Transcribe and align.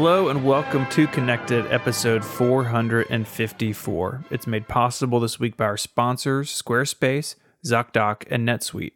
Hello 0.00 0.28
and 0.28 0.44
welcome 0.44 0.86
to 0.90 1.08
Connected, 1.08 1.66
episode 1.72 2.24
454. 2.24 4.24
It's 4.30 4.46
made 4.46 4.68
possible 4.68 5.18
this 5.18 5.40
week 5.40 5.56
by 5.56 5.64
our 5.64 5.76
sponsors, 5.76 6.62
Squarespace, 6.62 7.34
ZocDoc, 7.66 8.22
and 8.30 8.46
NetSuite. 8.46 8.92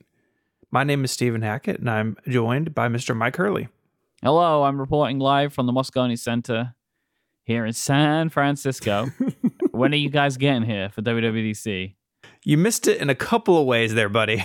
My 0.70 0.84
name 0.84 1.02
is 1.02 1.10
Stephen 1.10 1.42
Hackett, 1.42 1.80
and 1.80 1.90
I'm 1.90 2.16
joined 2.28 2.72
by 2.72 2.86
Mr. 2.86 3.16
Myke 3.16 3.34
Hurley. 3.34 3.66
Hello, 4.22 4.62
I'm 4.62 4.78
reporting 4.78 5.18
live 5.18 5.52
from 5.52 5.66
the 5.66 5.72
Moscone 5.72 6.16
Center 6.16 6.76
here 7.42 7.66
in 7.66 7.72
San 7.72 8.28
Francisco. 8.28 9.08
when 9.72 9.92
are 9.92 9.96
you 9.96 10.08
guys 10.08 10.36
getting 10.36 10.62
here 10.62 10.88
for 10.88 11.02
WWDC? 11.02 11.94
You 12.44 12.56
missed 12.56 12.86
it 12.86 13.00
in 13.00 13.10
a 13.10 13.16
couple 13.16 13.58
of 13.58 13.66
ways 13.66 13.94
there, 13.94 14.08
buddy. 14.08 14.44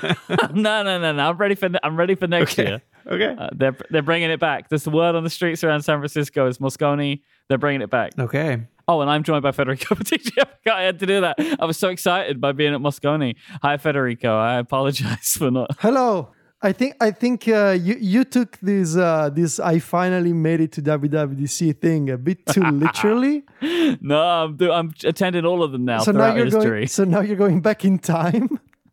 no, 0.04 0.84
no, 0.84 1.00
no, 1.00 1.12
no. 1.12 1.30
I'm 1.30 1.36
ready 1.36 1.56
for 1.56 1.68
I'm 1.82 1.96
ready 1.96 2.14
for 2.14 2.28
next 2.28 2.56
Okay. 2.60 2.68
year. 2.70 2.82
Okay. 3.06 3.34
Uh, 3.38 3.48
they're 3.54 3.76
they're 3.90 4.02
bringing 4.02 4.30
it 4.30 4.40
back. 4.40 4.68
There's 4.68 4.84
the 4.84 4.90
word 4.90 5.14
on 5.14 5.24
the 5.24 5.30
streets 5.30 5.62
around 5.64 5.82
San 5.82 5.98
Francisco 5.98 6.46
is 6.46 6.58
Moscone. 6.58 7.20
They're 7.48 7.58
bringing 7.58 7.82
it 7.82 7.90
back. 7.90 8.12
Okay. 8.18 8.66
Oh, 8.86 9.00
and 9.00 9.10
I'm 9.10 9.22
joined 9.22 9.42
by 9.42 9.52
Federico 9.52 9.94
Viticci. 9.94 10.32
I 10.38 10.44
forgot 10.44 10.78
I 10.78 10.82
had 10.82 10.98
to 11.00 11.06
do 11.06 11.20
that. 11.22 11.36
I 11.58 11.64
was 11.64 11.78
so 11.78 11.88
excited 11.88 12.40
by 12.40 12.52
being 12.52 12.74
at 12.74 12.80
Moscone. 12.80 13.34
Hi, 13.62 13.76
Federico. 13.78 14.36
I 14.36 14.58
apologize 14.58 15.30
for 15.38 15.50
not. 15.50 15.70
Hello. 15.80 16.32
I 16.62 16.72
think 16.72 16.94
I 16.98 17.10
think 17.10 17.46
uh, 17.46 17.76
you 17.78 17.96
you 18.00 18.24
took 18.24 18.58
this 18.60 18.96
uh, 18.96 19.28
this 19.30 19.60
I 19.60 19.80
finally 19.80 20.32
made 20.32 20.60
it 20.62 20.72
to 20.72 20.82
WWDC 20.82 21.78
thing 21.78 22.08
a 22.08 22.16
bit 22.16 22.46
too 22.46 22.62
literally. 22.70 23.44
No, 24.00 24.18
I'm 24.22 24.56
I'm 24.70 24.94
attending 25.04 25.44
all 25.44 25.62
of 25.62 25.72
them 25.72 25.84
now 25.84 25.98
so 25.98 26.12
throughout 26.12 26.30
now 26.30 26.36
you're 26.36 26.44
history. 26.46 26.62
going. 26.62 26.86
So 26.86 27.04
now 27.04 27.20
you're 27.20 27.36
going 27.36 27.60
back 27.60 27.84
in 27.84 27.98
time. 27.98 28.48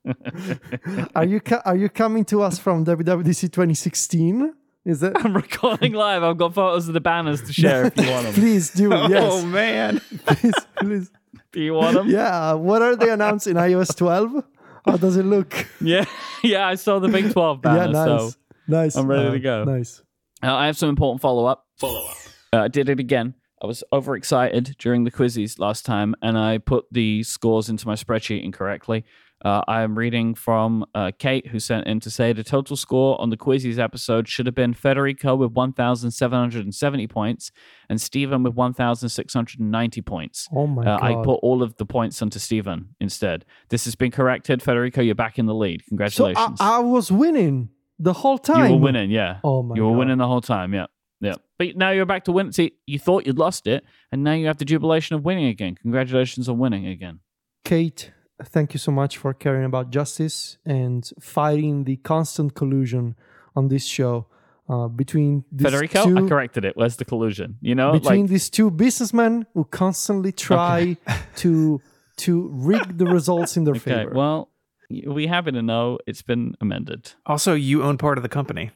are 1.16 1.26
you 1.26 1.42
are 1.66 1.76
you 1.76 1.90
coming 1.90 2.26
to 2.26 2.42
us 2.42 2.58
from 2.60 2.86
WWDC 2.86 3.52
2016? 3.52 4.54
Is 4.84 5.04
it? 5.04 5.14
I'm 5.16 5.36
recording 5.36 5.94
live. 5.94 6.24
I've 6.24 6.38
got 6.38 6.56
photos 6.56 6.88
of 6.88 6.96
the 6.96 7.02
banners 7.02 7.42
to 7.44 7.54
share 7.54 7.86
if 7.86 7.98
you 7.98 8.10
want 8.10 8.26
them. 8.26 8.34
please 8.34 8.72
do. 8.72 8.90
Yes. 9.10 9.24
Oh, 9.32 9.46
man. 9.46 10.00
please, 10.26 10.54
please. 10.80 11.12
Do 11.52 11.62
you 11.62 11.74
want 11.76 11.96
them? 11.96 12.10
Yeah. 12.10 12.54
What 12.54 12.82
are 12.82 12.96
they 12.96 13.10
announced 13.10 13.46
in 13.46 13.58
iOS 13.58 13.96
12? 13.96 14.44
How 14.86 14.98
does 14.98 15.18
it 15.18 15.24
look? 15.26 15.68
Yeah, 15.80 16.06
yeah, 16.44 16.66
I 16.68 16.74
saw 16.76 16.98
the 16.98 17.08
Big 17.10 17.32
12 17.32 17.62
banner. 17.62 17.78
yeah, 17.78 17.86
nice, 17.92 18.06
So 18.06 18.32
nice. 18.68 18.96
I'm 18.96 19.06
ready 19.06 19.28
Uh, 19.28 19.32
to 19.34 19.40
go. 19.40 19.64
Nice. 19.66 20.02
uh, 20.42 20.56
I 20.56 20.66
have 20.66 20.78
some 20.78 20.90
important 20.90 21.22
follow 21.22 21.46
up. 21.46 21.68
Follow 21.78 22.04
up. 22.08 22.16
Uh, 22.52 22.58
I 22.62 22.68
did 22.68 22.90
it 22.90 23.00
again. 23.00 23.36
I 23.62 23.68
was 23.68 23.84
overexcited 23.94 24.76
during 24.80 25.04
the 25.04 25.12
quizzes 25.12 25.60
last 25.60 25.86
time, 25.86 26.16
and 26.24 26.36
I 26.36 26.58
put 26.58 26.86
the 26.92 27.22
scores 27.22 27.70
into 27.70 27.86
my 27.86 27.94
spreadsheet 27.94 28.44
incorrectly. 28.44 29.06
Uh, 29.44 29.62
I 29.68 29.82
am 29.82 29.98
reading 29.98 30.36
from 30.36 30.86
uh, 30.94 31.12
Kate, 31.18 31.48
who 31.48 31.60
sent 31.60 31.88
in 31.88 32.00
to 32.02 32.10
say 32.12 32.32
the 32.32 32.44
total 32.44 32.76
score 32.76 33.20
on 33.20 33.30
the 33.32 33.38
quizzes 33.38 33.80
episode 33.80 34.28
should 34.28 34.46
have 34.46 34.54
been 34.56 34.74
Federico 34.74 35.36
with 35.36 35.52
1,770 35.54 37.08
points 37.08 37.52
and 37.90 38.00
Stephen 38.00 38.44
with 38.44 38.54
1,690 38.54 40.02
points. 40.02 40.48
Oh 40.54 40.68
my 40.68 40.84
Uh, 40.84 40.98
god. 41.00 41.04
I 41.04 41.14
put 41.24 41.40
all 41.42 41.64
of 41.64 41.76
the 41.78 41.86
points 41.86 42.22
onto 42.22 42.40
Stephen 42.40 42.90
instead. 43.00 43.46
This 43.70 43.86
has 43.86 43.96
been 43.96 44.12
corrected. 44.12 44.62
Federico, 44.62 45.02
you're 45.02 45.16
back 45.16 45.40
in 45.40 45.46
the 45.46 45.56
lead. 45.56 45.86
Congratulations. 45.88 46.60
so 46.60 46.64
I. 46.66 46.78
I 46.78 46.80
was 46.80 47.12
winning 47.12 47.70
the 48.00 48.14
whole 48.14 48.38
time. 48.38 48.70
you 48.72 48.76
were 48.78 48.82
winning, 48.82 49.12
yeah. 49.12 49.40
Oh 49.44 49.64
my 49.64 49.76
you 49.76 49.84
were 49.84 49.92
god. 49.92 49.98
winning 49.98 50.18
the 50.18 50.28
whole 50.28 50.42
time, 50.42 50.74
yeah. 50.74 50.88
Yeah. 51.20 51.36
But 51.60 51.76
now 51.78 51.92
you're 51.92 52.08
back 52.08 52.24
to 52.26 52.32
win. 52.32 52.52
See, 52.52 52.72
you 52.88 52.98
thought 52.98 53.28
you'd 53.28 53.38
lost 53.38 53.68
it, 53.68 53.84
and 54.12 54.24
now 54.24 54.34
you 54.34 54.48
have 54.48 54.58
the 54.58 54.66
jubilation 54.66 55.16
of 55.16 55.24
winning 55.24 55.46
again. 55.46 55.76
Congratulations 55.76 56.50
on 56.50 56.58
winning 56.58 56.88
again. 56.88 57.20
Kate, 57.64 58.12
thank 58.44 58.74
you 58.74 58.80
so 58.80 58.92
much 58.92 59.18
for 59.18 59.34
caring 59.34 59.66
about 59.66 59.90
justice 59.90 60.58
and 60.66 61.10
fighting 61.20 61.86
the 61.86 61.98
constant 61.98 62.56
collusion 62.56 63.16
on 63.56 63.68
this 63.68 63.86
show 63.86 64.28
uh, 64.70 64.88
between 64.88 65.44
these 65.52 65.66
Federico, 65.66 66.06
two, 66.06 66.18
I 66.18 66.30
corrected 66.30 66.66
it. 66.66 66.78
Where's 66.78 66.96
the 66.96 67.06
collusion? 67.06 67.58
You 67.62 67.76
know, 67.76 67.92
between 67.94 68.22
like 68.22 68.30
these 68.30 68.50
two 68.50 68.72
businessmen 68.72 69.46
who 69.54 69.66
constantly 69.66 70.32
try 70.32 70.98
to 71.38 71.82
to 72.18 72.50
rig 72.54 72.98
the 72.98 73.06
results 73.06 73.58
in 73.58 73.64
their 73.64 73.76
okay, 73.76 74.04
favor. 74.04 74.14
well, 74.14 74.50
we 74.90 75.28
happen 75.28 75.54
to 75.56 75.62
know 75.62 75.98
it's 76.08 76.22
been 76.22 76.56
amended. 76.62 77.14
Also, 77.26 77.54
you 77.54 77.84
own 77.84 77.98
part 77.98 78.18
of 78.18 78.24
the 78.24 78.30
company. 78.30 78.72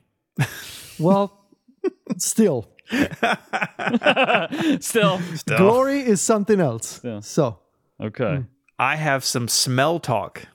well, 1.00 1.48
still, 2.18 2.68
Still, 4.80 5.20
Still. 5.36 5.58
glory 5.58 6.02
is 6.02 6.22
something 6.22 6.59
else. 6.59 7.02
Yeah. 7.04 7.20
So 7.22 7.59
okay. 8.02 8.44
I 8.78 8.96
have 8.96 9.24
some 9.24 9.47
smell 9.47 10.00
talk 10.00 10.47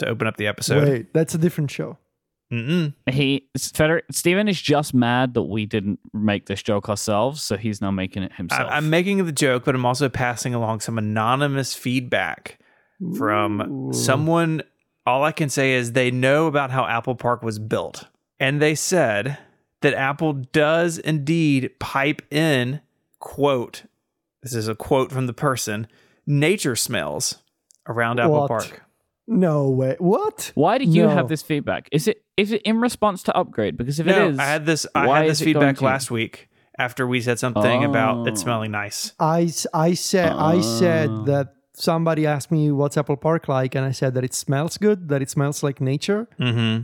to 0.00 0.08
open 0.08 0.26
up 0.26 0.36
the 0.36 0.46
episode. 0.46 0.88
wait, 0.88 1.14
that's 1.14 1.34
a 1.34 1.38
different 1.38 1.70
show. 1.70 1.98
Mm-mm. 2.52 2.94
He 3.10 3.48
Feder- 3.58 4.02
Stephen 4.12 4.46
is 4.46 4.60
just 4.60 4.94
mad 4.94 5.34
that 5.34 5.42
we 5.42 5.66
didn't 5.66 5.98
make 6.12 6.46
this 6.46 6.62
joke 6.62 6.88
ourselves, 6.88 7.42
so 7.42 7.56
he's 7.56 7.80
now 7.80 7.90
making 7.90 8.22
it 8.22 8.32
I, 8.34 8.36
himself. 8.36 8.68
I'm 8.70 8.88
making 8.88 9.24
the 9.24 9.32
joke, 9.32 9.64
but 9.64 9.74
I'm 9.74 9.84
also 9.84 10.08
passing 10.08 10.54
along 10.54 10.80
some 10.80 10.96
anonymous 10.96 11.74
feedback 11.74 12.58
from 13.16 13.88
Ooh. 13.88 13.92
someone. 13.92 14.62
All 15.06 15.24
I 15.24 15.32
can 15.32 15.48
say 15.48 15.72
is 15.72 15.92
they 15.92 16.10
know 16.10 16.46
about 16.46 16.70
how 16.70 16.86
Apple 16.86 17.14
Park 17.14 17.42
was 17.42 17.58
built. 17.58 18.06
And 18.38 18.60
they 18.60 18.74
said 18.74 19.38
that 19.80 19.94
Apple 19.94 20.32
does 20.32 20.98
indeed 20.98 21.70
pipe 21.78 22.22
in, 22.32 22.80
quote, 23.18 23.84
this 24.42 24.54
is 24.54 24.68
a 24.68 24.74
quote 24.74 25.10
from 25.10 25.26
the 25.26 25.32
person, 25.32 25.86
nature 26.26 26.76
smells 26.76 27.42
around 27.86 28.20
Apple 28.20 28.40
What? 28.40 28.48
Park. 28.48 28.82
No 29.28 29.70
way. 29.70 29.96
What? 29.98 30.52
Why 30.54 30.78
did 30.78 30.88
you 30.94 31.04
No. 31.04 31.08
have 31.10 31.28
this 31.28 31.42
feedback? 31.42 31.88
Is 31.92 32.06
it 32.08 32.22
is 32.36 32.52
it 32.52 32.62
in 32.62 32.80
response 32.80 33.22
to 33.24 33.36
upgrade? 33.36 33.76
Because 33.76 33.98
if 33.98 34.06
No, 34.06 34.26
it 34.28 34.30
is, 34.32 34.38
I 34.38 34.44
had 34.44 34.66
this. 34.66 34.86
I 34.94 35.06
had 35.20 35.28
this 35.28 35.40
feedback 35.40 35.80
last 35.82 36.10
week 36.10 36.48
after 36.78 37.06
we 37.06 37.20
said 37.20 37.38
something 37.38 37.84
about 37.84 38.26
it 38.28 38.32
Oh. 38.32 38.36
smelling 38.36 38.70
nice. 38.70 39.12
I, 39.18 39.44
s- 39.44 39.66
I 39.72 39.94
said 39.94 40.30
I 40.32 40.60
said 40.60 41.08
that 41.26 41.54
somebody 41.74 42.26
asked 42.26 42.50
me 42.52 42.70
what's 42.70 42.96
Apple 42.98 43.16
Park 43.16 43.48
like, 43.48 43.74
and 43.74 43.84
I 43.84 43.90
said 43.92 44.14
that 44.14 44.24
it 44.24 44.34
smells 44.34 44.76
good, 44.76 45.08
that 45.08 45.22
it 45.22 45.30
smells 45.30 45.62
like 45.62 45.80
nature. 45.80 46.28
Mm-hmm. 46.38 46.82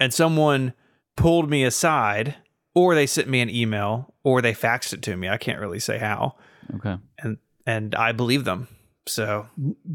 And 0.00 0.14
someone 0.14 0.72
pulled 1.16 1.50
me 1.50 1.62
aside, 1.64 2.36
or 2.74 2.94
they 2.94 3.06
sent 3.06 3.28
me 3.28 3.40
an 3.42 3.50
email, 3.50 4.14
or 4.24 4.40
they 4.40 4.54
faxed 4.54 4.92
it 4.94 5.02
to 5.02 5.16
me. 5.16 5.28
I 5.28 5.36
can't 5.36 5.60
really 5.60 5.80
say 5.80 5.98
how, 5.98 6.36
okay. 6.76 6.96
and 7.18 7.36
and 7.70 7.94
I 7.94 8.12
believe 8.12 8.44
them. 8.44 8.68
So 9.06 9.46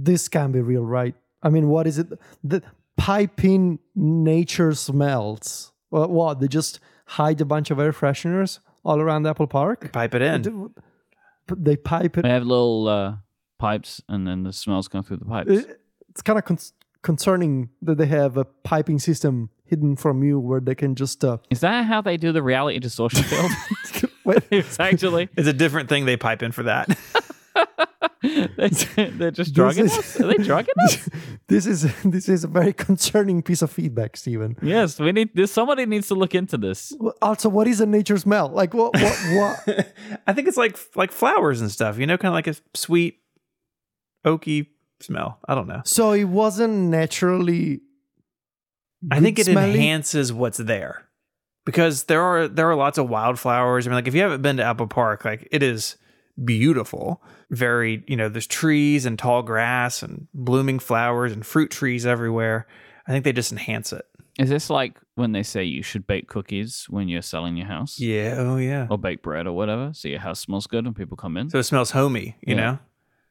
This 0.10 0.28
can 0.28 0.52
be 0.52 0.62
real, 0.62 0.84
right? 1.00 1.16
I 1.44 1.50
mean, 1.50 1.68
what 1.70 1.86
is 1.88 1.98
it? 2.00 2.08
The 2.44 2.62
piping 2.98 3.80
nature 3.96 4.74
smells. 4.74 5.72
What? 5.90 6.10
what? 6.10 6.40
They 6.40 6.48
just 6.48 6.80
hide 7.06 7.40
a 7.42 7.46
bunch 7.46 7.72
of 7.72 7.80
air 7.80 7.92
fresheners 7.94 8.60
all 8.84 9.00
around 9.00 9.28
Apple 9.28 9.48
Park. 9.48 9.92
pipe 9.92 10.16
it 10.16 10.22
in. 10.22 10.70
They 11.48 11.76
pipe 11.78 12.18
it. 12.18 12.24
They 12.24 12.30
have 12.30 12.44
little 12.46 12.88
uh, 12.88 13.16
pipes, 13.60 14.02
and 14.10 14.28
then 14.28 14.44
the 14.44 14.52
smells 14.54 14.88
come 14.88 15.04
through 15.04 15.18
the 15.18 15.26
pipes. 15.26 15.52
It's 16.10 16.22
kind 16.24 16.40
of 16.40 16.46
con- 16.46 16.58
concerning 17.04 17.70
that 17.84 17.98
they 18.00 18.08
have 18.08 18.38
a 18.38 18.46
piping 18.64 18.98
system 19.00 19.50
hidden 19.66 19.96
from 19.96 20.24
you 20.24 20.40
where 20.40 20.60
they 20.60 20.76
can 20.76 20.96
just. 20.96 21.24
Uh, 21.24 21.38
Is 21.52 21.60
that 21.60 21.86
how 21.86 22.02
they 22.02 22.18
do 22.18 22.32
the 22.32 22.42
reality 22.42 22.80
distortion 22.80 23.24
field? 23.32 23.52
wait, 24.24 24.44
it's 24.50 24.80
actually 24.90 25.30
It's 25.38 25.48
a 25.48 25.54
different 25.54 25.90
thing 25.90 26.06
they 26.06 26.18
pipe 26.18 26.42
in 26.42 26.52
for 26.52 26.64
that. 26.64 26.88
they're, 28.96 29.12
they're 29.12 29.32
just 29.32 29.54
drugging 29.54 29.86
is- 29.86 29.98
us. 29.98 30.20
Are 30.20 30.28
they 30.28 30.44
drugging 30.44 30.74
us? 30.84 31.10
this 31.48 31.66
is 31.66 31.94
this 32.04 32.30
is 32.30 32.44
a 32.44 32.48
very 32.48 32.74
concerning 32.74 33.42
piece 33.42 33.62
of 33.62 33.72
feedback, 33.72 34.18
Stephen. 34.18 34.58
yes, 34.62 35.00
we 35.00 35.12
need. 35.12 35.30
This, 35.34 35.52
somebody 35.52 35.86
needs 35.86 36.08
to 36.08 36.16
look 36.16 36.34
into 36.36 36.58
this. 36.58 36.94
Also, 37.22 37.50
what 37.50 37.68
is 37.68 37.82
a 37.82 37.86
nature 37.86 38.18
smell? 38.18 38.50
Like 38.50 38.74
what? 38.74 38.94
What? 38.96 39.18
what? 39.68 39.94
I 40.28 40.34
think 40.34 40.48
it's 40.48 40.58
like 40.58 40.78
like 40.96 41.12
flowers 41.12 41.62
and 41.62 41.72
stuff. 41.72 41.98
You 41.98 42.08
know, 42.08 42.18
kind 42.18 42.30
of 42.30 42.36
like 42.36 42.48
a 42.48 42.56
sweet, 42.74 43.20
oaky 44.26 44.68
smell. 45.02 45.40
I 45.48 45.56
don't 45.56 45.68
know. 45.68 45.82
so 45.86 46.12
it 46.12 46.26
wasn't 46.26 46.74
naturally. 46.74 47.82
I 49.12 49.20
think 49.20 49.38
it 49.38 49.46
good 49.46 49.52
smelling? 49.52 49.76
enhances 49.76 50.34
what's 50.34 50.58
there 50.58 51.06
because 51.66 52.04
there 52.06 52.22
are 52.22 52.48
there 52.48 52.70
are 52.70 52.76
lots 52.76 52.98
of 52.98 53.10
wildflowers. 53.10 53.86
I 53.86 53.90
mean, 53.90 53.96
like 53.96 54.08
if 54.08 54.16
you 54.16 54.22
haven't 54.22 54.42
been 54.42 54.58
to 54.58 54.64
Apple 54.64 54.88
Park, 54.88 55.26
like 55.26 55.48
it 55.52 55.62
is 55.62 55.98
beautiful. 56.44 57.22
Very, 57.50 58.04
you 58.08 58.16
know, 58.16 58.30
there's 58.30 58.48
trees 58.48 59.06
and 59.06 59.18
tall 59.18 59.44
grass 59.44 60.04
and 60.04 60.28
blooming 60.34 60.80
flowers 60.80 61.32
and 61.32 61.46
fruit 61.46 61.72
trees 61.72 62.06
everywhere. 62.06 62.68
I 63.08 63.12
think 63.12 63.24
they 63.24 63.34
just 63.34 63.52
enhance 63.52 63.94
it. 63.94 64.06
Is 64.38 64.50
this 64.50 64.70
like 64.70 65.00
when 65.16 65.32
they 65.32 65.44
say 65.44 65.64
you 65.64 65.82
should 65.82 66.06
bake 66.08 66.28
cookies 66.28 66.88
when 66.90 67.08
you're 67.08 67.22
selling 67.22 67.56
your 67.56 67.68
house? 67.68 68.00
Yeah. 68.00 68.36
Oh 68.38 68.58
yeah. 68.58 68.88
Or 68.90 68.98
bake 68.98 69.22
bread 69.22 69.48
or 69.48 69.54
whatever, 69.54 69.92
so 69.94 70.10
your 70.10 70.20
house 70.20 70.42
smells 70.42 70.68
good 70.68 70.84
when 70.86 70.94
people 70.94 71.16
come 71.16 71.38
in. 71.38 71.50
So 71.50 71.60
it 71.60 71.64
smells 71.64 71.92
homey. 71.92 72.36
You 72.46 72.56
Yeah. 72.56 72.62
know. 72.62 72.80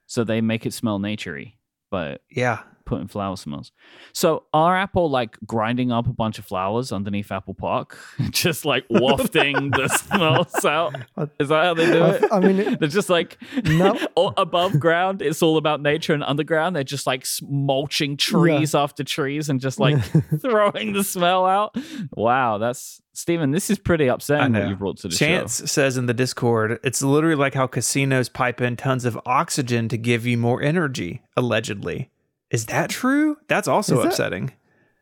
So 0.07 0.25
they 0.25 0.41
make 0.41 0.65
it 0.65 0.73
smell 0.73 0.99
naturey, 0.99 1.55
but 1.91 2.23
Yeah. 2.31 2.61
Putting 2.85 3.07
flower 3.09 3.37
smells. 3.37 3.73
So 4.13 4.45
are 4.53 4.77
Apple 4.77 5.11
like 5.11 5.37
grinding 5.47 5.91
up 5.93 6.07
a 6.07 6.13
bunch 6.13 6.39
of 6.39 6.45
flowers 6.45 6.93
underneath 6.93 7.31
Apple 7.33 7.55
Park, 7.55 7.99
just 8.31 8.65
like 8.65 8.85
wafting 8.91 9.71
the 9.71 9.89
smells 9.89 10.65
out? 10.65 10.95
Is 11.39 11.49
that 11.49 11.65
how 11.65 11.75
they 11.75 11.87
do 11.87 12.05
it? 12.05 12.25
I 12.33 12.41
mean, 12.41 12.59
it- 12.59 12.81
They're 12.81 12.89
just 12.89 13.11
like 13.11 13.39
No. 13.65 13.99
or 14.17 14.33
above 14.37 14.79
ground. 14.79 15.23
It's 15.23 15.43
all 15.43 15.57
about 15.57 15.81
nature, 15.83 16.15
and 16.15 16.23
underground 16.25 16.77
they're 16.77 16.85
just 16.85 17.07
like 17.07 17.23
s- 17.23 17.41
mulching 17.49 18.17
trees 18.17 18.75
after 18.75 19.05
trees 19.05 19.49
and 19.49 19.61
just 19.61 19.79
like 19.81 20.03
throwing 20.41 20.93
the 20.93 21.05
smell 21.05 21.47
out. 21.47 21.77
Wow, 22.13 22.59
that's 22.59 23.01
Stephen. 23.13 23.51
This 23.53 23.71
is 23.71 23.79
pretty 23.79 24.07
upsetting 24.09 24.53
what 24.55 24.69
you 24.69 24.77
brought 24.77 24.97
to 24.99 25.09
the 25.09 25.15
show. 25.15 25.27
Chance 25.27 25.61
show. 25.61 25.67
says 25.67 25.97
in 25.97 26.07
the 26.07 26.15
Discord, 26.15 26.79
it's 26.83 27.03
literally 27.03 27.37
like 27.37 27.55
how 27.55 27.67
casinos 27.67 28.29
pipe 28.29 28.61
in 28.61 28.77
tons 28.77 29.05
of 29.05 29.19
oxygen 29.27 29.89
to 29.89 29.97
give 29.97 30.27
you 30.27 30.37
more 30.37 30.61
energy, 30.63 31.23
allegedly. 31.37 32.11
Is 32.55 32.67
that 32.67 32.89
true? 32.91 33.37
That's 33.49 33.69
also 33.69 33.97
Is 33.97 34.03
that- 34.03 34.09
upsetting. 34.09 34.53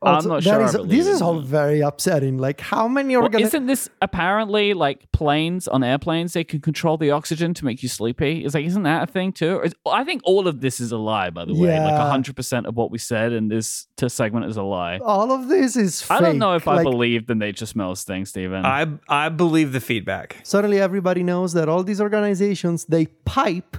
I'm 0.05 0.27
not 0.27 0.43
sure 0.43 0.61
I 0.61 0.65
is- 0.65 0.73
this 0.73 1.07
it. 1.07 1.11
is 1.13 1.23
all 1.23 1.39
very 1.39 1.81
upsetting. 1.81 2.37
Like, 2.37 2.61
how 2.61 2.89
many 2.89 3.15
Well, 3.15 3.23
organizations? 3.23 3.55
isn't 3.55 3.67
this 3.69 3.89
apparently 4.01 4.75
like 4.75 4.99
planes 5.13 5.69
on 5.69 5.85
airplanes? 5.85 6.33
They 6.33 6.43
can 6.43 6.61
control 6.61 6.97
the 6.97 7.13
oxygen 7.13 7.55
to 7.55 7.65
make 7.65 7.85
you 7.85 7.89
sleepy. 7.89 8.45
Is 8.45 8.53
like, 8.53 8.67
isn't 8.67 8.83
that 8.83 9.09
a 9.09 9.13
thing 9.13 9.31
too? 9.31 9.61
Is- 9.61 9.75
I 9.87 10.03
think 10.03 10.23
all 10.25 10.49
of 10.49 10.61
this 10.61 10.81
is 10.81 10.91
a 10.91 10.97
lie. 10.97 11.31
By 11.31 11.45
the 11.45 11.55
way, 11.55 11.69
like 11.79 11.91
Yeah. 11.93 12.11
hundred 12.11 12.35
percent 12.35 12.67
of 12.67 12.77
what 12.77 12.91
we 12.91 12.99
said 12.99 13.33
in 13.33 13.47
this 13.47 13.87
t- 13.97 14.09
segment 14.09 14.47
is 14.47 14.57
a 14.57 14.65
lie. 14.65 14.99
all 15.05 15.31
of 15.31 15.47
this 15.49 15.77
is 15.77 16.03
fake. 16.03 16.19
I 16.19 16.21
don't 16.21 16.39
know 16.39 16.55
if 16.57 16.67
I 16.67 16.83
believe 16.83 17.29
the 17.29 17.37
nature 17.37 17.67
smells 17.67 18.03
thing, 18.03 18.25
Stephen. 18.25 18.67
I 18.67 18.87
I 19.09 19.29
believe 19.29 19.71
the 19.73 19.81
feedback. 19.81 20.39
suddenly 20.43 20.81
everybody 20.81 21.23
knows 21.23 21.53
that 21.53 21.69
all 21.69 21.85
these 21.85 22.01
organizations 22.01 22.87
they 22.87 23.07
pipe 23.25 23.77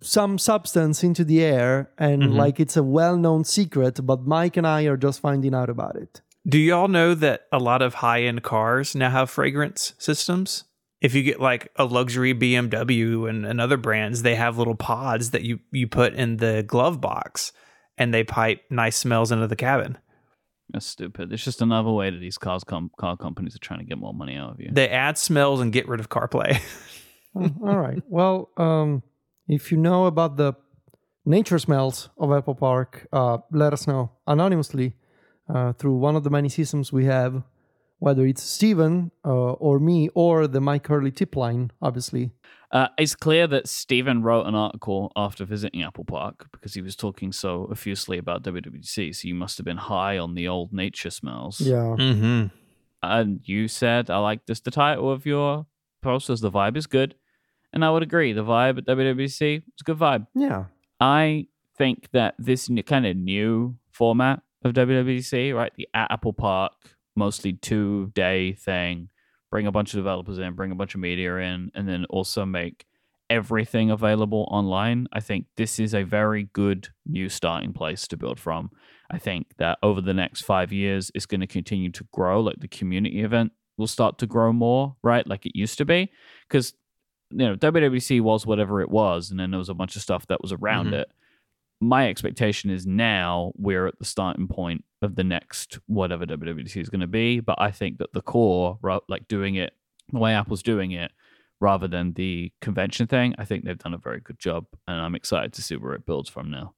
some 0.00 0.38
substance 0.38 1.02
into 1.02 1.24
the 1.24 1.42
air 1.42 1.90
and 1.98 2.22
Mm-hmm. 2.22 2.36
like 2.36 2.60
it's 2.60 2.76
a 2.76 2.82
well-known 2.82 3.44
secret 3.44 4.04
but 4.04 4.26
mike 4.26 4.56
and 4.56 4.66
i 4.66 4.82
are 4.84 4.96
just 4.96 5.20
finding 5.20 5.54
out 5.54 5.70
about 5.70 5.96
it 5.96 6.20
Do 6.46 6.58
y'all 6.58 6.88
know 6.88 7.14
that 7.14 7.42
a 7.52 7.58
lot 7.58 7.82
of 7.82 7.94
high 7.94 8.22
end 8.22 8.42
cars 8.42 8.94
now 8.94 9.10
have 9.10 9.30
fragrance 9.30 9.94
systems? 9.98 10.64
If 11.00 11.14
you 11.14 11.22
get 11.22 11.40
like 11.40 11.70
a 11.76 11.84
luxury 11.84 12.34
BMW 12.34 13.28
and, 13.28 13.46
and 13.46 13.58
other 13.60 13.76
brands, 13.78 14.20
they 14.22 14.34
have 14.34 14.58
little 14.58 14.74
pods 14.74 15.30
that 15.30 15.42
you, 15.42 15.60
you 15.72 15.86
put 15.86 16.12
in 16.14 16.36
the 16.38 16.62
glove 16.62 17.00
box 17.00 17.52
and 17.96 18.12
they 18.12 18.22
pipe 18.24 18.60
nice 18.70 18.96
smells 18.98 19.32
into 19.32 19.46
the 19.46 19.56
cabin. 19.56 19.96
That's 20.72 20.86
stupid. 20.86 21.32
It's 21.32 21.42
just 21.44 21.62
another 21.62 21.90
way 21.90 22.10
that 22.10 22.18
these 22.20 22.36
cars 22.38 22.64
com- 22.64 22.90
car 22.98 23.16
companies 23.16 23.54
are 23.56 23.60
trying 23.66 23.80
to 23.80 23.86
get 23.86 23.96
more 23.98 24.12
money 24.14 24.36
out 24.36 24.50
of 24.52 24.60
you. 24.60 24.70
They 24.72 24.88
add 24.90 25.16
smells 25.18 25.60
and 25.60 25.72
get 25.72 25.88
rid 25.88 26.00
of 26.00 26.08
CarPlay. 26.08 26.60
Oh, 27.32 27.48
all 27.62 27.78
right 27.78 28.02
well 28.08 28.50
um 28.56 29.04
if 29.50 29.70
you 29.70 29.78
know 29.78 30.06
about 30.06 30.36
the 30.36 30.52
nature 31.24 31.58
smells 31.58 32.08
of 32.18 32.32
apple 32.32 32.54
park 32.54 33.06
uh 33.12 33.38
let 33.50 33.72
us 33.72 33.86
know 33.86 34.10
anonymously 34.26 34.94
uh, 35.48 35.72
through 35.72 35.96
one 35.96 36.16
of 36.16 36.22
the 36.22 36.30
many 36.30 36.48
systems 36.48 36.92
we 36.92 37.04
have 37.04 37.42
whether 38.00 38.26
it's 38.26 38.42
Stephen 38.42 39.12
uh, 39.24 39.52
or 39.52 39.78
me 39.78 40.08
or 40.14 40.46
the 40.46 40.58
Myke 40.58 40.86
Hurley 40.88 41.12
tip 41.12 41.36
line, 41.36 41.70
obviously. 41.80 42.32
Uh, 42.72 42.88
it's 42.98 43.14
clear 43.14 43.46
that 43.46 43.68
Stephen 43.68 44.22
wrote 44.22 44.46
an 44.46 44.54
article 44.54 45.12
after 45.16 45.44
visiting 45.44 45.82
Apple 45.82 46.04
Park 46.04 46.48
because 46.50 46.72
he 46.72 46.80
was 46.80 46.96
talking 46.96 47.30
so 47.30 47.68
effusively 47.70 48.16
about 48.16 48.42
WWDC. 48.42 49.14
So 49.14 49.28
you 49.28 49.34
must 49.34 49.58
have 49.58 49.66
been 49.66 49.76
high 49.76 50.16
on 50.16 50.34
the 50.34 50.48
old 50.48 50.72
nature 50.72 51.10
smells. 51.10 51.60
Yeah. 51.60 51.94
mm-hmm. 51.98 52.46
And 53.02 53.40
you 53.44 53.68
said, 53.68 54.08
I 54.08 54.18
like 54.18 54.46
this. 54.46 54.60
The 54.60 54.70
title 54.70 55.10
of 55.10 55.26
your 55.26 55.66
post 56.00 56.28
was 56.28 56.40
The 56.40 56.50
Vibe 56.50 56.76
is 56.76 56.86
Good. 56.86 57.16
And 57.72 57.84
I 57.84 57.90
would 57.90 58.02
agree. 58.02 58.32
The 58.32 58.44
vibe 58.44 58.78
at 58.78 58.86
WWDC 58.86 59.58
is 59.58 59.62
a 59.80 59.84
good 59.84 59.98
vibe. 59.98 60.26
Yeah. 60.34 60.64
I 61.00 61.46
think 61.78 62.08
that 62.12 62.34
this 62.38 62.68
n- 62.70 62.82
kind 62.82 63.06
of 63.06 63.16
new 63.16 63.76
format 63.90 64.42
of 64.64 64.74
WWDC, 64.74 65.54
right? 65.54 65.72
The 65.76 65.88
Apple 65.94 66.32
Park, 66.32 66.72
mostly 67.16 67.52
two 67.52 68.10
day 68.14 68.52
thing, 68.52 69.08
bring 69.50 69.66
a 69.66 69.72
bunch 69.72 69.94
of 69.94 69.98
developers 69.98 70.38
in, 70.38 70.54
bring 70.54 70.72
a 70.72 70.76
bunch 70.76 70.94
of 70.94 71.00
media 71.00 71.36
in, 71.36 71.70
and 71.74 71.88
then 71.88 72.04
also 72.10 72.44
make 72.44 72.86
everything 73.30 73.90
available 73.90 74.48
online. 74.50 75.06
I 75.12 75.20
think 75.20 75.46
this 75.56 75.78
is 75.78 75.94
a 75.94 76.02
very 76.02 76.48
good 76.52 76.88
new 77.06 77.28
starting 77.28 77.72
place 77.72 78.08
to 78.08 78.16
build 78.16 78.40
from. 78.40 78.70
I 79.10 79.18
think 79.18 79.46
that 79.58 79.78
over 79.82 80.00
the 80.00 80.14
next 80.14 80.42
five 80.42 80.72
years, 80.72 81.10
it's 81.14 81.26
going 81.26 81.40
to 81.40 81.46
continue 81.46 81.90
to 81.92 82.04
grow. 82.12 82.40
Like 82.40 82.60
the 82.60 82.68
community 82.68 83.22
event 83.22 83.52
will 83.78 83.86
start 83.86 84.18
to 84.18 84.26
grow 84.26 84.52
more, 84.52 84.96
right? 85.02 85.26
Like 85.26 85.46
it 85.46 85.56
used 85.56 85.78
to 85.78 85.84
be. 85.84 86.10
Because 86.48 86.74
you 87.30 87.38
know, 87.46 87.56
WWDC 87.56 88.20
was 88.20 88.46
whatever 88.46 88.80
it 88.80 88.90
was, 88.90 89.30
and 89.30 89.38
then 89.38 89.50
there 89.50 89.58
was 89.58 89.68
a 89.68 89.74
bunch 89.74 89.96
of 89.96 90.02
stuff 90.02 90.26
that 90.28 90.42
was 90.42 90.52
around 90.52 90.88
Mhm. 90.88 91.00
it. 91.00 91.12
My 91.80 92.08
expectation 92.08 92.68
is 92.70 92.86
now 92.86 93.52
we're 93.56 93.86
at 93.86 93.98
the 93.98 94.04
starting 94.04 94.48
point 94.48 94.84
of 95.00 95.14
the 95.14 95.24
next 95.24 95.78
whatever 95.86 96.26
WWDC 96.26 96.80
is 96.80 96.90
going 96.90 97.00
to 97.00 97.06
be, 97.06 97.40
but 97.40 97.56
I 97.58 97.70
think 97.70 97.98
that 97.98 98.12
the 98.12 98.20
core, 98.20 98.78
like 99.08 99.28
doing 99.28 99.54
it 99.54 99.72
the 100.12 100.18
way 100.18 100.34
Apple's 100.34 100.62
doing 100.62 100.90
it, 100.90 101.12
rather 101.60 101.86
than 101.86 102.12
the 102.14 102.52
convention 102.60 103.06
thing, 103.06 103.34
I 103.38 103.44
think 103.44 103.64
they've 103.64 103.78
done 103.78 103.94
a 103.94 103.98
very 103.98 104.20
good 104.20 104.38
job, 104.38 104.66
and 104.88 105.00
I'm 105.00 105.14
excited 105.14 105.52
to 105.54 105.62
see 105.62 105.76
where 105.76 105.94
it 105.94 106.04
builds 106.04 106.28
from 106.28 106.50
now. 106.50 106.74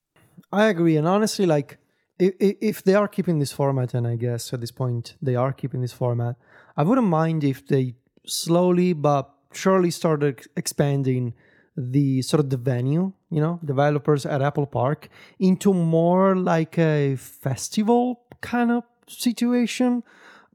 I 0.52 0.66
agree. 0.66 0.96
And 0.96 1.08
honestly, 1.08 1.46
like, 1.46 1.78
if, 2.18 2.34
if 2.38 2.82
they 2.84 2.94
are 2.94 3.08
keeping 3.08 3.38
this 3.38 3.52
format, 3.52 3.94
and 3.94 4.06
I 4.06 4.16
guess 4.16 4.52
at 4.52 4.60
this 4.60 4.70
point 4.70 5.16
they 5.22 5.34
are 5.34 5.52
keeping 5.52 5.80
this 5.80 5.92
format, 5.92 6.36
I 6.76 6.82
wouldn't 6.84 7.06
mind 7.08 7.42
if 7.42 7.66
they 7.66 7.94
slowly 8.26 8.92
but 8.92 9.32
surely 9.56 9.90
started 9.90 10.40
expanding 10.56 11.34
the 11.76 12.22
sort 12.22 12.40
of 12.40 12.50
the 12.50 12.56
venue, 12.56 13.12
you 13.30 13.40
know, 13.40 13.58
developers 13.64 14.26
at 14.26 14.42
Apple 14.42 14.66
Park 14.66 15.08
into 15.38 15.72
more 15.72 16.36
like 16.36 16.78
a 16.78 17.16
festival 17.16 18.20
kind 18.40 18.70
of 18.70 18.84
situation 19.08 20.02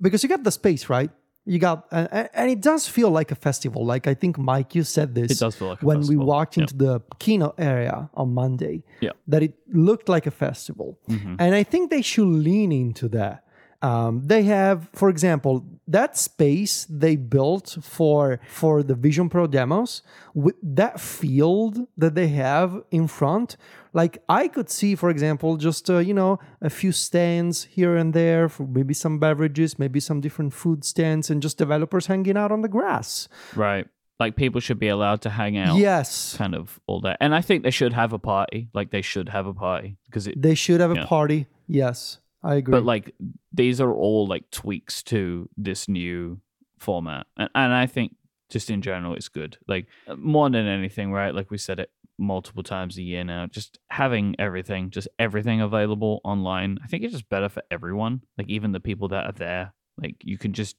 because 0.02 0.22
you 0.24 0.30
got 0.30 0.44
the 0.44 0.52
space, 0.52 0.90
right? 0.90 1.10
You 1.46 1.60
got, 1.60 1.88
and, 1.92 2.30
and 2.34 2.52
it 2.52 2.62
does 2.62 2.88
feel 2.90 3.10
like 3.10 3.32
a 3.32 3.36
festival. 3.36 3.86
Like 3.86 4.06
I 4.06 4.14
think 4.14 4.38
Myke, 4.38 4.76
you 4.76 4.84
said 4.84 5.16
this. 5.16 5.32
It 5.32 5.40
does 5.40 5.56
feel 5.56 5.70
like 5.70 5.82
a 5.82 5.86
when 5.86 6.00
festival. 6.00 6.20
we 6.20 6.26
walked 6.26 6.58
Yep. 6.58 6.64
into 6.64 6.76
the 6.78 7.02
keynote 7.20 7.56
area 7.58 8.10
on 8.14 8.34
Monday. 8.34 8.84
Yeah. 9.00 9.12
that 9.28 9.42
it 9.44 9.54
looked 9.74 10.10
like 10.10 10.28
a 10.28 10.32
festival, 10.32 11.00
Mhm. 11.10 11.38
and 11.40 11.56
I 11.56 11.64
think 11.64 11.90
they 11.90 12.02
should 12.02 12.28
lean 12.28 12.72
into 12.72 13.08
that. 13.10 13.44
Um, 13.82 14.22
they 14.26 14.44
have, 14.44 14.90
for 14.94 15.08
example, 15.10 15.64
that 15.88 16.18
space 16.18 16.86
they 16.90 17.16
built 17.16 17.78
for 17.82 18.40
for 18.48 18.84
the 18.84 18.96
Vision 18.96 19.30
Pro 19.30 19.48
demos 19.48 20.02
with 20.34 20.56
that 20.62 21.00
field 21.00 21.88
that 21.98 22.16
they 22.16 22.28
have 22.30 22.84
in 22.92 23.08
front. 23.08 23.58
Like 23.94 24.22
I 24.30 24.48
could 24.48 24.70
see, 24.70 24.96
for 24.96 25.10
example, 25.10 25.58
just 25.58 25.90
uh, 25.90 26.00
you 26.00 26.14
know 26.14 26.40
a 26.62 26.70
few 26.70 26.92
stands 26.92 27.64
here 27.64 27.96
and 27.96 28.14
there 28.14 28.50
for 28.50 28.68
maybe 28.68 28.94
some 28.94 29.20
beverages, 29.20 29.80
maybe 29.80 30.00
some 30.00 30.22
different 30.22 30.54
food 30.54 30.84
stands, 30.84 31.30
and 31.30 31.42
just 31.42 31.58
developers 31.58 32.08
hanging 32.08 32.38
out 32.38 32.52
on 32.52 32.62
the 32.62 32.68
grass. 32.68 33.28
Right. 33.56 33.88
Like 34.20 34.36
people 34.36 34.62
should 34.62 34.80
be 34.80 34.88
allowed 34.88 35.22
to 35.22 35.30
hang 35.30 35.58
out. 35.58 35.78
Yes, 35.78 36.36
Kind 36.36 36.56
of 36.56 36.80
all 36.88 37.02
that. 37.02 37.18
And 37.22 37.36
I 37.36 37.42
think 37.42 37.64
they 37.64 37.72
should 37.72 37.94
have 37.94 38.14
a 38.14 38.20
party. 38.20 38.68
Like 38.74 38.90
they 38.90 39.04
should 39.04 39.30
have 39.30 39.46
a 39.46 39.54
party 39.54 39.98
because 40.06 40.26
it 40.28 40.42
they 40.42 40.56
should 40.56 40.82
have 40.82 40.92
a 40.92 41.06
party. 41.06 41.46
Yes, 41.68 42.18
I 42.44 42.56
agree. 42.56 42.72
but 42.72 42.84
like 42.84 43.16
these 43.52 43.82
are 43.82 43.94
all 43.94 44.28
like 44.28 44.50
tweaks 44.52 45.04
to 45.04 45.50
this 45.58 45.88
new 45.88 46.40
format 46.80 47.26
and, 47.38 47.50
and 47.56 47.74
i 47.74 47.86
think 47.88 48.16
just 48.50 48.70
in 48.70 48.82
general 48.82 49.14
it's 49.16 49.30
good 49.30 49.58
like 49.68 49.88
more 50.16 50.50
than 50.50 50.68
anything 50.68 51.12
right 51.12 51.34
like 51.34 51.50
we 51.50 51.58
said 51.58 51.80
it 51.80 51.90
multiple 52.20 52.64
times 52.64 52.98
a 52.98 53.02
year 53.02 53.24
now 53.24 53.46
just 53.48 53.80
having 53.90 54.36
everything 54.40 54.90
just 54.92 55.08
everything 55.20 55.60
available 55.62 56.22
online 56.24 56.78
i 56.84 56.88
think 56.88 57.04
it's 57.04 57.14
just 57.14 57.30
better 57.30 57.50
for 57.50 57.64
everyone 57.72 58.22
like 58.38 58.48
even 58.50 58.72
the 58.72 58.80
people 58.80 59.08
that 59.08 59.26
are 59.26 59.32
there 59.34 59.74
like 60.02 60.16
you 60.24 60.38
can 60.38 60.54
just 60.54 60.76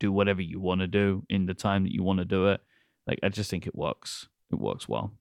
do 0.00 0.10
whatever 0.12 0.42
you 0.42 0.60
want 0.60 0.80
to 0.80 0.86
do 0.86 1.22
in 1.28 1.46
the 1.46 1.54
time 1.54 1.84
that 1.84 1.92
you 1.92 2.02
want 2.02 2.18
to 2.18 2.24
do 2.24 2.48
it 2.48 2.60
like 3.06 3.18
i 3.22 3.28
just 3.28 3.48
think 3.50 3.66
it 3.66 3.74
works 3.74 4.28
it 4.52 4.58
works 4.58 4.88
well 4.88 5.12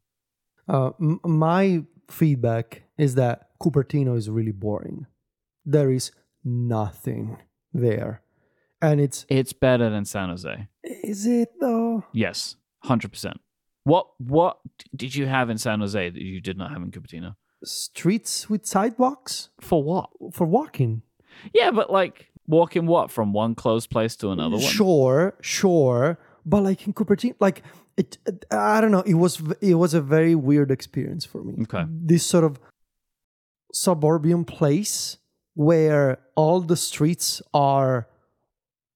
Uh, 0.67 0.89
m- 0.99 1.19
my 1.23 1.83
feedback 2.09 2.83
is 2.97 3.15
that 3.15 3.49
Cupertino 3.61 4.17
is 4.17 4.29
really 4.29 4.51
boring. 4.51 5.05
There 5.65 5.91
is 5.91 6.11
nothing 6.43 7.37
there, 7.73 8.21
and 8.81 8.99
it's 9.01 9.25
it's 9.29 9.53
better 9.53 9.89
than 9.89 10.05
san 10.05 10.29
jose 10.29 10.67
is 11.03 11.25
it 11.25 11.49
though? 11.59 12.03
Yes, 12.13 12.55
hundred 12.83 13.11
percent. 13.11 13.39
What 13.83 14.07
what 14.19 14.57
did 14.95 15.13
you 15.15 15.27
have 15.27 15.49
in 15.51 15.57
San 15.59 15.79
Jose 15.79 16.09
that 16.09 16.21
you 16.21 16.41
did 16.41 16.57
not 16.57 16.71
have 16.71 16.81
in 16.81 16.89
Cupertino? 16.91 17.35
Streets 17.63 18.49
with 18.49 18.65
sidewalks 18.65 19.49
For 19.59 19.83
what? 19.83 20.09
for 20.33 20.45
walking. 20.47 21.03
Yeah, 21.53 21.71
but 21.71 21.91
like 21.91 22.31
walking 22.47 22.87
what 22.87 23.11
from 23.11 23.33
one 23.33 23.53
closed 23.55 23.89
place 23.91 24.15
to 24.17 24.29
another 24.31 24.57
one. 24.57 24.65
Sure, 24.65 25.35
sure, 25.41 26.17
but 26.45 26.63
like 26.63 26.87
in 26.87 26.93
Cupertino, 26.93 27.35
like 27.39 27.61
it, 27.97 28.17
it- 28.25 28.45
I 28.51 28.81
don't 28.81 28.91
know. 28.91 29.01
It 29.05 29.15
was 29.15 29.41
it 29.61 29.75
was 29.75 29.93
a 29.93 30.01
very 30.01 30.33
weird 30.35 30.71
experience 30.71 31.23
for 31.25 31.43
me. 31.43 31.53
Okay. 31.63 31.85
This 31.87 32.25
sort 32.25 32.43
of 32.43 32.59
suburban 33.73 34.45
place 34.45 35.17
where 35.55 36.19
all 36.35 36.61
the 36.61 36.77
streets 36.77 37.41
are 37.53 38.07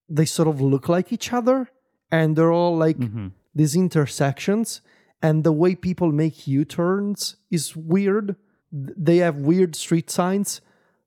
they 0.08 0.24
sort 0.24 0.48
of 0.48 0.60
look 0.60 0.88
like 0.88 1.12
each 1.12 1.32
other 1.32 1.68
and 2.12 2.36
they're 2.36 2.52
all 2.52 2.76
like 2.76 2.96
hmm 2.96 3.28
these 3.52 3.74
intersections 3.74 4.80
and 5.20 5.42
the 5.42 5.50
way 5.50 5.74
people 5.74 6.12
make 6.12 6.46
u-turns 6.46 7.34
is 7.50 7.74
weird 7.74 8.36
they 8.70 9.16
have 9.16 9.36
weird 9.38 9.74
street 9.74 10.08
signs 10.08 10.60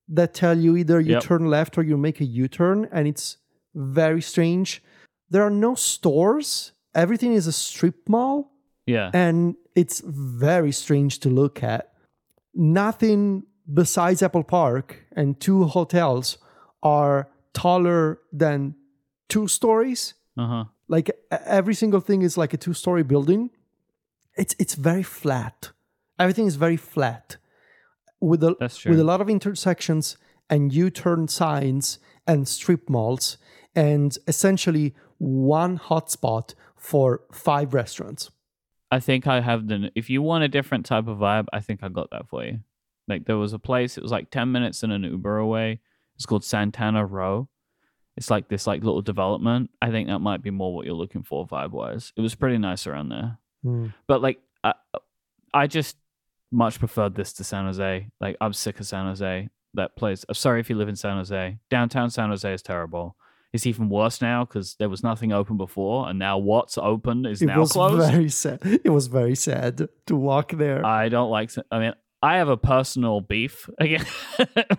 that 0.10 0.33
tell 0.33 0.57
you 0.60 0.75
either 0.75 1.00
you 1.00 1.13
Yep. 1.13 1.24
turn 1.24 1.45
left 1.50 1.77
or 1.77 1.83
you 1.83 1.95
make 1.98 2.19
a 2.19 2.25
U-turn, 2.25 2.89
and 2.91 3.07
it's 3.07 3.38
very 3.74 4.22
strange. 4.22 4.83
There 5.29 5.41
are 5.41 5.50
no 5.50 5.74
stores. 5.75 6.74
Everything 6.93 7.31
is 7.33 7.48
a 7.48 7.53
strip 7.53 8.10
mall 8.10 8.51
Yeah. 8.86 9.10
and 9.13 9.55
it's 9.75 10.01
very 10.05 10.74
strange 10.74 11.19
to 11.22 11.29
look 11.29 11.63
at. 11.63 11.93
Nothing 12.53 13.43
besides 13.72 14.22
Apple 14.22 14.43
Park 14.43 15.05
and 15.15 15.39
two 15.39 15.65
hotels 15.65 16.38
are 16.82 17.29
taller 17.53 18.20
than 18.32 18.75
two 19.29 19.48
stories. 19.48 20.15
Uh 20.38 20.48
huh. 20.48 20.63
Like 20.88 21.12
every 21.32 21.74
single 21.74 22.01
thing 22.01 22.22
is 22.22 22.38
like 22.38 22.53
a 22.53 22.58
two-story 22.58 23.03
building. 23.03 23.50
It's 24.36 24.55
it's 24.60 24.75
very 24.75 25.03
flat. 25.03 25.72
Everything 26.20 26.46
is 26.46 26.55
very 26.55 26.77
flat, 26.77 27.38
with 28.20 28.43
a 28.43 28.55
with 28.86 29.00
a 29.00 29.03
lot 29.03 29.22
of 29.22 29.29
intersections 29.29 30.17
and 30.50 30.74
U-turn 30.74 31.27
signs 31.27 32.00
and 32.27 32.48
strip 32.48 32.89
malls, 32.89 33.38
and 33.75 34.17
essentially 34.27 34.93
one 35.17 35.79
hotspot 35.79 36.53
for 36.75 37.22
five 37.32 37.74
restaurants. 37.74 38.29
I 38.91 39.00
think 39.00 39.25
I 39.25 39.41
have 39.41 39.67
the. 39.67 39.89
If 39.96 40.10
you 40.10 40.22
want 40.22 40.43
a 40.43 40.48
different 40.48 40.86
type 40.86 41.08
of 41.08 41.17
vibe, 41.17 41.48
I 41.53 41.60
think 41.62 41.82
I 41.82 41.89
got 41.89 42.10
that 42.12 42.27
for 42.27 42.43
you. 42.46 42.60
Like 43.07 43.25
there 43.25 43.38
was 43.38 43.53
a 43.53 43.60
place. 43.60 43.98
It 43.98 44.03
was 44.03 44.12
like 44.12 44.29
ten 44.31 44.51
minutes 44.51 44.83
in 44.83 44.91
an 44.91 45.03
Uber 45.03 45.38
away. 45.38 45.79
It's 46.15 46.25
called 46.25 46.43
Santana 46.43 47.05
Row. 47.05 47.50
It's 48.15 48.29
like 48.29 48.48
this 48.48 48.67
like 48.67 48.83
little 48.83 49.01
development. 49.01 49.72
I 49.81 49.89
think 49.89 50.07
that 50.07 50.19
might 50.19 50.41
be 50.43 50.51
more 50.51 50.74
what 50.75 50.86
you're 50.86 50.95
looking 50.95 51.24
for 51.24 51.48
vibe 51.48 51.72
wise. 51.72 52.13
It 52.15 52.22
was 52.22 52.36
pretty 52.36 52.57
nice 52.60 52.86
around 52.88 53.10
there. 53.10 53.38
Hmm. 53.63 53.88
But 54.07 54.22
like 54.22 54.39
I, 54.63 54.74
I 55.53 55.67
just 55.67 55.98
much 56.51 56.77
preferred 56.79 57.15
this 57.15 57.33
to 57.33 57.43
San 57.43 57.65
Jose. 57.65 58.07
Like 58.22 58.38
I'm 58.39 58.53
sick 58.53 58.79
of 58.79 58.86
San 58.86 59.05
Jose. 59.07 59.50
That 59.74 59.95
place. 59.95 60.24
I'm 60.29 60.36
sorry 60.36 60.60
if 60.60 60.69
you 60.69 60.75
live 60.75 60.88
in 60.89 60.95
San 60.95 61.17
Jose. 61.17 61.57
Downtown 61.72 62.12
San 62.12 62.29
Jose 62.29 62.53
is 62.53 62.62
terrible. 62.62 63.15
It's 63.51 63.65
even 63.67 63.89
worse 63.89 64.22
now 64.22 64.45
because 64.45 64.75
there 64.77 64.89
was 64.89 65.03
nothing 65.03 65.31
open 65.31 65.57
before, 65.57 66.10
and 66.10 66.17
now 66.17 66.38
what's 66.39 66.77
open 66.77 67.25
is 67.25 67.41
It 67.41 67.48
now 67.48 67.60
was 67.60 67.72
closed. 67.72 68.12
very 68.12 68.29
sad. 68.29 68.60
It 68.63 68.89
was 68.89 69.07
very 69.07 69.36
sad 69.36 69.88
to 70.07 70.15
walk 70.15 70.51
there. 70.53 70.86
I 70.86 71.10
don't 71.10 71.29
like. 71.31 71.51
I 71.72 71.79
mean, 71.79 71.93
I 72.23 72.37
have 72.37 72.47
a 72.49 72.57
personal 72.57 73.19
beef 73.21 73.69
again, 73.79 74.05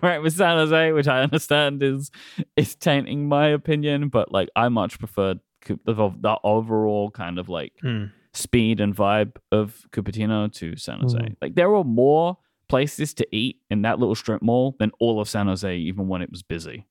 right, 0.01 0.19
with 0.21 0.33
San 0.33 0.57
Jose, 0.57 0.91
which 0.91 1.07
I 1.07 1.21
understand 1.21 1.81
is 1.83 2.11
is 2.57 2.75
tainting 2.75 3.27
my 3.29 3.47
opinion, 3.47 4.09
but 4.09 4.31
like 4.31 4.49
I 4.55 4.67
much 4.69 4.97
preferred 4.99 5.39
the, 5.85 5.93
the 6.19 6.37
overall 6.43 7.11
kind 7.11 7.39
of 7.39 7.47
like 7.47 7.73
Hmm. 7.81 8.05
speed 8.33 8.79
and 8.81 8.95
vibe 8.95 9.37
of 9.51 9.85
Cupertino 9.91 10.51
to 10.53 10.75
San 10.75 10.99
Jose. 11.01 11.17
Mhm. 11.17 11.35
Like 11.41 11.55
there 11.55 11.69
were 11.69 11.83
more 11.83 12.37
places 12.67 13.13
to 13.13 13.27
eat 13.31 13.61
in 13.69 13.83
that 13.83 13.99
little 13.99 14.15
strip 14.15 14.41
mall 14.41 14.75
than 14.79 14.91
all 14.99 15.21
of 15.21 15.29
San 15.29 15.45
Jose, 15.47 15.77
even 15.77 16.07
when 16.07 16.21
it 16.23 16.31
was 16.31 16.41
busy. 16.43 16.87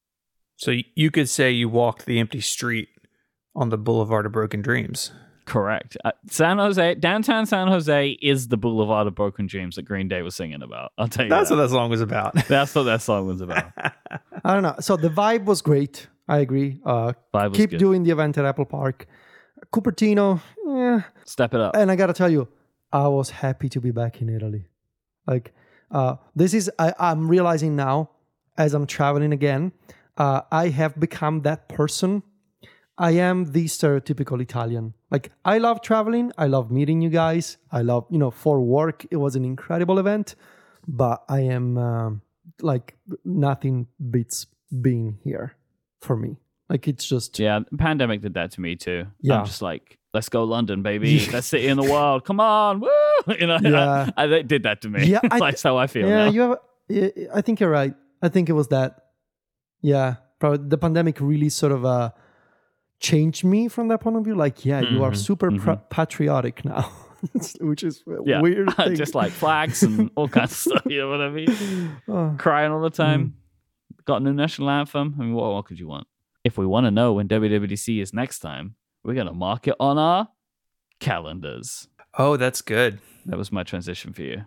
So 0.57 0.73
you 0.95 1.11
could 1.11 1.29
say 1.29 1.51
you 1.51 1.69
walked 1.69 2.07
the 2.07 2.21
empty 2.21 2.41
street 2.41 2.89
on 3.57 3.71
the 3.71 3.77
Boulevard 3.79 4.25
of 4.25 4.31
Broken 4.33 4.63
Dreams. 4.63 5.11
Correct. 5.47 5.97
Uh, 6.05 6.13
San 6.29 6.59
Jose, 6.59 6.95
downtown 6.97 7.47
San 7.47 7.69
Jose 7.69 8.11
is 8.23 8.49
the 8.49 8.57
Boulevard 8.57 9.07
of 9.07 9.15
Broken 9.15 9.47
Dreams 9.47 9.77
that 9.77 9.83
Green 9.83 10.09
Day 10.09 10.23
was 10.23 10.35
singing 10.35 10.63
about. 10.63 10.93
I'll 10.97 11.09
tell 11.09 11.25
you 11.27 11.31
That's 11.31 11.51
that. 11.51 11.57
what 11.57 11.63
that 11.63 11.69
song 11.71 11.91
was 11.91 12.01
about. 12.01 12.35
That's 12.49 12.75
what 12.75 12.85
that 12.85 13.03
song 13.03 13.27
was 13.27 13.41
about. 13.41 13.73
I 14.45 14.55
don't 14.55 14.63
know. 14.63 14.77
So 14.81 14.97
the 14.97 15.11
vibe 15.11 15.45
was 15.45 15.61
great. 15.63 16.09
I 16.29 16.39
agree. 16.39 16.81
Uh, 16.85 17.13
Vibe 17.35 17.51
was 17.51 17.57
keep 17.59 17.71
good. 17.71 17.79
doing 17.79 18.03
the 18.05 18.11
event 18.11 18.39
at 18.39 18.45
Apple 18.47 18.65
Park. 18.65 19.07
Cupertino, 19.73 20.41
eh. 20.69 21.01
Step 21.25 21.55
it 21.55 21.61
up. 21.61 21.77
and 21.77 21.91
I 21.91 21.97
gotta 21.97 22.13
tell 22.13 22.31
you, 22.31 22.49
I 22.93 23.09
was 23.09 23.31
happy 23.31 23.69
to 23.71 23.81
be 23.81 23.91
back 23.91 24.21
in 24.23 24.29
Italy. 24.29 24.67
Like, 25.27 25.53
uh, 25.91 26.17
this 26.35 26.55
is 26.55 26.71
I, 26.79 26.95
I'm 26.99 27.29
realizing 27.29 27.77
now 27.77 28.11
as 28.57 28.73
I'm 28.75 28.87
traveling 28.87 29.33
again, 29.33 29.73
uh, 30.17 30.43
I 30.51 30.69
have 30.69 30.99
become 30.99 31.43
that 31.43 31.69
person. 31.69 32.23
I 32.97 33.13
am 33.13 33.53
the 33.53 33.65
stereotypical 33.65 34.41
Italian. 34.41 34.95
Like, 35.15 35.31
I 35.45 35.59
love 35.59 35.81
traveling. 35.81 36.33
I 36.37 36.47
love 36.49 36.73
meeting 36.73 37.01
you 37.01 37.09
guys. 37.09 37.57
I 37.71 37.83
love, 37.83 38.05
you 38.11 38.19
know, 38.19 38.33
for 38.33 38.61
work, 38.61 39.07
it 39.13 39.17
was 39.17 39.37
an 39.37 39.45
incredible 39.45 40.01
event. 40.01 40.35
But 40.89 41.23
I 41.29 41.41
am 41.57 41.79
um, 41.79 42.21
like 42.61 42.97
nothing 43.25 43.87
beats 44.11 44.47
being 44.83 45.19
here 45.23 45.55
for 46.01 46.17
me. 46.17 46.39
Like, 46.69 46.89
it's 46.89 47.05
just 47.05 47.39
Yeah, 47.39 47.61
the 47.71 47.77
pandemic 47.79 48.23
did 48.23 48.35
that 48.35 48.51
to 48.53 48.61
me 48.61 48.75
too. 48.75 49.07
Yeah. 49.21 49.39
I'm 49.39 49.47
just 49.47 49.63
like, 49.63 49.99
let's 50.13 50.29
go 50.29 50.43
London, 50.43 50.83
baby. 50.83 51.25
Best 51.31 51.49
city 51.49 51.69
in 51.69 51.77
the 51.77 51.89
world. 51.95 52.25
Come 52.25 52.41
on, 52.41 52.81
woo! 52.81 52.89
You 53.39 53.47
know, 53.47 53.59
Yeah. 53.63 54.11
I, 54.17 54.27
they 54.27 54.43
did 54.43 54.65
that 54.65 54.83
to 54.83 54.89
me. 54.89 55.07
Yeah, 55.07 55.21
I- 55.31 55.39
that's 55.39 55.63
how 55.63 55.77
I 55.77 55.87
feel 55.87 56.09
yeah, 56.09 56.25
now. 56.25 56.31
you 56.33 56.41
have. 56.41 56.59
yeah, 56.89 57.09
I 57.33 57.41
think 57.41 57.61
you're 57.61 57.71
right. 57.71 57.95
I 58.21 58.29
think 58.29 58.49
it 58.49 58.55
was 58.55 58.67
that. 58.69 58.91
Yeah, 59.81 60.17
probably 60.41 60.67
the 60.69 60.79
pandemic 60.79 61.21
really 61.21 61.51
sort 61.51 61.71
of 61.73 61.85
uh 61.85 62.11
changed 63.05 63.45
me 63.45 63.69
from 63.69 63.89
that 63.89 64.01
point 64.01 64.17
of 64.17 64.25
view. 64.25 64.35
Like, 64.35 64.65
yeah, 64.65 64.81
you 64.81 65.05
are 65.05 65.13
Mhm, 65.13 65.17
super 65.17 65.51
pra- 65.59 65.83
patriotic 65.91 66.65
now, 66.65 66.91
which 67.61 67.83
is 67.85 68.03
a 68.09 68.17
yeah, 68.25 68.41
weird. 68.41 68.73
Thing. 68.77 68.97
just 68.97 69.15
like 69.15 69.33
flags 69.33 69.83
and 69.83 70.11
all 70.17 70.29
kinds 70.29 70.53
of 70.53 70.59
stuff. 70.59 70.83
You 70.87 71.01
know 71.01 71.11
what 71.11 71.21
I 71.21 71.31
mean? 71.31 71.97
Oh, 72.09 72.35
Crying 72.39 72.73
all 72.73 72.81
the 72.81 72.91
time. 72.91 73.21
Mm. 73.23 74.05
Got 74.07 74.17
a 74.21 74.25
new 74.25 74.33
national 74.33 74.69
anthem. 74.71 75.15
I 75.19 75.23
mean, 75.23 75.35
what, 75.35 75.53
what 75.53 75.65
could 75.67 75.79
you 75.79 75.89
want? 75.89 76.07
If 76.45 76.59
we 76.59 76.67
want 76.67 76.85
to 76.87 76.91
know 76.91 77.13
when 77.15 77.27
WWDC 77.29 78.03
is 78.03 78.13
next 78.13 78.41
time, 78.41 78.75
we're 79.03 79.15
gonna 79.15 79.33
mark 79.33 79.67
it 79.69 79.75
on 79.81 79.97
our 79.99 80.29
calendars. 81.01 81.89
oh, 82.19 82.37
that's 82.37 82.61
good. 82.63 82.99
That 83.27 83.37
was 83.39 83.51
my 83.51 83.63
transition 83.65 84.13
for 84.13 84.23
you. 84.23 84.45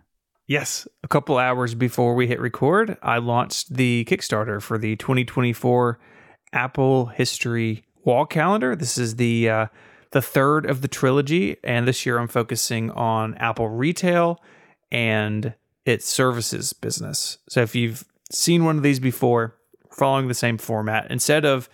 Yes. 0.47 0.87
A 1.03 1.07
couple 1.07 1.37
hours 1.37 1.75
before 1.75 2.15
we 2.15 2.27
hit 2.27 2.39
record, 2.39 2.97
I 3.01 3.17
launched 3.17 3.73
the 3.73 4.05
Kickstarter 4.05 4.61
for 4.61 4.77
the 4.77 4.95
2024 4.95 5.99
Apple 6.53 7.07
History 7.07 7.83
Wall 8.07 8.25
Calendar. 8.25 8.73
This 8.73 8.97
is 8.97 9.17
the 9.17 9.49
uh, 9.49 9.65
the 10.11 10.21
third 10.21 10.65
of 10.65 10.81
the 10.81 10.87
trilogy, 10.87 11.57
and 11.61 11.85
this 11.85 12.05
year 12.05 12.17
I'm 12.17 12.29
focusing 12.29 12.89
on 12.91 13.35
Apple 13.35 13.67
retail 13.67 14.41
and 14.89 15.53
its 15.85 16.07
services 16.07 16.71
business. 16.71 17.37
So 17.49 17.61
if 17.61 17.75
you've 17.75 18.05
seen 18.31 18.63
one 18.63 18.77
of 18.77 18.83
these 18.83 19.01
before, 19.01 19.57
following 19.91 20.29
the 20.29 20.33
same 20.33 20.57
format, 20.57 21.11
instead 21.11 21.43
of 21.43 21.67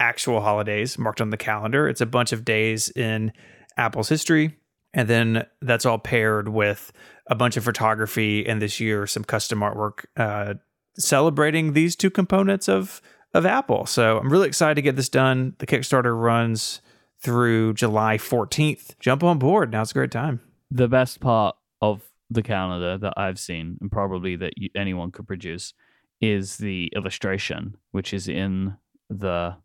actual 0.00 0.40
holidays 0.40 0.98
marked 0.98 1.20
on 1.20 1.30
the 1.30 1.36
calendar, 1.36 1.88
it's 1.88 2.00
a 2.00 2.06
bunch 2.06 2.32
of 2.32 2.44
days 2.44 2.90
in 2.90 3.32
Apple's 3.76 4.08
history. 4.08 4.56
And 4.92 5.08
then 5.08 5.46
that's 5.62 5.86
all 5.86 5.98
paired 5.98 6.48
with 6.48 6.92
a 7.28 7.34
bunch 7.34 7.56
of 7.56 7.64
photography 7.64 8.46
and 8.46 8.60
this 8.60 8.80
year 8.80 9.06
some 9.06 9.24
custom 9.24 9.60
artwork 9.60 10.06
uh, 10.16 10.54
celebrating 10.98 11.74
these 11.74 11.94
two 11.94 12.10
components 12.10 12.68
of 12.68 13.00
of 13.36 13.44
Apple. 13.46 13.86
So 13.86 14.18
I'm 14.18 14.30
really 14.30 14.48
excited 14.48 14.76
to 14.76 14.82
get 14.82 14.96
this 14.96 15.08
done. 15.08 15.54
The 15.58 15.66
Kickstarter 15.66 16.18
runs 16.18 16.80
through 17.20 17.74
July 17.74 18.16
14th. 18.16 18.98
Jump 18.98 19.22
on 19.22 19.38
board. 19.38 19.70
Now's 19.70 19.90
a 19.90 19.94
great 19.94 20.10
time. 20.10 20.40
the 20.70 20.88
best 20.88 21.20
part 21.20 21.54
of 21.80 22.02
the 22.28 22.42
calendar 22.42 22.98
that 22.98 23.14
I've 23.16 23.38
seen, 23.38 23.78
and 23.80 23.90
probably 23.90 24.34
that 24.36 24.54
you, 24.56 24.68
anyone 24.74 25.12
could 25.12 25.28
produce, 25.28 25.74
is 26.20 26.56
the 26.56 26.90
illustration, 26.96 27.76
which 27.92 28.12
is 28.12 28.26
in 28.26 28.76
the 29.08 29.56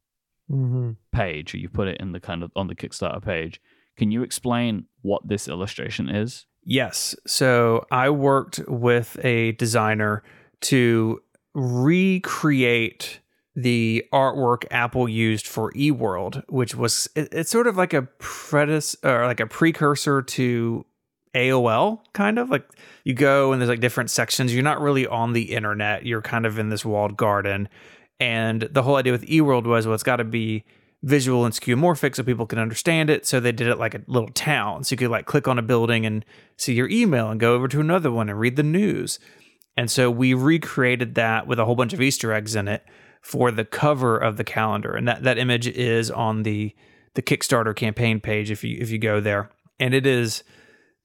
mhm. 0.49 0.97
page. 1.11 1.55
You 1.55 1.69
put 1.69 1.87
it 1.87 1.97
in 1.99 2.11
the 2.11 2.19
kind 2.19 2.43
of 2.43 2.51
on 2.55 2.67
the 2.67 2.75
Kickstarter 2.75 3.23
page. 3.23 3.59
Can 3.97 4.11
you 4.11 4.21
explain 4.21 4.85
what 5.01 5.27
this 5.27 5.47
illustration 5.47 6.07
is? 6.07 6.45
Yes. 6.63 7.15
So 7.25 7.85
I 7.89 8.11
worked 8.11 8.59
with 8.67 9.17
a 9.23 9.53
designer 9.53 10.23
to 10.61 11.21
recreate 11.55 13.21
the 13.55 14.05
artwork 14.13 14.63
Apple 14.71 15.09
used 15.09 15.45
for 15.45 15.71
eWorld, 15.73 16.43
which 16.47 16.73
was 16.75 17.09
it- 17.15 17.33
it's 17.33 17.49
sort 17.51 17.67
of 17.67 17.75
like 17.75 17.93
a 17.93 18.03
predecessor 18.19 18.97
or 19.03 19.25
like 19.25 19.39
a 19.39 19.47
precursor 19.47 20.21
to 20.21 20.85
AOL, 21.33 22.01
kind 22.13 22.37
of 22.37 22.49
like 22.49 22.67
you 23.03 23.13
go 23.13 23.51
and 23.51 23.61
there's 23.61 23.69
like 23.69 23.79
different 23.79 24.09
sections. 24.09 24.53
You're 24.53 24.63
not 24.63 24.81
really 24.81 25.07
on 25.07 25.33
the 25.33 25.53
internet. 25.53 26.05
You're 26.05 26.21
kind 26.21 26.45
of 26.45 26.59
in 26.59 26.69
this 26.69 26.85
walled 26.85 27.17
garden. 27.17 27.69
And 28.19 28.63
the 28.71 28.83
whole 28.83 28.97
idea 28.97 29.11
with 29.11 29.25
eWorld 29.25 29.65
was, 29.65 29.85
well, 29.85 29.95
it's 29.95 30.03
got 30.03 30.17
to 30.17 30.23
be 30.23 30.63
visual 31.03 31.45
and 31.45 31.53
skeuomorphic 31.53 32.15
so 32.15 32.23
people 32.23 32.45
can 32.45 32.59
understand 32.59 33.09
it. 33.09 33.25
So 33.25 33.39
they 33.39 33.51
did 33.51 33.67
it 33.67 33.79
like 33.79 33.95
a 33.95 34.01
little 34.07 34.29
town. 34.29 34.83
So 34.83 34.93
you 34.93 34.97
could 34.97 35.09
like 35.09 35.25
click 35.25 35.47
on 35.47 35.57
a 35.57 35.63
building 35.63 36.05
and 36.05 36.23
see 36.57 36.73
your 36.73 36.89
email 36.89 37.29
and 37.29 37.39
go 37.39 37.55
over 37.55 37.67
to 37.69 37.79
another 37.79 38.11
one 38.11 38.29
and 38.29 38.39
read 38.39 38.55
the 38.55 38.63
news. 38.63 39.17
And 39.75 39.89
so 39.89 40.11
we 40.11 40.33
recreated 40.33 41.15
that 41.15 41.47
with 41.47 41.59
a 41.59 41.65
whole 41.65 41.75
bunch 41.75 41.93
of 41.93 42.01
Easter 42.01 42.33
eggs 42.33 42.55
in 42.55 42.67
it 42.67 42.83
for 43.21 43.51
the 43.51 43.65
cover 43.65 44.17
of 44.17 44.37
the 44.37 44.43
calendar. 44.43 44.93
And 44.95 45.07
that, 45.07 45.23
that 45.23 45.37
image 45.37 45.67
is 45.67 46.11
on 46.11 46.43
the 46.43 46.75
the 47.13 47.21
Kickstarter 47.21 47.75
campaign 47.75 48.21
page 48.21 48.51
if 48.51 48.63
you 48.63 48.77
if 48.79 48.89
you 48.89 48.97
go 48.97 49.19
there. 49.19 49.49
And 49.79 49.93
it 49.93 50.05
is 50.05 50.43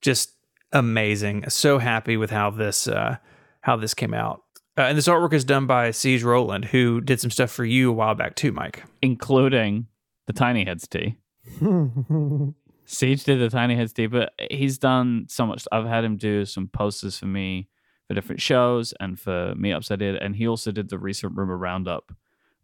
just 0.01 0.33
amazing. 0.71 1.49
So 1.49 1.79
happy 1.79 2.17
with 2.17 2.31
how 2.31 2.49
this 2.49 2.87
uh, 2.87 3.17
how 3.61 3.75
this 3.75 3.93
came 3.93 4.13
out. 4.13 4.41
Uh, 4.77 4.81
and 4.81 4.97
this 4.97 5.07
artwork 5.07 5.33
is 5.33 5.43
done 5.43 5.65
by 5.65 5.89
Ceej 5.89 6.23
Rowland, 6.23 6.65
who 6.65 7.01
did 7.01 7.19
some 7.19 7.31
stuff 7.31 7.49
for 7.49 7.65
you 7.65 7.89
a 7.89 7.93
while 7.93 8.13
back 8.13 8.35
too, 8.35 8.53
Myke. 8.53 8.81
Including 9.01 9.87
the 10.27 10.33
Tiny 10.33 10.65
Heads 10.65 10.87
tee. 10.87 11.17
Ceej 11.59 13.23
did 13.23 13.39
the 13.39 13.49
Tiny 13.49 13.75
Heads 13.75 13.93
tee, 13.93 14.05
but 14.07 14.33
he's 14.51 14.77
done 14.77 15.25
so 15.29 15.45
much. 15.45 15.67
I've 15.71 15.87
had 15.87 16.03
him 16.03 16.17
do 16.17 16.45
some 16.45 16.67
posters 16.67 17.17
for 17.17 17.25
me 17.25 17.69
for 18.07 18.13
different 18.13 18.41
shows 18.41 18.93
and 18.99 19.19
for 19.19 19.53
meetups 19.55 19.91
I 19.91 19.95
did. 19.97 20.15
And 20.15 20.35
he 20.35 20.47
also 20.47 20.71
did 20.71 20.89
the 20.89 20.97
recent 20.97 21.35
Rumor 21.37 21.57
Roundup 21.57 22.11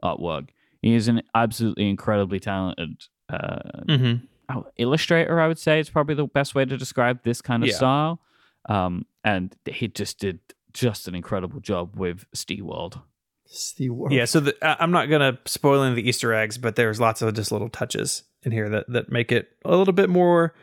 artwork. 0.04 0.50
He 0.82 0.96
is 0.96 1.08
an 1.08 1.22
absolutely 1.36 1.90
incredibly 1.90 2.40
talented 2.40 3.04
uh, 3.30 3.60
Mm-hmm. 3.88 4.26
oh, 4.58 4.66
illustrator, 4.78 5.40
I 5.40 5.48
would 5.48 5.60
say. 5.60 5.80
It's 5.80 5.90
probably 5.90 6.16
the 6.16 6.26
best 6.28 6.56
way 6.56 6.66
to 6.66 6.78
describe 6.78 7.24
this 7.24 7.42
kind 7.42 7.64
of 7.64 7.70
Yeah. 7.70 7.76
style. 7.76 8.22
Um, 8.70 9.06
and 9.24 9.56
he 9.66 9.88
just 9.88 10.20
did 10.20 10.40
just 10.74 11.08
an 11.08 11.16
incredible 11.16 11.60
job 11.60 11.96
with 11.96 12.26
SteamWorld. 12.36 13.02
Steve 13.46 13.94
Worf. 13.94 14.12
Yeah, 14.12 14.26
so 14.26 14.40
the, 14.40 14.56
I- 14.66 14.78
I'm 14.80 14.92
not 14.92 15.10
gonna 15.10 15.38
spoil 15.46 15.82
any 15.84 15.92
of 15.92 15.96
the 15.98 16.08
Easter 16.08 16.34
eggs, 16.34 16.58
but 16.58 16.76
there's 16.76 17.00
lots 17.00 17.22
of 17.22 17.34
just 17.36 17.52
little 17.52 17.70
touches 17.70 18.24
in 18.44 18.52
here 18.52 18.68
that 18.70 18.86
that 18.90 19.12
make 19.12 19.32
it 19.32 19.50
a 19.64 19.76
little 19.76 19.94
bit 19.94 20.10
more, 20.10 20.56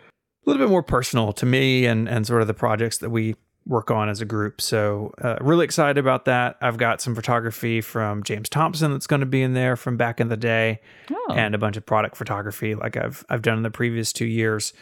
a 0.44 0.50
little 0.50 0.60
bit 0.66 0.70
more 0.70 0.82
personal 0.82 1.32
to 1.34 1.46
me 1.46 1.86
and 1.86 2.08
and 2.08 2.26
sort 2.26 2.40
of 2.42 2.48
the 2.48 2.54
projects 2.54 2.98
that 2.98 3.10
we 3.10 3.36
work 3.66 3.90
on 3.90 4.08
as 4.08 4.20
a 4.20 4.24
group. 4.24 4.60
So 4.60 5.12
uh, 5.22 5.36
really 5.40 5.64
excited 5.64 5.98
about 5.98 6.24
that. 6.24 6.56
I've 6.60 6.78
got 6.78 7.00
some 7.00 7.14
photography 7.14 7.80
from 7.80 8.22
James 8.22 8.48
Thompson 8.48 8.92
that's 8.92 9.06
going 9.06 9.20
to 9.20 9.26
be 9.26 9.42
in 9.42 9.52
there 9.54 9.76
from 9.76 9.96
back 9.96 10.20
in 10.20 10.28
the 10.28 10.36
day, 10.36 10.80
Oh, 11.12 11.34
and 11.34 11.54
a 11.54 11.58
bunch 11.58 11.76
of 11.76 11.84
product 11.86 12.16
photography 12.16 12.74
like 12.74 12.96
I've 12.96 13.24
I've 13.28 13.42
done 13.42 13.56
in 13.58 13.62
the 13.62 13.70
previous 13.70 14.12
two 14.12 14.26
years. 14.26 14.72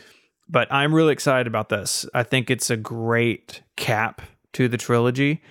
But 0.48 0.72
I'm 0.72 0.94
really 0.94 1.12
excited 1.12 1.46
about 1.46 1.68
this. 1.68 2.06
I 2.14 2.22
think 2.22 2.50
it's 2.50 2.70
a 2.70 2.76
great 2.76 3.62
cap 3.76 4.22
to 4.54 4.68
the 4.68 4.78
trilogy. 4.78 5.42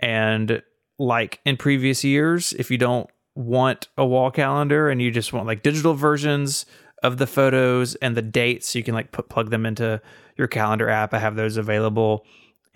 And 0.00 0.62
like 0.98 1.40
in 1.44 1.58
previous 1.58 2.02
years, 2.04 2.54
if 2.54 2.70
you 2.70 2.78
don't 2.78 3.10
want 3.34 3.88
a 3.98 4.06
wall 4.06 4.30
calendar 4.30 4.88
and 4.88 5.02
you 5.02 5.10
just 5.10 5.34
want 5.34 5.46
like 5.46 5.62
digital 5.62 5.92
versions 5.92 6.64
of 7.02 7.18
the 7.18 7.26
photos 7.26 7.96
and 7.96 8.16
the 8.16 8.22
dates, 8.22 8.74
you 8.74 8.82
can 8.82 8.94
like 8.94 9.12
put 9.12 9.28
plug 9.28 9.50
them 9.50 9.66
into 9.66 10.00
your 10.38 10.48
calendar 10.48 10.88
app. 10.88 11.12
I 11.12 11.18
have 11.18 11.36
those 11.36 11.58
available. 11.58 12.24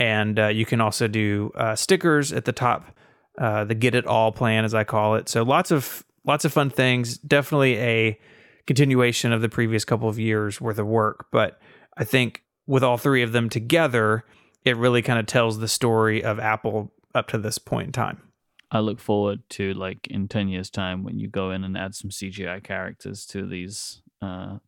And 0.00 0.38
uh, 0.38 0.46
you 0.48 0.64
can 0.64 0.80
also 0.80 1.06
do 1.06 1.52
uh, 1.54 1.76
stickers 1.76 2.32
at 2.32 2.46
the 2.46 2.52
top, 2.52 2.96
uh, 3.38 3.64
the 3.64 3.74
get 3.74 3.94
it 3.94 4.06
all 4.06 4.32
plan, 4.32 4.64
as 4.64 4.74
I 4.74 4.82
call 4.82 5.14
it. 5.14 5.28
So 5.28 5.42
lots 5.42 5.70
of 5.70 6.04
lots 6.24 6.46
of 6.46 6.52
fun 6.52 6.70
things. 6.70 7.18
Definitely 7.18 7.76
a 7.76 8.18
continuation 8.66 9.30
of 9.30 9.42
the 9.42 9.50
previous 9.50 9.84
couple 9.84 10.08
of 10.08 10.18
years 10.18 10.58
worth 10.58 10.78
of 10.78 10.86
work. 10.86 11.26
But 11.30 11.60
I 11.98 12.04
think 12.04 12.42
with 12.66 12.82
all 12.82 12.96
three 12.96 13.22
of 13.22 13.32
them 13.32 13.50
together, 13.50 14.24
it 14.64 14.76
really 14.78 15.02
kind 15.02 15.18
of 15.18 15.26
tells 15.26 15.58
the 15.58 15.68
story 15.68 16.24
of 16.24 16.38
Apple 16.38 16.92
up 17.14 17.28
to 17.28 17.38
this 17.38 17.58
point 17.58 17.88
in 17.88 17.92
time. 17.92 18.22
I 18.70 18.78
look 18.80 19.00
forward 19.00 19.42
to 19.50 19.74
like 19.74 20.06
in 20.06 20.28
10 20.28 20.48
years 20.48 20.70
time 20.70 21.04
when 21.04 21.18
you 21.18 21.28
go 21.28 21.50
in 21.50 21.62
and 21.62 21.76
add 21.76 21.94
some 21.94 22.10
CGI 22.10 22.62
characters 22.62 23.26
to 23.26 23.46
these 23.46 24.00
uh 24.22 24.58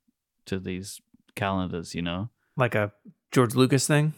to 0.45 0.59
these 0.59 1.01
calendars, 1.37 1.95
you 1.95 2.03
know. 2.03 2.29
Like 2.57 2.75
a 2.75 2.93
George 3.31 3.55
Lucas 3.55 3.87
thing. 3.87 4.13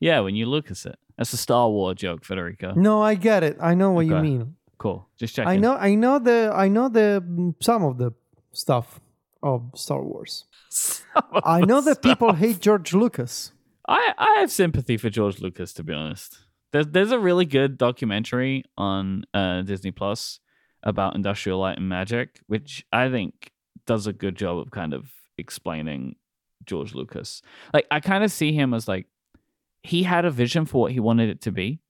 Yeah, 0.00 0.20
when 0.20 0.34
you 0.36 0.46
look 0.46 0.70
at 0.70 0.84
it. 0.86 0.96
That's 1.16 1.32
a 1.32 1.36
Star 1.38 1.70
Wars 1.70 1.96
joke, 1.96 2.24
Federico. 2.24 2.74
No, 2.74 3.00
I 3.02 3.14
get 3.14 3.42
it. 3.42 3.56
I 3.60 3.74
know 3.74 3.90
what 3.92 4.06
you 4.06 4.14
Okay. 4.14 4.22
mean. 4.22 4.56
Cool. 4.78 5.08
Just 5.18 5.34
checking. 5.34 5.48
I 5.48 5.56
know. 5.56 5.74
I 5.74 5.94
know 5.94 6.18
the. 6.18 6.52
I 6.54 6.68
know 6.68 6.88
the 6.90 7.24
mm, 7.26 7.54
some 7.62 7.82
of 7.82 7.96
the 7.96 8.12
stuff 8.52 9.00
of 9.42 9.70
Star 9.74 10.02
Wars. 10.02 10.44
I 11.44 11.62
know 11.62 11.80
that 11.80 12.02
people 12.02 12.34
hate 12.34 12.60
George 12.60 12.92
Lucas. 12.92 13.52
I, 13.88 14.12
I 14.18 14.40
have 14.40 14.50
sympathy 14.50 14.98
for 14.98 15.08
George 15.08 15.40
Lucas, 15.40 15.72
to 15.74 15.82
be 15.84 15.94
honest. 15.94 16.38
There's 16.72 16.88
there's 16.88 17.12
a 17.12 17.18
really 17.18 17.46
good 17.46 17.78
documentary 17.78 18.64
on 18.76 19.24
uh, 19.32 19.62
Disney 19.62 19.92
Plus 19.92 20.40
about 20.82 21.14
Industrial 21.14 21.58
Light 21.58 21.78
and 21.78 21.88
Magic, 21.88 22.40
which 22.46 22.84
I 22.92 23.08
think 23.08 23.50
does 23.86 24.06
a 24.06 24.12
good 24.12 24.36
job 24.36 24.58
of 24.58 24.70
kind 24.70 24.92
of 24.92 25.06
explaining 25.38 26.16
George 26.66 26.94
Lucas. 26.94 27.40
Like 27.72 27.86
I 27.90 28.00
kind 28.00 28.24
of 28.24 28.30
see 28.30 28.52
him 28.52 28.74
as 28.74 28.86
like 28.88 29.06
he 29.82 30.02
had 30.04 30.24
a 30.24 30.30
vision 30.30 30.64
for 30.66 30.82
what 30.82 30.92
he 30.92 31.00
wanted 31.00 31.28
it 31.28 31.40
to 31.42 31.52
be, 31.52 31.80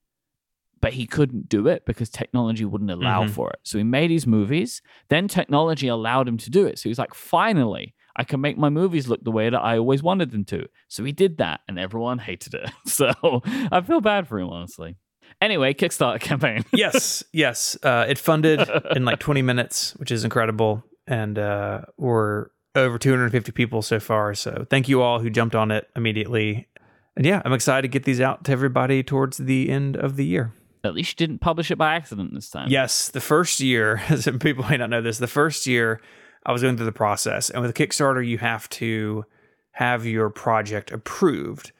but 0.81 0.93
he 0.93 1.07
couldn't 1.07 1.49
do 1.49 1.67
it 1.69 1.85
because 1.87 2.11
technology 2.11 2.65
wouldn't 2.65 2.91
allow 2.91 3.25
Mhm. 3.25 3.31
for 3.31 3.51
it. 3.51 3.59
So 3.63 3.79
he 3.79 3.85
made 3.85 4.11
his 4.11 4.27
movies, 4.27 4.83
then 5.09 5.27
technology 5.29 5.89
allowed 5.89 6.29
him 6.29 6.37
to 6.39 6.51
do 6.51 6.67
it. 6.67 6.79
So 6.79 6.89
he's 6.89 6.99
like, 6.99 7.15
finally, 7.15 7.95
I 8.15 8.25
can 8.25 8.41
make 8.41 8.57
my 8.59 8.69
movies 8.69 9.09
look 9.09 9.25
the 9.25 9.31
way 9.31 9.51
that 9.51 9.61
I 9.61 9.79
always 9.79 10.03
wanted 10.03 10.31
them 10.31 10.45
to. 10.47 10.67
So 10.89 11.05
he 11.05 11.13
did 11.13 11.39
that, 11.39 11.61
and 11.69 11.79
everyone 11.79 12.19
hated 12.19 12.55
it. 12.55 12.71
So 12.87 13.11
I 13.45 13.81
feel 13.83 14.01
bad 14.01 14.27
for 14.29 14.39
him, 14.39 14.49
honestly. 14.51 14.97
Anyway, 15.41 15.75
Kickstarter 15.75 16.21
campaign. 16.31 16.65
yes, 16.73 17.23
yes. 17.33 17.77
Uh, 17.83 18.07
it 18.09 18.19
funded 18.19 18.61
in 18.95 19.05
like 19.05 19.19
20 19.29 19.43
minutes, 19.43 19.95
which 19.97 20.11
is 20.11 20.25
incredible. 20.25 20.83
And 21.07 21.39
uh, 21.39 21.83
we're 21.99 22.47
over 22.75 22.99
250 22.99 23.53
people 23.53 23.81
so 23.83 24.01
far. 24.01 24.35
So 24.35 24.67
thank 24.71 24.89
you 24.89 25.03
all 25.03 25.19
who 25.21 25.29
jumped 25.31 25.55
on 25.55 25.71
it 25.71 25.87
immediately. 25.95 26.69
And 27.17 27.25
yeah, 27.25 27.43
I'm 27.45 27.53
excited 27.53 27.83
to 27.83 27.89
get 27.89 28.05
these 28.05 28.21
out 28.21 28.45
to 28.45 28.53
everybody 28.53 29.03
towards 29.03 29.39
the 29.39 29.71
end 29.71 29.97
of 29.97 30.17
the 30.17 30.25
year. 30.25 30.53
At 30.85 30.95
least 30.95 31.19
you 31.19 31.27
didn't 31.27 31.41
publish 31.41 31.71
it 31.71 31.77
by 31.77 31.95
accident 31.95 32.33
this 32.35 32.51
time. 32.51 32.69
Yes, 32.71 33.09
the 33.09 33.21
first 33.21 33.61
year, 33.61 34.03
some 34.17 34.39
people 34.39 34.65
may 34.69 34.77
not 34.77 34.91
know 34.91 35.03
this, 35.03 35.19
the 35.19 35.27
first 35.27 35.67
year 35.67 36.01
I 36.45 36.53
was 36.53 36.63
going 36.63 36.77
through 36.77 36.87
the 36.87 36.93
process. 36.93 37.51
And 37.51 37.63
with 37.63 37.75
Kickstarter, 37.75 38.27
you 38.27 38.39
have 38.39 38.69
to 38.71 39.25
have 39.73 40.07
your 40.07 40.31
project 40.31 40.93
approved. 40.93 41.73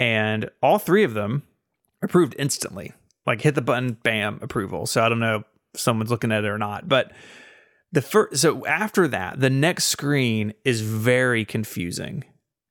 And 0.00 0.50
all 0.62 0.78
three 0.78 1.04
of 1.04 1.14
them 1.14 1.42
approved 2.02 2.34
instantly. 2.38 2.92
Like 3.26 3.42
hit 3.42 3.54
the 3.54 3.62
button, 3.62 3.98
bam, 4.02 4.38
approval. 4.42 4.86
So 4.86 5.02
I 5.02 5.08
don't 5.08 5.20
know 5.20 5.44
if 5.74 5.80
someone's 5.80 6.10
looking 6.10 6.32
at 6.32 6.44
it 6.44 6.48
or 6.48 6.58
not. 6.58 6.88
But 6.88 7.12
the 7.92 8.02
first 8.02 8.40
so 8.40 8.66
after 8.66 9.06
that, 9.08 9.40
the 9.40 9.50
next 9.50 9.84
screen 9.84 10.52
is 10.64 10.80
very 10.80 11.44
confusing. 11.44 12.24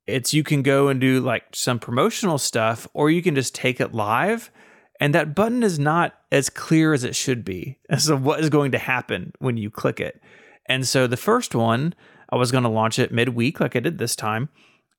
It's 0.06 0.34
you 0.34 0.44
can 0.44 0.64
go 0.64 0.90
and 0.90 1.00
do 1.00 1.20
like 1.20 1.44
some 1.54 1.80
promotional 1.80 2.38
stuff, 2.38 2.88
or 2.94 3.10
you 3.10 3.22
can 3.22 3.36
just 3.36 3.56
take 3.56 3.80
it 3.80 3.94
live 3.94 4.52
and 5.00 5.14
that 5.14 5.36
button 5.36 5.64
is 5.64 5.80
not 5.80 6.14
as 6.32 6.50
clear 6.50 6.94
as 6.94 7.04
it 7.04 7.14
should 7.14 7.44
be 7.44 7.78
as 7.90 8.08
to 8.08 8.16
what 8.16 8.40
is 8.40 8.50
going 8.50 8.72
to 8.72 8.78
happen 8.78 9.34
when 9.40 9.58
you 9.58 9.70
click 9.70 10.00
it. 10.00 10.22
And 10.68 10.88
so 10.88 11.08
the 11.08 11.18
first 11.18 11.54
one, 11.54 11.94
I 12.30 12.38
was 12.38 12.54
going 12.54 12.64
to 12.64 12.70
launch 12.70 13.00
it 13.00 13.12
midweek 13.12 13.60
like 13.60 13.76
I 13.76 13.82
did 13.82 13.98
this 13.98 14.16
time. 14.16 14.48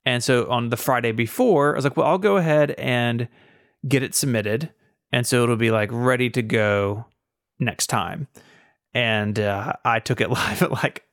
And 0.05 0.23
so 0.23 0.51
on 0.51 0.69
the 0.69 0.77
Friday 0.77 1.13
before, 1.13 1.73
I 1.73 1.77
was 1.77 1.85
like, 1.85 1.97
well, 1.97 2.07
I'll 2.07 2.19
go 2.19 2.37
ahead 2.37 2.73
and 2.73 3.29
get 3.89 4.03
it 4.03 4.15
submitted. 4.15 4.71
And 5.11 5.27
so 5.27 5.43
it'll 5.43 5.57
be 5.57 5.71
like 5.71 5.89
ready 5.91 6.29
to 6.31 6.43
go 6.43 7.07
next 7.59 7.87
time. 7.87 8.29
And 8.93 9.41
uh, 9.41 9.73
I 9.87 10.01
took 10.01 10.21
it 10.21 10.29
live 10.31 10.61
at 10.61 10.71
like 10.71 11.04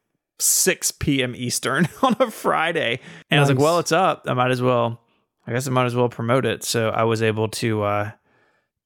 6 0.41 0.91
p.m. 0.93 1.33
Eastern 1.35 1.87
on 2.01 2.15
a 2.19 2.29
Friday. 2.31 2.99
And 3.29 3.39
I 3.39 3.41
was 3.41 3.49
like, 3.49 3.59
well, 3.59 3.79
it's 3.79 3.91
up. 3.91 4.23
I 4.27 4.33
might 4.33 4.51
as 4.51 4.61
well, 4.61 5.01
I 5.47 5.53
guess 5.53 5.67
I 5.67 5.71
might 5.71 5.85
as 5.85 5.95
well 5.95 6.09
promote 6.09 6.45
it. 6.45 6.63
So 6.63 6.89
I 6.89 7.03
was 7.03 7.21
able 7.21 7.47
to, 7.49 7.83
uh, 7.83 8.11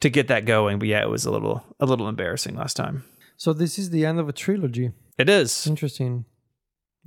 to 0.02 0.10
get 0.10 0.28
that 0.28 0.46
going. 0.46 0.80
But 0.80 0.88
yeah, 0.90 1.02
it 1.02 1.10
was 1.10 1.26
a 1.26 1.32
little 1.32 1.64
a 1.80 1.86
little 1.86 2.08
embarrassing 2.10 2.56
last 2.56 2.76
time. 2.76 3.04
So 3.38 3.54
this 3.54 3.80
is 3.80 3.90
the 3.90 4.06
end 4.06 4.20
of 4.20 4.28
a 4.30 4.34
trilogy. 4.34 4.92
It 5.18 5.30
is. 5.30 5.66
Interesting. 5.68 6.26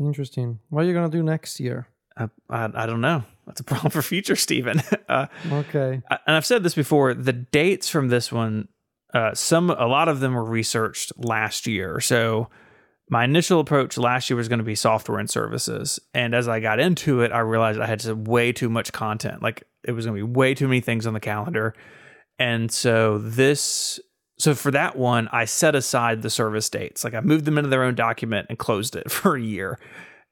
Interesting. 0.01 0.61
What 0.71 0.85
are 0.85 0.87
you 0.87 0.95
gonna 0.95 1.09
do 1.11 1.23
next 1.23 1.59
year? 1.61 1.89
I, 2.17 2.29
I, 2.51 2.69
I 2.75 2.87
don't 2.87 3.01
know. 3.01 3.25
That's 3.47 3.61
a 3.61 3.65
problem 3.65 3.91
for 3.91 4.03
future 4.03 4.37
Stephen. 4.47 4.83
uh, 5.09 5.27
Okay. 5.51 6.03
I- 6.11 6.19
and 6.27 6.37
I've 6.37 6.47
said 6.47 6.63
this 6.63 6.75
before. 6.75 7.15
The 7.15 7.33
dates 7.33 7.89
from 7.89 8.09
this 8.09 8.31
one, 8.33 8.69
uh, 9.15 9.35
some 9.35 9.71
a 9.71 9.87
lot 9.87 10.09
of 10.09 10.21
them 10.21 10.35
were 10.35 10.45
researched 10.45 11.13
last 11.17 11.67
year. 11.67 12.01
So 12.01 12.49
my 13.11 13.25
initial 13.25 13.61
approach 13.61 13.97
last 13.97 14.29
year 14.29 14.37
was 14.37 14.49
going 14.49 14.59
to 14.59 14.65
be 14.65 14.75
software 14.75 15.19
and 15.19 15.29
services, 15.29 15.99
and 16.15 16.35
as 16.35 16.49
I 16.49 16.61
got 16.61 16.81
into 16.81 17.21
it, 17.23 17.33
I 17.33 17.41
realized 17.41 17.81
I 17.81 17.87
had 17.87 18.05
way 18.27 18.53
too 18.53 18.69
much 18.69 18.93
content. 18.93 19.43
Like 19.43 19.65
it 19.85 19.93
was 19.93 20.07
going 20.07 20.19
to 20.19 20.27
be 20.27 20.33
way 20.33 20.55
too 20.55 20.69
many 20.69 20.81
things 20.81 21.07
on 21.07 21.15
the 21.15 21.21
calendar, 21.21 21.75
and 22.39 22.71
so 22.71 23.19
this. 23.19 24.01
So 24.41 24.55
for 24.55 24.71
that 24.71 24.95
one, 24.95 25.29
I 25.33 25.47
set 25.47 25.75
aside 25.75 26.23
the 26.23 26.31
service 26.31 26.71
dates. 26.71 27.03
Like 27.03 27.15
I 27.15 27.21
moved 27.21 27.45
them 27.45 27.59
into 27.59 27.71
their 27.71 27.83
own 27.83 27.97
document 27.97 28.47
and 28.49 28.57
closed 28.57 28.95
it 28.95 29.11
for 29.11 29.35
a 29.35 29.41
year. 29.41 29.81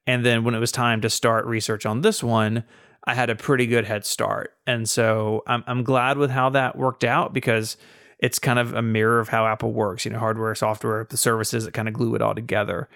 And 0.06 0.24
then 0.24 0.44
when 0.44 0.54
it 0.54 0.60
was 0.60 0.70
time 0.70 1.00
to 1.00 1.10
start 1.10 1.44
research 1.46 1.84
on 1.84 2.02
this 2.02 2.22
one, 2.22 2.62
I 3.06 3.14
had 3.14 3.30
a 3.30 3.36
pretty 3.36 3.66
good 3.66 3.84
head 3.84 4.04
start. 4.04 4.54
And 4.66 4.88
so 4.88 5.42
I'm, 5.46 5.64
I'm 5.66 5.82
glad 5.82 6.18
with 6.18 6.30
how 6.30 6.50
that 6.50 6.76
worked 6.76 7.04
out 7.04 7.32
because 7.32 7.76
it's 8.18 8.38
kind 8.38 8.58
of 8.58 8.74
a 8.74 8.82
mirror 8.82 9.20
of 9.20 9.28
how 9.28 9.46
Apple 9.46 9.72
works, 9.72 10.04
you 10.04 10.10
know, 10.10 10.18
hardware, 10.18 10.54
software, 10.54 11.06
the 11.08 11.16
services 11.16 11.64
that 11.64 11.74
kind 11.74 11.88
of 11.88 11.94
glue 11.94 12.14
it 12.14 12.22
all 12.22 12.34
together. 12.34 12.88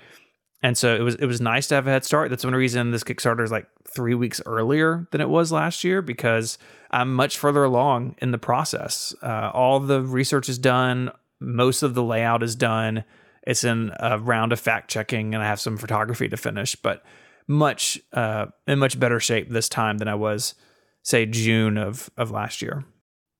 And 0.62 0.76
so 0.76 0.94
it 0.94 1.00
was 1.00 1.14
it 1.14 1.26
was 1.26 1.40
nice 1.40 1.68
to 1.68 1.74
have 1.74 1.86
a 1.86 1.90
head 1.90 2.04
start. 2.04 2.30
That's 2.30 2.44
one 2.44 2.54
reason 2.54 2.90
this 2.90 3.04
Kickstarter 3.04 3.42
is 3.42 3.50
like 3.50 3.66
three 3.94 4.14
weeks 4.14 4.42
earlier 4.44 5.08
than 5.10 5.20
it 5.20 5.28
was 5.28 5.50
last 5.50 5.84
year 5.84 6.02
because 6.02 6.58
I'm 6.90 7.14
much 7.14 7.38
further 7.38 7.64
along 7.64 8.16
in 8.18 8.30
the 8.30 8.38
process. 8.38 9.14
Uh, 9.22 9.50
all 9.54 9.80
the 9.80 10.02
research 10.02 10.48
is 10.48 10.58
done, 10.58 11.10
most 11.40 11.82
of 11.82 11.94
the 11.94 12.02
layout 12.02 12.42
is 12.42 12.54
done. 12.54 13.04
It's 13.46 13.64
in 13.64 13.90
a 13.98 14.18
round 14.18 14.52
of 14.52 14.60
fact 14.60 14.90
checking, 14.90 15.34
and 15.34 15.42
I 15.42 15.46
have 15.46 15.60
some 15.60 15.78
photography 15.78 16.28
to 16.28 16.36
finish, 16.36 16.76
but 16.76 17.02
much 17.48 17.98
uh, 18.12 18.46
in 18.66 18.78
much 18.78 19.00
better 19.00 19.18
shape 19.18 19.48
this 19.48 19.68
time 19.68 19.96
than 19.96 20.08
I 20.08 20.14
was, 20.14 20.54
say, 21.02 21.24
June 21.24 21.78
of 21.78 22.10
of 22.18 22.30
last 22.30 22.60
year. 22.60 22.84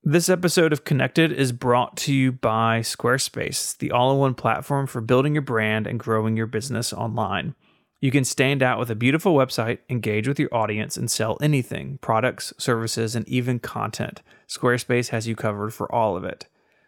This 0.03 0.31
episode 0.31 0.73
of 0.73 0.85
Connected 0.85 1.31
is 1.31 1.53
brought 1.53 1.99
to 1.99 2.15
you 2.15 2.33
by 2.33 2.81
Squarespace, 2.81 3.77
the 3.77 3.91
all 3.91 4.11
in 4.13 4.19
one 4.19 4.35
platform 4.35 4.87
for 4.87 5.03
building 5.03 5.35
your 5.35 5.43
brand 5.43 5.87
and 5.87 6.01
growing 6.01 6.39
your 6.39 6.47
business 6.47 6.95
online. 6.95 7.55
You 8.01 8.11
can 8.11 8.25
stand 8.25 8.63
out 8.63 8.79
with 8.79 8.91
a 8.91 8.95
beautiful 8.95 9.35
website, 9.35 9.81
engage 9.91 10.27
with 10.27 10.41
your 10.41 10.49
audience, 10.55 10.97
and 10.97 11.11
sell 11.11 11.37
anything 11.43 11.99
products, 12.01 12.55
services, 12.57 13.15
and 13.15 13.29
even 13.29 13.59
content. 13.59 14.23
Squarespace 14.49 15.11
has 15.11 15.29
you 15.29 15.37
covered 15.37 15.75
for 15.75 15.95
all 15.95 16.17
of 16.17 16.25
it. 16.25 16.47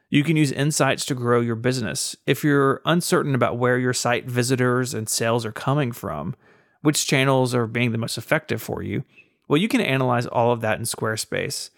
You 0.08 0.24
can 0.24 0.38
use 0.38 0.50
insights 0.50 1.04
to 1.04 1.14
grow 1.14 1.42
your 1.42 1.54
business. 1.54 2.16
If 2.26 2.42
you're 2.42 2.80
uncertain 2.86 3.34
about 3.34 3.58
where 3.58 3.78
your 3.78 3.92
site 3.92 4.24
visitors 4.24 4.94
and 4.94 5.06
sales 5.06 5.44
are 5.44 5.52
coming 5.52 5.92
from, 5.92 6.34
which 6.80 7.06
channels 7.06 7.54
are 7.54 7.66
being 7.66 7.92
the 7.92 7.98
most 7.98 8.16
effective 8.16 8.62
for 8.62 8.82
you, 8.82 9.04
well, 9.48 9.60
you 9.60 9.68
can 9.68 9.82
analyze 9.82 10.26
all 10.26 10.50
of 10.50 10.62
that 10.62 10.78
in 10.78 10.86
Squarespace. 10.86 11.68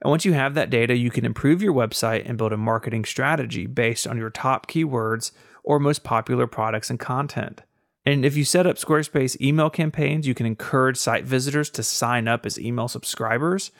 And 0.00 0.10
once 0.10 0.24
you 0.24 0.32
have 0.32 0.54
that 0.54 0.70
data, 0.70 0.96
you 0.96 1.10
can 1.10 1.24
improve 1.24 1.62
your 1.62 1.74
website 1.74 2.28
and 2.28 2.38
build 2.38 2.52
a 2.52 2.56
marketing 2.56 3.04
strategy 3.04 3.66
based 3.66 4.06
on 4.06 4.16
your 4.16 4.30
top 4.30 4.68
keywords 4.68 5.32
or 5.64 5.78
most 5.78 6.04
popular 6.04 6.46
products 6.46 6.90
and 6.90 7.00
content. 7.00 7.62
And 8.06 8.24
if 8.24 8.36
you 8.36 8.44
set 8.44 8.66
up 8.66 8.76
Squarespace 8.76 9.40
email 9.40 9.70
campaigns, 9.70 10.26
you 10.26 10.34
can 10.34 10.46
encourage 10.46 10.96
site 10.96 11.24
visitors 11.24 11.68
to 11.70 11.82
sign 11.82 12.28
up 12.28 12.46
as 12.46 12.58
email 12.58 12.88
subscribers 12.88 13.70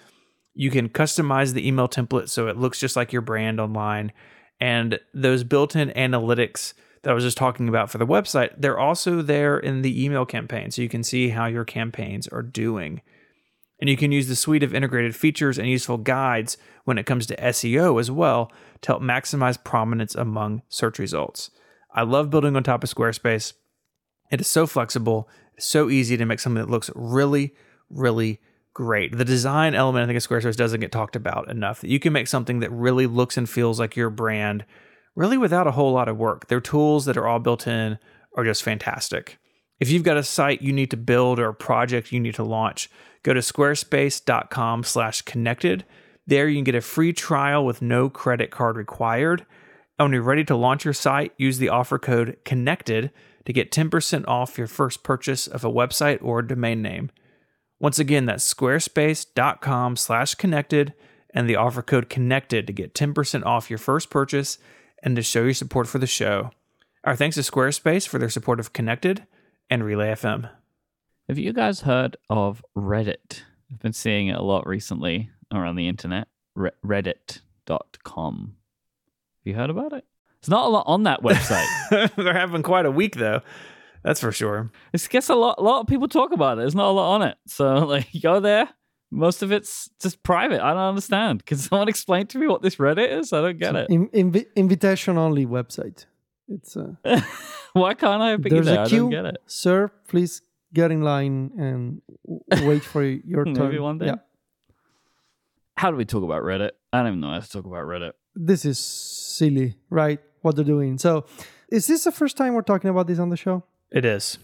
you 0.59 0.73
can 0.73 0.89
customize 0.89 1.53
the 1.53 1.67
email 1.67 1.89
template 1.89 2.29
so 2.29 2.49
it 2.49 2.57
looks 2.57 2.81
just 2.81 2.97
like 2.97 3.13
your 3.13 3.23
brand 3.23 3.61
online. 3.61 4.11
And 4.59 4.99
those 5.15 5.45
built 5.45 5.77
in 5.77 5.91
analytics 5.91 6.75
that 7.03 7.13
I 7.13 7.15
was 7.15 7.23
just 7.23 7.37
talking 7.37 7.69
about 7.69 7.91
for 7.91 7.99
the 7.99 8.07
website, 8.07 8.55
they're 8.59 8.79
also 8.79 9.23
there 9.23 9.57
in 9.57 9.83
the 9.83 10.05
email 10.05 10.27
campaign. 10.27 10.73
So 10.73 10.83
you 10.83 10.89
can 10.89 11.05
see 11.05 11.29
how 11.29 11.47
your 11.47 11.65
campaigns 11.65 12.27
are 12.27 12.43
doing. 12.43 13.03
And 13.81 13.89
you 13.89 13.97
can 13.97 14.13
use 14.13 14.27
the 14.27 14.37
suite 14.37 14.63
of 14.63 14.75
integrated 14.75 15.15
features 15.15 15.59
and 15.59 15.69
useful 15.69 15.99
guides 15.99 16.57
when 16.85 16.99
it 16.99 17.07
comes 17.07 17.27
to 17.27 17.37
SEO 17.37 18.01
as 18.01 18.11
well 18.11 18.51
to 18.83 18.89
help 18.89 19.03
maximize 19.03 19.63
prominence 19.63 20.15
among 20.15 20.63
search 20.69 20.99
results. 20.99 21.51
I 21.95 22.03
love 22.03 22.31
building 22.31 22.57
on 22.57 22.63
top 22.63 22.83
of 22.83 22.91
Squarespace. 22.91 23.53
It 24.31 24.41
is 24.41 24.47
so 24.47 24.67
flexible, 24.67 25.29
so 25.59 25.89
easy 25.89 26.17
to 26.17 26.27
make 26.27 26.41
something 26.41 26.63
that 26.63 26.71
looks 26.71 26.91
really, 26.95 27.55
really 27.89 28.41
great. 28.75 29.17
The 29.17 29.25
design 29.25 29.75
element, 29.75 30.05
I 30.05 30.07
think, 30.07 30.17
of 30.17 30.29
Squarespace 30.29 30.57
doesn't 30.57 30.81
get 30.81 30.93
talked 30.93 31.17
about 31.17 31.51
enough. 31.51 31.81
That 31.81 31.91
you 31.91 31.99
can 31.99 32.13
make 32.13 32.29
something 32.29 32.61
that 32.61 32.71
really 32.71 33.07
looks 33.07 33.37
and 33.37 33.49
feels 33.49 33.81
like 33.81 33.97
your 33.97 34.11
brand, 34.11 34.65
really 35.15 35.39
without 35.39 35.67
a 35.67 35.73
whole 35.73 35.93
lot 35.93 36.09
of 36.09 36.17
work. 36.17 36.49
Their 36.49 36.61
tools 36.61 37.05
that 37.07 37.17
are 37.17 37.27
all 37.27 37.41
built 37.41 37.67
in 37.67 37.99
are 38.37 38.45
just 38.45 38.63
fantastic. 38.63 39.39
If 39.81 39.91
you've 39.91 40.05
got 40.05 40.17
a 40.17 40.23
site 40.23 40.63
you 40.63 40.73
need 40.73 40.91
to 40.91 40.97
build 40.97 41.39
or 41.39 41.49
a 41.49 41.55
project 41.55 42.13
you 42.13 42.21
need 42.21 42.35
to 42.35 42.45
launch, 42.45 42.91
go 43.29 43.35
to 43.35 43.41
squarespace.com 43.41 44.85
slash 44.85 45.21
connected. 45.21 45.85
There 46.27 46.49
you 46.49 46.57
can 46.57 46.65
get 46.65 46.75
a 46.75 46.81
free 46.81 47.13
trial 47.13 47.63
with 47.63 47.83
no 47.83 48.09
credit 48.09 48.51
card 48.51 48.79
required. 48.79 49.45
And 49.99 50.07
when 50.07 50.13
you're 50.15 50.23
ready 50.23 50.45
to 50.45 50.57
launch 50.57 50.87
your 50.87 50.95
site, 50.95 51.35
use 51.37 51.59
the 51.59 51.69
offer 51.69 51.99
code 51.99 52.39
CONNECTED 52.47 53.11
to 53.45 53.53
get 53.53 53.71
10% 53.71 54.25
off 54.27 54.57
your 54.57 54.67
first 54.67 55.03
purchase 55.03 55.47
of 55.47 55.63
a 55.63 55.71
website 55.71 56.23
or 56.23 56.41
domain 56.41 56.81
name. 56.81 57.11
Once 57.79 57.99
again, 57.99 58.25
that's 58.25 58.55
squarespace.com 58.55 59.97
slash 59.97 60.35
connected 60.35 60.95
and 61.35 61.47
the 61.47 61.57
offer 61.57 61.83
code 61.83 62.09
connected 62.09 62.67
to 62.67 62.73
get 62.73 62.95
10% 62.95 63.45
off 63.45 63.69
your 63.69 63.79
first 63.79 64.09
purchase 64.09 64.57
and 65.03 65.15
to 65.17 65.23
show 65.23 65.43
your 65.43 65.53
support 65.53 65.87
for 65.87 65.99
the 65.99 66.07
show. 66.07 66.51
Our 67.05 67.15
thanks 67.15 67.37
to 67.37 67.43
Squarespace 67.43 68.09
for 68.09 68.19
their 68.19 68.31
support 68.31 68.59
of 68.59 68.73
Connected 68.73 69.27
and 69.69 69.85
Relay 69.85 70.13
FM. 70.13 70.49
Have 71.29 71.39
you 71.39 71.53
guys 71.53 71.83
heard 71.83 72.17
of 72.31 72.65
Reddit? 72.77 73.43
I've 73.71 73.81
been 73.81 73.93
seeing 73.93 74.29
it 74.29 74.37
a 74.37 74.43
lot 74.43 74.67
recently 74.67 75.31
around 75.53 75.77
the 75.77 75.89
internet. 75.89 76.29
Re- 76.55 76.71
Reddit.com. 76.85 78.55
Have 78.55 79.47
you 79.47 79.55
heard 79.55 79.71
about 79.71 79.93
it? 79.93 80.05
It's 80.39 80.49
not 80.49 80.67
a 80.67 80.69
lot 80.69 80.85
on 80.87 81.03
that 81.03 81.23
website. 81.23 81.67
They're 82.17 82.33
having 82.33 82.63
quite 82.63 82.87
a 82.87 82.91
week 82.91 83.17
though. 83.17 83.41
That's 84.03 84.21
for 84.21 84.33
sure. 84.33 84.71
It 84.93 85.07
gets 85.11 85.29
a 85.29 85.35
lot. 85.35 85.57
A 85.59 85.63
lot 85.63 85.81
of 85.81 85.87
people 85.87 86.09
talk 86.09 86.33
about 86.33 86.57
it. 86.57 86.63
There's 86.63 86.75
not 86.75 86.89
a 86.89 86.93
lot 86.93 87.15
on 87.17 87.23
it. 87.23 87.37
So 87.47 87.75
like, 87.87 88.07
go 88.23 88.41
there. 88.41 88.69
Most 89.11 89.43
of 89.43 89.53
it's 89.53 89.91
just 90.01 90.23
private. 90.23 90.63
I 90.63 90.71
don't 90.73 90.83
understand. 90.83 91.45
Can 91.47 91.57
someone 91.59 91.89
explain 91.89 92.27
to 92.29 92.39
me 92.39 92.47
what 92.47 92.63
this 92.63 92.77
Reddit 92.77 93.11
is? 93.19 93.33
I 93.33 93.41
don't 93.41 93.59
get 93.59 93.75
it. 93.75 93.91
In, 93.91 94.09
invi- 94.09 94.47
invitation 94.55 95.17
only 95.19 95.47
website. 95.47 96.05
It's 96.49 96.77
uh, 96.77 96.93
why 97.75 97.93
can't 97.95 98.23
I 98.23 98.37
pick 98.37 98.51
there's 98.53 98.67
it? 98.69 98.77
a 98.77 98.81
I 98.83 98.87
queue. 98.89 99.01
don't 99.01 99.11
get 99.11 99.25
it. 99.27 99.39
Sir, 99.47 99.91
please 100.09 100.41
get 100.73 100.91
in 100.91 101.03
line 101.03 101.53
and 101.59 102.03
w- 102.27 102.69
wait 102.69 102.85
for 102.85 103.03
your 103.03 103.45
turn. 103.55 103.55
Maybe 103.55 103.79
one 103.79 103.99
day. 103.99 104.07
Yeah. 104.07 104.17
How 105.77 105.91
do 105.91 105.97
we 105.97 106.05
talk 106.05 106.23
about 106.25 106.43
Reddit? 106.43 106.73
I 106.93 106.99
don't 106.99 107.09
even 107.09 107.21
know 107.21 107.31
how 107.31 107.41
to 107.41 107.49
talk 107.49 107.65
about 107.65 107.85
Reddit. 107.85 108.13
This 108.35 108.65
is 108.65 108.79
silly, 108.79 109.77
right? 109.91 110.21
What 110.43 110.57
they're 110.57 110.65
doing. 110.65 110.99
So, 110.99 111.27
is 111.71 111.87
this 111.87 112.05
the 112.05 112.13
first 112.13 112.37
time 112.37 112.55
we're 112.55 112.63
talking 112.63 112.91
about 112.91 113.07
this 113.07 113.19
on 113.19 113.29
the 113.31 113.37
show? 113.37 113.65
It 113.91 114.05
is. 114.05 114.39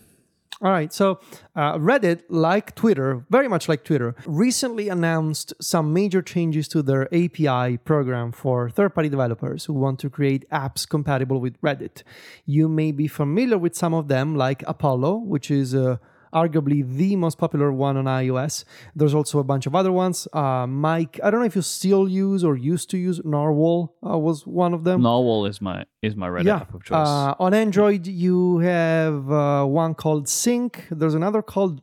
All 0.63 0.71
right, 0.71 0.93
so 0.93 1.19
uh, 1.57 1.77
Reddit, 1.79 2.23
like 2.29 2.77
Twitter, 2.77 3.27
very 3.29 3.49
much 3.49 3.69
like 3.69 3.83
Twitter, 3.83 4.15
recently 4.25 4.89
announced 4.89 5.53
some 5.61 5.93
major 5.93 6.23
changes 6.23 6.69
to 6.69 6.81
their 6.81 7.13
API 7.13 7.79
program 7.79 8.31
for 8.31 8.71
third 8.71 8.95
party 8.95 9.09
developers 9.09 9.65
who 9.65 9.73
want 9.73 9.99
to 10.01 10.09
create 10.09 10.49
apps 10.51 10.89
compatible 10.89 11.41
with 11.41 11.61
Reddit. 11.61 12.05
You 12.47 12.69
may 12.69 12.93
be 12.93 13.09
familiar 13.09 13.59
with 13.59 13.75
some 13.75 13.93
of 13.95 14.07
them, 14.07 14.37
like 14.37 14.63
Apollo, 14.69 15.17
which 15.27 15.51
is 15.51 15.75
uh, 15.75 15.97
arguably 16.35 16.81
the 16.97 17.17
most 17.17 17.39
popular 17.39 17.73
one 17.73 17.97
on 17.97 18.05
iOS. 18.05 18.65
There's 18.95 19.15
also 19.15 19.39
a 19.39 19.45
bunch 19.45 19.67
of 19.67 19.75
other 19.75 19.93
ones. 19.93 20.29
Uh, 20.33 20.67
Myke, 20.67 21.19
I 21.23 21.31
don't 21.31 21.41
know 21.41 21.47
if 21.47 21.57
you 21.57 21.63
still 21.63 22.09
use 22.09 22.43
or 22.45 22.57
used 22.57 22.91
to 22.91 22.99
use 22.99 23.21
Narwhal, 23.25 23.95
uh, 24.07 24.19
was 24.19 24.47
one 24.47 24.75
of 24.75 24.85
them. 24.85 25.03
Narwhal 25.03 25.47
is 25.47 25.61
my 25.61 25.85
is 26.03 26.15
my 26.17 26.29
Reddit 26.29 26.45
Yeah. 26.45 26.57
app 26.57 26.75
of 26.75 26.83
choice. 26.85 27.09
Uh, 27.09 27.35
on 27.39 27.55
Android, 27.55 28.07
you 28.07 28.59
have 28.59 29.31
uh, 29.31 29.65
one 29.65 29.95
called 29.95 30.29
Sync. 30.29 30.87
There's 30.91 31.15
another 31.15 31.41
called 31.43 31.81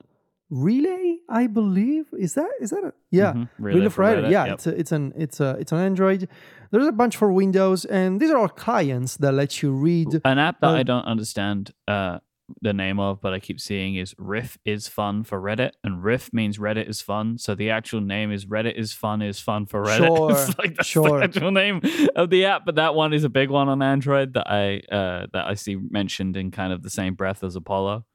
Relay, 0.50 1.18
I 1.30 1.48
believe. 1.48 2.08
Is 2.20 2.34
that 2.34 2.50
is 2.60 2.72
that 2.72 2.84
a 2.84 2.94
yeah? 3.10 3.32
Mhm. 3.34 3.50
Relay 3.58 3.76
Relay 3.78 3.90
for 3.90 4.04
Reddit. 4.04 4.24
Reddit, 4.26 4.32
Yeah, 4.32 4.46
yep. 4.46 4.54
it's 4.56 4.68
a, 4.68 4.80
it's 4.82 4.92
an 4.92 5.14
it's 5.16 5.40
a 5.40 5.50
it's 5.62 5.72
an 5.72 5.78
Android. 5.80 6.28
There's 6.72 6.88
a 6.88 6.92
bunch 6.92 7.16
for 7.18 7.32
Windows, 7.32 7.86
and 7.86 8.20
these 8.20 8.30
are 8.32 8.38
all 8.38 8.50
clients 8.50 9.18
that 9.18 9.32
let 9.34 9.62
you 9.64 9.72
read. 9.72 10.10
An 10.26 10.40
app 10.40 10.60
that 10.62 10.68
uh, 10.72 10.74
I 10.74 10.84
don't 10.84 11.06
understand 11.06 11.72
uh, 11.88 12.20
the 12.62 12.74
name 12.74 13.00
of, 13.00 13.22
but 13.22 13.34
I 13.34 13.40
keep 13.40 13.60
seeing 13.60 13.96
is 13.96 14.16
rif 14.18 14.58
is 14.66 14.88
fun 14.88 15.24
for 15.24 15.40
Reddit, 15.42 15.72
and 15.84 16.04
rif 16.04 16.34
means 16.34 16.58
Reddit 16.58 16.90
is 16.90 17.02
fun. 17.02 17.38
So 17.38 17.56
the 17.56 17.70
actual 17.70 18.02
name 18.02 18.32
is 18.32 18.46
Reddit 18.46 18.76
is 18.76 18.94
fun 18.94 19.22
is 19.22 19.40
fun 19.40 19.66
for 19.66 19.84
Reddit. 19.84 20.02
Sure, 20.12 20.32
it's 20.32 20.58
like 20.58 20.76
that's 20.76 20.88
sure. 20.88 21.20
the 21.20 21.24
actual 21.26 21.52
name 21.52 21.82
of 22.16 22.30
the 22.30 22.46
app, 22.46 22.64
but 22.66 22.76
that 22.76 22.96
one 22.96 23.14
is 23.14 23.24
a 23.24 23.30
big 23.30 23.50
one 23.50 23.70
on 23.70 23.82
Android 23.82 24.34
that 24.34 24.50
I 24.50 24.82
uh, 24.94 25.28
that 25.34 25.48
I 25.48 25.54
see 25.54 25.76
mentioned 25.76 26.36
in 26.36 26.52
kind 26.52 26.74
of 26.74 26.84
the 26.84 26.90
same 26.90 27.14
breath 27.16 27.44
as 27.44 27.56
Apollo. 27.56 28.06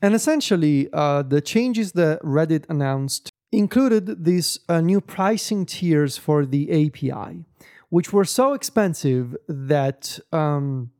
And 0.00 0.14
essentially, 0.14 0.88
uh, 0.92 1.22
the 1.22 1.40
changes 1.40 1.92
that 1.92 2.20
Reddit 2.22 2.64
announced 2.68 3.30
included 3.50 4.24
these 4.24 4.60
uh, 4.68 4.80
new 4.80 5.00
pricing 5.00 5.66
tiers 5.66 6.16
for 6.16 6.44
the 6.44 6.70
API, 6.70 7.44
which 7.88 8.12
were 8.12 8.24
so 8.24 8.52
expensive 8.52 9.36
that 9.48 10.18
um, 10.32 10.90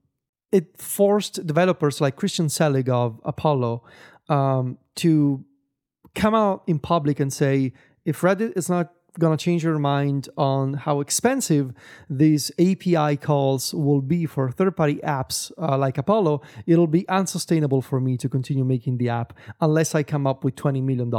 it 0.53 0.81
forced 0.81 1.47
developers 1.47 2.01
like 2.01 2.17
Christian 2.17 2.49
Selig 2.49 2.89
of 2.89 3.21
Apollo 3.25 3.83
um, 4.29 4.79
to 4.97 5.45
come 6.15 6.35
out 6.35 6.63
in 6.67 6.79
public 6.79 7.21
and 7.21 7.33
say, 7.33 7.73
if 8.05 8.23
Reddit 8.23 8.57
is 8.57 8.69
not 8.69 8.93
going 9.19 9.37
to 9.37 9.43
change 9.43 9.65
your 9.65 9.79
mind 9.79 10.29
on 10.37 10.75
how 10.75 11.01
expensive 11.01 11.73
these 12.09 12.51
API 12.59 13.17
calls 13.17 13.75
will 13.75 14.01
be 14.01 14.27
for 14.27 14.51
third 14.51 14.77
party 14.77 14.97
apps 14.97 15.51
uh, 15.59 15.77
like 15.77 15.99
Apollo, 15.99 16.41
it'll 16.67 16.87
be 16.87 17.09
unsustainable 17.09 17.83
for 17.83 18.01
me 18.01 18.17
to 18.17 18.29
continue 18.29 18.65
making 18.65 18.99
the 18.99 19.09
app 19.09 19.33
unless 19.61 19.95
I 19.95 20.03
come 20.03 20.27
up 20.27 20.45
with 20.45 20.55
$20 20.57 20.83
million 20.83 21.11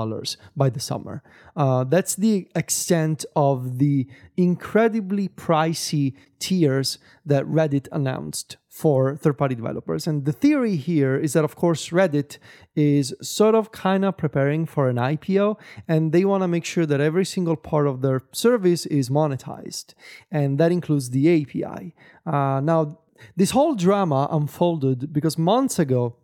by 0.55 0.69
the 0.69 0.79
summer. 0.79 1.21
Uh, 1.55 1.83
that's 1.83 2.15
the 2.15 2.47
extent 2.55 3.25
of 3.35 3.79
the 3.79 4.07
incredibly 4.37 5.27
pricey 5.27 6.15
tiers 6.39 6.97
that 7.29 7.45
Reddit 7.45 7.87
announced 7.91 8.57
for 8.67 9.15
third 9.15 9.37
party 9.37 9.55
developers. 9.55 10.05
And 10.07 10.25
the 10.25 10.31
theory 10.31 10.75
here 10.75 11.17
is 11.17 11.33
that, 11.33 11.43
of 11.43 11.55
course, 11.55 11.89
Reddit 11.89 12.37
is 12.75 13.13
sort 13.21 13.55
of 13.55 13.71
kind 13.71 14.05
of 14.05 14.17
preparing 14.17 14.65
for 14.65 14.89
an 14.89 14.97
IPO 14.97 15.57
and 15.87 16.11
they 16.11 16.25
want 16.25 16.43
to 16.43 16.47
make 16.47 16.65
sure 16.65 16.85
that 16.85 17.01
every 17.01 17.25
single 17.25 17.55
part 17.55 17.87
of 17.87 18.01
their 18.01 18.21
service 18.31 18.85
is 18.85 19.09
monetized. 19.09 19.93
And 20.31 20.59
that 20.59 20.71
includes 20.71 21.09
the 21.09 21.41
API. 21.41 21.95
Uh, 22.25 22.61
now, 22.61 22.99
this 23.35 23.51
whole 23.51 23.75
drama 23.75 24.27
unfolded 24.31 25.11
because 25.11 25.37
months 25.37 25.79
ago, 25.79 26.15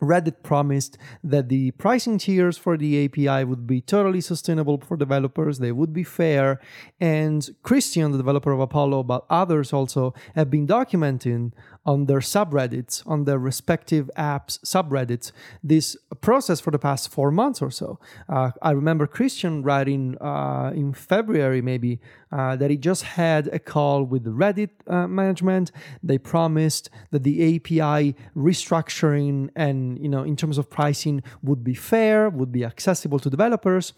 Reddit 0.00 0.42
promised 0.42 0.96
that 1.24 1.48
the 1.48 1.72
pricing 1.72 2.18
tiers 2.18 2.56
for 2.56 2.76
the 2.76 3.04
API 3.04 3.44
would 3.44 3.66
be 3.66 3.80
totally 3.80 4.20
sustainable 4.20 4.80
for 4.80 4.96
developers, 4.96 5.58
they 5.58 5.72
would 5.72 5.92
be 5.92 6.04
fair. 6.04 6.60
And 7.00 7.48
Christian, 7.62 8.12
the 8.12 8.18
developer 8.18 8.52
of 8.52 8.60
Apollo, 8.60 9.04
but 9.04 9.24
others 9.28 9.72
also 9.72 10.14
have 10.34 10.50
been 10.50 10.66
documenting 10.66 11.52
on 11.92 11.98
their 12.10 12.24
subreddits, 12.34 12.94
on 13.06 13.18
their 13.24 13.38
respective 13.38 14.10
apps 14.16 14.52
subreddits, 14.74 15.26
this 15.62 15.86
process 16.20 16.58
for 16.60 16.70
the 16.70 16.82
past 16.88 17.10
four 17.16 17.30
months 17.30 17.62
or 17.62 17.70
so. 17.70 17.98
Uh, 18.28 18.50
I 18.60 18.72
remember 18.72 19.06
Christian 19.06 19.62
writing 19.62 20.02
uh, 20.20 20.72
in 20.74 20.92
February, 20.92 21.62
maybe, 21.62 21.92
uh, 22.30 22.56
that 22.56 22.70
he 22.70 22.76
just 22.76 23.02
had 23.04 23.42
a 23.48 23.58
call 23.58 24.04
with 24.04 24.24
the 24.24 24.34
Reddit 24.42 24.70
uh, 24.86 25.06
management. 25.08 25.72
They 26.02 26.18
promised 26.18 26.90
that 27.12 27.22
the 27.22 27.36
API 27.56 28.14
restructuring 28.36 29.48
and 29.56 29.78
and 29.78 29.98
you 30.02 30.08
know 30.08 30.22
in 30.22 30.36
terms 30.36 30.58
of 30.58 30.70
pricing 30.70 31.22
would 31.42 31.62
be 31.62 31.74
fair, 31.74 32.28
would 32.30 32.52
be 32.52 32.64
accessible 32.64 33.18
to 33.20 33.30
developers. 33.30 33.92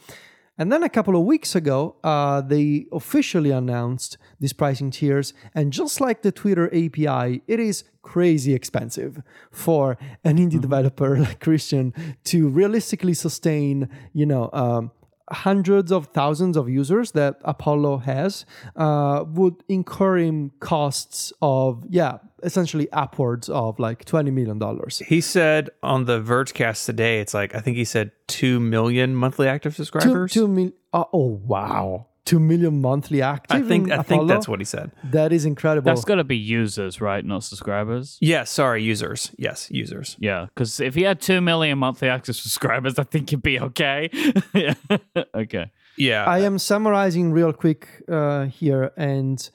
And 0.60 0.70
then 0.70 0.82
a 0.82 0.90
couple 0.90 1.16
of 1.16 1.22
weeks 1.22 1.54
ago, 1.54 1.96
uh, 2.04 2.42
they 2.42 2.84
officially 2.92 3.50
announced 3.50 4.18
these 4.40 4.52
pricing 4.52 4.90
tiers. 4.90 5.32
And 5.54 5.72
just 5.72 6.02
like 6.02 6.20
the 6.20 6.30
Twitter 6.30 6.66
API, 6.66 7.40
it 7.46 7.58
is 7.58 7.84
crazy 8.02 8.52
expensive 8.52 9.22
for 9.50 9.96
an 10.22 10.36
indie 10.36 10.50
mm-hmm. 10.50 10.60
developer 10.60 11.18
like 11.26 11.40
Christian 11.40 11.94
to 12.24 12.46
realistically 12.50 13.14
sustain, 13.14 13.88
you 14.12 14.26
know, 14.26 14.50
um, 14.52 14.90
hundreds 15.32 15.92
of 15.92 16.06
thousands 16.08 16.56
of 16.56 16.68
users 16.68 17.12
that 17.12 17.36
Apollo 17.44 17.98
has 17.98 18.44
uh, 18.76 19.24
would 19.28 19.56
incur 19.68 20.18
him 20.18 20.50
costs 20.60 21.32
of 21.40 21.84
yeah 21.88 22.18
essentially 22.42 22.90
upwards 22.92 23.48
of 23.48 23.78
like 23.78 24.04
20 24.04 24.30
million 24.30 24.58
dollars. 24.58 24.98
He 25.06 25.20
said 25.20 25.70
on 25.82 26.06
the 26.06 26.20
vergecast 26.20 26.84
today 26.86 27.20
it's 27.20 27.34
like 27.34 27.54
i 27.54 27.60
think 27.60 27.76
he 27.76 27.84
said 27.84 28.10
2 28.28 28.58
million 28.60 29.14
monthly 29.14 29.46
active 29.46 29.74
subscribers. 29.76 30.32
two, 30.32 30.40
two 30.40 30.48
mil- 30.48 30.72
uh, 30.92 31.04
oh 31.12 31.40
wow 31.44 32.06
2 32.24 32.38
million 32.38 32.80
monthly 32.80 33.22
active 33.22 33.56
i 33.56 33.66
think 33.66 33.90
i 33.90 34.02
think 34.02 34.28
that's 34.28 34.46
what 34.46 34.60
he 34.60 34.64
said. 34.64 34.90
That 35.04 35.32
is 35.32 35.44
incredible. 35.44 35.86
That's 35.86 36.04
got 36.04 36.16
to 36.16 36.24
be 36.24 36.36
users 36.36 37.00
right? 37.00 37.24
Not 37.24 37.44
subscribers? 37.44 38.18
Yeah 38.20 38.44
sorry 38.44 38.82
users. 38.82 39.30
Yes 39.36 39.70
users. 39.70 40.16
Yeah 40.18 40.46
because 40.46 40.80
if 40.80 40.94
he 40.94 41.02
had 41.02 41.20
2 41.20 41.40
million 41.40 41.78
monthly 41.78 42.08
active 42.08 42.36
subscribers 42.36 42.98
i 42.98 43.04
think 43.04 43.30
he'd 43.30 43.42
be 43.42 43.60
okay. 43.60 44.10
Yeah 44.54 44.74
okay. 45.34 45.70
Yeah. 45.96 46.24
I 46.24 46.38
am 46.40 46.58
summarizing 46.58 47.32
real 47.32 47.52
quick 47.52 47.88
uh, 48.08 48.46
here 48.46 48.92
and 48.96 49.50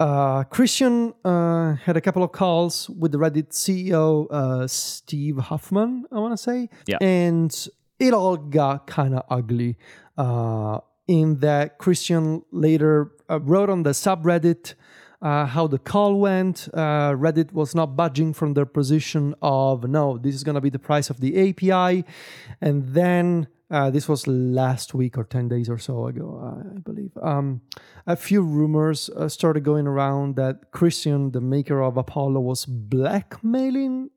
uh, 0.00 0.44
Christian 0.44 1.14
uh, 1.24 1.74
had 1.74 1.96
a 1.96 2.00
couple 2.00 2.22
of 2.22 2.32
calls 2.32 2.88
with 2.90 3.12
the 3.12 3.18
Reddit 3.18 3.50
CEO, 3.50 4.26
uh, 4.30 4.66
Steve 4.66 5.36
Huffman, 5.36 6.06
I 6.10 6.18
want 6.18 6.32
to 6.32 6.42
say. 6.42 6.70
Yeah. 6.86 6.98
And 7.00 7.52
it 7.98 8.12
all 8.12 8.36
got 8.36 8.86
kind 8.86 9.14
of 9.14 9.22
ugly. 9.30 9.76
Uh, 10.18 10.78
in 11.06 11.38
that 11.40 11.78
Christian 11.78 12.42
later 12.50 13.12
uh, 13.28 13.40
wrote 13.40 13.70
on 13.70 13.82
the 13.82 13.90
subreddit 13.90 14.74
uh, 15.22 15.46
how 15.46 15.66
the 15.66 15.78
call 15.78 16.18
went. 16.18 16.68
Uh, 16.74 17.12
Reddit 17.12 17.52
was 17.52 17.74
not 17.74 17.96
budging 17.96 18.32
from 18.32 18.54
their 18.54 18.66
position 18.66 19.34
of 19.40 19.88
no, 19.88 20.18
this 20.18 20.34
is 20.34 20.42
going 20.42 20.56
to 20.56 20.60
be 20.60 20.70
the 20.70 20.80
price 20.80 21.10
of 21.10 21.20
the 21.20 21.48
API. 21.48 22.04
And 22.60 22.88
then 22.88 23.46
uh, 23.70 23.88
this 23.90 24.08
was 24.08 24.26
last 24.26 24.94
week 24.94 25.16
or 25.16 25.24
10 25.24 25.48
days 25.48 25.70
or 25.70 25.78
so 25.78 26.06
ago, 26.06 26.60
I 26.76 26.78
believe. 26.80 27.16
Um, 27.22 27.62
a 28.06 28.16
few 28.16 28.42
rumors 28.42 29.08
uh, 29.10 29.28
started 29.28 29.62
going 29.62 29.86
around 29.86 30.36
that 30.36 30.72
Christian, 30.72 31.30
the 31.30 31.40
maker 31.40 31.80
of 31.80 31.96
Apollo, 31.96 32.40
was 32.40 32.66
blackmailing 32.66 34.10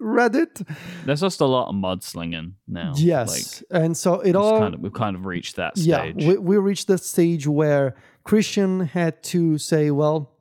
Reddit. 0.00 0.66
There's 1.04 1.20
just 1.20 1.40
a 1.40 1.46
lot 1.46 1.68
of 1.68 1.74
mudslinging 1.74 2.52
now. 2.68 2.92
Yes, 2.96 3.62
like, 3.70 3.82
and 3.82 3.96
so 3.96 4.20
it 4.20 4.36
all 4.36 4.58
kind 4.58 4.74
of, 4.74 4.80
we've 4.80 4.92
kind 4.92 5.16
of 5.16 5.26
reached 5.26 5.56
that 5.56 5.76
stage. 5.76 6.14
Yeah, 6.16 6.28
we, 6.28 6.38
we 6.38 6.56
reached 6.58 6.88
that 6.88 7.02
stage 7.02 7.46
where 7.46 7.96
Christian 8.24 8.80
had 8.80 9.22
to 9.24 9.58
say, 9.58 9.90
"Well, 9.90 10.32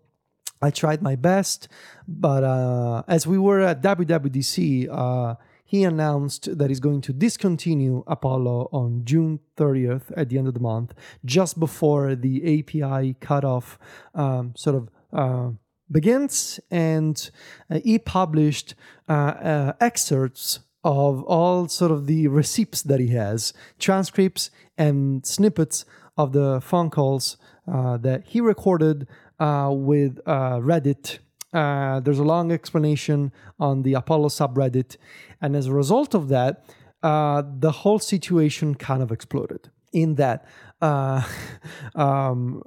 I 0.61 0.69
tried 0.69 1.01
my 1.01 1.15
best," 1.15 1.67
but 2.07 2.43
uh, 2.43 3.03
as 3.07 3.25
we 3.25 3.37
were 3.37 3.61
at 3.61 3.81
WWDC, 3.81 4.89
uh, 4.91 5.35
he 5.63 5.83
announced 5.83 6.57
that 6.57 6.69
he's 6.69 6.79
going 6.79 7.01
to 7.01 7.13
discontinue 7.13 8.03
Apollo 8.07 8.69
on 8.71 9.03
June 9.03 9.39
30th 9.57 10.11
at 10.15 10.29
the 10.29 10.37
end 10.37 10.47
of 10.47 10.53
the 10.53 10.59
month, 10.59 10.93
just 11.23 11.59
before 11.59 12.15
the 12.15 12.59
API 12.59 13.15
cutoff 13.19 13.79
um, 14.13 14.53
sort 14.55 14.75
of. 14.75 14.89
Uh, 15.11 15.51
begins, 15.91 16.59
and 16.71 17.29
uh, 17.69 17.79
he 17.83 17.99
published 17.99 18.75
uh, 19.07 19.11
uh, 19.11 19.73
excerpts 19.79 20.59
of 20.83 21.23
all 21.23 21.67
sort 21.67 21.91
of 21.91 22.05
the 22.05 22.27
receipts 22.27 22.81
that 22.83 22.99
he 22.99 23.07
has, 23.07 23.53
transcripts 23.79 24.51
and 24.77 25.25
snippets 25.25 25.85
of 26.17 26.31
the 26.31 26.61
phone 26.61 26.89
calls 26.89 27.37
uh, 27.67 27.97
that 27.97 28.23
he 28.27 28.39
recorded 28.39 29.07
uh, 29.39 29.69
with 29.71 30.19
uh, 30.25 30.59
Reddit. 30.59 31.19
there's 31.51 32.19
a 32.19 32.23
long 32.23 32.51
explanation 32.51 33.31
on 33.59 33.81
the 33.81 33.93
Apollo 33.93 34.29
subreddit, 34.29 34.97
and 35.41 35.55
as 35.55 35.67
a 35.67 35.73
result 35.73 36.13
of 36.13 36.27
that, 36.29 36.63
the 37.01 37.71
whole 37.71 37.99
situation 37.99 38.75
kind 38.75 39.01
of 39.01 39.11
exploded. 39.11 39.69
In 39.91 40.15
that, 40.15 40.45
um, 40.81 42.61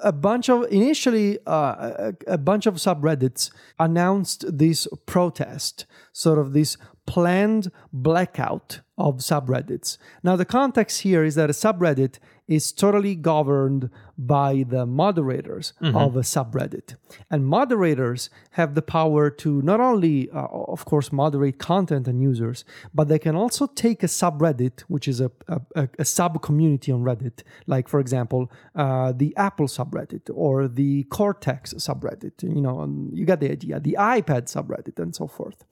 a 0.00 0.12
bunch 0.12 0.48
of 0.48 0.64
initially 0.70 1.38
uh, 1.46 2.10
a, 2.10 2.14
a, 2.26 2.38
bunch 2.38 2.66
of 2.66 2.74
subreddits 2.74 3.50
announced 3.78 4.44
this 4.58 4.88
protest 5.06 5.86
sort 6.12 6.38
of 6.38 6.52
this 6.52 6.76
planned 7.06 7.70
blackout 7.92 8.80
of 8.98 9.18
subreddits. 9.18 9.98
Now 10.22 10.36
the 10.36 10.44
context 10.44 11.02
here 11.02 11.24
is 11.24 11.34
that 11.34 11.50
a 11.50 11.52
subreddit 11.52 12.18
is 12.48 12.72
totally 12.72 13.14
governed 13.14 13.90
by 14.16 14.64
the 14.68 14.86
moderators 14.86 15.72
mm-hmm. 15.82 15.96
of 15.96 16.16
a 16.16 16.20
subreddit. 16.20 16.96
And 17.30 17.46
moderators 17.46 18.30
have 18.52 18.74
the 18.74 18.82
power 18.82 19.30
to 19.30 19.62
not 19.62 19.80
only, 19.80 20.30
uh, 20.30 20.46
of 20.46 20.84
course, 20.84 21.12
moderate 21.12 21.58
content 21.58 22.08
and 22.08 22.22
users, 22.22 22.64
but 22.94 23.08
they 23.08 23.18
can 23.18 23.34
also 23.34 23.66
take 23.66 24.02
a 24.02 24.06
subreddit, 24.06 24.82
which 24.82 25.08
is 25.08 25.20
a, 25.20 25.30
a, 25.48 25.88
a 25.98 26.04
sub 26.04 26.40
community 26.40 26.92
on 26.92 27.02
Reddit, 27.02 27.42
like, 27.66 27.88
for 27.88 28.00
example, 28.00 28.50
uh, 28.74 29.12
the 29.12 29.36
Apple 29.36 29.66
subreddit 29.66 30.30
or 30.32 30.68
the 30.68 31.04
Cortex 31.04 31.74
subreddit. 31.74 32.42
You 32.42 32.60
know, 32.60 33.08
you 33.12 33.26
get 33.26 33.40
the 33.40 33.50
idea, 33.50 33.80
the 33.80 33.96
iPad 33.98 34.44
subreddit, 34.44 34.98
and 34.98 35.14
so 35.14 35.26
forth. 35.26 35.64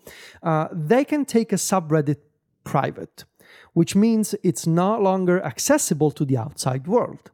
Uh, 0.43 0.69
they 0.73 1.05
can 1.05 1.25
take 1.25 1.53
a 1.53 1.57
subreddit 1.57 2.19
private 2.65 3.25
which 3.75 3.95
means 3.95 4.35
it's 4.43 4.67
no 4.67 4.99
longer 4.99 5.43
accessible 5.45 6.11
to 6.11 6.25
the 6.25 6.37
outside 6.37 6.87
world. 6.87 7.31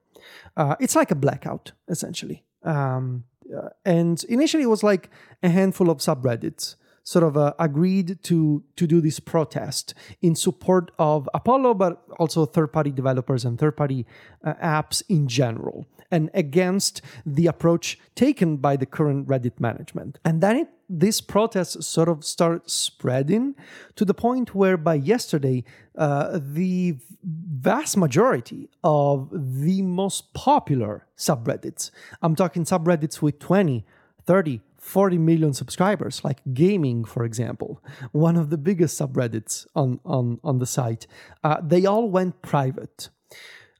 Uh, 0.57 0.75
it's 0.81 0.97
like 0.97 1.11
a 1.11 1.15
blackout, 1.15 1.73
essentially. 1.89 2.45
Um, 2.65 3.25
uh, 3.57 3.69
and 3.85 4.23
initially, 4.25 4.65
it 4.65 4.69
was 4.69 4.83
like 4.83 5.09
a 5.43 5.49
handful 5.49 5.89
of 5.91 5.99
subreddits 5.99 6.77
sort 7.03 7.25
of 7.25 7.37
uh, 7.37 7.53
agreed 7.59 8.23
to 8.23 8.63
to 8.77 8.87
do 8.87 9.01
this 9.01 9.21
protest 9.21 9.95
in 10.21 10.35
support 10.35 10.91
of 10.99 11.29
Apollo, 11.35 11.75
but 11.75 12.03
also 12.19 12.47
third-party 12.47 12.91
developers 12.91 13.45
and 13.45 13.59
third-party 13.59 14.07
uh, 14.45 14.55
apps 14.63 15.03
in 15.09 15.27
general, 15.27 15.87
and 16.11 16.31
against 16.35 17.03
the 17.25 17.47
approach 17.47 17.99
taken 18.15 18.57
by 18.57 18.77
the 18.77 18.87
current 18.87 19.27
Reddit 19.27 19.61
management. 19.61 20.19
And 20.25 20.41
then 20.41 20.57
it 20.57 20.69
this 20.91 21.21
protest 21.21 21.83
sort 21.85 22.09
of 22.09 22.25
started 22.25 22.69
spreading 22.69 23.55
to 23.95 24.05
the 24.05 24.13
point 24.13 24.57
where 24.57 24.77
by 24.77 24.95
yesterday, 24.95 25.63
uh, 25.97 26.41
the 26.43 26.97
vast 27.23 27.97
majority 27.97 28.69
of 28.83 29.29
the 29.31 29.83
most 29.83 30.35
popular 30.35 31.07
subreddits, 31.17 31.93
I'm 32.23 32.35
talking 32.35 32.65
subreddits 32.65 33.23
with 33.23 33.39
20, 33.39 33.87
30, 34.27 34.61
40 34.79 35.19
million 35.19 35.53
subscribers, 35.53 36.25
like 36.25 36.41
gaming, 36.53 37.05
for 37.05 37.25
example, 37.25 37.81
one 38.11 38.37
of 38.37 38.51
the 38.51 38.59
biggest 38.59 38.99
subreddits 38.99 39.67
on, 39.77 40.01
on, 40.05 40.41
on 40.43 40.59
the 40.59 40.67
site, 40.67 41.07
uh, 41.45 41.61
they 41.63 41.87
all 41.87 42.09
went 42.09 42.43
private. 42.43 43.11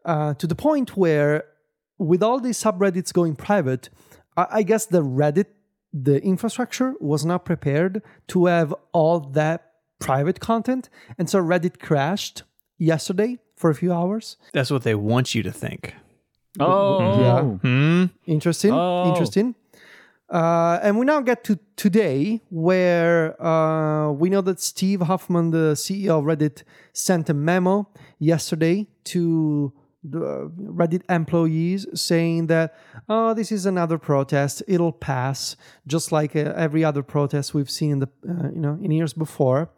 Uh, 0.05 0.35
to 0.35 0.47
the 0.47 0.55
point 0.55 0.97
where, 0.97 1.45
with 2.01 2.23
all 2.23 2.41
these 2.41 2.61
subreddits 2.61 3.13
going 3.13 3.37
private, 3.37 3.91
I, 4.37 4.47
I 4.51 4.63
guess 4.63 4.87
the 4.87 5.03
Reddit 5.03 5.47
the 5.93 6.23
infrastructure 6.23 6.95
was 7.01 7.25
not 7.25 7.45
prepared 7.45 8.01
to 8.29 8.47
have 8.47 8.73
all 8.93 9.21
that 9.21 9.73
private 9.99 10.39
content. 10.39 10.89
And 11.19 11.29
so 11.29 11.43
Reddit 11.43 11.81
crashed 11.81 12.45
yesterday 12.79 13.39
for 13.57 13.71
a 13.71 13.75
few 13.75 13.93
hours. 13.93 14.37
That's 14.53 14.71
what 14.71 14.85
they 14.85 14.95
want 14.95 15.35
you 15.35 15.43
to 15.43 15.51
think. 15.51 15.95
Oh, 16.59 17.21
yeah. 17.21 17.43
Hmm? 17.43 18.05
Interesting. 18.27 18.73
Oh. 18.73 19.11
Interesting. 19.11 19.57
Uh, 20.29 20.79
and 20.81 20.97
we 20.97 21.05
now 21.05 21.21
get 21.21 21.43
to 21.43 21.59
today, 21.75 22.41
where 22.51 23.41
uh, 23.45 24.13
we 24.13 24.31
know 24.31 24.41
that 24.43 24.61
Steve 24.61 25.01
Huffman, 25.01 25.51
the 25.51 25.73
CEO 25.75 26.21
of 26.21 26.25
Reddit, 26.25 26.63
sent 26.93 27.29
a 27.29 27.35
memo 27.35 27.89
yesterday 28.21 28.87
to 29.05 29.73
the 29.73 29.80
Reddit 30.07 31.03
employees 31.11 31.87
saying 31.95 32.47
that, 32.47 32.75
oh, 33.09 33.35
this 33.35 33.53
is 33.53 33.67
another 33.67 33.99
protest. 33.99 34.63
It'll 34.67 34.93
pass, 34.93 35.57
just 35.87 36.11
like 36.11 36.35
uh, 36.35 36.53
every 36.57 36.83
other 36.85 37.03
protest 37.03 37.53
we've 37.53 37.71
seen 37.71 37.93
in 37.93 37.99
the 38.01 38.09
uh, 38.29 38.49
you 38.51 38.61
know 38.61 38.79
in 38.83 38.91
years 38.91 39.13
before. 39.13 39.71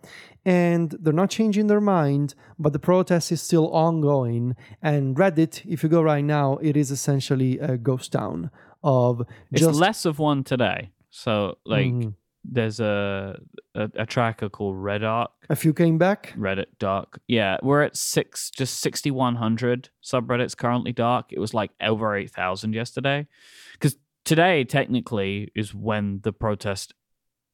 And 0.44 0.96
they're 1.00 1.12
not 1.12 1.30
changing 1.30 1.68
their 1.68 1.80
mind, 1.80 2.34
but 2.58 2.72
the 2.72 2.78
protest 2.78 3.30
is 3.30 3.40
still 3.40 3.70
ongoing. 3.70 4.56
And 4.80 5.16
Reddit, 5.16 5.64
if 5.66 5.82
you 5.82 5.88
go 5.88 6.02
right 6.02 6.24
now, 6.24 6.58
it 6.58 6.76
is 6.76 6.90
essentially 6.90 7.58
a 7.58 7.76
ghost 7.76 8.12
town 8.12 8.50
of. 8.82 9.22
It's 9.50 9.64
less 9.64 10.04
of 10.04 10.18
one 10.18 10.44
today. 10.44 10.90
So 11.10 11.58
like. 11.64 11.86
Mm 11.86 12.14
there's 12.44 12.80
a, 12.80 13.38
a, 13.74 13.90
a 13.94 14.06
tracker 14.06 14.48
called 14.48 14.76
Reddark. 14.76 15.28
A 15.48 15.56
few 15.56 15.72
came 15.72 15.96
back. 15.98 16.34
Reddit 16.36 16.66
dark. 16.78 17.20
Yeah, 17.28 17.58
we're 17.62 17.82
at 17.82 17.96
six, 17.96 18.50
just 18.50 18.80
sixty 18.80 19.10
one 19.10 19.36
hundred 19.36 19.90
subreddits 20.02 20.56
currently 20.56 20.92
dark. 20.92 21.26
It 21.32 21.38
was 21.38 21.54
like 21.54 21.70
over 21.80 22.16
eight 22.16 22.30
thousand 22.30 22.74
yesterday, 22.74 23.26
because 23.72 23.96
today 24.24 24.64
technically 24.64 25.50
is 25.54 25.74
when 25.74 26.20
the 26.22 26.32
protest 26.32 26.94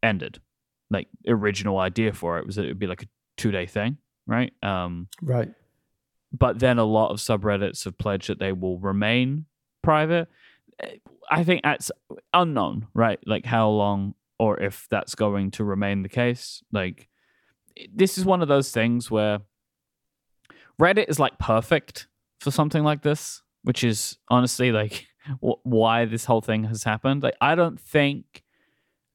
ended. 0.03 0.41
like 0.91 1.09
original 1.27 1.79
idea 1.79 2.13
for 2.13 2.39
it 2.39 2.47
was 2.47 2.57
that 2.57 2.65
it 2.65 2.69
would 2.69 2.79
be 2.79 2.87
like 2.87 3.03
a 3.03 3.09
two 3.37 3.51
day 3.51 3.67
thing, 3.67 3.99
right? 4.27 4.53
Um, 4.63 5.09
Right. 5.21 5.51
but 6.33 6.59
then 6.61 6.79
a 6.79 6.85
lot 6.85 7.11
of 7.11 7.19
subreddits 7.19 7.85
have 7.85 7.99
pledged 7.99 8.29
that 8.31 8.39
they 8.39 8.53
will 8.53 8.79
remain 8.79 9.45
private. 9.83 10.29
I 11.31 11.45
think 11.45 11.63
that's 11.63 11.91
unknown, 12.33 12.87
right? 12.95 13.19
Like 13.27 13.45
how 13.45 13.69
long 13.69 14.15
or 14.39 14.61
if 14.61 14.87
that's 14.91 15.15
going 15.15 15.51
to 15.53 15.65
remain 15.65 16.03
the 16.03 16.09
case. 16.09 16.63
Like 16.73 17.09
this 17.93 18.19
is 18.19 18.25
one 18.25 18.43
of 18.43 18.49
those 18.49 18.71
things 18.71 19.11
where 19.11 19.41
Reddit 20.81 21.09
is 21.09 21.19
like 21.19 21.39
perfect 21.39 22.07
for 22.41 22.51
something 22.51 22.85
like 22.85 23.03
this, 23.03 23.43
which 23.63 23.83
is 23.83 24.19
honestly 24.29 24.73
like 24.73 25.07
wh- 25.43 25.65
why 25.65 26.05
this 26.05 26.25
whole 26.25 26.41
thing 26.41 26.65
has 26.65 26.85
happened. 26.85 27.23
Like 27.23 27.37
I 27.41 27.55
don't 27.55 27.81
think 27.81 28.45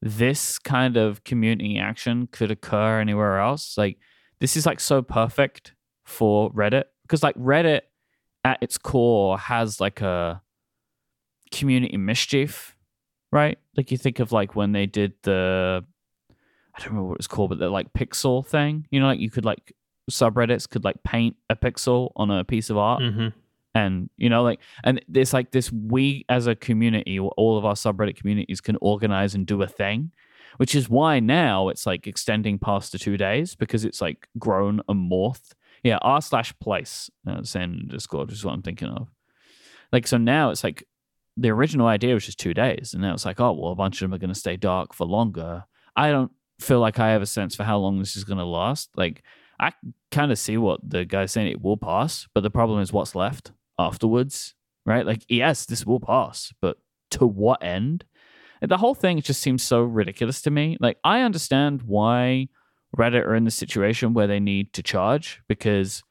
this 0.02 0.58
kind 0.58 0.96
of 0.96 1.24
community 1.24 1.78
action 1.78 2.28
could 2.30 2.50
occur 2.50 3.00
anywhere 3.00 3.38
else. 3.38 3.76
Like 3.78 3.98
this 4.40 4.56
is 4.56 4.66
like 4.66 4.80
so 4.80 5.00
perfect 5.00 5.74
for 6.04 6.52
Reddit 6.52 6.84
because 7.02 7.22
like 7.22 7.36
Reddit 7.36 7.82
at 8.44 8.58
its 8.60 8.76
core 8.76 9.38
has 9.38 9.80
like 9.80 10.02
a 10.02 10.42
community 11.50 11.96
mischief, 11.96 12.73
right? 13.34 13.58
Like 13.76 13.90
you 13.90 13.98
think 13.98 14.20
of 14.20 14.32
like 14.32 14.56
when 14.56 14.72
they 14.72 14.86
did 14.86 15.12
the 15.22 15.84
I 16.74 16.78
don't 16.80 16.88
remember 16.88 17.08
what 17.10 17.18
it's 17.18 17.26
called, 17.26 17.50
but 17.50 17.58
the 17.58 17.68
like 17.68 17.92
pixel 17.92 18.44
thing. 18.46 18.86
You 18.90 19.00
know, 19.00 19.06
like 19.06 19.20
you 19.20 19.30
could 19.30 19.44
like 19.44 19.74
subreddits 20.10 20.68
could 20.68 20.84
like 20.84 21.02
paint 21.02 21.36
a 21.50 21.56
pixel 21.56 22.10
on 22.16 22.30
a 22.30 22.44
piece 22.44 22.70
of 22.70 22.76
art 22.76 23.02
Mm-hmm. 23.02 23.28
and 23.74 24.10
you 24.18 24.28
know 24.28 24.42
like 24.42 24.60
and 24.84 25.00
there's 25.08 25.32
like 25.32 25.50
this 25.50 25.72
we 25.72 26.26
as 26.28 26.46
a 26.46 26.54
community 26.54 27.18
all 27.18 27.56
of 27.56 27.64
our 27.64 27.72
subreddit 27.74 28.14
communities 28.16 28.60
can 28.60 28.76
organize 28.82 29.34
and 29.34 29.46
do 29.46 29.62
a 29.62 29.66
thing 29.66 30.12
which 30.58 30.74
is 30.74 30.90
why 30.90 31.20
now 31.20 31.68
it's 31.70 31.86
like 31.86 32.06
extending 32.06 32.58
past 32.58 32.92
the 32.92 32.98
two 32.98 33.16
days 33.16 33.54
because 33.56 33.82
it's 33.82 34.02
like 34.02 34.28
grown 34.38 34.82
and 34.90 35.10
morphed 35.10 35.52
yeah 35.82 35.96
r 36.02 36.20
slash 36.20 36.52
place 36.60 37.10
saying 37.42 37.72
in 37.80 37.88
discord 37.88 38.30
is 38.30 38.44
what 38.44 38.52
i'm 38.52 38.60
thinking 38.62 38.88
of 38.88 39.08
like 39.90 40.06
so 40.06 40.18
now 40.18 40.50
it's 40.50 40.62
like 40.62 40.86
the 41.36 41.50
original 41.50 41.86
idea 41.86 42.14
was 42.14 42.26
just 42.26 42.38
two 42.38 42.54
days 42.54 42.92
and 42.92 43.02
now 43.02 43.12
it's 43.12 43.24
like 43.24 43.40
oh 43.40 43.52
well 43.52 43.72
a 43.72 43.76
bunch 43.76 43.96
of 43.96 44.08
them 44.08 44.14
are 44.14 44.18
going 44.18 44.32
to 44.32 44.38
stay 44.38 44.56
dark 44.56 44.94
for 44.94 45.06
longer 45.06 45.64
i 45.96 46.10
don't 46.10 46.30
feel 46.60 46.80
like 46.80 46.98
i 46.98 47.10
have 47.10 47.22
a 47.22 47.26
sense 47.26 47.56
for 47.56 47.64
how 47.64 47.76
long 47.76 47.98
this 47.98 48.16
is 48.16 48.24
going 48.24 48.38
to 48.38 48.44
last 48.44 48.90
like 48.96 49.22
I 49.58 49.72
kind 50.10 50.32
of 50.32 50.38
see 50.38 50.56
what 50.56 50.80
the 50.88 51.04
guy's 51.04 51.32
saying. 51.32 51.48
It 51.48 51.62
will 51.62 51.76
pass, 51.76 52.28
but 52.34 52.42
the 52.42 52.50
problem 52.50 52.80
is 52.80 52.92
what's 52.92 53.14
left 53.14 53.52
afterwards, 53.78 54.54
right? 54.84 55.06
Like, 55.06 55.24
yes, 55.28 55.66
this 55.66 55.86
will 55.86 56.00
pass, 56.00 56.52
but 56.60 56.78
to 57.12 57.26
what 57.26 57.62
end? 57.62 58.04
The 58.60 58.78
whole 58.78 58.94
thing 58.94 59.20
just 59.20 59.42
seems 59.42 59.62
so 59.62 59.82
ridiculous 59.82 60.42
to 60.42 60.50
me. 60.50 60.76
Like, 60.80 60.98
I 61.04 61.20
understand 61.20 61.82
why 61.82 62.48
Reddit 62.96 63.24
are 63.26 63.34
in 63.34 63.44
the 63.44 63.50
situation 63.50 64.14
where 64.14 64.26
they 64.26 64.40
need 64.40 64.72
to 64.72 64.82
charge 64.82 65.42
because 65.48 66.02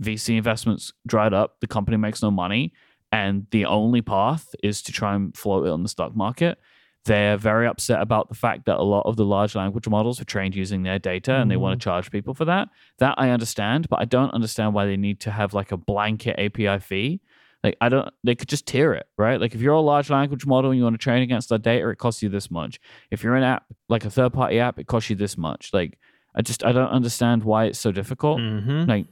VC 0.00 0.36
investments 0.36 0.92
dried 1.06 1.32
up, 1.32 1.56
the 1.60 1.66
company 1.66 1.96
makes 1.96 2.22
no 2.22 2.30
money, 2.30 2.72
and 3.12 3.46
the 3.50 3.66
only 3.66 4.02
path 4.02 4.54
is 4.62 4.82
to 4.82 4.92
try 4.92 5.14
and 5.14 5.36
float 5.36 5.66
it 5.66 5.70
on 5.70 5.82
the 5.82 5.88
stock 5.88 6.14
market. 6.14 6.58
They're 7.06 7.38
very 7.38 7.66
upset 7.66 8.02
about 8.02 8.28
the 8.28 8.34
fact 8.34 8.66
that 8.66 8.76
a 8.76 8.82
lot 8.82 9.06
of 9.06 9.16
the 9.16 9.24
large 9.24 9.54
language 9.54 9.88
models 9.88 10.20
are 10.20 10.24
trained 10.24 10.54
using 10.54 10.82
their 10.82 10.98
data 10.98 11.34
and 11.34 11.50
they 11.50 11.56
want 11.56 11.80
to 11.80 11.82
charge 11.82 12.10
people 12.10 12.34
for 12.34 12.44
that. 12.44 12.68
That 12.98 13.14
I 13.16 13.30
understand, 13.30 13.88
but 13.88 14.00
I 14.00 14.04
don't 14.04 14.34
understand 14.34 14.74
why 14.74 14.84
they 14.84 14.98
need 14.98 15.20
to 15.20 15.30
have 15.30 15.54
like 15.54 15.72
a 15.72 15.78
blanket 15.78 16.38
API 16.38 16.78
fee. 16.78 17.20
Like 17.64 17.76
I 17.80 17.88
don't 17.88 18.08
they 18.22 18.34
could 18.34 18.48
just 18.48 18.66
tier 18.66 18.92
it, 18.92 19.06
right? 19.18 19.40
Like 19.40 19.54
if 19.54 19.62
you're 19.62 19.74
a 19.74 19.80
large 19.80 20.10
language 20.10 20.46
model 20.46 20.70
and 20.70 20.78
you 20.78 20.84
want 20.84 20.94
to 20.94 21.02
train 21.02 21.22
against 21.22 21.48
that 21.48 21.62
data, 21.62 21.88
it 21.88 21.96
costs 21.96 22.22
you 22.22 22.28
this 22.28 22.50
much. 22.50 22.80
If 23.10 23.22
you're 23.22 23.36
an 23.36 23.44
app 23.44 23.64
like 23.88 24.04
a 24.04 24.10
third 24.10 24.32
party 24.32 24.60
app, 24.60 24.78
it 24.78 24.86
costs 24.86 25.10
you 25.10 25.16
this 25.16 25.36
much. 25.38 25.70
Like 25.72 25.98
I 26.34 26.42
just 26.42 26.64
I 26.64 26.72
don't 26.72 26.90
understand 26.90 27.44
why 27.44 27.64
it's 27.64 27.78
so 27.78 27.92
difficult. 27.92 28.40
Mm-hmm. 28.40 28.88
Like 28.88 29.06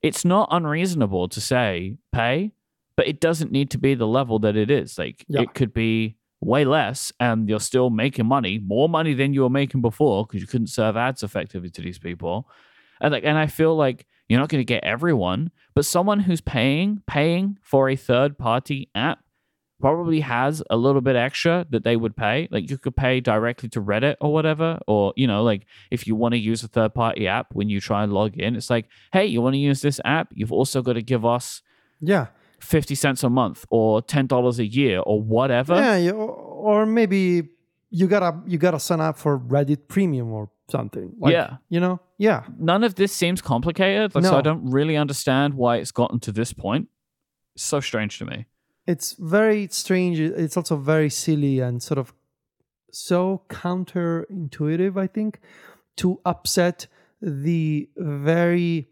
it's 0.00 0.24
not 0.24 0.48
unreasonable 0.50 1.28
to 1.28 1.40
say 1.40 1.96
pay, 2.12 2.52
but 2.96 3.06
it 3.08 3.20
doesn't 3.20 3.50
need 3.52 3.70
to 3.70 3.78
be 3.78 3.94
the 3.94 4.06
level 4.06 4.38
that 4.40 4.56
it 4.56 4.70
is. 4.70 4.98
Like 4.98 5.24
Yeah. 5.28 5.42
it 5.42 5.54
could 5.54 5.72
be 5.72 6.16
way 6.40 6.64
less 6.64 7.12
and 7.20 7.48
you're 7.48 7.60
still 7.60 7.88
making 7.90 8.26
money, 8.26 8.58
more 8.58 8.88
money 8.88 9.14
than 9.14 9.32
you 9.32 9.42
were 9.42 9.50
making 9.50 9.80
before 9.80 10.26
because 10.26 10.40
you 10.40 10.46
couldn't 10.46 10.66
serve 10.68 10.96
ads 10.96 11.22
effectively 11.22 11.70
to 11.70 11.80
these 11.80 11.98
people. 11.98 12.48
And 13.00 13.12
like 13.12 13.24
and 13.24 13.38
I 13.38 13.46
feel 13.46 13.74
like 13.76 14.06
you're 14.28 14.40
not 14.40 14.48
going 14.48 14.60
to 14.60 14.64
get 14.64 14.82
everyone, 14.84 15.50
but 15.74 15.84
someone 15.84 16.20
who's 16.20 16.40
paying 16.40 17.02
paying 17.06 17.58
for 17.62 17.88
a 17.88 17.96
third 17.96 18.38
party 18.38 18.88
app 18.94 19.20
probably 19.80 20.20
has 20.20 20.62
a 20.70 20.76
little 20.76 21.00
bit 21.00 21.16
extra 21.16 21.66
that 21.70 21.82
they 21.82 21.96
would 21.96 22.16
pay. 22.16 22.46
Like 22.52 22.70
you 22.70 22.78
could 22.78 22.94
pay 22.94 23.18
directly 23.20 23.68
to 23.70 23.80
Reddit 23.80 24.14
or 24.20 24.32
whatever, 24.32 24.78
or 24.86 25.12
you 25.16 25.26
know, 25.26 25.42
like 25.42 25.66
if 25.90 26.06
you 26.06 26.14
want 26.14 26.32
to 26.34 26.38
use 26.38 26.62
a 26.62 26.68
third 26.68 26.94
party 26.94 27.26
app 27.26 27.48
when 27.52 27.68
you 27.68 27.80
try 27.80 28.04
and 28.04 28.12
log 28.12 28.36
in, 28.38 28.54
it's 28.54 28.70
like, 28.70 28.86
hey, 29.12 29.26
you 29.26 29.42
want 29.42 29.54
to 29.54 29.58
use 29.58 29.80
this 29.82 30.00
app? 30.04 30.28
You've 30.32 30.52
also 30.52 30.82
got 30.82 30.92
to 30.94 31.02
give 31.02 31.24
us 31.24 31.62
Yeah. 32.00 32.26
50 32.62 32.94
cents 32.94 33.22
a 33.24 33.28
month 33.30 33.64
or 33.70 34.02
$10 34.02 34.58
a 34.58 34.66
year 34.66 35.00
or 35.00 35.20
whatever. 35.20 35.74
Yeah, 35.74 36.12
or 36.12 36.86
maybe 36.86 37.48
you 37.90 38.06
gotta 38.06 38.40
you 38.46 38.56
gotta 38.58 38.78
sign 38.80 39.00
up 39.00 39.18
for 39.18 39.38
Reddit 39.38 39.88
Premium 39.88 40.32
or 40.32 40.48
something. 40.70 41.12
Like, 41.18 41.32
Yeah. 41.32 41.56
you 41.68 41.80
know, 41.80 42.00
yeah, 42.18 42.44
None 42.58 42.84
of 42.84 42.94
this 42.94 43.12
seems 43.12 43.42
complicated. 43.42 44.14
Like, 44.14 44.24
So 44.24 44.36
I 44.38 44.42
don't 44.42 44.70
really 44.70 44.96
understand 44.96 45.54
why 45.54 45.76
it's 45.76 45.90
gotten 45.92 46.18
to 46.20 46.32
this 46.32 46.52
point. 46.54 46.88
It's 47.54 47.64
so 47.64 47.80
strange 47.80 48.18
to 48.18 48.24
me. 48.24 48.46
it's 48.86 49.12
very 49.18 49.68
strange. 49.70 50.18
It's 50.18 50.56
also 50.56 50.76
very 50.76 51.08
silly 51.10 51.60
and 51.60 51.82
sort 51.82 51.98
of 51.98 52.12
so 52.90 53.42
counterintuitive. 53.48 54.96
I 54.96 55.06
think 55.06 55.38
to 55.96 56.20
upset 56.24 56.86
the 57.20 57.88
very 57.96 58.88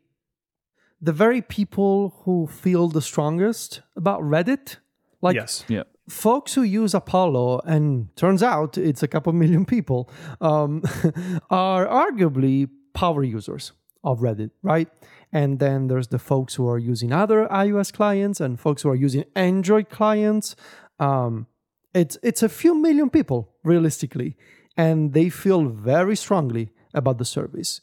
the 1.00 1.12
very 1.12 1.40
people 1.42 2.14
who 2.24 2.46
feel 2.46 2.88
the 2.88 3.02
strongest 3.02 3.80
about 3.96 4.20
Reddit, 4.20 4.76
like 5.22 5.34
yes. 5.34 5.64
Yeah. 5.68 5.84
folks 6.08 6.54
who 6.54 6.62
use 6.62 6.94
Apollo, 6.94 7.60
and 7.64 8.14
turns 8.16 8.42
out 8.42 8.76
it's 8.76 9.02
a 9.02 9.08
couple 9.08 9.32
million 9.32 9.64
people, 9.64 10.10
um, 10.40 10.82
are 11.50 11.86
arguably 11.86 12.68
power 12.92 13.22
users 13.22 13.72
of 14.04 14.20
Reddit, 14.20 14.50
right? 14.62 14.88
And 15.32 15.58
then 15.58 15.88
there's 15.88 16.08
the 16.08 16.18
folks 16.18 16.54
who 16.54 16.68
are 16.68 16.78
using 16.78 17.12
other 17.12 17.46
iOS 17.46 17.92
clients 17.92 18.40
and 18.40 18.58
folks 18.58 18.82
who 18.82 18.90
are 18.90 18.96
using 18.96 19.24
Android 19.34 19.88
clients. 19.88 20.56
Um, 20.98 21.46
it's 21.94 22.18
it's 22.22 22.42
a 22.42 22.48
few 22.48 22.74
million 22.74 23.10
people 23.10 23.52
realistically, 23.64 24.36
and 24.76 25.12
they 25.12 25.28
feel 25.28 25.64
very 25.64 26.16
strongly 26.16 26.70
about 26.94 27.18
the 27.18 27.24
service. 27.24 27.80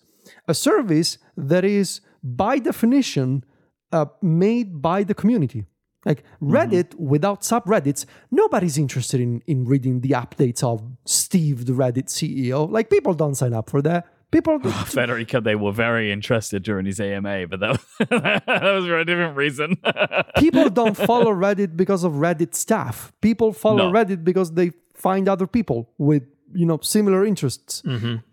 A 0.47 0.53
service 0.53 1.17
that 1.35 1.63
is 1.63 2.01
by 2.35 2.59
definition 2.59 3.43
uh, 3.91 4.05
made 4.21 4.81
by 4.81 5.03
the 5.03 5.13
community. 5.13 5.65
Like 6.05 6.23
Reddit 6.41 6.95
without 6.95 7.41
subreddits, 7.41 8.05
nobody's 8.31 8.77
interested 8.77 9.19
in, 9.19 9.41
in 9.45 9.65
reading 9.65 10.01
the 10.01 10.09
updates 10.09 10.63
of 10.63 10.81
Steve, 11.05 11.65
the 11.65 11.73
Reddit 11.73 12.05
CEO. 12.05 12.69
Like 12.71 12.89
people 12.89 13.13
don't 13.13 13.35
sign 13.35 13.53
up 13.53 13.69
for 13.69 13.81
that. 13.81 14.07
People, 14.31 14.59
Federico, 14.85 15.39
they 15.41 15.55
were 15.55 15.71
very 15.71 16.11
interested 16.11 16.63
during 16.63 16.85
his 16.85 16.99
AMA, 16.99 17.47
but 17.47 17.59
that 17.61 17.71
was, 17.71 17.85
that 18.09 18.45
was 18.45 18.85
for 18.85 18.99
a 18.99 19.05
different 19.05 19.35
reason. 19.37 19.77
people 20.37 20.69
don't 20.69 20.95
follow 20.97 21.33
Reddit 21.33 21.75
because 21.77 22.03
of 22.03 22.13
Reddit 22.13 22.53
staff. 22.53 23.11
People 23.21 23.51
follow 23.53 23.89
No. 23.89 23.91
Reddit 23.91 24.23
because 24.23 24.53
they 24.53 24.71
find 24.93 25.27
other 25.29 25.47
people 25.47 25.89
with 25.97 26.23
you 26.53 26.65
know 26.65 26.79
similar 26.81 27.25
interests. 27.25 27.83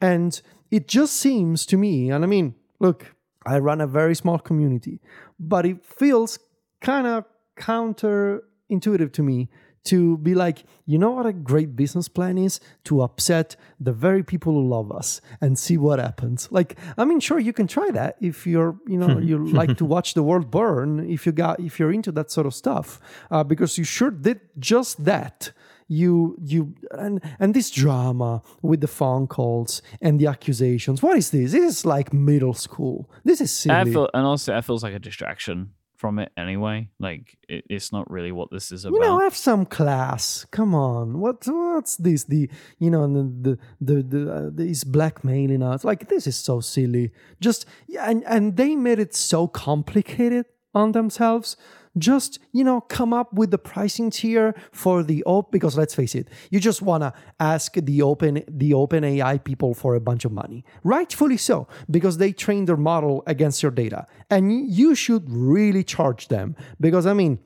And 0.00 0.40
it 0.70 0.87
just 0.88 1.14
seems 1.16 1.64
to 1.66 1.76
me, 1.76 2.11
and 2.11 2.24
I 2.24 2.26
mean, 2.28 2.54
look, 2.80 3.13
I 3.46 3.59
run 3.59 3.80
a 3.80 3.87
very 3.87 4.14
small 4.14 4.38
community, 4.38 5.00
but 5.38 5.66
it 5.66 5.85
feels 5.85 6.38
kind 6.80 7.07
of 7.07 7.24
counterintuitive 7.57 9.12
to 9.12 9.22
me 9.22 9.48
to 9.85 10.16
be 10.18 10.35
like, 10.35 10.64
you 10.87 10.96
know 10.98 11.11
what 11.11 11.26
a 11.26 11.33
great 11.33 11.76
business 11.76 12.09
plan 12.09 12.38
is? 12.38 12.59
To 12.85 13.02
upset 13.02 13.54
the 13.78 13.92
very 13.92 14.22
people 14.22 14.54
who 14.54 14.66
love 14.66 14.90
us 14.90 15.20
and 15.40 15.59
see 15.59 15.76
what 15.76 15.98
happens. 15.98 16.48
Like, 16.50 16.78
I 16.96 17.04
mean, 17.04 17.20
sure, 17.20 17.38
you 17.38 17.52
can 17.52 17.66
try 17.66 17.90
that 17.90 18.16
if 18.20 18.46
you're, 18.46 18.76
you 18.87 18.96
know, 18.96 19.18
you 19.18 19.46
like 19.52 19.76
to 19.76 19.85
watch 19.85 20.14
the 20.14 20.22
world 20.22 20.50
burn, 20.50 21.11
if 21.11 21.26
you 21.26 21.33
got, 21.33 21.61
if 21.61 21.78
you're 21.78 21.92
into 21.92 22.12
that 22.12 22.30
sort 22.30 22.46
of 22.46 22.54
stuff, 22.54 22.98
uh, 23.30 23.44
because 23.44 23.76
you 23.76 23.85
sure 23.85 24.11
did 24.11 24.40
just 24.59 25.04
that. 25.04 25.52
You, 25.88 26.36
you, 26.42 26.74
and 26.92 27.20
and 27.38 27.54
this 27.54 27.70
drama 27.70 28.42
with 28.62 28.80
the 28.80 28.86
phone 28.88 29.26
calls 29.26 29.82
and 30.00 30.18
the 30.18 30.26
accusations. 30.26 31.02
What 31.02 31.16
is 31.18 31.30
this? 31.30 31.52
This 31.52 31.64
is 31.64 31.84
like 31.84 32.12
middle 32.12 32.54
school. 32.54 33.10
This 33.24 33.40
is 33.40 33.52
silly. 33.52 33.92
Feel, 33.92 34.08
and 34.14 34.26
also, 34.26 34.56
it 34.56 34.64
feels 34.64 34.82
like 34.82 34.94
a 34.94 34.98
distraction 34.98 35.72
from 35.96 36.18
it 36.18 36.32
anyway. 36.36 36.88
Like, 36.98 37.37
it, 37.48 37.64
it's 37.70 37.92
not 37.92 38.10
really 38.10 38.32
what 38.32 38.50
this 38.50 38.72
is 38.72 38.85
about. 38.85 38.94
you 38.94 39.00
know 39.00 39.20
have 39.20 39.37
some 39.37 39.64
class 39.64 40.44
come 40.50 40.74
on 40.74 41.18
what 41.18 41.46
what's 41.46 41.96
this 41.96 42.24
the 42.24 42.50
you 42.78 42.90
know 42.90 43.06
the 43.06 43.22
the 43.46 43.58
the, 43.80 44.02
the 44.02 44.32
uh, 44.32 44.50
these 44.52 44.85
blackmailing 44.85 45.62
us 45.62 45.85
like 45.85 46.08
this 46.08 46.26
is 46.26 46.37
so 46.37 46.60
silly 46.60 47.10
just 47.40 47.64
yeah, 47.87 48.10
and 48.10 48.24
and 48.26 48.56
they 48.56 48.76
made 48.76 48.98
it 48.98 49.14
so 49.14 49.46
complicated 49.48 50.44
on 50.74 50.92
themselves 50.92 51.56
just 51.96 52.38
you 52.52 52.64
know 52.64 52.80
come 52.80 53.12
up 53.12 53.32
with 53.32 53.50
the 53.50 53.58
pricing 53.58 54.10
tier 54.10 54.54
for 54.72 55.02
the 55.02 55.22
op 55.24 55.52
because 55.52 55.76
let's 55.76 55.94
face 55.94 56.14
it 56.14 56.28
you 56.50 56.58
just 56.58 56.82
want 56.82 57.02
to 57.02 57.12
ask 57.38 57.74
the 57.74 58.02
open 58.02 58.42
the 58.48 58.74
open 58.74 59.04
ai 59.04 59.38
people 59.38 59.74
for 59.74 59.94
a 59.94 60.00
bunch 60.00 60.24
of 60.24 60.32
money 60.32 60.64
rightfully 60.82 61.36
so 61.36 61.68
because 61.90 62.18
they 62.18 62.32
train 62.32 62.64
their 62.64 62.76
model 62.76 63.22
against 63.26 63.62
your 63.62 63.72
data 63.72 64.06
and 64.30 64.68
you 64.70 64.94
should 64.94 65.24
really 65.28 65.84
charge 65.84 66.28
them 66.28 66.56
because 66.80 67.06
i 67.06 67.12
mean 67.12 67.38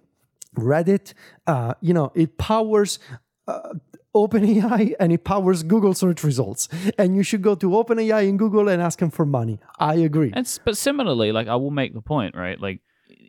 reddit 0.57 1.13
uh, 1.47 1.75
you 1.81 1.93
know 1.93 2.11
it 2.15 2.39
powers 2.39 2.99
uh, 3.47 3.75
OpenAI 4.15 4.95
and 5.01 5.13
it 5.13 5.25
powers 5.25 5.63
Google 5.63 5.95
search 5.95 6.25
results. 6.25 6.69
And 6.97 7.17
you 7.17 7.23
should 7.23 7.43
go 7.43 7.55
to 7.55 7.71
OpenAI 7.71 8.29
and 8.29 8.39
Google 8.39 8.69
and 8.69 8.83
ask 8.83 8.99
them 8.99 9.11
for 9.11 9.25
money. 9.25 9.61
I 9.79 9.97
agree. 9.97 10.33
And 10.35 10.59
but 10.65 10.77
similarly, 10.77 11.33
like 11.33 11.47
I 11.49 11.57
will 11.57 11.71
make 11.71 11.95
the 11.95 12.01
point, 12.01 12.35
right? 12.35 12.61
Like 12.61 12.81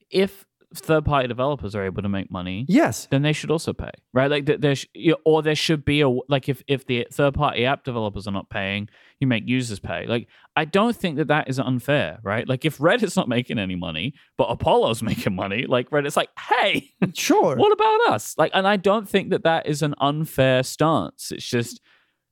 if 0.09 0.45
third 0.75 1.03
party 1.03 1.27
developers 1.27 1.73
are 1.75 1.83
able 1.83 2.01
to 2.03 2.09
make 2.09 2.29
money, 2.31 2.65
yes. 2.67 3.07
then 3.09 3.21
they 3.23 3.33
should 3.33 3.49
also 3.49 3.73
pay, 3.73 3.89
right? 4.13 4.29
Like 4.29 4.45
th- 4.45 4.59
there, 4.61 4.75
sh- 4.75 4.85
or 5.25 5.41
there 5.41 5.55
should 5.55 5.83
be 5.83 6.01
a 6.01 6.09
like 6.27 6.47
if 6.47 6.61
if 6.67 6.85
the 6.85 7.07
third 7.11 7.33
party 7.33 7.65
app 7.65 7.83
developers 7.83 8.27
are 8.27 8.31
not 8.31 8.49
paying, 8.49 8.87
you 9.19 9.25
make 9.27 9.47
users 9.47 9.79
pay. 9.79 10.05
Like 10.05 10.27
I 10.55 10.65
don't 10.65 10.95
think 10.95 11.17
that 11.17 11.27
that 11.29 11.49
is 11.49 11.59
unfair, 11.59 12.19
right? 12.23 12.47
Like 12.47 12.65
if 12.65 12.77
Reddit's 12.77 13.15
not 13.15 13.27
making 13.27 13.57
any 13.57 13.75
money, 13.75 14.13
but 14.37 14.45
Apollo's 14.45 15.01
making 15.11 15.35
money, 15.35 15.65
like 15.65 15.89
Reddit's 15.89 16.17
like, 16.17 16.29
hey, 16.37 16.91
Sure. 17.13 17.55
what 17.55 17.71
about 17.71 18.13
us? 18.13 18.35
Like, 18.37 18.51
and 18.53 18.67
I 18.67 18.77
don't 18.77 19.09
think 19.09 19.31
that 19.31 19.43
that 19.43 19.65
is 19.67 19.81
an 19.81 19.95
unfair 19.99 20.61
stance. 20.63 21.31
It's 21.31 21.45
just 21.45 21.81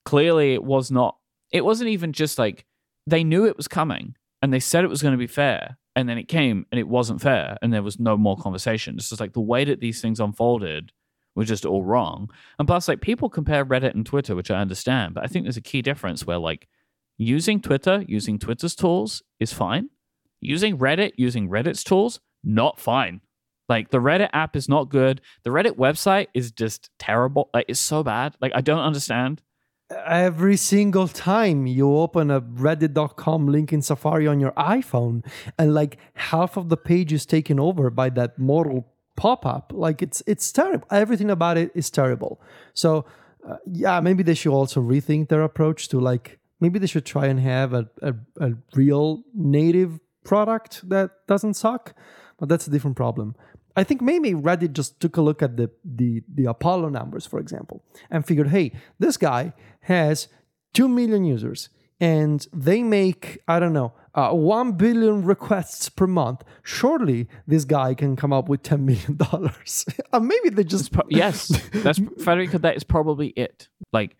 clearly 0.05 0.53
it 0.53 0.63
was 0.63 0.91
not. 0.91 1.17
It 1.51 1.65
wasn't 1.65 1.89
even 1.89 2.13
just 2.13 2.37
like 2.37 2.65
they 3.07 3.23
knew 3.23 3.45
it 3.45 3.57
was 3.57 3.67
coming 3.67 4.15
and 4.41 4.53
they 4.53 4.59
said 4.59 4.83
it 4.83 4.89
was 4.89 5.01
going 5.01 5.13
to 5.13 5.17
be 5.17 5.27
fair, 5.27 5.77
and 5.95 6.07
then 6.07 6.17
it 6.17 6.27
came 6.27 6.65
and 6.71 6.79
it 6.79 6.87
wasn't 6.87 7.21
fair, 7.21 7.57
and 7.61 7.73
there 7.73 7.83
was 7.83 7.99
no 7.99 8.17
more 8.17 8.37
conversation. 8.37 8.95
It's 8.95 9.09
just 9.09 9.21
like 9.21 9.33
the 9.33 9.41
way 9.41 9.65
that 9.65 9.79
these 9.79 10.01
things 10.01 10.19
unfolded 10.19 10.91
was 11.35 11.47
just 11.47 11.65
all 11.65 11.83
wrong. 11.83 12.29
And 12.57 12.67
plus, 12.67 12.87
like 12.87 13.01
people 13.01 13.29
compare 13.29 13.65
Reddit 13.65 13.93
and 13.93 14.05
Twitter, 14.05 14.35
which 14.35 14.51
I 14.51 14.59
understand, 14.59 15.13
but 15.13 15.23
I 15.23 15.27
think 15.27 15.45
there's 15.45 15.57
a 15.57 15.61
key 15.61 15.81
difference 15.81 16.25
where 16.25 16.39
like 16.39 16.67
using 17.17 17.61
Twitter, 17.61 18.03
using 18.07 18.39
Twitter's 18.39 18.75
tools 18.75 19.21
is 19.39 19.53
fine. 19.53 19.89
Using 20.41 20.77
Reddit, 20.77 21.13
using 21.15 21.49
Reddit's 21.49 21.83
tools, 21.83 22.19
not 22.43 22.79
fine. 22.79 23.21
Like 23.69 23.89
the 23.89 23.99
Reddit 23.99 24.29
app 24.33 24.55
is 24.55 24.69
not 24.69 24.89
good. 24.89 25.21
The 25.43 25.49
Reddit 25.49 25.77
website 25.77 26.27
is 26.33 26.51
just 26.51 26.89
terrible. 26.99 27.49
Like 27.53 27.65
it's 27.67 27.79
so 27.79 28.03
bad. 28.03 28.35
Like 28.41 28.51
I 28.55 28.61
don't 28.61 28.79
understand. 28.79 29.41
Every 29.89 30.57
single 30.57 31.07
time 31.07 31.65
you 31.65 31.95
open 31.95 32.29
a 32.29 32.41
reddit.com 32.41 33.47
link 33.47 33.71
in 33.71 33.81
Safari 33.81 34.27
on 34.27 34.41
your 34.41 34.51
iPhone, 34.51 35.25
and 35.57 35.73
like 35.73 35.97
half 36.15 36.57
of 36.57 36.67
the 36.67 36.75
page 36.75 37.13
is 37.13 37.25
taken 37.25 37.57
over 37.57 37.89
by 37.89 38.09
that 38.09 38.37
modal 38.37 38.91
pop-up. 39.15 39.71
Like 39.73 40.01
it's 40.01 40.21
it's 40.27 40.51
terrible. 40.51 40.87
Everything 40.91 41.29
about 41.29 41.57
it 41.57 41.71
is 41.73 41.89
terrible. 41.89 42.41
So 42.73 43.05
uh, 43.47 43.57
yeah, 43.65 44.01
maybe 44.01 44.23
they 44.23 44.33
should 44.33 44.53
also 44.53 44.81
rethink 44.81 45.29
their 45.29 45.41
approach 45.41 45.87
to 45.89 45.99
like 46.01 46.39
maybe 46.59 46.79
they 46.79 46.87
should 46.87 47.05
try 47.05 47.27
and 47.27 47.39
have 47.39 47.73
a, 47.73 47.89
a, 48.01 48.13
a 48.41 48.53
real 48.73 49.23
native 49.33 49.99
product 50.25 50.87
that 50.89 51.11
doesn't 51.27 51.53
suck. 51.53 51.93
But 52.37 52.49
that's 52.49 52.67
a 52.67 52.69
different 52.69 52.97
problem. 52.97 53.35
I 53.77 53.83
think 53.83 54.01
maybe 54.01 54.31
Reddit 54.33 54.73
just 54.73 54.99
took 54.99 55.15
a 55.17 55.21
look 55.21 55.41
at 55.41 55.55
the, 55.55 55.69
the 55.85 56.23
the 56.33 56.45
Apollo 56.45 56.89
numbers, 56.89 57.25
for 57.25 57.39
example, 57.39 57.83
and 58.09 58.25
figured, 58.25 58.49
hey, 58.49 58.71
this 58.99 59.17
guy 59.17 59.53
has 59.81 60.27
two 60.73 60.89
million 60.89 61.23
users, 61.23 61.69
and 61.99 62.45
they 62.51 62.81
make 62.83 63.39
I 63.47 63.59
don't 63.59 63.73
know 63.73 63.93
uh, 64.15 64.31
one 64.31 64.71
billion 64.73 65.23
requests 65.23 65.89
per 65.89 66.07
month. 66.07 66.43
Surely 66.63 67.27
this 67.45 67.65
guy 67.65 67.93
can 67.93 68.15
come 68.15 68.33
up 68.33 68.49
with 68.49 68.63
ten 68.63 68.83
million 68.85 69.15
dollars. 69.31 69.85
uh, 70.11 70.19
maybe 70.19 70.49
they 70.49 70.63
just 70.63 70.91
Pro- 70.91 71.05
yes, 71.09 71.47
that's 71.71 71.99
Federico. 72.23 72.57
That 72.57 72.75
is 72.75 72.83
probably 72.83 73.27
it. 73.29 73.67
Like, 73.93 74.17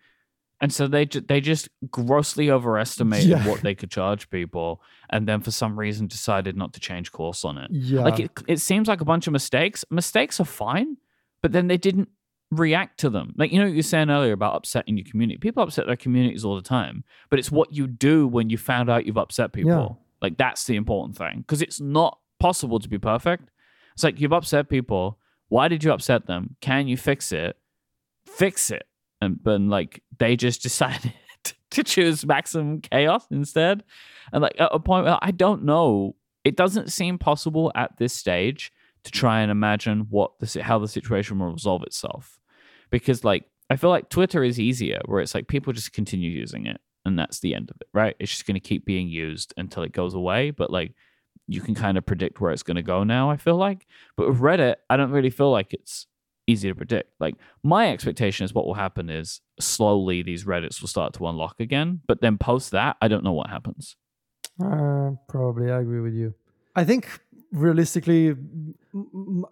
and 0.60 0.72
so 0.72 0.86
they 0.88 1.04
ju- 1.06 1.20
they 1.20 1.40
just 1.40 1.68
grossly 1.90 2.50
overestimated 2.50 3.28
Yeah. 3.28 3.46
what 3.48 3.60
they 3.62 3.74
could 3.74 3.90
charge 3.90 4.28
people, 4.30 4.80
and 5.10 5.26
then 5.28 5.40
for 5.40 5.50
some 5.50 5.78
reason 5.78 6.06
decided 6.06 6.56
not 6.56 6.72
to 6.74 6.80
change 6.80 7.12
course 7.12 7.44
on 7.44 7.58
it. 7.58 7.70
yeah 7.70 8.02
Like 8.02 8.20
it, 8.20 8.30
it 8.48 8.60
seems 8.60 8.88
like 8.88 9.00
a 9.00 9.04
bunch 9.04 9.26
of 9.26 9.32
mistakes. 9.32 9.84
Mistakes 9.90 10.40
are 10.40 10.44
fine, 10.44 10.96
but 11.42 11.52
then 11.52 11.66
they 11.68 11.76
didn't 11.76 12.08
react 12.50 12.98
to 13.00 13.10
them. 13.10 13.34
Like 13.36 13.52
you 13.52 13.58
know 13.58 13.64
what 13.66 13.70
you 13.72 13.76
were 13.78 13.82
saying 13.82 14.10
earlier 14.10 14.32
about 14.32 14.56
upsetting 14.56 14.96
your 14.96 15.06
community. 15.08 15.38
People 15.38 15.62
upset 15.62 15.86
their 15.86 15.96
communities 15.96 16.44
all 16.44 16.56
the 16.56 16.62
time, 16.62 17.04
but 17.30 17.38
it's 17.38 17.50
what 17.52 17.72
you 17.72 17.86
do 17.86 18.26
when 18.26 18.48
you 18.50 18.56
found 18.58 18.88
out 18.90 19.06
you've 19.06 19.18
upset 19.18 19.52
people. 19.52 19.70
Yeah. 19.70 20.04
Like 20.22 20.38
that's 20.38 20.64
the 20.64 20.74
important 20.76 21.16
thing 21.16 21.40
because 21.42 21.62
it's 21.62 21.80
not 21.80 22.18
possible 22.40 22.80
to 22.80 22.88
be 22.88 22.98
perfect. 22.98 23.50
It's 23.94 24.02
like 24.02 24.18
you've 24.20 24.32
upset 24.32 24.68
people. 24.68 25.18
Why 25.48 25.68
did 25.68 25.84
you 25.84 25.92
upset 25.92 26.26
them? 26.26 26.56
Can 26.60 26.88
you 26.88 26.96
fix 26.96 27.30
it? 27.32 27.56
Fix 28.26 28.70
it. 28.70 28.87
And 29.20 29.42
but 29.42 29.60
like 29.60 30.02
they 30.18 30.36
just 30.36 30.62
decided 30.68 31.12
to 31.70 31.84
choose 31.84 32.24
maximum 32.26 32.80
chaos 32.80 33.26
instead. 33.30 33.84
And 34.32 34.42
like 34.42 34.60
at 34.60 34.70
a 34.72 34.78
point 34.78 35.04
where 35.04 35.18
I 35.20 35.30
don't 35.30 35.64
know, 35.64 36.16
it 36.44 36.56
doesn't 36.56 36.92
seem 36.92 37.18
possible 37.18 37.72
at 37.74 37.96
this 37.98 38.12
stage 38.12 38.72
to 39.04 39.10
try 39.10 39.40
and 39.40 39.50
imagine 39.50 40.06
what 40.10 40.38
the 40.40 40.62
how 40.62 40.78
the 40.78 40.88
situation 40.88 41.38
will 41.38 41.52
resolve 41.52 41.82
itself. 41.82 42.38
Because 42.90 43.24
like 43.24 43.44
I 43.70 43.76
feel 43.76 43.90
like 43.90 44.08
Twitter 44.08 44.42
is 44.42 44.58
easier 44.58 45.00
where 45.06 45.20
it's 45.20 45.34
like 45.34 45.48
people 45.48 45.72
just 45.72 45.92
continue 45.92 46.30
using 46.30 46.66
it 46.66 46.80
and 47.04 47.18
that's 47.18 47.40
the 47.40 47.54
end 47.54 47.70
of 47.70 47.76
it, 47.80 47.88
right? 47.92 48.16
It's 48.18 48.30
just 48.30 48.46
going 48.46 48.54
to 48.54 48.60
keep 48.60 48.84
being 48.84 49.08
used 49.08 49.52
until 49.56 49.82
it 49.82 49.92
goes 49.92 50.14
away, 50.14 50.50
but 50.50 50.70
like 50.70 50.94
you 51.46 51.60
can 51.60 51.74
kind 51.74 51.96
of 51.98 52.06
predict 52.06 52.40
where 52.40 52.52
it's 52.52 52.62
going 52.62 52.76
to 52.76 52.82
go 52.82 53.04
now, 53.04 53.30
I 53.30 53.36
feel 53.36 53.56
like. 53.56 53.86
But 54.16 54.28
with 54.28 54.38
Reddit, 54.38 54.76
I 54.88 54.96
don't 54.96 55.10
really 55.10 55.30
feel 55.30 55.50
like 55.50 55.72
it's 55.72 56.06
easy 56.48 56.68
to 56.68 56.74
predict. 56.74 57.10
Like 57.20 57.34
my 57.62 57.90
expectation 57.92 58.44
is 58.44 58.52
what 58.54 58.66
will 58.66 58.74
happen 58.74 59.10
is 59.10 59.40
slowly 59.60 60.22
these 60.22 60.44
Reddits 60.44 60.80
will 60.80 60.88
start 60.88 61.12
to 61.14 61.26
unlock 61.28 61.56
again, 61.60 62.00
but 62.08 62.20
then 62.20 62.38
post 62.38 62.70
that, 62.72 62.96
I 63.02 63.06
don't 63.08 63.22
know 63.24 63.32
what 63.32 63.48
happens. 63.50 63.96
Uh, 64.60 65.10
probably, 65.28 65.70
I 65.70 65.78
agree 65.80 66.00
with 66.00 66.14
you. 66.14 66.34
I 66.74 66.84
think 66.84 67.20
realistically, 67.52 68.34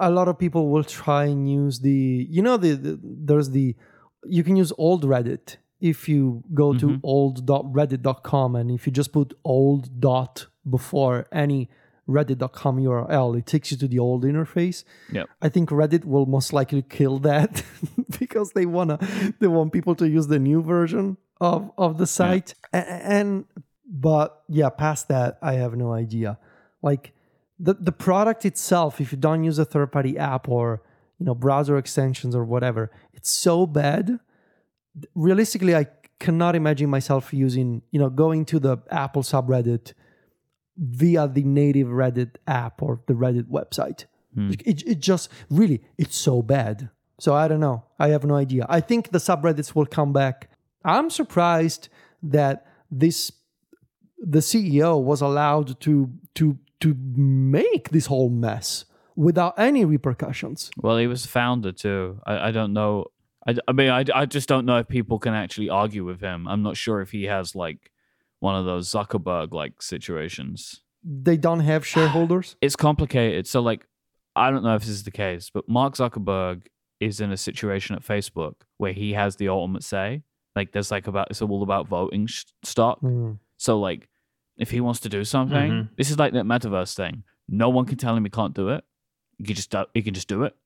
a 0.01 0.11
lot 0.11 0.27
of 0.29 0.39
people 0.39 0.69
will 0.71 0.85
try 0.85 1.25
and 1.27 1.49
use 1.51 1.81
the. 1.81 2.27
You 2.29 2.43
know, 2.43 2.57
the, 2.57 2.73
the 2.75 2.99
there's 3.03 3.51
the 3.51 3.77
you 4.25 4.43
can 4.43 4.57
use 4.57 4.73
old 4.79 5.05
Reddit 5.05 5.57
if 5.81 6.09
you 6.09 6.43
go 6.55 6.73
to 6.75 6.87
Mhm. 6.89 7.01
old.reddit.com 7.03 8.57
and 8.57 8.71
if 8.71 8.87
you 8.87 8.93
just 8.93 9.13
put 9.13 9.35
old 9.45 10.01
dot 10.01 10.47
before 10.69 11.27
any 11.33 11.69
reddit.com 12.09 12.77
URL, 12.79 13.37
it 13.39 13.47
takes 13.47 13.71
you 13.73 13.77
to 13.79 13.89
the 13.89 13.99
old 13.99 14.23
interface. 14.25 14.85
yeah 15.11 15.25
I 15.43 15.49
think 15.49 15.71
Reddit 15.71 16.05
will 16.05 16.27
most 16.27 16.53
likely 16.53 16.83
kill 16.83 17.19
that 17.21 17.63
because 18.21 18.53
they 18.53 18.67
wanna 18.67 18.99
they 19.41 19.49
want 19.49 19.73
people 19.73 19.95
to 19.97 20.09
use 20.09 20.27
the 20.29 20.39
new 20.39 20.63
version 20.63 21.17
of 21.41 21.71
of 21.77 21.99
the 21.99 22.07
site. 22.07 22.55
A- 22.73 22.89
And 23.19 23.45
but 23.89 24.43
yeah, 24.49 24.71
past 24.71 25.09
that, 25.09 25.39
I 25.43 25.55
have 25.55 25.75
no 25.77 25.93
idea. 25.93 26.39
Like 26.83 27.13
the 27.59 27.75
the 27.75 27.93
product 27.93 28.45
itself, 28.45 29.01
if 29.01 29.11
you 29.13 29.19
don't 29.19 29.43
use 29.45 29.59
a 29.59 29.65
third 29.65 29.91
party 29.93 30.17
app 30.19 30.49
or 30.49 30.83
you 31.19 31.27
know 31.27 31.35
browser 31.35 31.77
extensions 31.79 32.35
or 32.37 32.45
whatever, 32.45 32.91
it's 33.15 33.31
so 33.31 33.67
bad. 33.67 34.19
Realistically, 35.15 35.75
I 35.77 35.87
cannot 36.19 36.55
imagine 36.57 36.89
myself 36.89 37.33
using 37.33 37.83
you 37.91 37.99
know 38.01 38.09
going 38.11 38.45
to 38.47 38.59
the 38.59 38.79
Apple 38.91 39.23
subreddit 39.23 39.93
via 40.77 41.29
the 41.29 41.43
native 41.43 41.89
Reddit 41.89 42.37
app 42.47 42.83
or 42.83 43.01
the 43.07 43.15
Reddit 43.15 43.45
website. 43.45 44.05
Hmm. 44.35 44.51
It, 44.65 44.87
it 44.87 45.01
just 45.01 45.31
really 45.51 45.83
it's 45.99 46.17
so 46.17 46.43
bad. 46.43 46.91
So 47.19 47.35
I 47.35 47.49
don't 47.49 47.61
know. 47.61 47.85
I 47.99 48.09
have 48.09 48.25
no 48.25 48.35
idea. 48.35 48.67
I 48.69 48.81
think 48.81 49.11
the 49.11 49.19
subreddits 49.19 49.75
will 49.75 49.87
come 49.87 50.13
back. 50.13 50.51
I'm 50.85 51.09
surprised 51.09 51.89
that 52.23 52.67
this 52.91 53.33
the 54.19 54.41
CEO 54.41 55.03
was 55.03 55.21
allowed 55.21 55.81
to 55.81 56.11
to 56.35 56.59
to 56.81 56.95
make 57.17 57.91
this 57.91 58.07
whole 58.07 58.29
mess 58.29 58.85
without 59.17 59.55
any 59.59 59.85
repercussions. 59.85 60.71
Well, 60.77 60.99
he 60.99 61.07
was 61.07 61.25
founder 61.25 61.73
too. 61.73 62.21
I, 62.27 62.49
I 62.49 62.51
don't 62.51 62.75
know. 62.75 63.07
I, 63.47 63.57
I 63.67 63.73
mean, 63.73 63.89
I, 63.89 64.05
I 64.15 64.27
just 64.27 64.49
don't 64.49 64.67
know 64.67 64.77
if 64.79 64.89
people 64.89 65.19
can 65.19 65.33
actually 65.33 65.71
argue 65.71 66.05
with 66.05 66.21
him. 66.21 66.47
I'm 66.47 66.63
not 66.63 66.77
sure 66.77 67.01
if 67.01 67.13
he 67.13 67.25
has 67.25 67.55
like 67.55 67.91
one 68.41 68.55
of 68.57 68.65
those 68.65 68.89
Zuckerberg 68.91 69.53
like 69.53 69.81
situations. 69.83 70.83
They 71.03 71.37
don't 71.37 71.61
have 71.61 71.87
shareholders. 71.95 72.57
It's 72.61 72.77
complicated. 72.77 73.47
So, 73.47 73.61
like, 73.61 73.87
I 74.35 74.51
don't 74.51 74.65
know 74.65 74.75
if 74.75 74.83
this 74.83 74.91
is 74.91 75.05
the 75.05 75.11
case, 75.11 75.51
but 75.53 75.69
Mark 75.69 75.95
Zuckerberg 75.95 76.63
is 77.01 77.21
in 77.21 77.31
a 77.33 77.37
situation 77.37 77.95
at 77.97 78.03
Facebook 78.03 78.55
where 78.79 78.93
he 78.93 79.13
has 79.15 79.37
the 79.37 79.49
ultimate 79.49 79.83
say. 79.85 80.23
Like, 80.55 80.73
there's 80.73 80.91
like 80.91 81.07
about 81.07 81.29
it's 81.31 81.43
all 81.43 81.63
about 81.63 81.87
voting 81.89 82.27
sh- 82.27 82.45
stock. 82.63 83.01
Hmm. 83.01 83.33
So, 83.59 83.79
like, 83.79 84.09
if 84.57 84.71
he 84.71 84.81
wants 84.81 85.01
to 85.01 85.09
do 85.09 85.23
something, 85.25 85.71
Mhm. 85.71 85.89
this 85.97 86.11
is 86.11 86.19
like 86.19 86.33
that 86.33 86.45
metaverse 86.47 86.95
thing. 86.95 87.25
No 87.49 87.69
one 87.69 87.85
can 87.85 87.99
tell 87.99 88.17
him 88.17 88.25
he 88.25 88.31
can't 88.31 88.55
do 88.55 88.71
it. 88.71 88.85
He 89.39 89.45
can 89.45 89.55
just 89.55 89.75
he 89.95 90.03
can 90.03 90.15
just 90.15 90.29
do 90.29 90.45
it. 90.45 90.57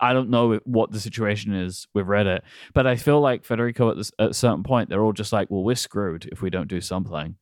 I 0.00 0.12
don't 0.12 0.30
know 0.30 0.60
what 0.64 0.90
the 0.92 1.00
situation 1.00 1.54
is 1.54 1.86
with 1.94 2.06
Reddit, 2.06 2.40
but 2.74 2.86
I 2.86 2.96
feel 2.96 3.20
like 3.20 3.44
Federico 3.44 3.90
at, 3.90 3.96
this, 3.96 4.12
at 4.18 4.30
a 4.30 4.34
certain 4.34 4.62
point 4.62 4.88
they're 4.88 5.02
all 5.02 5.12
just 5.12 5.32
like, 5.32 5.50
well, 5.50 5.64
we're 5.64 5.74
screwed 5.74 6.26
if 6.30 6.42
we 6.42 6.50
don't 6.50 6.68
do 6.68 6.80
something 6.80 7.36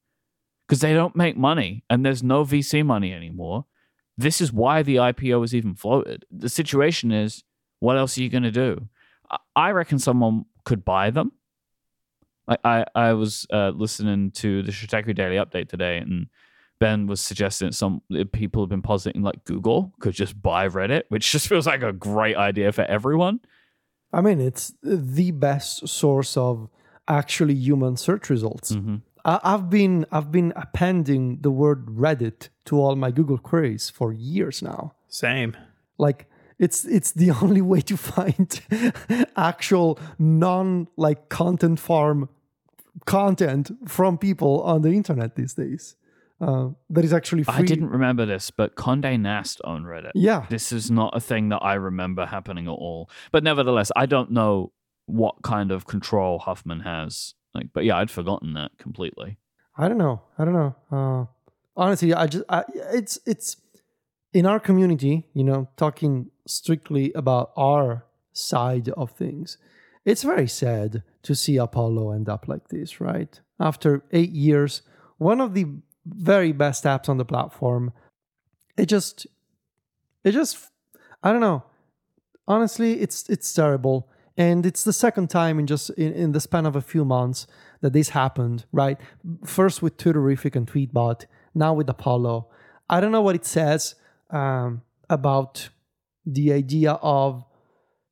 because 0.66 0.80
they 0.80 0.93
don't 0.95 1.16
make 1.16 1.36
money 1.36 1.82
and 1.91 2.05
there's 2.05 2.22
no 2.22 2.45
VC 2.45 2.84
money 2.84 3.12
anymore. 3.12 3.64
this 4.16 4.41
is 4.41 4.53
why 4.53 4.82
the 4.82 4.97
IPO 4.97 5.41
was 5.41 5.55
even 5.55 5.74
floated. 5.74 6.24
The 6.30 6.49
situation 6.49 7.12
is, 7.12 7.43
what 7.80 7.97
else 7.97 8.18
are 8.18 8.22
you 8.22 8.28
going 8.28 8.43
to 8.43 8.51
do? 8.51 8.89
I- 9.55 9.70
reckon 9.70 9.99
someone 9.99 10.45
could 10.64 10.84
buy 10.84 11.11
them. 11.11 11.32
I 12.49 12.57
I, 12.64 12.84
I 12.95 13.12
was 13.12 13.47
uh, 13.53 13.70
listening 13.70 14.30
to 14.32 14.62
the 14.62 14.72
Stratechery 14.72 15.14
Daily 15.14 15.36
Update 15.36 15.68
today, 15.68 15.99
and 15.99 16.26
Ben 16.79 17.07
was 17.07 17.20
suggesting 17.20 17.68
that 17.68 17.74
some 17.74 18.03
people 18.33 18.62
have 18.62 18.68
been 18.68 18.83
positing 18.83 19.22
like 19.22 19.45
Google 19.45 19.93
could 20.01 20.14
just 20.14 20.41
buy 20.41 20.68
Reddit, 20.68 21.03
which 21.09 21.31
just 21.33 21.49
feels 21.53 21.66
like 21.66 21.83
a 21.83 21.93
great 21.93 22.37
idea 22.37 22.72
for 22.72 22.83
everyone. 22.83 23.41
I 24.12 24.20
mean, 24.20 24.41
it's 24.41 24.72
the 24.83 25.33
best 25.33 25.87
source 25.89 26.37
of 26.37 26.68
actually 27.07 27.55
human 27.55 27.97
search 27.97 28.31
results. 28.31 28.72
Mhm. 28.72 29.03
I, 29.24 29.41
I've 29.43 29.68
been 29.68 30.07
I've 30.12 30.31
been 30.33 30.53
appending 30.57 31.41
the 31.41 31.51
word 31.51 31.87
Reddit 31.87 32.49
to 32.66 32.81
all 32.81 32.97
my 32.97 33.11
Google 33.11 33.39
queries 33.39 33.91
for 33.91 34.12
years 34.12 34.62
now. 34.62 34.95
Same. 35.09 35.57
Like 35.99 36.26
it's 36.59 36.85
it's 36.85 37.12
the 37.12 37.31
only 37.43 37.61
way 37.61 37.81
to 37.83 37.97
find 37.97 38.61
actual 39.37 39.99
non 40.18 40.89
like 40.97 41.29
content 41.29 41.81
farm 41.81 42.29
content 43.05 43.70
from 43.87 44.18
people 44.18 44.62
on 44.62 44.83
the 44.83 44.91
internet 44.91 45.37
these 45.37 45.55
days. 45.55 45.97
Uh, 46.41 46.68
that 46.91 47.05
is 47.05 47.12
actually 47.12 47.43
free. 47.43 47.55
I 47.55 47.62
didn't 47.62 47.89
remember 47.89 48.24
this, 48.24 48.51
but 48.51 48.76
Condé 48.76 49.18
Nast 49.18 49.61
owned 49.64 49.86
Reddit. 49.86 50.12
Yeah, 50.14 50.47
This 50.49 50.70
is 50.70 50.91
not 50.91 51.16
a 51.16 51.20
thing 51.20 51.49
that 51.49 51.59
I 51.59 51.74
remember 51.74 52.26
happening 52.26 52.66
at 52.66 52.70
all. 52.72 53.11
But 53.32 53.43
nevertheless, 53.43 53.91
I 53.97 54.07
don't 54.07 54.30
know 54.30 54.72
what 55.07 55.43
kind 55.43 55.72
of 55.72 55.86
control 55.86 56.39
Huffman 56.39 56.80
has. 56.80 57.34
Like, 57.55 57.68
but 57.72 57.84
yeah, 57.84 57.97
I'd 57.97 58.11
forgotten 58.11 58.55
that 58.55 58.72
completely. 58.78 59.39
I 59.76 59.89
don't 59.89 59.99
know. 59.99 60.22
I 60.39 60.45
don't 60.45 60.55
know. 60.55 60.76
Uh, 60.93 61.24
honestly, 61.76 62.14
I 62.14 62.26
just 62.26 62.45
I, 62.49 62.64
it's 62.74 63.18
it's 63.26 63.57
in 64.32 64.47
our 64.47 64.61
community. 64.61 65.26
You 65.34 65.45
know, 65.45 65.68
talking 65.76 66.30
strictly 66.47 67.12
about 67.14 67.51
our 67.57 68.05
side 68.32 68.91
of 68.91 69.11
things. 69.12 69.59
It's 70.05 70.22
very 70.22 70.49
sad 70.49 71.03
to 71.22 71.34
see 71.34 71.57
Apollo 71.57 72.12
end 72.12 72.28
up 72.28 72.49
like 72.49 72.68
this, 72.68 73.01
right? 73.01 73.41
After 73.61 74.05
eight 74.12 74.30
years, 74.30 74.82
one 75.18 75.41
of 75.41 75.55
the 75.55 75.66
very 76.17 76.53
best 76.53 76.85
apps 76.85 77.09
on 77.09 77.19
the 77.19 77.25
platform. 77.25 77.93
It 78.77 78.87
just, 78.87 79.27
it 80.25 80.33
just, 80.33 80.59
I 81.23 81.33
don't 81.33 81.41
know. 81.41 81.65
Honestly, 82.47 83.01
it's 83.01 83.29
it's 83.29 83.53
terrible, 83.53 84.09
and 84.37 84.65
it's 84.65 84.83
the 84.83 84.93
second 84.93 85.29
time 85.29 85.59
in 85.59 85.67
just 85.67 85.91
in, 85.91 86.13
in 86.15 86.33
the 86.33 86.41
span 86.41 86.65
of 86.65 86.77
a 86.77 86.81
few 86.81 87.05
months 87.05 87.47
that 87.83 87.93
this 87.93 88.11
happened. 88.11 88.65
Right, 88.73 88.99
first 89.45 89.83
with 89.83 89.99
Twitterrific 89.99 90.57
and 90.57 90.67
Tweetbot, 90.67 91.27
now 91.55 91.75
with 91.75 91.89
Apollo. 91.91 92.49
I 92.89 93.01
don't 93.01 93.13
know 93.13 93.21
what 93.21 93.35
it 93.35 93.45
says 93.45 93.97
um, 94.31 94.83
about 95.11 95.69
the 96.25 96.53
idea 96.53 96.93
of, 96.93 97.45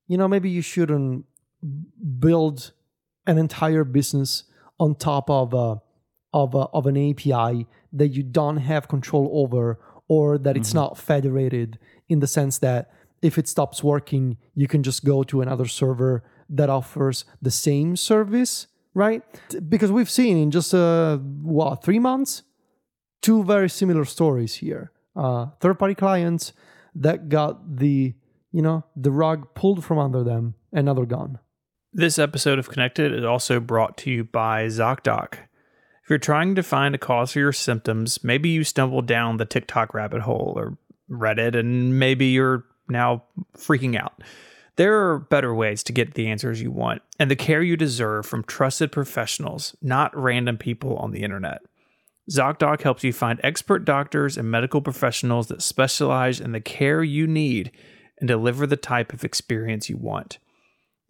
you 0.07 0.17
know, 0.17 0.27
maybe 0.27 0.49
you 0.49 0.61
shouldn't 0.61 1.25
build 2.19 2.73
an 3.25 3.37
entire 3.37 3.83
business 3.83 4.43
on 4.79 4.95
top 4.95 5.29
of 5.29 5.53
a 5.53 5.81
of 6.33 6.53
a, 6.53 6.67
of 6.73 6.85
an 6.85 6.97
API 6.97 7.65
that 7.97 8.09
you 8.09 8.23
don't 8.23 8.57
have 8.57 8.87
control 8.87 9.29
over, 9.33 9.79
or 10.07 10.37
that 10.37 10.55
it's 10.55 10.73
not 10.73 10.97
federated 10.97 11.77
in 12.07 12.19
the 12.19 12.27
sense 12.27 12.59
that 12.59 12.89
if 13.21 13.37
it 13.37 13.47
stops 13.47 13.83
working, 13.83 14.37
you 14.55 14.67
can 14.67 14.83
just 14.83 15.03
go 15.03 15.23
to 15.23 15.41
another 15.41 15.65
server 15.65 16.23
that 16.49 16.69
offers 16.69 17.25
the 17.41 17.51
same 17.51 17.95
service, 17.95 18.67
right? 18.93 19.21
Because 19.67 19.91
we've 19.91 20.09
seen 20.09 20.37
in 20.37 20.51
just 20.51 20.73
uh, 20.73 21.17
what 21.17 21.83
three 21.83 21.99
months, 21.99 22.43
two 23.21 23.43
very 23.43 23.69
similar 23.69 24.05
stories 24.05 24.55
here. 24.55 24.91
Uh, 25.15 25.47
third-party 25.59 25.95
clients 25.95 26.53
that 26.93 27.27
got 27.27 27.77
the 27.77 28.13
you 28.51 28.61
know 28.61 28.83
the 28.95 29.11
rug 29.11 29.53
pulled 29.55 29.83
from 29.83 29.97
under 29.97 30.23
them 30.23 30.55
and 30.71 30.85
now 30.85 30.93
gone. 30.93 31.39
This 31.93 32.19
episode 32.19 32.59
of 32.59 32.69
Connected 32.69 33.13
is 33.13 33.25
also 33.25 33.59
brought 33.59 33.97
to 33.99 34.11
you 34.11 34.23
by 34.23 34.67
ZocDoc. 34.67 35.46
If 36.07 36.11
you're 36.11 36.19
trying 36.19 36.55
to 36.55 36.63
find 36.63 36.95
a 36.95 36.97
cause 36.97 37.33
for 37.33 37.39
your 37.39 37.51
symptoms, 37.51 38.23
maybe 38.23 38.47
you 38.47 38.63
stumbled 38.63 39.07
down 39.07 39.35
the 39.35 39.45
TikTok 39.45 39.93
rabbit 39.93 40.21
hole 40.21 40.53
or 40.55 40.77
Reddit, 41.11 41.53
and 41.53 41.99
maybe 41.99 42.27
you're 42.27 42.63
now 42.87 43.25
freaking 43.57 43.99
out. 43.99 44.23
There 44.77 44.97
are 45.09 45.19
better 45.19 45.53
ways 45.53 45.83
to 45.83 45.91
get 45.91 46.13
the 46.13 46.29
answers 46.29 46.61
you 46.61 46.71
want 46.71 47.01
and 47.19 47.29
the 47.29 47.35
care 47.35 47.61
you 47.61 47.75
deserve 47.75 48.25
from 48.25 48.45
trusted 48.45 48.89
professionals, 48.89 49.75
not 49.81 50.15
random 50.15 50.57
people 50.57 50.95
on 50.95 51.11
the 51.11 51.23
internet. 51.23 51.59
ZocDoc 52.31 52.83
helps 52.83 53.03
you 53.03 53.11
find 53.11 53.41
expert 53.43 53.83
doctors 53.83 54.37
and 54.37 54.49
medical 54.49 54.79
professionals 54.79 55.47
that 55.47 55.61
specialize 55.61 56.39
in 56.39 56.53
the 56.53 56.61
care 56.61 57.03
you 57.03 57.27
need 57.27 57.69
and 58.17 58.29
deliver 58.29 58.65
the 58.65 58.77
type 58.77 59.11
of 59.11 59.25
experience 59.25 59.89
you 59.89 59.97
want. 59.97 60.37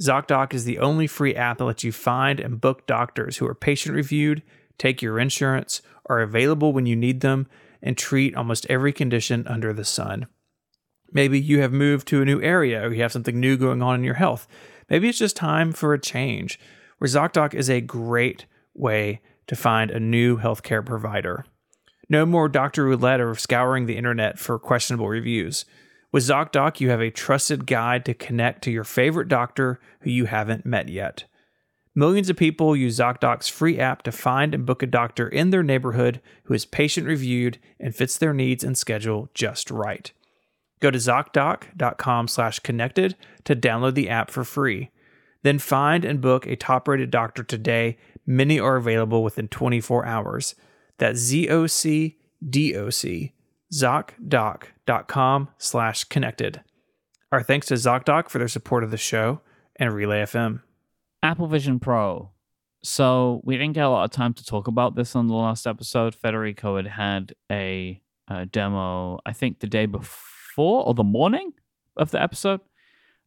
ZocDoc 0.02 0.56
is 0.56 0.66
the 0.66 0.80
only 0.80 1.06
free 1.06 1.36
app 1.36 1.60
that 1.60 1.66
lets 1.66 1.84
you 1.84 1.92
find 1.92 2.40
and 2.40 2.60
book 2.60 2.88
doctors 2.88 3.38
who 3.38 3.46
are 3.46 3.54
patient 3.54 3.94
reviewed, 3.94 4.42
take 4.78 5.02
your 5.02 5.20
insurance, 5.20 5.82
are 6.08 6.22
available 6.22 6.74
when 6.74 6.86
you 6.86 6.96
need 6.96 7.22
them, 7.22 7.48
and 7.82 7.98
treat 7.98 8.36
almost 8.36 8.66
every 8.70 8.94
condition 8.94 9.46
under 9.48 9.74
the 9.74 9.86
sun. 9.86 10.28
Maybe 11.12 11.40
you 11.40 11.62
have 11.62 11.72
moved 11.72 12.08
to 12.10 12.22
a 12.22 12.26
new 12.26 12.42
area 12.42 12.86
or 12.86 12.94
you 12.94 13.02
have 13.02 13.12
something 13.12 13.40
new 13.40 13.58
going 13.58 13.82
on 13.82 13.96
in 13.96 14.04
your 14.04 14.16
health. 14.16 14.48
Maybe 14.90 15.10
it's 15.10 15.20
just 15.20 15.36
time 15.36 15.72
for 15.72 15.94
a 15.94 16.02
change, 16.02 16.60
where 16.98 17.08
ZocDoc 17.08 17.54
is 17.54 17.70
a 17.70 17.82
great 17.82 18.46
way 18.74 19.22
to 19.48 19.56
find 19.56 19.92
a 19.92 20.00
new 20.00 20.38
healthcare 20.38 20.86
provider. 20.86 21.46
No 22.10 22.26
more 22.26 22.48
Dr. 22.48 22.86
Roulette 22.86 23.20
or 23.20 23.36
scouring 23.36 23.86
the 23.86 23.98
internet 23.98 24.40
for 24.40 24.58
questionable 24.60 25.10
reviews. 25.10 25.66
With 26.12 26.24
ZocDoc, 26.24 26.80
you 26.80 26.90
have 26.90 27.02
a 27.02 27.12
trusted 27.12 27.68
guide 27.68 28.06
to 28.06 28.14
connect 28.14 28.64
to 28.64 28.72
your 28.72 28.86
favorite 28.86 29.28
doctor 29.28 29.80
who 30.02 30.10
you 30.10 30.26
haven't 30.26 30.66
met 30.66 30.88
yet. 30.88 31.26
Millions 31.98 32.30
of 32.30 32.38
people 32.38 32.76
use 32.76 33.00
ZocDoc's 33.00 33.48
free 33.48 33.80
app 33.80 34.04
to 34.04 34.12
find 34.12 34.54
and 34.54 34.68
book 34.68 34.84
a 34.84 34.86
doctor 34.86 35.28
in 35.28 35.50
their 35.50 35.64
neighborhood 35.64 36.22
who 36.44 36.54
is 36.54 36.64
patient 36.64 37.08
reviewed 37.08 37.58
and 37.80 37.96
fits 37.96 38.20
their 38.20 38.36
needs 38.36 38.64
and 38.64 38.78
schedule 38.78 39.32
just 39.34 39.72
right. 39.72 40.12
Go 40.80 40.92
to 40.92 41.00
ZocDoc.com 41.00 42.28
slash 42.28 42.60
connected 42.60 43.16
to 43.46 43.56
download 43.56 43.96
the 43.96 44.10
app 44.10 44.30
for 44.30 44.44
free. 44.44 44.92
Then 45.42 45.58
find 45.58 46.06
and 46.06 46.22
book 46.22 46.46
a 46.46 46.56
top 46.56 46.88
rated 46.88 47.10
doctor 47.10 47.42
today. 47.42 47.98
Many 48.28 48.60
are 48.60 48.76
available 48.76 49.24
within 49.24 49.48
24 49.48 50.06
hours. 50.06 50.54
That's 51.00 51.18
Z 51.18 51.50
O 51.50 51.66
C 51.66 52.20
D 52.48 52.76
O 52.76 52.92
C, 52.92 53.34
ZocDoc.com 53.74 55.50
slash 55.58 56.04
connected. 56.04 56.62
Our 57.32 57.42
thanks 57.42 57.66
to 57.68 57.74
ZocDoc 57.74 58.30
for 58.30 58.38
their 58.38 58.48
support 58.48 58.84
of 58.84 58.92
the 58.92 58.98
show 58.98 59.42
and 59.78 59.92
Relay 59.92 60.22
FM. 60.22 60.62
Apple 61.28 61.48
Vision 61.48 61.78
Pro. 61.78 62.32
So 62.84 63.42
we 63.44 63.58
didn't 63.58 63.74
get 63.74 63.84
a 63.84 63.90
lot 63.90 64.06
of 64.06 64.12
time 64.12 64.34
to 64.36 64.46
talk 64.46 64.70
about 64.70 64.96
this 64.96 65.14
on 65.14 65.28
the 65.28 65.34
last 65.34 65.68
episode. 65.68 66.16
Federico 66.16 66.78
had 66.78 66.88
had 66.88 67.34
a, 67.52 68.02
a 68.30 68.46
demo, 68.46 69.20
I 69.26 69.34
think, 69.34 69.60
the 69.60 69.68
day 69.68 69.88
before 69.88 70.86
or 70.86 70.94
the 70.94 71.04
morning 71.04 71.52
of 71.98 72.12
the 72.12 72.22
episode. 72.22 72.62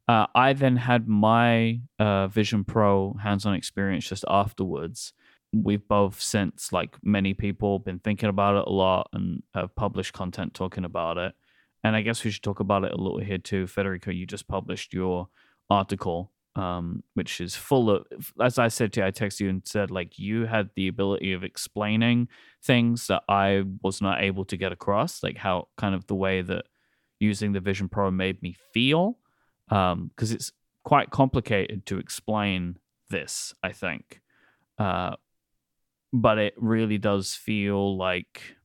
Uh, 0.09 0.24
I 0.34 0.55
then 0.55 0.76
had 0.76 1.09
my 1.09 1.82
uh, 1.98 2.28
Vision 2.28 2.64
Pro 2.64 3.18
hands-on 3.22 3.55
experience 3.55 4.09
just 4.09 4.24
afterwards. 4.28 5.12
We've 5.53 5.86
both 5.86 6.22
since, 6.22 6.72
like 6.72 6.96
many 7.03 7.34
people, 7.34 7.80
been 7.80 7.98
thinking 7.98 8.30
about 8.30 8.57
it 8.57 8.66
a 8.66 8.72
lot 8.72 9.11
and 9.12 9.42
have 9.55 9.76
published 9.76 10.14
content 10.14 10.55
talking 10.55 10.86
about 10.86 11.18
it. 11.18 11.34
And 11.84 11.94
I 11.94 12.01
guess 12.01 12.24
we 12.24 12.30
should 12.30 12.42
talk 12.42 12.61
about 12.61 12.84
it 12.84 12.92
a 12.92 12.96
little 12.96 13.20
here 13.20 13.36
too. 13.36 13.66
Federico, 13.66 14.11
you 14.11 14.24
just 14.24 14.48
published 14.48 14.94
your 14.94 15.28
article 15.68 16.32
um, 16.57 17.03
which 17.14 17.40
is 17.40 17.55
full 17.55 17.90
of, 17.90 18.07
as 18.40 18.59
I 18.59 18.68
said 18.68 18.92
to 18.92 19.01
you, 19.01 19.07
I 19.07 19.11
texted 19.11 19.40
you 19.40 19.48
and 19.48 19.62
said, 19.64 19.90
like, 19.90 20.18
you 20.18 20.46
had 20.46 20.70
the 20.74 20.88
ability 20.88 21.32
of 21.32 21.44
explaining 21.44 22.28
things 22.62 23.07
that 23.07 23.22
I 23.28 23.64
was 23.82 24.03
not 24.03 24.22
able 24.22 24.44
to 24.46 24.57
get 24.57 24.72
across, 24.72 25.22
like 25.22 25.36
how 25.36 25.68
kind 25.76 25.94
of 25.94 26.07
the 26.07 26.16
way 26.16 26.42
that 26.42 26.64
using 27.20 27.53
the 27.53 27.61
Vision 27.61 27.88
Pro 27.88 28.11
made 28.11 28.42
me 28.42 28.57
feel. 28.72 29.18
Because 29.68 29.92
um, 29.92 30.11
it's 30.18 30.53
quite 30.82 31.11
complicated 31.11 31.86
to 31.86 31.98
explain 31.98 32.76
this, 33.09 33.55
I 33.62 33.70
think. 33.70 34.20
Uh, 34.78 35.14
but 36.12 36.38
it 36.38 36.55
really 36.57 36.98
does 36.98 37.34
feel 37.34 37.96
like 37.96 38.57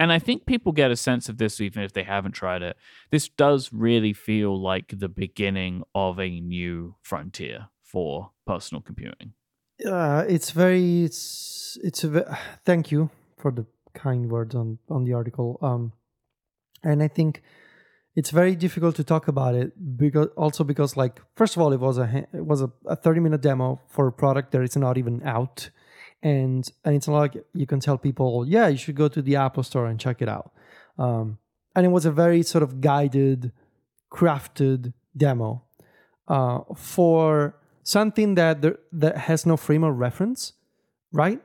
and 0.00 0.10
I 0.10 0.18
think 0.18 0.46
people 0.46 0.72
get 0.72 0.90
a 0.90 0.96
sense 0.96 1.28
of 1.28 1.36
this 1.36 1.60
even 1.60 1.82
if 1.82 1.92
they 1.92 2.04
haven't 2.04 2.32
tried 2.32 2.62
it. 2.62 2.76
This 3.10 3.28
does 3.28 3.70
really 3.70 4.14
feel 4.14 4.58
like 4.58 4.98
the 4.98 5.10
beginning 5.10 5.82
of 5.94 6.18
a 6.18 6.40
new 6.40 6.96
frontier 7.02 7.68
for 7.84 8.30
personal 8.46 8.80
computing. 8.80 9.34
Uh, 9.86 10.24
it's 10.26 10.52
very 10.52 11.04
it's 11.04 11.78
it's 11.84 12.02
a 12.02 12.38
thank 12.64 12.90
you 12.90 13.10
for 13.36 13.52
the 13.52 13.66
kind 13.92 14.30
words 14.30 14.54
on 14.54 14.78
on 14.88 15.04
the 15.04 15.12
article. 15.12 15.58
Um, 15.60 15.92
and 16.82 17.02
I 17.02 17.08
think 17.08 17.42
it's 18.16 18.30
very 18.30 18.56
difficult 18.56 18.96
to 18.96 19.04
talk 19.04 19.28
about 19.28 19.54
it 19.54 19.72
because 19.98 20.28
also 20.34 20.64
because 20.64 20.96
like 20.96 21.20
first 21.36 21.56
of 21.56 21.62
all 21.62 21.74
it 21.74 21.80
was 21.80 21.98
a 21.98 22.26
it 22.32 22.46
was 22.46 22.62
a, 22.62 22.70
a 22.86 22.96
30 22.96 23.20
minute 23.20 23.42
demo 23.42 23.80
for 23.86 24.06
a 24.06 24.12
product 24.12 24.52
that 24.52 24.62
is 24.62 24.76
not 24.78 24.96
even 24.96 25.22
out 25.26 25.68
and 26.22 26.70
and 26.84 26.94
it's 26.94 27.08
not 27.08 27.18
like 27.18 27.36
you 27.54 27.66
can 27.66 27.80
tell 27.80 27.96
people 27.96 28.46
yeah 28.46 28.68
you 28.68 28.76
should 28.76 28.94
go 28.94 29.08
to 29.08 29.22
the 29.22 29.36
apple 29.36 29.62
store 29.62 29.86
and 29.86 29.98
check 29.98 30.20
it 30.20 30.28
out 30.28 30.52
um, 30.98 31.38
and 31.74 31.86
it 31.86 31.88
was 31.90 32.04
a 32.04 32.12
very 32.12 32.42
sort 32.42 32.62
of 32.62 32.80
guided, 32.80 33.52
crafted 34.12 34.92
demo 35.16 35.62
uh, 36.28 36.60
for 36.76 37.56
something 37.82 38.34
that 38.34 38.62
there, 38.62 38.78
that 38.92 39.16
has 39.16 39.46
no 39.46 39.56
frame 39.56 39.84
of 39.84 39.96
reference, 39.96 40.52
right? 41.12 41.40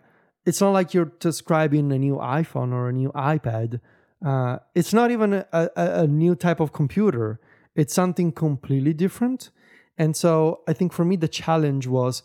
It's 0.46 0.62
not 0.62 0.72
like 0.72 0.94
you're 0.94 1.12
describing 1.20 1.92
a 1.92 1.98
new 1.98 2.16
iPhone 2.18 2.72
or 2.72 2.90
a 2.90 2.94
new 2.94 3.12
iPad. 3.14 3.80
Uh, 4.24 4.60
it's 4.76 4.94
not 4.94 5.12
even 5.12 5.34
a, 5.34 5.46
a, 5.54 5.70
a 6.04 6.08
new 6.08 6.36
type 6.36 6.60
of 6.60 6.74
computer. 6.74 7.40
It's 7.76 7.94
something 7.94 8.32
completely 8.32 8.94
different. 8.94 9.50
And 9.98 10.16
so 10.16 10.62
I 10.68 10.74
think 10.74 10.92
for 10.92 11.06
me, 11.06 11.16
the 11.16 11.28
challenge 11.28 11.88
was 11.88 12.24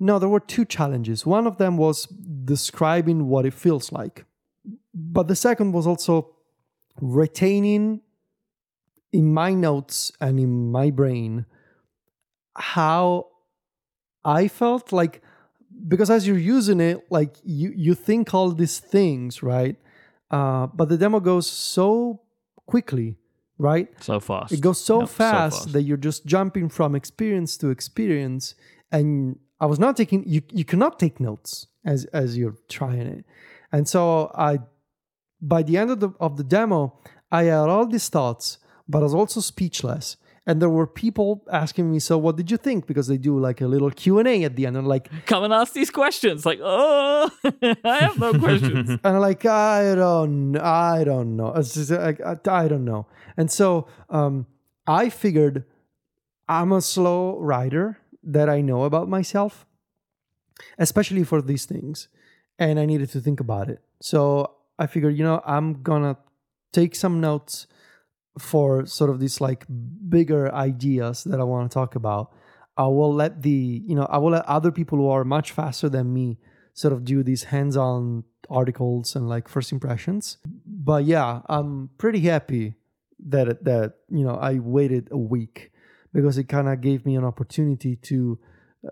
no, 0.00 0.18
there 0.18 0.28
were 0.28 0.40
two 0.40 0.64
challenges. 0.64 1.26
One 1.26 1.46
of 1.46 1.58
them 1.58 1.76
was 1.76 2.06
describing 2.06 3.28
what 3.28 3.44
it 3.46 3.54
feels 3.54 3.90
like, 3.92 4.24
but 4.94 5.28
the 5.28 5.36
second 5.36 5.72
was 5.72 5.86
also 5.86 6.34
retaining 7.00 8.00
in 9.12 9.32
my 9.32 9.54
notes 9.54 10.12
and 10.20 10.38
in 10.38 10.70
my 10.70 10.90
brain 10.90 11.46
how 12.56 13.28
I 14.24 14.48
felt 14.48 14.92
like 14.92 15.22
because 15.86 16.10
as 16.10 16.26
you're 16.26 16.38
using 16.38 16.80
it, 16.80 17.06
like 17.10 17.36
you 17.44 17.72
you 17.74 17.94
think 17.94 18.34
all 18.34 18.50
these 18.50 18.78
things, 18.80 19.42
right? 19.42 19.76
Uh, 20.30 20.66
but 20.66 20.88
the 20.88 20.98
demo 20.98 21.20
goes 21.20 21.46
so 21.46 22.20
quickly, 22.66 23.16
right? 23.58 23.88
So 24.02 24.20
fast. 24.20 24.52
It 24.52 24.60
goes 24.60 24.80
so, 24.80 25.00
Yep, 25.00 25.08
so 25.08 25.14
fast, 25.14 25.56
fast. 25.60 25.72
that 25.72 25.82
you're 25.82 25.96
just 25.96 26.26
jumping 26.26 26.68
from 26.68 26.94
experience 26.94 27.56
to 27.58 27.70
experience. 27.70 28.54
And 28.90 29.38
I 29.60 29.66
was 29.66 29.78
not 29.78 29.96
taking 29.96 30.24
you 30.26 30.42
you 30.50 30.64
cannot 30.64 30.98
take 30.98 31.20
notes 31.20 31.66
as 31.84 32.04
as 32.06 32.36
you're 32.36 32.56
trying 32.68 33.00
it. 33.00 33.24
And 33.72 33.88
so 33.88 34.30
I 34.34 34.58
by 35.40 35.62
the 35.62 35.76
end 35.76 35.90
of 35.90 36.00
the 36.00 36.10
of 36.20 36.36
the 36.36 36.44
demo, 36.44 36.98
I 37.30 37.44
had 37.44 37.68
all 37.68 37.86
these 37.86 38.08
thoughts, 38.08 38.58
but 38.88 39.00
I 39.00 39.02
was 39.02 39.14
also 39.14 39.40
speechless. 39.40 40.16
And 40.46 40.62
there 40.62 40.70
were 40.70 40.86
people 40.86 41.44
asking 41.52 41.92
me, 41.92 41.98
"So, 41.98 42.16
what 42.16 42.36
did 42.36 42.50
you 42.50 42.56
think?" 42.56 42.86
Because 42.86 43.06
they 43.06 43.18
do 43.18 43.38
like 43.38 43.60
a 43.60 43.66
little 43.66 43.90
Q 43.90 44.18
and 44.18 44.26
A 44.26 44.44
at 44.44 44.56
the 44.56 44.64
end, 44.64 44.78
and 44.78 44.88
like, 44.88 45.10
Come 45.26 45.44
and 45.44 45.52
ask 45.52 45.74
these 45.74 45.90
questions. 45.90 46.46
Like, 46.46 46.58
oh, 46.62 47.30
I 47.84 47.98
have 48.00 48.18
no 48.18 48.32
questions. 48.32 48.88
and 48.88 49.00
I'm 49.04 49.18
like 49.18 49.44
I 49.44 49.94
don't, 49.94 50.56
I 50.56 51.04
don't 51.04 51.36
know. 51.36 51.52
It's 51.52 51.74
just 51.74 51.90
like 51.90 52.22
I, 52.22 52.38
I 52.48 52.66
don't 52.66 52.86
know. 52.86 53.06
And 53.36 53.50
so 53.50 53.88
um, 54.08 54.46
I 54.86 55.10
figured 55.10 55.64
I'm 56.48 56.72
a 56.72 56.80
slow 56.80 57.38
writer 57.38 57.98
that 58.22 58.48
I 58.48 58.60
know 58.60 58.84
about 58.84 59.08
myself, 59.08 59.66
especially 60.78 61.24
for 61.24 61.40
these 61.40 61.64
things, 61.64 62.08
and 62.58 62.78
I 62.78 62.86
needed 62.86 63.10
to 63.10 63.20
think 63.20 63.40
about 63.40 63.68
it. 63.68 63.80
So 64.00 64.54
I 64.78 64.86
figured, 64.86 65.16
you 65.16 65.24
know, 65.24 65.42
I'm 65.44 65.82
gonna 65.82 66.16
take 66.72 66.94
some 66.94 67.20
notes 67.20 67.66
for 68.38 68.86
sort 68.86 69.10
of 69.10 69.18
these 69.18 69.40
like 69.40 69.66
bigger 70.08 70.52
ideas 70.54 71.24
that 71.24 71.40
I 71.40 71.44
want 71.44 71.70
to 71.70 71.74
talk 71.74 71.94
about. 71.94 72.32
I 72.76 72.86
will 72.86 73.12
let 73.12 73.42
the, 73.42 73.82
you 73.84 73.96
know, 73.96 74.06
I 74.08 74.18
will 74.18 74.30
let 74.30 74.46
other 74.46 74.70
people 74.70 74.98
who 74.98 75.08
are 75.08 75.24
much 75.24 75.50
faster 75.50 75.88
than 75.88 76.12
me 76.12 76.38
sort 76.74 76.92
of 76.92 77.04
do 77.04 77.24
these 77.24 77.44
hands-on 77.44 78.22
articles 78.48 79.16
and 79.16 79.28
like 79.28 79.48
first 79.48 79.72
impressions. 79.72 80.38
But 80.64 81.04
yeah, 81.04 81.42
I'm 81.48 81.90
pretty 81.98 82.20
happy 82.20 82.74
that 83.26 83.64
that 83.64 83.94
you 84.10 84.24
know 84.24 84.36
I 84.36 84.60
waited 84.60 85.08
a 85.10 85.18
week 85.18 85.72
because 86.12 86.38
it 86.38 86.44
kind 86.44 86.68
of 86.68 86.80
gave 86.80 87.04
me 87.04 87.16
an 87.16 87.24
opportunity 87.24 87.96
to 87.96 88.38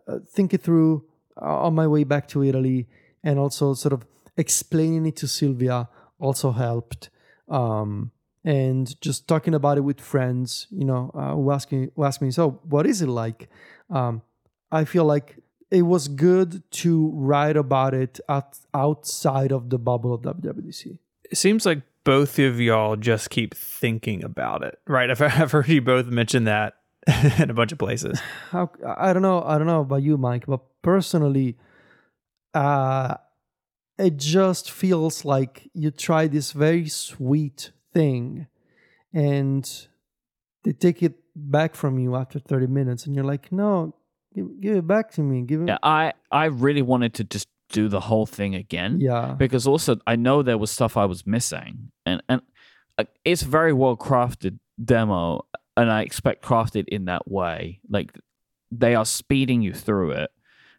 uh, 0.08 0.18
think 0.28 0.54
it 0.54 0.62
through 0.62 1.04
uh, 1.40 1.66
on 1.66 1.74
my 1.74 1.86
way 1.86 2.04
back 2.04 2.28
to 2.28 2.42
Italy 2.42 2.88
and 3.22 3.38
also 3.38 3.74
sort 3.74 3.92
of 3.92 4.06
explaining 4.36 5.06
it 5.06 5.16
to 5.16 5.28
Sylvia 5.28 5.88
also 6.18 6.52
helped. 6.52 7.10
Um, 7.48 8.12
and 8.44 9.00
just 9.00 9.26
talking 9.26 9.54
about 9.54 9.76
it 9.76 9.80
with 9.80 10.00
friends, 10.00 10.68
you 10.70 10.84
know, 10.84 11.10
uh, 11.14 11.34
who 11.34 11.50
ask 11.50 11.72
me, 11.72 11.88
who 11.96 12.04
ask 12.04 12.22
me, 12.22 12.30
so 12.30 12.60
what 12.68 12.86
is 12.86 13.02
it 13.02 13.08
like? 13.08 13.48
Um, 13.90 14.22
I 14.70 14.84
feel 14.84 15.04
like 15.04 15.36
it 15.70 15.82
was 15.82 16.06
good 16.08 16.62
to 16.70 17.10
write 17.12 17.56
about 17.56 17.92
it 17.92 18.20
at, 18.28 18.58
outside 18.72 19.52
of 19.52 19.70
the 19.70 19.78
bubble 19.78 20.14
of 20.14 20.22
WWDC. 20.22 20.98
It 21.28 21.36
seems 21.36 21.66
like 21.66 21.82
both 22.04 22.38
of 22.38 22.60
y'all 22.60 22.94
just 22.94 23.30
keep 23.30 23.52
thinking 23.52 24.22
about 24.22 24.62
it, 24.62 24.78
right? 24.86 25.10
I've, 25.10 25.20
I've 25.40 25.50
heard 25.50 25.68
you 25.68 25.82
both 25.82 26.06
mention 26.06 26.44
that 26.44 26.76
in 27.38 27.50
a 27.50 27.54
bunch 27.54 27.72
of 27.72 27.78
places. 27.78 28.20
How 28.50 28.70
I 28.84 29.12
don't 29.12 29.22
know, 29.22 29.42
I 29.42 29.58
don't 29.58 29.66
know 29.66 29.80
about 29.80 30.02
you, 30.02 30.18
Myke, 30.18 30.46
but 30.46 30.60
personally, 30.82 31.56
uh, 32.54 33.14
it 33.98 34.16
just 34.16 34.70
feels 34.70 35.24
like 35.24 35.70
you 35.72 35.90
try 35.90 36.26
this 36.26 36.52
very 36.52 36.88
sweet 36.88 37.70
thing, 37.92 38.48
and 39.12 39.88
they 40.64 40.72
take 40.72 41.02
it 41.02 41.14
back 41.36 41.74
from 41.74 41.98
you 41.98 42.16
after 42.16 42.40
thirty 42.40 42.66
minutes, 42.66 43.06
and 43.06 43.14
you're 43.14 43.24
like, 43.24 43.52
no, 43.52 43.94
give, 44.34 44.60
give 44.60 44.76
it 44.76 44.86
back 44.86 45.12
to 45.12 45.22
me, 45.22 45.42
give 45.42 45.62
it. 45.62 45.68
yeah, 45.68 45.78
I, 45.82 46.12
I 46.32 46.46
really 46.46 46.82
wanted 46.82 47.14
to 47.14 47.24
just 47.24 47.48
do 47.70 47.88
the 47.88 48.00
whole 48.00 48.26
thing 48.26 48.54
again. 48.54 49.00
Yeah. 49.00 49.34
because 49.38 49.66
also 49.66 49.98
I 50.06 50.16
know 50.16 50.42
there 50.42 50.58
was 50.58 50.70
stuff 50.70 50.96
I 50.96 51.04
was 51.04 51.24
missing, 51.24 51.92
and 52.04 52.20
and 52.28 52.42
uh, 52.98 53.04
it's 53.24 53.42
a 53.42 53.48
very 53.48 53.72
well 53.72 53.96
crafted 53.96 54.58
demo, 54.82 55.46
and 55.76 55.90
I 55.90 56.02
expect 56.02 56.44
crafted 56.44 56.88
in 56.88 57.06
that 57.06 57.30
way. 57.30 57.80
Like 57.88 58.18
they 58.70 58.94
are 58.94 59.04
speeding 59.04 59.62
you 59.62 59.72
through 59.72 60.12
it. 60.12 60.30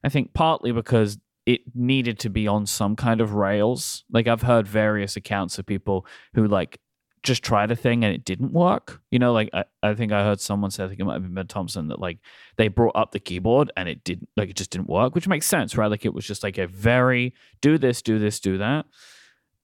I 0.04 0.10
think 0.10 0.34
partly 0.34 0.72
because 0.72 1.18
it 1.46 1.62
needed 1.74 2.20
to 2.20 2.30
be 2.30 2.48
on 2.48 2.66
some 2.66 2.96
kind 2.96 3.22
of 3.22 3.34
rails. 3.34 4.04
Like 4.12 4.28
I've 4.28 4.42
heard 4.42 4.68
various 4.68 5.16
accounts 5.16 5.58
of 5.58 5.66
people 5.66 6.06
who 6.34 6.48
like 6.48 6.80
just 7.24 7.44
tried 7.44 7.72
a 7.72 7.76
thing 7.76 8.04
and 8.04 8.14
it 8.14 8.26
didn't 8.26 8.52
work. 8.52 9.02
You 9.12 9.20
know, 9.20 9.34
like 9.34 9.50
I, 9.54 9.64
I 9.82 9.94
think 9.94 10.12
I 10.12 10.24
heard 10.24 10.42
someone 10.42 10.72
say, 10.72 10.84
I 10.84 10.88
think 10.88 11.00
it 11.00 11.06
might 11.06 11.14
have 11.14 11.24
been 11.24 11.34
Ben 11.34 11.48
Thompson, 11.48 11.88
that 11.88 12.00
like 12.00 12.20
they 12.58 12.68
brought 12.68 12.96
up 12.96 13.12
the 13.12 13.20
keyboard 13.20 13.72
and 13.78 13.88
it 13.88 14.04
didn't, 14.04 14.30
like 14.36 14.50
it 14.50 14.56
just 14.56 14.72
didn't 14.72 14.90
work, 14.90 15.16
which 15.16 15.28
makes 15.28 15.46
sense, 15.46 15.78
right? 15.78 15.90
Like 15.90 16.06
it 16.06 16.14
was 16.14 16.26
just 16.26 16.44
like 16.44 16.58
a 16.58 16.68
very 16.68 17.34
do 17.62 17.78
this, 17.78 18.02
do 18.02 18.20
this, 18.20 18.40
do 18.40 18.58
that. 18.58 18.86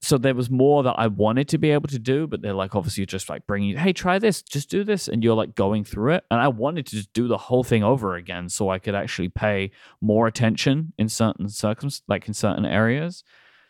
So 0.02 0.18
there 0.18 0.34
was 0.34 0.50
more 0.50 0.82
that 0.82 0.96
I 0.98 1.06
wanted 1.06 1.48
to 1.48 1.58
be 1.58 1.70
able 1.70 1.88
to 1.88 1.98
do, 1.98 2.26
but 2.26 2.42
they're 2.42 2.52
like 2.52 2.74
obviously 2.74 3.06
just 3.06 3.30
like 3.30 3.46
bringing 3.46 3.76
hey, 3.76 3.92
try 3.92 4.18
this, 4.18 4.42
just 4.42 4.68
do 4.68 4.84
this, 4.84 5.08
and 5.08 5.24
you're 5.24 5.34
like 5.34 5.54
going 5.54 5.84
through 5.84 6.14
it. 6.14 6.24
And 6.30 6.40
I 6.40 6.48
wanted 6.48 6.86
to 6.86 6.96
just 6.96 7.12
do 7.14 7.26
the 7.26 7.38
whole 7.38 7.64
thing 7.64 7.82
over 7.82 8.14
again 8.14 8.50
so 8.50 8.68
I 8.68 8.78
could 8.78 8.94
actually 8.94 9.30
pay 9.30 9.70
more 10.02 10.26
attention 10.26 10.92
in 10.98 11.08
certain 11.08 11.48
circum, 11.48 11.88
like 12.06 12.28
in 12.28 12.34
certain 12.34 12.66
areas. 12.66 13.24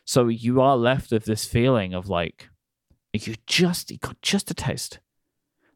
So 0.05 0.29
you 0.29 0.61
are 0.61 0.77
left 0.77 1.13
with 1.13 1.25
this 1.25 1.45
feeling 1.45 1.95
of 1.95 2.09
like 2.09 2.49
you 3.13 3.37
just 3.47 3.91
you 3.91 3.99
got 3.99 4.21
just 4.21 4.51
a 4.51 4.55
taste 4.55 4.99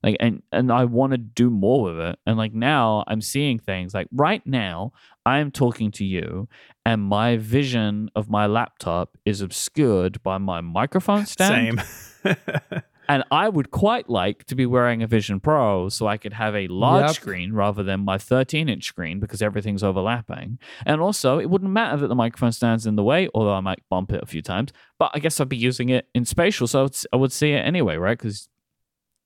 like 0.02 0.16
and 0.20 0.42
and 0.52 0.70
i 0.72 0.84
want 0.84 1.12
to 1.12 1.18
do 1.18 1.50
more 1.50 1.82
with 1.84 1.98
it 1.98 2.18
and 2.26 2.36
like 2.38 2.54
now 2.54 3.04
i'm 3.06 3.20
seeing 3.20 3.58
things 3.58 3.94
like 3.94 4.06
right 4.12 4.46
now 4.46 4.92
i'm 5.26 5.50
talking 5.50 5.90
to 5.90 6.04
you 6.04 6.48
and 6.86 7.02
my 7.02 7.36
vision 7.36 8.08
of 8.14 8.28
my 8.30 8.46
laptop 8.46 9.16
is 9.24 9.40
obscured 9.40 10.22
by 10.22 10.38
my 10.38 10.60
microphone 10.60 11.26
stand 11.36 11.80
Same. 12.24 12.36
and 13.08 13.24
i 13.30 13.48
would 13.48 13.70
quite 13.70 14.08
like 14.10 14.44
to 14.44 14.54
be 14.54 14.66
wearing 14.66 15.02
a 15.02 15.06
vision 15.06 15.40
pro 15.40 15.88
so 15.88 16.06
i 16.06 16.16
could 16.16 16.32
have 16.34 16.54
a 16.54 16.68
large 16.68 17.06
Yep. 17.06 17.14
screen 17.14 17.52
rather 17.52 17.82
than 17.82 18.00
my 18.04 18.18
13 18.18 18.68
inch 18.68 18.84
screen 18.84 19.18
because 19.20 19.40
everything's 19.42 19.82
overlapping 19.82 20.58
and 20.84 21.00
also 21.00 21.38
it 21.38 21.48
wouldn't 21.50 21.70
matter 21.70 21.96
that 21.96 22.08
the 22.08 22.14
microphone 22.14 22.52
stands 22.52 22.86
in 22.86 22.96
the 22.96 23.02
way 23.04 23.28
although 23.34 23.54
i 23.54 23.60
might 23.60 23.82
bump 23.88 24.12
it 24.12 24.22
a 24.22 24.26
few 24.26 24.42
times 24.42 24.72
but 24.98 25.10
i 25.14 25.18
guess 25.18 25.40
i'd 25.40 25.48
be 25.48 25.56
using 25.56 25.88
it 25.88 26.06
in 26.14 26.24
spatial 26.24 26.66
so 26.66 26.84
it's, 26.84 27.06
i 27.12 27.16
would 27.16 27.32
see 27.32 27.52
it 27.52 27.60
anyway 27.64 27.96
right 27.96 28.18
because 28.18 28.48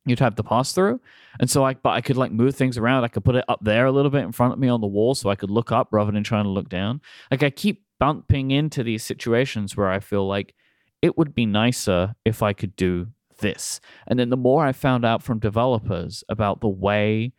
you'd 0.04 0.18
have 0.18 0.36
the 0.36 0.44
pass 0.44 0.72
through. 0.72 1.00
And 1.40 1.50
so 1.50 1.64
I 1.64 1.74
but 1.74 1.90
I 1.90 2.00
could 2.00 2.16
like 2.16 2.32
move 2.32 2.54
things 2.54 2.76
around. 2.78 3.04
I 3.04 3.08
could 3.08 3.24
put 3.24 3.36
it 3.36 3.44
up 3.48 3.60
there 3.62 3.86
a 3.86 3.92
little 3.92 4.10
bit 4.10 4.24
in 4.24 4.32
front 4.32 4.52
of 4.52 4.58
me 4.58 4.68
on 4.68 4.80
the 4.80 4.86
wall 4.86 5.14
so 5.14 5.30
I 5.30 5.36
could 5.36 5.50
look 5.50 5.72
up 5.72 5.88
rather 5.90 6.12
than 6.12 6.24
trying 6.24 6.44
to 6.44 6.50
look 6.50 6.68
down. 6.68 7.00
Like 7.30 7.42
I 7.42 7.50
keep 7.50 7.84
bumping 7.98 8.50
into 8.50 8.82
these 8.82 9.04
situations 9.04 9.76
where 9.76 9.88
I 9.88 10.00
feel 10.00 10.26
like 10.26 10.54
it 11.00 11.16
would 11.16 11.34
be 11.34 11.46
nicer 11.46 12.14
if 12.24 12.42
I 12.42 12.52
could 12.52 12.76
do 12.76 13.08
this. 13.38 13.80
And 14.06 14.18
then 14.18 14.30
the 14.30 14.36
more 14.36 14.64
I 14.64 14.72
found 14.72 15.04
out 15.04 15.22
from 15.22 15.38
developers 15.38 16.24
about 16.28 16.60
the 16.60 16.68
way 16.68 17.32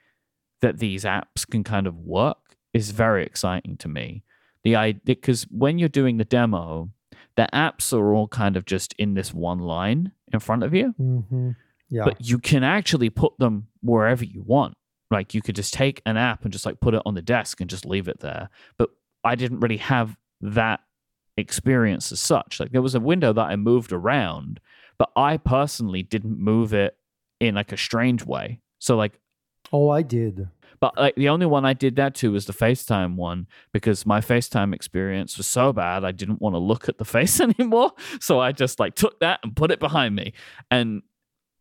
that 0.61 0.80
these 0.80 1.03
apps 1.03 1.45
can 1.49 1.64
kind 1.64 1.88
of 1.88 1.97
work 1.97 2.55
is 2.74 2.91
very 2.91 3.26
exciting 3.26 3.78
to 3.78 3.88
me. 3.88 4.24
The 4.64 4.76
idea 4.76 5.01
because 5.03 5.43
when 5.51 5.78
you're 5.78 5.89
doing 5.89 6.18
the 6.18 6.24
demo, 6.24 6.89
the 7.36 7.49
apps 7.53 7.91
are 7.91 8.14
all 8.14 8.28
kind 8.28 8.55
of 8.55 8.66
just 8.66 8.93
in 8.97 9.14
this 9.14 9.34
one 9.34 9.59
line 9.59 10.14
in 10.32 10.39
front 10.39 10.64
of 10.64 10.74
you 10.74 10.91
hmm 10.91 11.51
Yeah. 11.94 12.06
but 12.06 12.18
you 12.20 12.39
can 12.39 12.64
actually 12.64 13.12
put 13.12 13.38
them 13.38 13.68
wherever 13.82 14.26
you 14.26 14.41
want. 14.41 14.74
Like 15.12 15.36
you 15.36 15.44
could 15.44 15.56
just 15.56 15.74
take 15.74 16.02
an 16.08 16.18
app 16.18 16.44
and 16.44 16.52
just 16.52 16.66
like 16.66 16.80
put 16.80 16.96
it 16.96 17.04
on 17.06 17.14
the 17.14 17.22
desk 17.22 17.62
and 17.62 17.70
just 17.70 17.86
leave 17.86 18.08
it 18.08 18.20
there. 18.22 18.50
But 18.80 18.89
I 19.24 19.36
didn't 19.36 19.60
really 19.60 19.78
have 19.78 20.18
that 20.41 20.80
experience 21.38 22.12
as 22.12 22.20
such. 22.20 22.60
Like 22.60 22.72
there 22.72 22.82
was 22.82 22.96
a 22.96 23.00
window 23.00 23.32
that 23.34 23.46
I 23.46 23.56
moved 23.56 23.94
around, 23.94 24.60
but 24.98 25.12
I 25.16 25.38
personally 25.38 26.02
didn't 26.02 26.39
move 26.39 26.74
it 26.74 26.98
in 27.39 27.54
like 27.54 27.72
a 27.72 27.78
strange 27.78 28.26
way. 28.26 28.60
So 28.80 28.98
like 28.98 29.20
oh, 29.72 29.89
I 29.89 30.02
did. 30.02 30.50
but 30.80 30.98
like 30.98 31.16
the 31.16 31.30
only 31.30 31.46
one 31.46 31.64
I 31.64 31.74
did 31.74 31.96
that 31.98 32.16
to 32.16 32.32
was 32.32 32.46
the 32.48 32.54
FaceTime 32.54 33.16
one 33.16 33.48
because 33.72 34.06
my 34.06 34.20
FaceTime 34.20 34.74
experience 34.74 35.38
was 35.38 35.48
so 35.48 35.72
bad 35.74 36.04
I 36.04 36.12
didn't 36.12 36.41
want 36.41 36.56
to 36.56 36.60
look 36.60 36.89
at 36.89 36.98
the 36.98 37.06
face 37.16 37.39
anymore. 37.39 37.91
So 38.20 38.39
I 38.39 38.52
just 38.52 38.80
like 38.80 38.96
took 38.96 39.20
that 39.20 39.41
and 39.44 39.56
put 39.56 39.70
it 39.70 39.80
behind 39.80 40.16
me. 40.16 40.34
And 40.72 41.04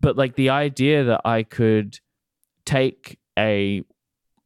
but 0.02 0.16
like 0.18 0.34
the 0.34 0.50
idea 0.50 1.04
that 1.04 1.22
I 1.24 1.44
could 1.44 1.98
take 2.66 3.18
a 3.38 3.82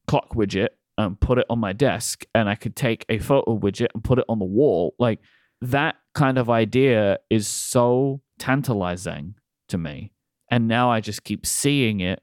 clock 0.07 0.33
widget 0.35 0.69
and 0.97 1.19
put 1.19 1.39
it 1.39 1.45
on 1.49 1.59
my 1.59 1.73
desk 1.73 2.25
and 2.33 2.47
I 2.47 2.55
could 2.55 2.75
take 2.75 3.05
a 3.09 3.19
photo 3.19 3.59
widget 3.59 3.87
and 3.93 4.03
put 4.03 4.19
it 4.19 4.25
on 4.29 4.39
the 4.39 4.45
wall, 4.45 4.95
like 4.97 5.19
that 5.61 5.95
kind 6.13 6.37
of 6.37 6.49
idea 6.49 7.17
is 7.29 7.47
so 7.47 8.21
tantalizing 8.39 9.35
to 9.69 9.77
me. 9.77 10.13
And 10.49 10.67
now 10.67 10.89
I 10.89 11.01
just 11.01 11.23
keep 11.23 11.45
seeing 11.45 11.99
it 11.99 12.21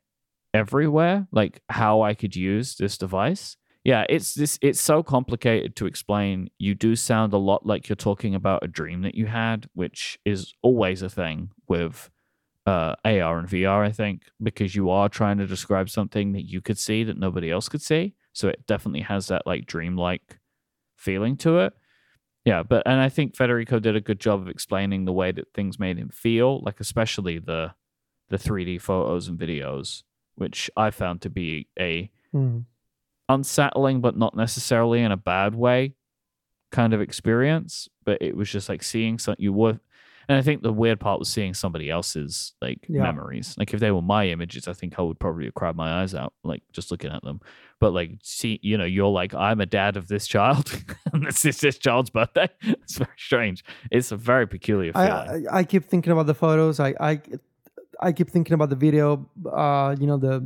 everywhere, 0.55 1.27
like 1.31 1.61
how 1.69 2.03
I 2.03 2.15
could 2.15 2.35
use 2.35 2.77
this 2.77 2.97
device. 2.97 3.57
Yeah, 3.83 4.07
it's 4.09 4.33
this 4.33 4.59
it's 4.63 4.81
so 4.81 5.03
complicated 5.03 5.77
to 5.77 5.87
explain. 5.87 6.49
You 6.59 6.75
do 6.75 6.97
sound 6.97 7.35
a 7.35 7.39
lot 7.39 7.67
like 7.67 7.89
you're 7.89 7.97
talking 7.97 8.35
about 8.35 8.65
a 8.65 8.69
dream 8.69 9.03
that 9.03 9.15
you 9.15 9.27
had, 9.27 9.69
which 9.75 10.19
is 10.25 10.55
always 10.63 11.03
a 11.03 11.11
thing 11.11 11.51
with 11.69 12.09
uh, 12.67 12.95
AR 13.05 13.39
and 13.39 13.49
VR, 13.49 13.85
I 13.85 13.93
think, 13.93 14.23
because 14.43 14.75
you 14.75 14.91
are 14.91 15.09
trying 15.09 15.39
to 15.39 15.47
describe 15.47 15.91
something 15.91 16.33
that 16.33 16.45
you 16.49 16.61
could 16.61 16.79
see 16.79 17.05
that 17.05 17.19
nobody 17.19 17.51
else 17.51 17.69
could 17.69 17.83
see. 17.83 18.15
So 18.33 18.49
it 18.49 18.67
definitely 18.67 19.03
has 19.03 19.29
that 19.29 19.47
like 19.47 19.67
dreamlike 19.67 20.39
feeling 20.97 21.37
to 21.39 21.59
it. 21.61 21.73
Yeah, 22.45 22.63
but 22.63 22.83
and 22.87 23.01
I 23.01 23.09
think 23.09 23.37
Federico 23.37 23.79
did 23.79 23.97
a 23.97 24.01
good 24.01 24.21
job 24.21 24.41
of 24.41 24.49
explaining 24.49 25.05
the 25.05 25.13
way 25.13 25.33
that 25.33 25.53
things 25.55 25.79
made 25.79 25.99
him 25.99 26.11
feel, 26.11 26.61
like 26.63 26.81
especially 26.81 27.39
the 27.39 27.73
the 28.29 28.37
3D 28.39 28.81
photos 28.81 29.29
and 29.29 29.39
videos, 29.39 30.03
which 30.35 30.71
I 30.77 30.91
found 30.91 31.21
to 31.23 31.31
be 31.31 31.69
a 31.79 32.11
Mm. 32.35 32.65
unsettling 33.29 34.01
but 34.01 34.17
not 34.17 34.35
necessarily 34.37 35.01
in 35.01 35.13
a 35.13 35.17
bad 35.17 35.55
way 35.55 35.95
kind 36.73 36.93
of 36.93 37.01
experience. 37.01 37.89
But 38.05 38.21
it 38.21 38.37
was 38.37 38.51
just 38.51 38.69
like 38.69 38.83
seeing 38.83 39.19
something 39.19 39.43
you 39.43 39.53
were 39.53 39.79
and 40.29 40.39
I 40.39 40.43
think 40.43 40.63
the 40.63 40.73
weird 40.73 41.01
part 41.01 41.19
was 41.19 41.29
seeing 41.29 41.55
somebody 41.55 41.91
else's 41.91 42.55
like 42.61 42.87
Yeah. 42.89 43.03
memories. 43.03 43.55
Like 43.59 43.75
if 43.75 43.81
they 43.81 43.91
were 43.91 44.03
my 44.03 44.27
images, 44.29 44.67
I 44.69 44.73
think 44.73 44.99
I 44.99 45.03
would 45.03 45.19
probably 45.19 45.45
have 45.47 45.55
cried 45.55 45.77
my 45.77 46.01
eyes 46.03 46.15
out, 46.15 46.33
like 46.45 46.63
just 46.73 46.91
looking 46.91 47.11
at 47.11 47.23
them. 47.23 47.41
But 47.81 47.93
like 47.93 48.13
see, 48.23 48.59
you 48.63 48.79
know, 48.79 48.85
you're 48.85 49.09
like, 49.09 49.35
I'm 49.35 49.61
a 49.61 49.67
dad 49.67 49.97
of 49.97 50.09
this 50.09 50.27
child, 50.27 50.73
and 51.13 51.27
this 51.27 51.45
is 51.45 51.59
this 51.61 51.79
child's 51.79 52.11
birthday. 52.11 52.49
It's 52.63 52.97
very 52.99 53.11
strange. 53.17 53.65
It's 53.91 54.13
a 54.13 54.17
very 54.17 54.47
peculiar 54.47 54.93
I, 54.95 55.07
feeling. 55.07 55.49
I 55.49 55.59
I 55.59 55.65
keep 55.65 55.85
thinking 55.85 56.13
about 56.13 56.27
the 56.27 56.35
photos. 56.35 56.81
I 56.81 56.95
I 57.01 57.21
I 58.01 58.13
keep 58.13 58.31
thinking 58.31 58.55
about 58.55 58.71
the 58.71 58.77
video. 58.77 59.29
Uh, 59.51 59.95
you 59.99 60.07
know 60.07 60.17
the 60.19 60.41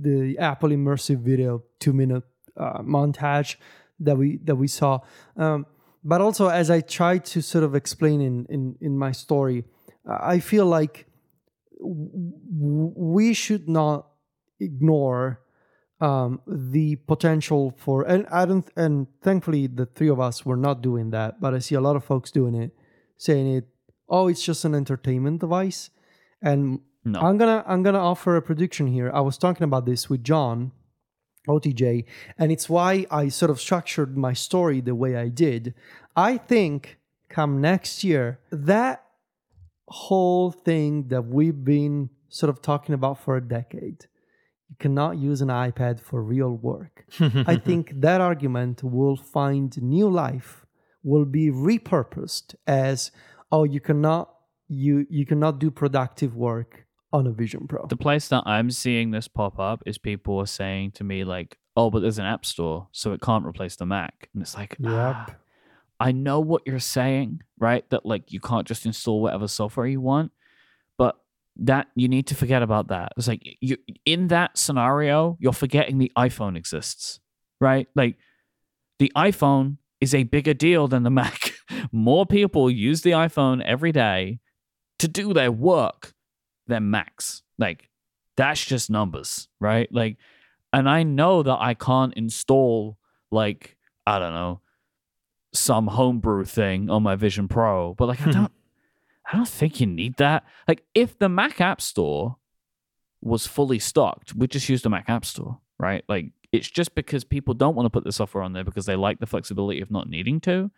the 0.00 0.38
Apple 0.38 0.70
immersive 0.70 1.18
video 1.18 1.62
two 1.78 1.92
minute 1.92 2.22
uh, 2.56 2.78
montage 2.82 3.56
that 4.00 4.16
we 4.16 4.38
that 4.44 4.56
we 4.56 4.66
saw. 4.68 4.98
Um, 5.36 5.66
but 6.04 6.20
also 6.20 6.48
as 6.48 6.70
I 6.70 6.80
try 6.80 7.18
to 7.18 7.40
sort 7.42 7.64
of 7.64 7.74
explain 7.74 8.20
in 8.20 8.46
in 8.48 8.76
in 8.80 8.98
my 8.98 9.12
story, 9.12 9.64
I 10.06 10.40
feel 10.40 10.66
like 10.66 11.06
w- 11.78 12.92
we 12.96 13.34
should 13.34 13.68
not 13.68 14.08
ignore 14.60 15.40
um, 16.00 16.40
the 16.46 16.96
potential 16.96 17.74
for 17.76 18.02
and 18.02 18.26
I 18.26 18.44
don't 18.44 18.68
and 18.76 19.06
thankfully 19.22 19.68
the 19.68 19.86
three 19.86 20.08
of 20.08 20.18
us 20.20 20.44
were 20.44 20.56
not 20.56 20.82
doing 20.82 21.10
that, 21.10 21.40
but 21.40 21.54
I 21.54 21.60
see 21.60 21.76
a 21.76 21.80
lot 21.80 21.96
of 21.96 22.04
folks 22.04 22.30
doing 22.30 22.54
it, 22.54 22.72
saying 23.16 23.46
it, 23.56 23.68
oh, 24.08 24.28
it's 24.28 24.44
just 24.44 24.64
an 24.64 24.74
entertainment 24.74 25.40
device. 25.40 25.90
And 26.42 26.80
no, 27.04 27.20
I'm 27.20 27.38
gonna 27.38 27.62
I'm 27.66 27.82
gonna 27.84 28.00
offer 28.00 28.36
a 28.36 28.42
prediction 28.42 28.88
here. 28.88 29.10
I 29.14 29.20
was 29.20 29.38
talking 29.38 29.64
about 29.64 29.86
this 29.86 30.10
with 30.10 30.24
John, 30.24 30.72
OTJ, 31.48 32.04
and 32.38 32.52
it's 32.52 32.68
why 32.68 33.06
I 33.10 33.28
sort 33.28 33.50
of 33.50 33.60
structured 33.60 34.16
my 34.16 34.32
story 34.32 34.80
the 34.80 34.94
way 34.94 35.16
I 35.16 35.28
did. 35.28 35.74
I 36.16 36.36
think 36.36 36.98
come 37.28 37.60
next 37.60 38.04
year, 38.04 38.38
that 38.50 39.04
whole 39.88 40.50
thing 40.50 41.08
that 41.08 41.26
we've 41.26 41.64
been 41.64 42.10
sort 42.28 42.50
of 42.50 42.62
talking 42.62 42.94
about 42.94 43.18
for 43.18 43.36
a 43.36 43.40
decade, 43.40 44.06
you 44.68 44.76
cannot 44.78 45.18
use 45.18 45.40
an 45.40 45.48
iPad 45.48 46.00
for 46.00 46.22
real 46.22 46.52
work. 46.52 47.04
I 47.20 47.56
think 47.56 48.00
that 48.00 48.20
argument 48.20 48.82
will 48.82 49.16
find 49.16 49.80
new 49.82 50.08
life, 50.08 50.64
will 51.02 51.24
be 51.24 51.50
repurposed 51.50 52.54
as 52.66 53.10
oh, 53.50 53.64
you 53.64 53.80
cannot 53.80 54.30
you 54.68 55.06
you 55.10 55.26
cannot 55.26 55.58
do 55.58 55.70
productive 55.70 56.34
work 56.34 56.86
on 57.12 57.26
a 57.26 57.30
Vision 57.30 57.66
Pro. 57.68 57.86
the 57.86 57.96
place 57.96 58.28
that 58.28 58.42
I'm 58.46 58.70
seeing 58.70 59.10
this 59.10 59.28
pop 59.28 59.58
up 59.58 59.82
is 59.86 59.98
people 59.98 60.38
are 60.38 60.46
saying 60.46 60.92
to 60.92 61.04
me 61.04 61.24
like, 61.24 61.58
"Oh, 61.76 61.90
but 61.90 62.00
there's 62.00 62.18
an 62.18 62.24
app 62.24 62.44
store, 62.46 62.88
so 62.92 63.12
it 63.12 63.20
can't 63.20 63.44
replace 63.44 63.76
the 63.76 63.86
Mac." 63.86 64.28
And 64.32 64.42
it's 64.42 64.56
like, 64.56 64.76
ah, 64.84 65.36
I 66.00 66.12
know 66.12 66.40
what 66.40 66.62
you're 66.66 66.78
saying, 66.78 67.42
right? 67.58 67.88
That 67.90 68.04
like 68.04 68.32
you 68.32 68.40
can't 68.40 68.66
just 68.66 68.86
install 68.86 69.22
whatever 69.22 69.46
software 69.48 69.86
you 69.86 70.00
want, 70.00 70.32
but 70.98 71.16
that 71.56 71.88
you 71.94 72.08
need 72.08 72.26
to 72.28 72.34
forget 72.34 72.62
about 72.62 72.88
that. 72.88 73.12
It's 73.16 73.28
like 73.28 73.42
you 73.60 73.76
in 74.04 74.28
that 74.28 74.58
scenario, 74.58 75.36
you're 75.40 75.52
forgetting 75.52 75.98
the 75.98 76.10
iPhone 76.16 76.56
exists, 76.56 77.20
right? 77.60 77.86
Like 77.94 78.16
the 78.98 79.12
iPhone 79.16 79.76
is 80.00 80.14
a 80.14 80.24
bigger 80.24 80.54
deal 80.54 80.88
than 80.88 81.04
the 81.04 81.10
Mac. 81.10 81.52
More 81.92 82.26
people 82.26 82.70
use 82.70 83.02
the 83.02 83.12
iPhone 83.12 83.62
every 83.62 83.92
day 83.92 84.40
to 84.98 85.08
do 85.08 85.32
their 85.32 85.52
work 85.52 86.14
than 86.66 86.90
Macs. 86.90 87.42
Like 87.58 87.88
that's 88.36 88.64
just 88.64 88.90
numbers, 88.90 89.48
right? 89.60 89.92
Like 89.92 90.16
and 90.72 90.88
I 90.88 91.02
know 91.02 91.42
that 91.42 91.58
I 91.60 91.74
can't 91.74 92.14
install 92.14 92.98
like 93.30 93.76
I 94.06 94.18
don't 94.18 94.34
know 94.34 94.60
some 95.54 95.86
homebrew 95.86 96.44
thing 96.44 96.88
on 96.88 97.02
my 97.02 97.14
Vision 97.14 97.46
Pro, 97.48 97.94
but 97.94 98.06
like 98.08 98.20
I 98.20 98.24
Hmm. 98.24 98.30
don't 98.30 98.52
I 99.32 99.36
don't 99.36 99.48
think 99.48 99.80
you 99.80 99.86
need 99.86 100.16
that. 100.16 100.44
Like 100.66 100.82
if 100.94 101.18
the 101.18 101.28
Mac 101.28 101.60
App 101.60 101.80
Store 101.80 102.36
was 103.20 103.46
fully 103.46 103.78
stocked, 103.78 104.34
we 104.34 104.46
just 104.48 104.68
use 104.68 104.82
the 104.82 104.90
Mac 104.90 105.08
App 105.08 105.24
Store, 105.24 105.60
right? 105.78 106.04
Like 106.08 106.32
it's 106.50 106.68
just 106.68 106.94
because 106.94 107.22
people 107.24 107.54
don't 107.54 107.74
want 107.74 107.86
to 107.86 107.90
put 107.90 108.04
the 108.04 108.12
software 108.12 108.42
on 108.42 108.52
there 108.52 108.64
because 108.64 108.84
they 108.86 108.96
like 108.96 109.20
the 109.20 109.26
flexibility 109.26 109.80
of 109.80 109.90
not 109.90 110.08
needing 110.08 110.40
to. 110.40 110.70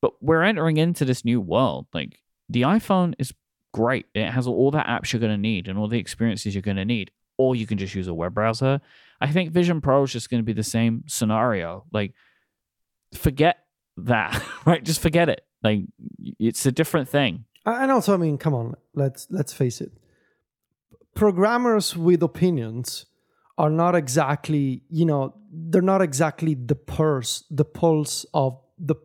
But 0.00 0.12
we're 0.20 0.42
entering 0.42 0.76
into 0.76 1.04
this 1.04 1.24
new 1.24 1.40
world. 1.40 1.86
Like 1.94 2.20
the 2.48 2.62
iPhone 2.62 3.14
is 3.18 3.32
great. 3.72 4.06
It 4.14 4.30
has 4.30 4.46
all 4.46 4.70
the 4.70 4.78
apps 4.78 5.12
you're 5.12 5.20
going 5.20 5.32
to 5.32 5.38
need 5.38 5.68
and 5.68 5.78
all 5.78 5.88
the 5.88 5.98
experiences 5.98 6.54
you're 6.54 6.62
going 6.62 6.76
to 6.76 6.84
need. 6.84 7.10
Or 7.38 7.56
you 7.56 7.66
can 7.66 7.78
just 7.78 7.94
use 7.94 8.08
a 8.08 8.14
web 8.14 8.34
browser. 8.34 8.80
I 9.20 9.32
think 9.32 9.52
Vision 9.52 9.80
Pro 9.80 10.02
is 10.02 10.12
just 10.12 10.30
going 10.30 10.40
to 10.42 10.44
be 10.44 10.52
the 10.52 10.62
same 10.62 11.04
scenario. 11.06 11.84
Like, 11.92 12.12
forget 13.14 13.64
that, 13.96 14.42
right? 14.66 14.84
Just 14.84 15.00
forget 15.00 15.28
it. 15.28 15.44
Like, 15.62 15.82
it's 16.38 16.66
a 16.66 16.72
different 16.72 17.08
thing. 17.08 17.44
And 17.64 17.90
also, 17.90 18.14
I 18.14 18.16
mean, 18.16 18.38
come 18.38 18.54
on, 18.54 18.74
let's 18.94 19.28
let's 19.30 19.52
face 19.52 19.80
it. 19.80 19.92
Programmers 21.14 21.96
with 21.96 22.22
opinions 22.22 23.06
are 23.58 23.70
not 23.70 23.94
exactly, 23.94 24.82
you 24.90 25.04
know, 25.04 25.34
they're 25.52 25.82
not 25.82 26.02
exactly 26.02 26.54
the 26.54 26.74
pulse, 26.74 27.44
the 27.50 27.64
pulse 27.64 28.26
of 28.34 28.58
the 28.78 28.96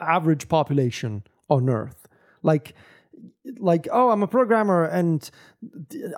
average 0.00 0.48
population 0.48 1.22
on 1.48 1.68
Earth. 1.68 2.08
Like, 2.42 2.74
like, 3.58 3.88
oh, 3.92 4.10
I'm 4.10 4.22
a 4.22 4.26
programmer 4.26 4.84
and 4.84 5.28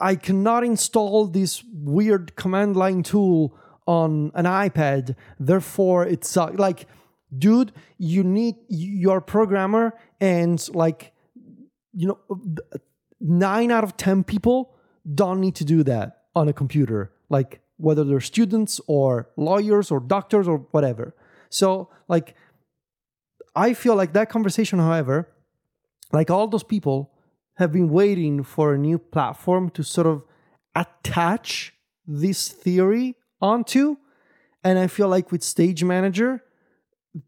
I 0.01 0.15
cannot 0.15 0.65
install 0.65 1.27
this 1.27 1.63
weird 1.73 2.37
command 2.37 2.77
line 2.77 3.03
tool 3.03 3.57
on 3.87 4.33
an 4.35 4.45
iPad. 4.45 5.15
Therefore, 5.39 6.07
it's 6.07 6.37
uh, 6.37 6.51
like, 6.55 6.87
dude, 7.37 7.73
you 7.99 8.23
need 8.23 8.57
you're 8.69 9.19
a 9.19 9.23
programmer 9.23 9.95
and 10.21 10.67
like 10.75 11.13
you 11.99 12.07
know, 12.07 12.19
nine 13.21 13.71
out 13.73 13.83
of 13.83 13.97
10 13.97 14.25
people 14.25 14.75
don't 15.15 15.41
need 15.41 15.57
to 15.57 15.65
do 15.65 15.83
that 15.83 16.25
on 16.37 16.49
a 16.49 16.53
computer, 16.53 17.13
like 17.29 17.61
whether 17.77 18.05
they're 18.05 18.21
students 18.21 18.81
or 18.87 19.31
lawyers 19.37 19.91
or 19.91 19.99
doctors 19.99 20.47
or 20.47 20.59
whatever. 20.71 21.15
So, 21.51 21.91
like, 22.09 22.35
I 23.57 23.75
feel 23.75 23.97
like 23.97 24.13
that 24.13 24.29
conversation, 24.29 24.79
however, 24.79 25.29
like 26.13 26.31
all 26.31 26.47
those 26.47 26.63
people 26.63 27.13
have 27.59 27.73
been 27.73 27.89
waiting 27.89 28.43
for 28.45 28.75
a 28.75 28.79
new 28.79 28.99
platform 28.99 29.71
to 29.71 29.83
sort 29.83 30.07
of 30.07 30.23
attach 30.75 31.75
this 32.07 32.49
theory 32.49 33.17
onto. 33.41 33.97
And 34.65 34.79
I 34.79 34.87
feel 34.87 35.09
like 35.09 35.31
with 35.33 35.43
Stage 35.43 35.83
Manager, 35.85 36.43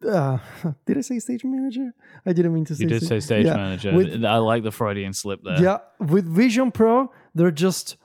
uh, 0.06 0.38
did 0.86 0.98
I 0.98 1.00
say 1.00 1.18
Stage 1.18 1.44
Manager? 1.44 1.92
I 2.24 2.32
didn't 2.32 2.54
mean 2.54 2.64
to 2.66 2.74
say 2.74 2.82
You 2.84 2.88
did 2.88 3.02
sta- 3.02 3.08
say 3.08 3.20
Stage 3.20 3.46
yeah. 3.46 3.56
Manager. 3.56 3.92
With- 3.94 4.24
I 4.24 4.36
like 4.38 4.62
the 4.62 4.70
Freudian 4.72 5.12
slip 5.12 5.40
there. 5.44 5.60
yeah, 5.62 5.78
with 5.98 6.26
Vision 6.26 6.70
Pro, 6.70 7.12
they're 7.34 7.50
just 7.50 7.96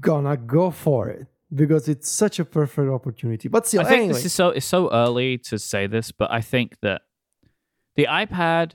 gonna 0.00 0.36
go 0.36 0.70
for 0.70 1.08
it 1.08 1.26
because 1.54 1.88
it's 1.88 2.10
such 2.10 2.38
a 2.38 2.44
perfect 2.44 2.90
opportunity. 2.90 3.48
But 3.48 3.66
still, 3.66 3.80
I 3.82 3.84
think 3.84 3.98
anyway, 3.98 4.12
this 4.14 4.24
is 4.26 4.32
so 4.32 4.48
it's 4.50 4.66
so 4.66 4.90
early 4.92 5.38
to 5.50 5.58
say 5.58 5.86
this, 5.86 6.10
but 6.12 6.30
I 6.30 6.40
think 6.40 6.76
that 6.82 7.02
the 7.96 8.06
iPad 8.10 8.72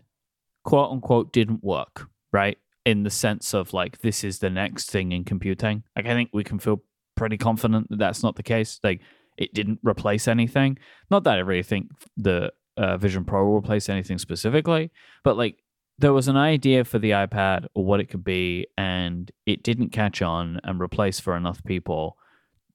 quote 0.63 0.91
unquote 0.91 1.33
didn't 1.33 1.63
work, 1.63 2.07
right? 2.31 2.57
In 2.85 3.03
the 3.03 3.09
sense 3.09 3.53
of 3.53 3.73
like 3.73 4.01
this 4.01 4.23
is 4.23 4.39
the 4.39 4.49
next 4.49 4.89
thing 4.89 5.11
in 5.11 5.23
computing. 5.23 5.83
Like 5.95 6.07
I 6.07 6.13
think 6.13 6.29
we 6.33 6.43
can 6.43 6.59
feel 6.59 6.83
pretty 7.15 7.37
confident 7.37 7.89
that 7.89 7.99
that's 7.99 8.23
not 8.23 8.35
the 8.35 8.43
case. 8.43 8.79
Like 8.83 9.01
it 9.37 9.53
didn't 9.53 9.79
replace 9.83 10.27
anything. 10.27 10.77
Not 11.09 11.23
that 11.23 11.37
I 11.37 11.41
really 11.41 11.63
think 11.63 11.89
the 12.17 12.51
uh, 12.77 12.97
Vision 12.97 13.25
Pro 13.25 13.45
will 13.45 13.57
replace 13.57 13.89
anything 13.89 14.17
specifically, 14.17 14.91
but 15.23 15.37
like 15.37 15.57
there 15.99 16.13
was 16.13 16.27
an 16.27 16.37
idea 16.37 16.83
for 16.83 16.97
the 16.97 17.11
iPad 17.11 17.67
or 17.75 17.85
what 17.85 17.99
it 17.99 18.09
could 18.09 18.23
be, 18.23 18.67
and 18.77 19.31
it 19.45 19.63
didn't 19.63 19.89
catch 19.89 20.21
on 20.21 20.59
and 20.63 20.81
replace 20.81 21.19
for 21.19 21.35
enough 21.35 21.63
people 21.63 22.17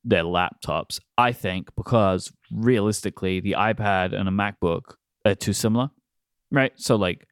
their 0.04 0.22
laptops. 0.22 1.00
I 1.18 1.32
think 1.32 1.74
because 1.76 2.32
realistically, 2.52 3.40
the 3.40 3.56
iPad 3.58 4.14
and 4.14 4.28
a 4.28 4.32
MacBook 4.32 4.94
are 5.24 5.34
too 5.34 5.52
similar, 5.52 5.90
right? 6.52 6.72
So 6.76 6.94
like, 6.94 7.26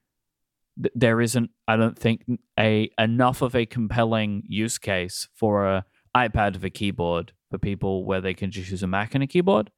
there 0.77 1.21
isn't, 1.21 1.51
I 1.69 1.77
don't 1.77 1.99
think, 1.99 2.25
a 2.59 2.91
enough 2.99 3.43
of 3.43 3.55
a 3.55 3.67
compelling 3.67 4.43
use 4.47 4.79
case 4.79 5.29
for 5.35 5.67
a 5.67 5.85
iPad 6.17 6.55
with 6.55 6.65
a 6.65 6.71
keyboard 6.71 7.33
for 7.51 7.59
people 7.59 8.05
where 8.05 8.21
they 8.21 8.35
can 8.35 8.51
just 8.51 8.71
use 8.71 8.83
a 8.83 8.87
Mac 8.87 9.15
and 9.15 9.25
a 9.25 9.27
keyboard. 9.27 9.71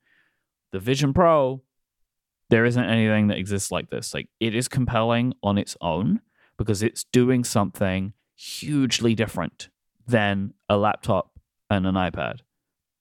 The 0.72 0.80
Vision 0.80 1.14
Pro 1.14 1.62
there 2.50 2.64
isn't 2.64 2.84
anything 2.84 3.28
that 3.28 3.38
exists 3.38 3.70
like 3.70 3.90
this. 3.90 4.14
Like 4.14 4.28
it 4.40 4.54
is 4.54 4.68
compelling 4.68 5.34
on 5.42 5.58
its 5.58 5.76
own 5.80 6.20
because 6.56 6.82
it's 6.82 7.04
doing 7.04 7.44
something 7.44 8.12
hugely 8.36 9.14
different 9.14 9.68
than 10.06 10.54
a 10.68 10.76
laptop 10.76 11.32
and 11.70 11.86
an 11.86 11.94
iPad 11.94 12.40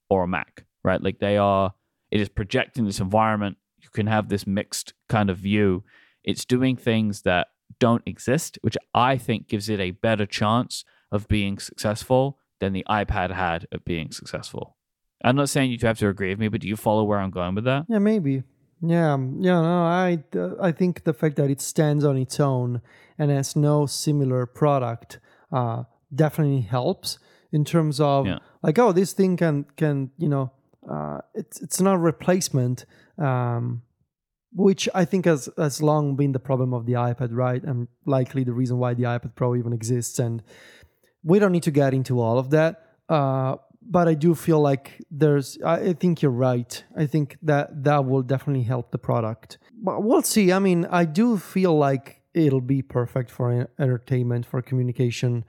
or 0.09 0.23
a 0.23 0.27
Mac, 0.27 0.65
right? 0.83 1.01
Like 1.01 1.19
they 1.19 1.37
are, 1.37 1.73
it 2.11 2.19
is 2.19 2.29
projecting 2.29 2.85
this 2.85 2.99
environment. 2.99 3.57
You 3.77 3.89
can 3.89 4.07
have 4.07 4.29
this 4.29 4.47
mixed 4.47 4.93
kind 5.09 5.29
of 5.29 5.37
view. 5.37 5.83
It's 6.23 6.45
doing 6.45 6.75
things 6.75 7.21
that 7.21 7.47
don't 7.79 8.03
exist, 8.05 8.57
which 8.61 8.77
I 8.93 9.17
think 9.17 9.47
gives 9.47 9.69
it 9.69 9.79
a 9.79 9.91
better 9.91 10.25
chance 10.25 10.83
of 11.11 11.27
being 11.27 11.59
successful 11.59 12.39
than 12.59 12.73
the 12.73 12.85
iPad 12.89 13.31
had 13.31 13.67
of 13.71 13.83
being 13.85 14.11
successful. 14.11 14.75
I'm 15.23 15.35
not 15.35 15.49
saying 15.49 15.71
you 15.71 15.77
have 15.83 15.97
to 15.99 16.07
agree 16.07 16.29
with 16.29 16.39
me, 16.39 16.47
but 16.47 16.61
do 16.61 16.67
you 16.67 16.75
follow 16.75 17.03
where 17.03 17.19
I'm 17.19 17.31
going 17.31 17.55
with 17.55 17.63
that? 17.65 17.85
Yeah, 17.89 17.99
maybe. 17.99 18.43
Yeah, 18.81 19.13
um, 19.13 19.37
yeah, 19.41 19.61
no, 19.61 19.83
I 19.85 20.23
uh, 20.37 20.55
I 20.61 20.71
think 20.71 21.03
the 21.05 21.13
fact 21.13 21.37
that 21.37 21.49
it 21.49 21.61
stands 21.61 22.03
on 22.03 22.17
its 22.17 22.39
own 22.39 22.81
and 23.17 23.31
has 23.31 23.55
no 23.55 23.85
similar 23.85 24.45
product 24.45 25.19
uh, 25.51 25.83
definitely 26.13 26.61
helps 26.61 27.17
in 27.51 27.63
terms 27.63 27.99
of 27.99 28.27
Yeah. 28.27 28.39
like, 28.61 28.77
oh, 28.77 28.91
this 28.91 29.13
thing 29.13 29.37
can 29.37 29.65
can 29.77 30.11
you 30.17 30.27
know, 30.27 30.51
uh, 30.89 31.19
it's 31.33 31.61
it's 31.61 31.81
not 31.81 31.95
a 31.95 31.97
replacement, 31.97 32.85
um, 33.17 33.81
which 34.55 34.87
I 34.95 35.03
think 35.03 35.25
has 35.25 35.49
has 35.57 35.81
long 35.81 36.15
been 36.15 36.31
the 36.31 36.39
problem 36.39 36.73
of 36.73 36.85
the 36.85 36.93
iPad, 36.93 37.29
right? 37.31 37.61
And 37.61 37.87
likely 38.05 38.43
the 38.43 38.53
reason 38.53 38.77
why 38.77 38.93
the 38.93 39.03
iPad 39.03 39.35
Pro 39.35 39.55
even 39.55 39.73
exists. 39.73 40.17
And 40.17 40.41
we 41.23 41.39
don't 41.39 41.51
need 41.51 41.63
to 41.63 41.71
get 41.71 41.93
into 41.93 42.21
all 42.21 42.39
of 42.39 42.49
that. 42.51 42.95
Uh, 43.09 43.57
but 43.81 44.07
I 44.07 44.13
do 44.13 44.33
feel 44.33 44.61
like 44.61 45.01
there's. 45.11 45.57
I 45.63 45.93
think 45.93 46.21
you're 46.21 46.31
right. 46.31 46.83
I 46.97 47.05
think 47.05 47.37
that 47.43 47.83
that 47.83 48.05
will 48.05 48.23
definitely 48.23 48.63
help 48.63 48.91
the 48.91 48.97
product. 48.97 49.57
But 49.73 50.03
we'll 50.03 50.23
see. 50.23 50.51
I 50.51 50.59
mean, 50.59 50.87
I 50.89 51.05
do 51.05 51.37
feel 51.37 51.77
like 51.77 52.21
it'll 52.33 52.61
be 52.61 52.81
perfect 52.81 53.29
for 53.29 53.69
entertainment, 53.77 54.45
for 54.45 54.61
communication, 54.61 55.43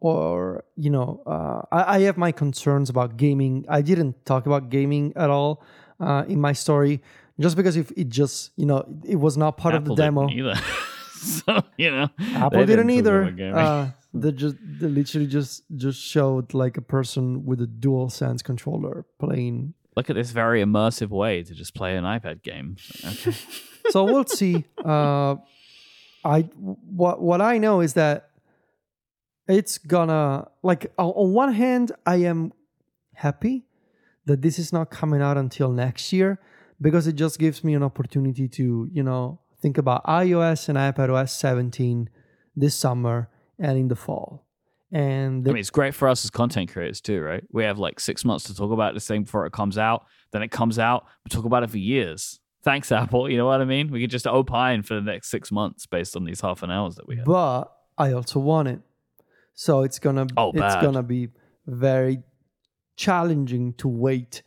or 0.00 0.64
you 0.76 0.90
know, 0.90 1.22
uh, 1.26 1.62
I, 1.72 1.96
I 1.96 2.00
have 2.00 2.18
my 2.18 2.32
concerns 2.32 2.90
about 2.90 3.16
gaming. 3.16 3.64
I 3.68 3.82
didn't 3.82 4.26
talk 4.26 4.46
about 4.46 4.68
gaming 4.68 5.12
at 5.16 5.30
all 5.30 5.62
uh, 6.00 6.24
in 6.28 6.40
my 6.40 6.52
story, 6.52 7.00
just 7.40 7.56
because 7.56 7.76
if 7.76 7.90
it 7.92 8.08
just 8.08 8.52
you 8.56 8.66
know 8.66 8.84
it 9.04 9.16
was 9.16 9.36
not 9.36 9.56
part 9.56 9.74
Apple 9.74 9.92
of 9.92 9.96
the 9.96 10.02
demo. 10.02 10.26
didn't 10.26 10.38
either. 10.38 10.60
so 11.12 11.62
you 11.76 11.90
know, 11.90 12.08
Apple 12.34 12.60
they 12.60 12.66
didn't, 12.66 12.90
either. 12.90 13.54
Uh, 13.54 13.90
they 14.14 14.32
just 14.32 14.56
they 14.62 14.88
literally 14.88 15.26
just 15.26 15.62
just 15.76 16.00
showed 16.00 16.54
like 16.54 16.76
a 16.76 16.82
person 16.82 17.44
with 17.44 17.60
a 17.60 17.66
DualSense 17.66 18.42
controller 18.42 19.04
playing. 19.18 19.74
Look 19.96 20.10
at 20.10 20.16
this 20.16 20.30
very 20.30 20.62
immersive 20.62 21.08
way 21.08 21.42
to 21.42 21.54
just 21.54 21.74
play 21.74 21.96
an 21.96 22.04
iPad 22.04 22.42
game. 22.42 22.76
Okay. 23.04 23.36
So 23.90 24.04
we'll 24.04 24.26
see. 24.26 24.66
Uh, 24.84 25.36
I 26.24 26.42
what 26.42 27.22
what 27.22 27.40
I 27.40 27.56
know 27.56 27.80
is 27.80 27.94
that 27.94 28.30
it's 29.48 29.78
gonna 29.78 30.48
like 30.62 30.92
on, 30.98 31.10
on 31.10 31.32
one 31.32 31.52
hand 31.54 31.92
I 32.04 32.16
am 32.16 32.52
happy 33.14 33.64
that 34.26 34.42
this 34.42 34.58
is 34.58 34.72
not 34.72 34.90
coming 34.90 35.22
out 35.22 35.38
until 35.38 35.72
next 35.72 36.12
year 36.12 36.38
because 36.80 37.06
it 37.06 37.14
just 37.16 37.38
gives 37.38 37.62
me 37.64 37.74
an 37.74 37.82
opportunity 37.82 38.48
to 38.48 38.88
you 38.92 39.02
know 39.02 39.40
think 39.60 39.78
about 39.78 40.04
iOS 40.04 40.68
and 40.68 40.78
iPadOS 40.78 41.30
17 41.30 42.08
this 42.56 42.74
summer 42.74 43.28
and 43.58 43.76
in 43.78 43.88
the 43.88 43.96
fall. 43.96 44.44
And 44.92 45.44
the, 45.44 45.50
I 45.50 45.52
mean, 45.54 45.60
it's 45.60 45.70
great 45.70 45.94
for 45.94 46.08
us 46.08 46.24
as 46.24 46.30
content 46.30 46.72
creators 46.72 47.00
too, 47.00 47.20
right? 47.20 47.42
We 47.52 47.64
have 47.64 47.78
like 47.78 48.00
six 48.00 48.24
months 48.24 48.44
to 48.44 48.54
talk 48.54 48.70
about 48.72 48.94
this 48.94 49.06
thing 49.06 49.24
before 49.24 49.44
it 49.46 49.52
comes 49.52 49.76
out. 49.76 50.06
Then 50.32 50.42
it 50.42 50.50
comes 50.50 50.78
out, 50.78 51.04
we 51.24 51.28
talk 51.28 51.44
about 51.44 51.62
it 51.64 51.70
for 51.70 51.78
years. 51.78 52.40
Thanks, 52.62 52.90
Apple. 53.00 53.28
You 53.30 53.36
know 53.36 53.46
what 53.46 53.60
I 53.60 53.64
mean? 53.64 53.90
We 53.90 54.00
could 54.00 54.10
just 54.10 54.26
opine 54.26 54.82
for 54.82 54.94
the 54.94 55.00
next 55.02 55.28
six 55.30 55.52
months 55.52 55.86
based 55.86 56.16
on 56.16 56.24
these 56.24 56.40
half 56.40 56.62
an 56.62 56.70
hours 56.70 56.94
that 56.96 57.06
we 57.08 57.16
have. 57.16 57.24
but 57.26 57.64
I 57.98 58.12
also 58.12 58.38
want 58.40 58.68
it. 58.68 58.80
So 59.54 59.82
it's 59.82 59.98
gonna 59.98 60.26
Oh, 60.36 60.50
it's 60.50 60.60
bad. 60.60 60.82
gonna 60.82 61.02
be 61.02 61.28
very 61.66 62.22
challenging 62.96 63.74
to 63.74 63.88
wait 63.88 64.42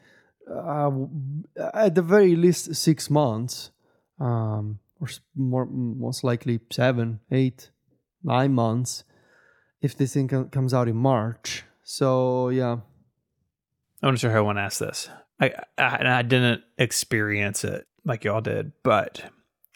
uh, 0.50 0.92
at 1.74 1.96
the 1.96 2.02
very 2.02 2.36
least 2.36 2.76
six 2.76 3.10
months, 3.10 3.72
um, 4.20 4.80
or 5.00 5.08
more 5.36 5.66
most 5.66 6.24
likely 6.24 6.60
seven, 6.72 7.20
eight, 7.32 7.72
nine 8.24 8.54
months 8.54 9.04
if 9.82 9.98
this 9.98 10.14
thing 10.14 10.28
com- 10.28 10.50
comes 10.50 10.74
out 10.74 10.88
in 10.88 10.96
March. 10.96 11.64
So 11.84 12.50
yeah, 12.50 12.78
I'm 14.04 14.12
not 14.12 14.20
sure 14.20 14.32
how 14.32 14.38
I 14.38 14.42
want 14.42 14.58
to 14.58 14.62
ask 14.64 14.80
this. 14.80 15.10
I, 15.40 15.54
I 15.78 16.20
I 16.20 16.22
didn't 16.22 16.64
experience 16.78 17.64
it 17.64 17.88
like 18.06 18.24
y'all 18.24 18.42
did, 18.42 18.72
but 18.84 19.24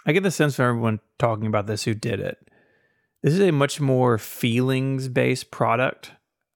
I 0.06 0.14
get 0.14 0.24
the 0.24 0.32
sense 0.32 0.56
from 0.56 0.66
everyone 0.66 1.00
talking 1.18 1.48
about 1.48 1.68
this 1.68 1.84
who 1.84 1.94
did 1.94 2.20
it. 2.20 2.38
This 3.24 3.34
is 3.34 3.40
a 3.42 3.52
much 3.52 3.82
more 3.82 4.18
feelings 4.18 5.08
based 5.08 5.50
product 5.50 6.12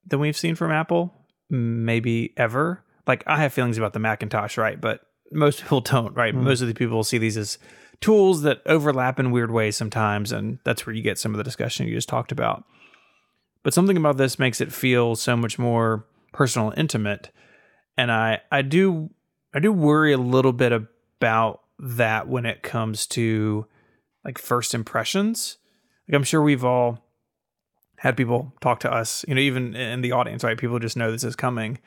than 0.05 0.19
we've 0.19 0.37
seen 0.37 0.55
from 0.55 0.71
Apple, 0.71 1.13
maybe 1.49 2.33
ever. 2.37 2.83
Like 3.09 3.25
I 3.27 3.41
have 3.41 3.51
feelings 3.51 3.77
about 3.77 3.91
the 3.91 3.99
Macintosh, 3.99 4.57
right? 4.57 4.79
But 4.79 5.01
most 5.33 5.61
people 5.61 5.81
don't, 5.81 6.15
right? 6.15 6.33
Mm. 6.33 6.43
Most 6.43 6.61
of 6.61 6.69
the 6.69 6.73
people 6.73 7.03
see 7.03 7.17
these 7.17 7.35
as 7.35 7.57
tools 7.99 8.43
that 8.43 8.61
overlap 8.65 9.19
in 9.19 9.31
weird 9.31 9.51
ways 9.51 9.75
sometimes, 9.75 10.31
and 10.31 10.59
that's 10.63 10.87
where 10.87 10.95
you 10.95 11.01
get 11.01 11.19
some 11.19 11.33
of 11.33 11.37
the 11.37 11.43
discussion 11.43 11.85
you 11.85 11.93
just 11.93 12.07
talked 12.07 12.31
about. 12.31 12.63
But 13.63 13.73
something 13.73 13.97
about 13.97 14.15
this 14.15 14.39
makes 14.39 14.61
it 14.61 14.71
feel 14.71 15.17
so 15.17 15.35
much 15.35 15.59
more 15.59 16.05
personal 16.31 16.69
and 16.69 16.79
intimate 16.79 17.31
and 17.99 18.13
I 18.13 18.39
I 18.49 18.61
do 18.61 19.09
I 19.53 19.59
do 19.59 19.73
worry 19.73 20.13
a 20.13 20.17
little 20.17 20.53
bit 20.53 20.71
about 20.71 21.61
that 21.77 22.29
when 22.29 22.45
it 22.45 22.63
comes 22.63 23.05
to 23.07 23.65
like 24.23 24.37
first 24.37 24.73
impressions. 24.73 25.57
Like 26.07 26.15
I'm 26.15 26.23
sure 26.23 26.41
we've 26.41 26.63
all 26.63 27.03
had 27.97 28.15
people 28.15 28.53
talk 28.61 28.79
to 28.81 28.91
us, 28.91 29.25
you 29.27 29.35
know, 29.35 29.41
even 29.41 29.75
in 29.75 29.99
the 29.99 30.13
audience, 30.13 30.45
right? 30.45 30.57
People 30.57 30.79
just 30.79 30.95
know 30.95 31.11
this 31.11 31.25
is 31.25 31.35
coming. 31.35 31.79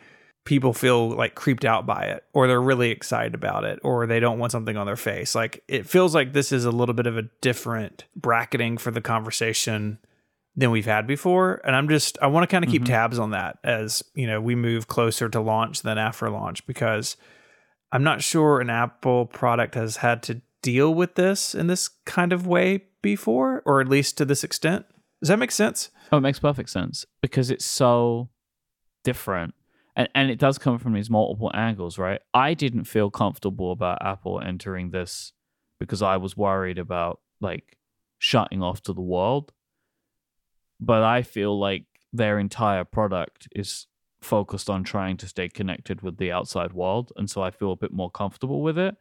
People 0.45 0.73
feel 0.73 1.11
like 1.11 1.35
creeped 1.37 1.65
out 1.65 1.87
by 1.87 2.05
it, 2.07 2.25
or 2.33 2.47
they're 2.49 2.61
really 2.61 2.91
excited 2.91 3.35
about 3.35 3.65
it, 3.65 3.79
or 3.85 4.07
they 4.07 4.19
don't 4.19 4.39
want 4.41 4.51
something 4.51 4.77
on 4.77 4.87
their 4.87 4.97
face. 4.97 5.35
Like 5.37 5.63
it 5.69 5.87
feels 5.87 6.15
like 6.15 6.33
this 6.33 6.51
is 6.51 6.65
a 6.65 6.71
little 6.73 6.95
bit 6.95 7.07
of 7.07 7.17
a 7.17 7.29
different 7.41 8.05
bracketing 8.17 8.77
for 8.77 8.91
the 8.91 9.01
conversation 9.01 9.99
than 10.57 10.71
we've 10.73 10.85
had 10.87 11.07
before. 11.07 11.61
And 11.65 11.77
I'm 11.77 11.89
just 11.89 12.19
I 12.21 12.27
want 12.27 12.43
to 12.43 12.53
kind 12.53 12.65
of 12.65 12.71
keep 12.71 12.83
Mhm. 12.83 12.87
tabs 12.87 13.19
on 13.21 13.31
that 13.31 13.59
as, 13.63 14.03
you 14.15 14.27
know, 14.27 14.41
we 14.41 14.55
move 14.57 14.89
closer 14.89 15.29
to 15.29 15.41
launch 15.41 15.83
than 15.83 15.97
after 15.97 16.29
launch 16.29 16.67
because 16.67 17.17
I'm 17.93 18.03
not 18.03 18.23
sure 18.23 18.61
an 18.61 18.69
Apple 18.69 19.27
product 19.27 19.75
has 19.77 19.99
had 19.99 20.23
to 20.25 20.43
deal 20.61 20.93
with 20.93 21.15
this 21.15 21.55
in 21.55 21.69
this 21.69 21.89
kind 22.05 22.33
of 22.33 22.47
way 22.47 22.85
before, 23.01 23.63
or 23.65 23.81
at 23.81 23.89
least 23.89 24.19
to 24.19 24.25
this 24.25 24.43
extent. 24.45 24.87
Does 25.21 25.29
that 25.29 25.39
make 25.39 25.51
sense? 25.53 25.91
Oh, 26.11 26.17
it 26.19 26.21
makes 26.23 26.39
perfect 26.41 26.69
sense 26.71 27.07
because 27.21 27.51
it's 27.51 27.65
so 27.65 28.29
different. 29.05 29.55
And 29.95 30.09
and 30.15 30.31
it 30.31 30.39
does 30.39 30.59
come 30.59 30.79
from 30.79 30.95
these 30.95 31.11
multiple 31.11 31.51
angles, 31.55 31.99
right? 31.99 32.21
I 32.33 32.55
didn't 32.55 32.85
feel 32.85 33.11
comfortable 33.11 33.73
about 33.73 34.05
Apple 34.05 34.41
entering 34.41 34.91
this 34.91 35.33
because 35.79 36.03
I 36.03 36.17
was 36.17 36.37
worried 36.37 36.79
about 36.79 37.21
like 37.41 37.77
shutting 38.19 38.63
off 38.63 38.83
to 38.85 38.93
the 38.93 39.01
world. 39.01 39.53
But 40.81 41.03
I 41.03 41.23
feel 41.23 41.59
like 41.59 41.85
their 42.13 42.39
entire 42.39 42.85
product 42.85 43.49
is 43.53 43.87
focused 44.21 44.71
on 44.71 44.85
trying 44.85 45.17
to 45.19 45.29
stay 45.29 45.49
connected 45.49 46.01
with 46.03 46.17
the 46.17 46.31
outside 46.33 46.73
world. 46.73 47.13
And 47.17 47.29
so 47.29 47.43
I 47.43 47.51
feel 47.51 47.73
a 47.73 47.77
bit 47.77 47.93
more 47.93 48.11
comfortable 48.11 48.63
with 48.63 48.79
it. 48.79 48.95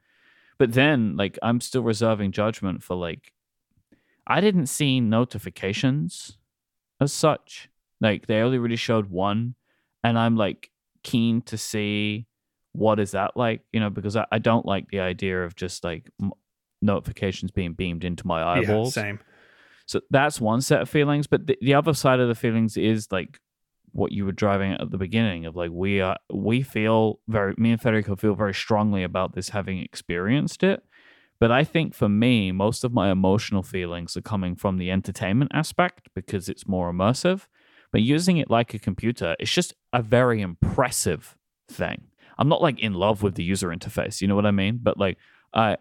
But 0.57 0.73
then 0.73 1.15
like 1.15 1.39
I'm 1.41 1.61
still 1.61 1.83
reserving 1.83 2.31
judgment 2.33 2.83
for 2.83 2.95
like 2.95 3.31
I 4.27 4.41
didn't 4.41 4.67
see 4.67 4.99
notifications 4.99 6.37
as 6.99 7.11
such. 7.13 7.69
Like 7.99 8.27
they 8.27 8.41
only 8.41 8.57
really 8.57 8.75
showed 8.75 9.09
one, 9.09 9.55
and 10.03 10.17
I'm 10.17 10.35
like 10.35 10.70
keen 11.03 11.41
to 11.43 11.57
see 11.57 12.27
what 12.73 12.99
is 12.99 13.11
that 13.11 13.35
like, 13.35 13.61
you 13.73 13.79
know, 13.79 13.89
because 13.89 14.15
I, 14.15 14.25
I 14.31 14.39
don't 14.39 14.65
like 14.65 14.89
the 14.89 14.99
idea 14.99 15.43
of 15.43 15.55
just 15.55 15.83
like 15.83 16.09
m- 16.21 16.31
notifications 16.81 17.51
being 17.51 17.73
beamed 17.73 18.03
into 18.03 18.25
my 18.25 18.43
eyeballs. 18.43 18.93
same. 18.93 19.19
So 19.85 19.99
that's 20.09 20.39
one 20.39 20.61
set 20.61 20.81
of 20.81 20.89
feelings. 20.89 21.27
But 21.27 21.47
the, 21.47 21.57
the 21.61 21.73
other 21.73 21.93
side 21.93 22.19
of 22.19 22.27
the 22.27 22.35
feelings 22.35 22.77
is 22.77 23.07
like 23.11 23.39
what 23.91 24.13
you 24.13 24.25
were 24.25 24.31
driving 24.31 24.71
at 24.71 24.89
the 24.89 24.97
beginning 24.97 25.45
of 25.45 25.55
like 25.57 25.71
we 25.73 25.99
are 25.99 26.15
we 26.33 26.61
feel 26.61 27.19
very 27.27 27.53
me 27.57 27.71
and 27.71 27.81
Federico 27.81 28.15
feel 28.15 28.35
very 28.35 28.53
strongly 28.53 29.03
about 29.03 29.33
this 29.33 29.49
having 29.49 29.79
experienced 29.79 30.63
it 30.63 30.81
But 31.41 31.51
I 31.51 31.63
think 31.63 31.95
for 31.95 32.07
me, 32.07 32.51
most 32.51 32.83
of 32.83 32.93
my 32.93 33.11
emotional 33.11 33.63
feelings 33.63 34.15
are 34.15 34.21
coming 34.21 34.55
from 34.55 34.77
the 34.77 34.91
entertainment 34.91 35.51
aspect 35.53 36.07
because 36.13 36.47
it's 36.47 36.67
more 36.67 36.93
immersive. 36.93 37.47
But 37.91 38.01
using 38.01 38.37
it 38.37 38.49
like 38.49 38.73
a 38.73 38.79
computer, 38.79 39.35
it's 39.39 39.51
just 39.51 39.73
a 39.91 40.01
very 40.01 40.41
impressive 40.41 41.37
thing. 41.69 42.07
I'm 42.37 42.47
not 42.47 42.61
like 42.61 42.79
in 42.79 42.93
love 42.93 43.21
with 43.21 43.35
the 43.35 43.43
user 43.43 43.69
interface, 43.69 44.21
you 44.21 44.27
know 44.27 44.35
what 44.35 44.45
I 44.45 44.51
mean? 44.51 44.79
But 44.81 44.97
like 44.97 45.17
I 45.53 45.77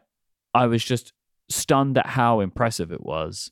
I 0.53 0.67
was 0.67 0.85
just 0.85 1.13
stunned 1.49 1.97
at 1.99 2.07
how 2.07 2.41
impressive 2.41 2.93
it 2.93 3.03
was. 3.03 3.51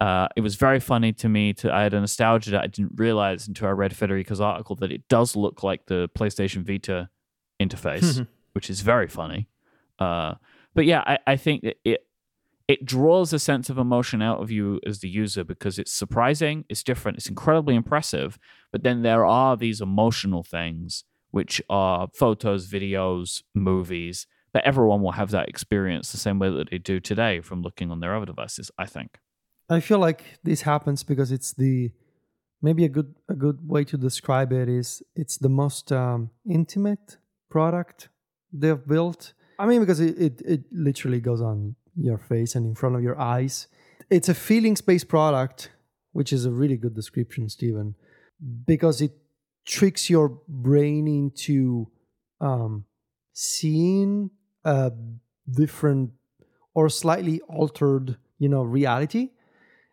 Uh, 0.00 0.28
it 0.34 0.40
was 0.40 0.54
very 0.54 0.80
funny 0.80 1.12
to 1.12 1.28
me. 1.28 1.52
To 1.52 1.72
I 1.72 1.82
had 1.82 1.92
a 1.92 2.00
nostalgia 2.00 2.52
that 2.52 2.62
I 2.62 2.66
didn't 2.68 2.92
realize 2.96 3.46
until 3.46 3.68
I 3.68 3.72
read 3.72 3.94
Federico's 3.94 4.40
article 4.40 4.76
that 4.76 4.90
it 4.90 5.06
does 5.08 5.36
look 5.36 5.62
like 5.62 5.86
the 5.86 6.08
PlayStation 6.16 6.62
Vita 6.62 7.10
interface, 7.60 8.26
which 8.52 8.70
is 8.70 8.80
very 8.80 9.08
funny. 9.08 9.48
Uh, 9.98 10.34
but 10.74 10.86
yeah, 10.86 11.02
I, 11.06 11.18
I 11.26 11.36
think 11.36 11.62
that 11.62 11.76
it 11.84 12.06
it 12.70 12.84
draws 12.84 13.32
a 13.32 13.38
sense 13.40 13.68
of 13.68 13.78
emotion 13.78 14.22
out 14.22 14.40
of 14.40 14.48
you 14.48 14.78
as 14.86 15.00
the 15.00 15.08
user 15.08 15.42
because 15.42 15.76
it's 15.76 15.92
surprising, 15.92 16.64
it's 16.68 16.84
different, 16.84 17.18
it's 17.18 17.28
incredibly 17.28 17.74
impressive. 17.74 18.38
But 18.70 18.84
then 18.84 19.02
there 19.02 19.26
are 19.26 19.56
these 19.56 19.80
emotional 19.80 20.44
things 20.44 21.02
which 21.32 21.60
are 21.68 22.06
photos, 22.14 22.70
videos, 22.70 23.42
movies 23.56 24.28
that 24.52 24.64
everyone 24.64 25.02
will 25.02 25.18
have 25.20 25.32
that 25.32 25.48
experience 25.48 26.12
the 26.12 26.18
same 26.18 26.38
way 26.38 26.48
that 26.48 26.70
they 26.70 26.78
do 26.78 27.00
today 27.00 27.40
from 27.40 27.60
looking 27.60 27.90
on 27.90 27.98
their 27.98 28.14
other 28.14 28.26
devices. 28.26 28.70
I 28.78 28.86
think. 28.86 29.18
I 29.68 29.80
feel 29.80 29.98
like 29.98 30.38
this 30.44 30.62
happens 30.62 31.02
because 31.02 31.32
it's 31.32 31.52
the 31.52 31.90
maybe 32.62 32.84
a 32.84 32.88
good 32.88 33.16
a 33.28 33.34
good 33.34 33.58
way 33.66 33.82
to 33.82 33.96
describe 33.96 34.52
it 34.52 34.68
is 34.68 35.02
it's 35.16 35.38
the 35.38 35.48
most 35.48 35.90
um, 35.90 36.30
intimate 36.48 37.16
product 37.50 38.10
they've 38.52 38.86
built. 38.86 39.32
I 39.58 39.66
mean, 39.66 39.80
because 39.80 39.98
it, 39.98 40.16
it, 40.18 40.42
it 40.44 40.60
literally 40.70 41.20
goes 41.20 41.42
on 41.42 41.74
your 42.00 42.18
face 42.18 42.54
and 42.54 42.66
in 42.66 42.74
front 42.74 42.96
of 42.96 43.02
your 43.02 43.18
eyes. 43.18 43.68
It's 44.08 44.28
a 44.28 44.34
feelings 44.34 44.80
based 44.80 45.08
product, 45.08 45.70
which 46.12 46.32
is 46.32 46.44
a 46.44 46.50
really 46.50 46.76
good 46.76 46.94
description, 46.94 47.48
Stephen, 47.48 47.94
because 48.66 49.00
it 49.00 49.12
tricks 49.64 50.10
your 50.10 50.40
brain 50.48 51.06
into 51.06 51.88
um, 52.40 52.84
seeing 53.32 54.30
a 54.64 54.92
different 55.50 56.10
or 56.74 56.88
slightly 56.88 57.40
altered, 57.42 58.16
you 58.38 58.48
know, 58.48 58.62
reality. 58.62 59.30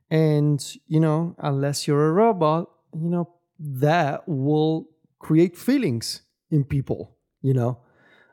And, 0.10 0.66
you 0.88 1.00
know, 1.00 1.36
unless 1.40 1.88
you're 1.88 2.08
a 2.08 2.14
robot, 2.14 2.70
you 2.94 3.10
know, 3.10 3.30
that 3.60 4.28
will 4.28 4.88
create 5.20 5.58
feelings 5.58 6.22
in 6.50 6.64
people, 6.64 7.18
you 7.42 7.54
know. 7.54 7.80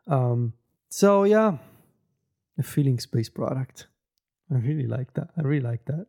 Um, 0.07 0.53
so 0.89 1.25
yeah, 1.25 1.59
a 2.59 2.63
feelings 2.63 3.07
based 3.07 3.35
product. 3.35 3.87
I 4.51 4.59
really 4.59 4.87
like 4.87 5.15
that. 5.15 5.31
I 5.37 5.43
really 5.43 5.65
like 5.65 5.85
that. 5.87 6.07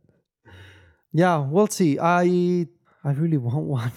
Yeah, 1.12 1.38
we'll 1.38 1.68
see. 1.68 1.98
I 2.00 2.68
I 3.04 3.12
really 3.12 3.38
want 3.38 3.66
one. 3.66 3.92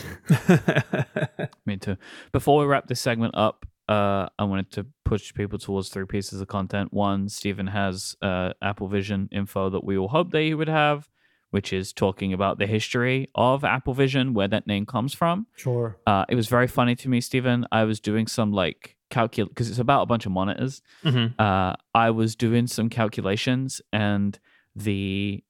Me 1.66 1.76
too. 1.76 1.96
Before 2.32 2.60
we 2.60 2.66
wrap 2.66 2.86
this 2.86 3.00
segment 3.00 3.34
up, 3.34 3.66
uh, 3.88 4.28
I 4.38 4.44
wanted 4.44 4.70
to 4.72 4.86
push 5.04 5.32
people 5.32 5.58
towards 5.58 5.88
three 5.88 6.04
pieces 6.04 6.40
of 6.40 6.48
content. 6.48 6.92
One, 6.92 7.28
Stephen 7.28 7.68
has 7.68 8.14
uh, 8.20 8.52
Apple 8.60 8.86
Vision 8.88 9.28
info 9.32 9.70
that 9.70 9.82
we 9.82 9.96
all 9.96 10.08
hope 10.08 10.30
that 10.32 10.42
he 10.42 10.52
would 10.52 10.68
have, 10.68 11.08
which 11.50 11.72
is 11.72 11.94
talking 11.94 12.34
about 12.34 12.58
the 12.58 12.66
history 12.66 13.30
of 13.34 13.64
Apple 13.64 13.94
Vision, 13.94 14.34
where 14.34 14.48
that 14.48 14.66
name 14.66 14.84
comes 14.84 15.14
from. 15.14 15.46
Sure. 15.56 15.98
Uh, 16.06 16.26
it 16.28 16.34
was 16.34 16.48
very 16.48 16.68
funny 16.68 16.94
to 16.96 17.08
me, 17.08 17.22
Stephen. 17.22 17.66
I 17.72 17.84
was 17.84 17.98
doing 17.98 18.26
some 18.26 18.52
like 18.52 18.97
calculate 19.10 19.50
because 19.50 19.70
it's 19.70 19.78
about 19.78 20.02
a 20.02 20.06
bunch 20.06 20.26
of 20.26 20.32
monitors. 20.32 20.82
Mhm. 21.04 21.34
Uh, 21.38 21.74
I 21.94 22.10
was 22.10 22.36
doing 22.36 22.66
some 22.66 22.88
calculations, 22.88 23.80
and 23.92 24.38
the 24.74 25.42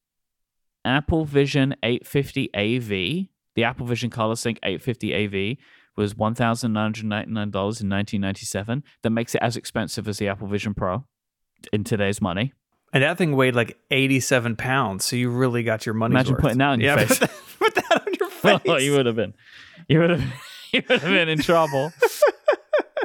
Apple 0.85 1.25
Vision 1.25 1.75
850 1.83 2.51
AV, 2.55 3.29
the 3.55 3.65
Apple 3.65 3.87
Vision 3.87 4.11
Color 4.11 4.37
Sync 4.37 4.59
850 4.63 5.15
AV, 5.15 5.57
was 5.97 6.17
one 6.17 6.35
thousand 6.35 6.73
nine 6.73 6.85
hundred 6.85 7.07
ninety 7.07 7.31
nine 7.33 7.51
dollars 7.51 7.81
in 7.81 7.89
nineteen 7.89 8.21
ninety 8.21 8.47
seven. 8.47 8.85
That 9.03 9.11
makes 9.11 9.35
it 9.35 9.43
as 9.43 9.57
expensive 9.57 10.07
as 10.07 10.19
the 10.19 10.29
Apple 10.29 10.47
Vision 10.47 10.73
Pro 10.75 11.05
in 11.73 11.83
today's 11.85 12.21
money. 12.21 12.53
And 12.93 13.03
that 13.03 13.19
thing 13.19 13.37
weighed 13.37 13.55
like 13.55 13.77
87 13.91 14.57
pounds. 14.57 15.05
So 15.05 15.15
you 15.17 15.29
really 15.29 15.63
got 15.63 15.85
your 15.85 15.95
money. 15.95 16.15
Imagine 16.15 16.35
worth. 16.35 16.41
putting 16.41 16.59
that 16.59 16.69
on 16.71 16.81
your 16.81 16.97
yeah, 16.97 17.05
face. 17.05 17.19
Put 17.19 17.29
that, 17.29 17.33
put 17.59 17.75
that 17.75 18.03
on 18.07 18.15
your 18.19 18.31
face. 18.31 18.61
Oh, 18.67 18.77
you 18.79 18.93
would 18.93 19.05
have 19.05 19.17
been, 19.17 19.35
you 19.89 19.99
would 19.99 20.09
have, 20.11 20.23
you 20.73 20.83
would 20.89 21.01
have 21.01 21.11
been 21.11 21.29
in 21.29 21.41
trouble. 21.41 21.93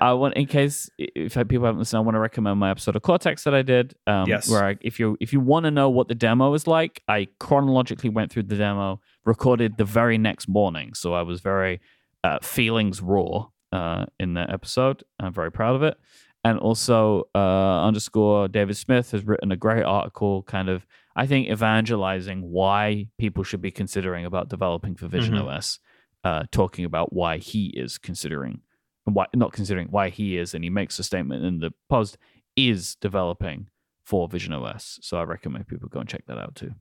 I 0.04 0.14
want, 0.14 0.36
in 0.36 0.46
case 0.48 0.90
if 0.98 1.34
people 1.48 1.66
haven't 1.66 1.80
listened, 1.80 1.98
I 1.98 2.02
want 2.02 2.16
to 2.16 2.20
recommend 2.20 2.60
my 2.60 2.70
episode 2.72 2.96
of 2.96 3.02
Cortex 3.04 3.44
that 3.46 3.56
I 3.56 3.62
did. 3.62 3.96
Um, 4.06 4.28
Yes. 4.28 4.50
Where 4.50 4.64
I, 4.64 4.78
if 4.82 5.00
you 5.00 5.18
if 5.22 5.32
you 5.34 5.40
want 5.40 5.64
to 5.66 5.72
know 5.72 5.90
what 5.90 6.08
the 6.10 6.16
demo 6.16 6.54
is 6.54 6.68
like, 6.68 7.02
I 7.08 7.28
chronologically 7.40 8.10
went 8.10 8.32
through 8.32 8.44
the 8.44 8.58
demo, 8.58 9.00
recorded 9.26 9.78
the 9.78 9.86
very 9.86 10.18
next 10.18 10.48
morning, 10.48 10.94
so 10.94 11.14
I 11.14 11.22
was 11.22 11.40
very 11.42 11.80
uh, 12.24 12.40
feelings 12.42 13.02
raw 13.02 13.48
uh, 13.72 14.06
in 14.20 14.34
that 14.34 14.50
episode. 14.52 15.04
I'm 15.20 15.34
very 15.34 15.52
proud 15.52 15.76
of 15.76 15.84
it. 15.84 15.98
And 16.46 16.60
also, 16.60 17.24
uh, 17.34 17.86
underscore 17.88 18.50
David 18.50 18.76
Smith 18.76 19.12
has 19.12 19.24
written 19.26 19.52
a 19.54 19.56
great 19.56 19.84
article, 19.84 20.44
kind 20.44 20.68
of, 20.68 20.86
I 21.16 21.26
think, 21.26 21.48
evangelizing 21.50 22.42
why 22.42 23.08
people 23.18 23.44
should 23.46 23.62
be 23.62 23.72
considering 23.72 24.26
about 24.26 24.50
developing 24.50 24.96
for 24.96 25.08
Vision 25.08 25.36
Mhm. 25.36 25.46
OS, 25.48 25.80
uh, 26.26 26.44
talking 26.52 26.84
about 26.84 27.14
why 27.14 27.38
he 27.38 27.68
is 27.68 27.98
considering, 27.98 28.60
why 29.06 29.26
not 29.34 29.54
considering 29.54 29.88
why 29.90 30.10
he 30.10 30.38
is, 30.38 30.54
and 30.54 30.64
he 30.64 30.70
makes 30.70 31.00
a 31.00 31.04
statement 31.04 31.46
in 31.46 31.60
the 31.60 31.74
post 31.90 32.18
is 32.56 32.96
developing 32.96 33.68
for 34.06 34.28
Vision 34.28 34.54
OS. 34.54 35.00
So 35.02 35.18
I 35.18 35.24
recommend 35.24 35.68
people 35.68 35.90
go 35.90 36.00
and 36.00 36.10
check 36.10 36.26
that 36.28 36.38
out 36.38 36.56
too. 36.56 36.74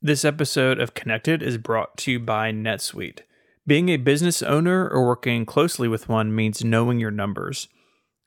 This 0.00 0.24
episode 0.24 0.80
of 0.80 0.94
Connected 0.94 1.42
is 1.42 1.58
brought 1.58 1.96
to 1.98 2.12
you 2.12 2.20
by 2.20 2.50
NetSuite. 2.50 3.20
Being 3.66 3.88
a 3.88 3.96
business 3.96 4.42
owner 4.42 4.88
or 4.88 5.06
working 5.06 5.46
closely 5.46 5.86
with 5.86 6.08
one 6.08 6.34
means 6.34 6.64
knowing 6.64 6.98
your 6.98 7.12
numbers. 7.12 7.68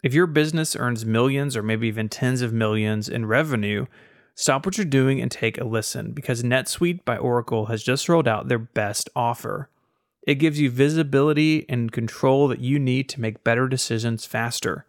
If 0.01 0.13
your 0.13 0.27
business 0.27 0.75
earns 0.75 1.05
millions 1.05 1.57
or 1.57 1.63
maybe 1.63 1.87
even 1.87 2.07
tens 2.07 2.41
of 2.41 2.53
millions 2.53 3.09
in 3.09 3.25
revenue, 3.25 3.87
stop 4.35 4.65
what 4.65 4.77
you're 4.77 4.85
doing 4.85 5.19
and 5.19 5.29
take 5.29 5.57
a 5.57 5.65
listen 5.65 6.13
because 6.13 6.43
NetSuite 6.43 7.03
by 7.03 7.17
Oracle 7.17 7.65
has 7.65 7.83
just 7.83 8.07
rolled 8.07 8.27
out 8.27 8.47
their 8.47 8.59
best 8.59 9.09
offer. 9.15 9.69
It 10.25 10.35
gives 10.35 10.59
you 10.59 10.71
visibility 10.71 11.65
and 11.69 11.91
control 11.91 12.47
that 12.47 12.59
you 12.59 12.79
need 12.79 13.07
to 13.09 13.21
make 13.21 13.43
better 13.43 13.67
decisions 13.67 14.25
faster. 14.25 14.85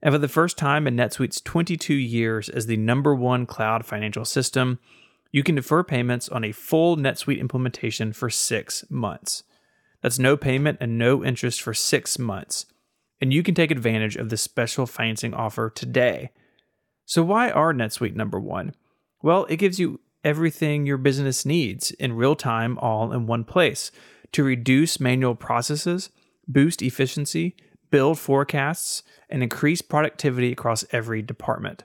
And 0.00 0.14
for 0.14 0.18
the 0.18 0.28
first 0.28 0.56
time 0.56 0.86
in 0.86 0.96
NetSuite's 0.96 1.40
22 1.40 1.94
years 1.94 2.48
as 2.48 2.66
the 2.66 2.76
number 2.76 3.14
one 3.14 3.44
cloud 3.44 3.84
financial 3.84 4.24
system, 4.24 4.78
you 5.32 5.42
can 5.42 5.56
defer 5.56 5.82
payments 5.82 6.28
on 6.28 6.44
a 6.44 6.52
full 6.52 6.96
NetSuite 6.96 7.40
implementation 7.40 8.12
for 8.12 8.30
six 8.30 8.84
months. 8.88 9.42
That's 10.00 10.18
no 10.18 10.36
payment 10.36 10.78
and 10.80 10.98
no 10.98 11.24
interest 11.24 11.60
for 11.60 11.74
six 11.74 12.18
months. 12.18 12.66
And 13.20 13.32
you 13.32 13.42
can 13.42 13.54
take 13.54 13.70
advantage 13.70 14.16
of 14.16 14.28
this 14.28 14.42
special 14.42 14.86
financing 14.86 15.34
offer 15.34 15.70
today. 15.70 16.30
So, 17.04 17.22
why 17.22 17.50
are 17.50 17.72
NetSuite 17.72 18.16
number 18.16 18.40
one? 18.40 18.74
Well, 19.22 19.44
it 19.48 19.56
gives 19.56 19.78
you 19.78 20.00
everything 20.24 20.86
your 20.86 20.98
business 20.98 21.46
needs 21.46 21.92
in 21.92 22.14
real 22.14 22.34
time, 22.34 22.78
all 22.78 23.12
in 23.12 23.26
one 23.26 23.44
place 23.44 23.92
to 24.32 24.44
reduce 24.44 25.00
manual 25.00 25.34
processes, 25.34 26.10
boost 26.48 26.82
efficiency, 26.82 27.56
build 27.90 28.18
forecasts, 28.18 29.02
and 29.28 29.42
increase 29.42 29.82
productivity 29.82 30.52
across 30.52 30.84
every 30.90 31.22
department. 31.22 31.84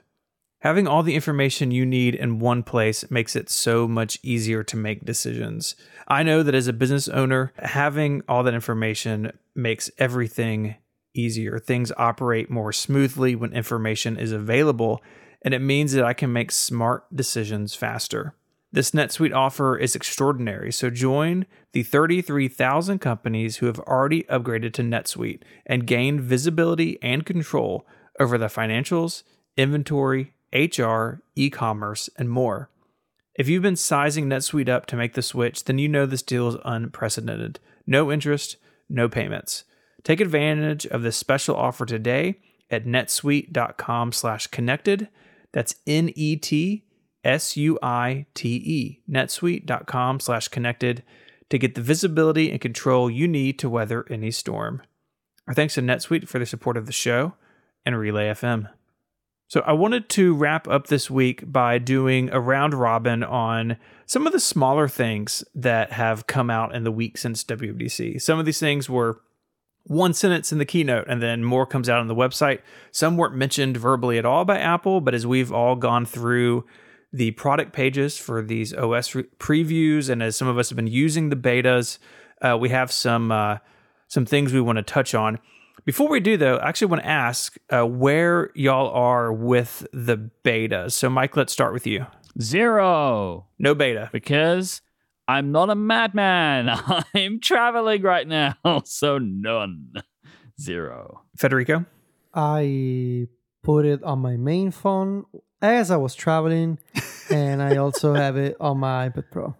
Having 0.62 0.88
all 0.88 1.04
the 1.04 1.14
information 1.14 1.70
you 1.70 1.86
need 1.86 2.16
in 2.16 2.40
one 2.40 2.64
place 2.64 3.08
makes 3.10 3.36
it 3.36 3.48
so 3.48 3.86
much 3.86 4.18
easier 4.24 4.64
to 4.64 4.76
make 4.76 5.04
decisions. 5.04 5.76
I 6.08 6.24
know 6.24 6.42
that 6.42 6.54
as 6.54 6.66
a 6.66 6.72
business 6.72 7.06
owner, 7.08 7.52
having 7.58 8.22
all 8.28 8.42
that 8.42 8.54
information 8.54 9.30
makes 9.54 9.88
everything 9.98 10.74
easier. 11.14 11.60
Things 11.60 11.92
operate 11.96 12.50
more 12.50 12.72
smoothly 12.72 13.36
when 13.36 13.52
information 13.52 14.16
is 14.16 14.32
available, 14.32 15.00
and 15.42 15.54
it 15.54 15.60
means 15.60 15.92
that 15.92 16.04
I 16.04 16.12
can 16.12 16.32
make 16.32 16.50
smart 16.50 17.04
decisions 17.14 17.74
faster. 17.74 18.34
This 18.78 18.92
NetSuite 18.92 19.34
offer 19.34 19.76
is 19.76 19.96
extraordinary, 19.96 20.70
so 20.70 20.88
join 20.88 21.46
the 21.72 21.82
33,000 21.82 23.00
companies 23.00 23.56
who 23.56 23.66
have 23.66 23.80
already 23.80 24.22
upgraded 24.30 24.72
to 24.74 24.82
NetSuite 24.82 25.42
and 25.66 25.84
gained 25.84 26.20
visibility 26.20 26.96
and 27.02 27.26
control 27.26 27.84
over 28.20 28.38
the 28.38 28.46
financials, 28.46 29.24
inventory, 29.56 30.32
HR, 30.52 31.24
e 31.34 31.50
commerce, 31.50 32.08
and 32.16 32.30
more. 32.30 32.70
If 33.34 33.48
you've 33.48 33.64
been 33.64 33.74
sizing 33.74 34.26
NetSuite 34.26 34.68
up 34.68 34.86
to 34.86 34.96
make 34.96 35.14
the 35.14 35.22
switch, 35.22 35.64
then 35.64 35.80
you 35.80 35.88
know 35.88 36.06
this 36.06 36.22
deal 36.22 36.46
is 36.46 36.56
unprecedented. 36.64 37.58
No 37.84 38.12
interest, 38.12 38.58
no 38.88 39.08
payments. 39.08 39.64
Take 40.04 40.20
advantage 40.20 40.86
of 40.86 41.02
this 41.02 41.16
special 41.16 41.56
offer 41.56 41.84
today 41.84 42.38
at 42.70 42.84
netsuite.com 42.86 44.12
slash 44.12 44.46
connected. 44.46 45.08
That's 45.50 45.74
N 45.84 46.12
E 46.14 46.36
T 46.36 46.84
S 47.28 47.58
U 47.58 47.78
I 47.82 48.26
T 48.34 48.56
E, 48.56 49.02
netsuite.com 49.08 50.18
slash 50.18 50.48
connected 50.48 51.02
to 51.50 51.58
get 51.58 51.74
the 51.74 51.82
visibility 51.82 52.50
and 52.50 52.60
control 52.60 53.10
you 53.10 53.28
need 53.28 53.58
to 53.58 53.68
weather 53.68 54.06
any 54.10 54.30
storm. 54.30 54.82
Our 55.46 55.54
thanks 55.54 55.74
to 55.74 55.82
NetSuite 55.82 56.26
for 56.26 56.38
their 56.38 56.46
support 56.46 56.76
of 56.76 56.86
the 56.86 56.92
show 56.92 57.34
and 57.84 57.98
Relay 57.98 58.28
FM. 58.30 58.70
So 59.46 59.60
I 59.60 59.72
wanted 59.72 60.08
to 60.10 60.34
wrap 60.34 60.68
up 60.68 60.88
this 60.88 61.10
week 61.10 61.50
by 61.50 61.78
doing 61.78 62.28
a 62.30 62.40
round 62.40 62.74
robin 62.74 63.22
on 63.22 63.76
some 64.04 64.26
of 64.26 64.32
the 64.32 64.40
smaller 64.40 64.88
things 64.88 65.42
that 65.54 65.92
have 65.92 66.26
come 66.26 66.50
out 66.50 66.74
in 66.74 66.84
the 66.84 66.92
week 66.92 67.16
since 67.16 67.44
WWDC. 67.44 68.20
Some 68.20 68.38
of 68.38 68.44
these 68.44 68.60
things 68.60 68.90
were 68.90 69.20
one 69.84 70.12
sentence 70.12 70.52
in 70.52 70.58
the 70.58 70.66
keynote 70.66 71.06
and 71.08 71.22
then 71.22 71.44
more 71.44 71.64
comes 71.64 71.88
out 71.88 72.00
on 72.00 72.08
the 72.08 72.14
website. 72.14 72.60
Some 72.90 73.16
weren't 73.16 73.34
mentioned 73.34 73.78
verbally 73.78 74.18
at 74.18 74.26
all 74.26 74.44
by 74.44 74.58
Apple, 74.58 75.00
but 75.00 75.14
as 75.14 75.26
we've 75.26 75.52
all 75.52 75.76
gone 75.76 76.04
through 76.04 76.66
the 77.12 77.30
product 77.32 77.72
pages 77.72 78.18
for 78.18 78.42
these 78.42 78.74
OS 78.74 79.14
re- 79.14 79.24
previews 79.38 80.10
and 80.10 80.22
as 80.22 80.36
some 80.36 80.48
of 80.48 80.58
us 80.58 80.68
have 80.68 80.76
been 80.76 80.86
using 80.86 81.30
the 81.30 81.36
betas, 81.36 81.98
uh, 82.42 82.56
we 82.58 82.68
have 82.68 82.92
some 82.92 83.32
uh, 83.32 83.58
some 84.08 84.26
things 84.26 84.52
we 84.52 84.60
want 84.60 84.76
to 84.76 84.82
touch 84.82 85.14
on. 85.14 85.38
Before 85.84 86.08
we 86.08 86.20
do, 86.20 86.36
though, 86.36 86.56
I 86.56 86.68
actually 86.68 86.88
want 86.88 87.02
to 87.02 87.08
ask 87.08 87.56
uh, 87.70 87.86
where 87.86 88.50
y'all 88.54 88.90
are 88.90 89.32
with 89.32 89.86
the 89.92 90.16
beta. 90.16 90.90
So, 90.90 91.08
Myke, 91.08 91.34
let's 91.34 91.52
start 91.52 91.72
with 91.72 91.86
you. 91.86 92.04
Zero. 92.40 93.46
No 93.58 93.74
beta. 93.74 94.10
Because 94.12 94.82
I'm 95.26 95.50
not 95.50 95.70
a 95.70 95.74
madman. 95.74 96.68
I'm 97.14 97.40
traveling 97.40 98.02
right 98.02 98.26
now. 98.26 98.54
So 98.84 99.18
none. 99.18 99.92
Zero. 100.60 101.22
Federico? 101.36 101.86
I 102.34 103.28
put 103.62 103.86
it 103.86 104.02
on 104.02 104.18
my 104.18 104.36
main 104.36 104.70
phone 104.70 105.24
as 105.60 105.90
I 105.90 105.96
was 105.96 106.14
traveling, 106.14 106.78
and 107.30 107.62
I 107.62 107.76
also 107.76 108.14
have 108.14 108.36
it 108.36 108.56
on 108.60 108.78
my 108.78 109.08
iPad 109.08 109.30
Pro. 109.30 109.54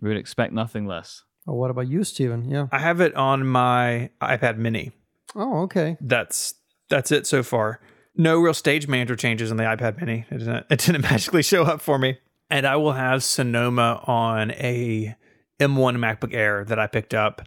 We 0.00 0.08
would 0.08 0.18
expect 0.18 0.52
nothing 0.52 0.86
less. 0.86 1.24
Or 1.46 1.58
what 1.58 1.70
about 1.70 1.88
you, 1.88 2.04
Stephen? 2.04 2.48
Yeah. 2.48 2.68
I 2.72 2.78
have 2.78 3.00
it 3.00 3.14
on 3.14 3.46
my 3.46 4.10
iPad 4.20 4.56
mini. 4.56 4.92
Oh, 5.34 5.62
okay. 5.62 5.96
That's 6.00 6.54
that's 6.88 7.12
it 7.12 7.26
so 7.26 7.42
far. 7.42 7.80
No 8.16 8.40
real 8.40 8.54
stage 8.54 8.88
manager 8.88 9.16
changes 9.16 9.50
on 9.50 9.56
the 9.56 9.64
iPad 9.64 9.98
mini. 10.00 10.26
It 10.30 10.38
didn't, 10.38 10.66
it 10.68 10.78
didn't 10.80 11.02
magically 11.10 11.42
show 11.42 11.64
up 11.64 11.80
for 11.80 11.98
me. 11.98 12.18
And 12.50 12.66
I 12.66 12.76
will 12.76 12.92
have 12.92 13.22
Sonoma 13.22 14.02
on 14.06 14.50
a 14.52 15.14
M1 15.60 15.96
MacBook 15.96 16.34
Air 16.34 16.64
that 16.64 16.78
I 16.78 16.86
picked 16.88 17.14
up 17.14 17.42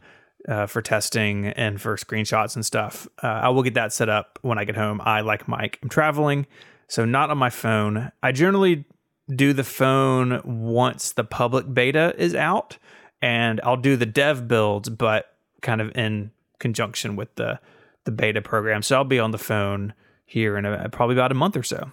uh, 0.47 0.65
for 0.65 0.81
testing 0.81 1.47
and 1.47 1.81
for 1.81 1.97
screenshots 1.97 2.55
and 2.55 2.65
stuff. 2.65 3.07
Uh, 3.21 3.27
I 3.27 3.49
will 3.49 3.63
get 3.63 3.73
that 3.73 3.91
set 3.91 4.09
up 4.09 4.39
when 4.41 4.57
I 4.57 4.63
get 4.63 4.75
home. 4.75 5.01
I, 5.03 5.21
like 5.21 5.47
Myke, 5.47 5.75
I'm 5.81 5.89
traveling, 5.89 6.47
so 6.93 7.05
not 7.05 7.31
on 7.31 7.39
my 7.39 7.49
phone. 7.49 8.11
I 8.21 8.31
generally 8.31 8.85
do 9.27 9.51
the 9.51 9.63
phone 9.63 10.39
once 10.43 11.11
the 11.11 11.23
public 11.23 11.73
beta 11.73 12.13
is 12.19 12.35
out, 12.35 12.77
and 13.19 13.59
I'll 13.63 13.77
do 13.77 13.95
the 13.95 14.05
dev 14.05 14.47
builds, 14.47 14.89
but 14.89 15.25
kind 15.63 15.81
of 15.81 15.97
in 15.97 16.29
conjunction 16.59 17.15
with 17.15 17.33
the 17.33 17.59
the 18.03 18.11
beta 18.11 18.43
program. 18.43 18.83
So 18.83 18.97
I'll 18.97 19.05
be 19.05 19.17
on 19.17 19.31
the 19.31 19.39
phone 19.39 19.95
here 20.27 20.55
in 20.55 20.65
a, 20.65 20.87
probably 20.89 21.15
about 21.15 21.31
a 21.31 21.35
month 21.35 21.57
or 21.57 21.63
so. 21.63 21.89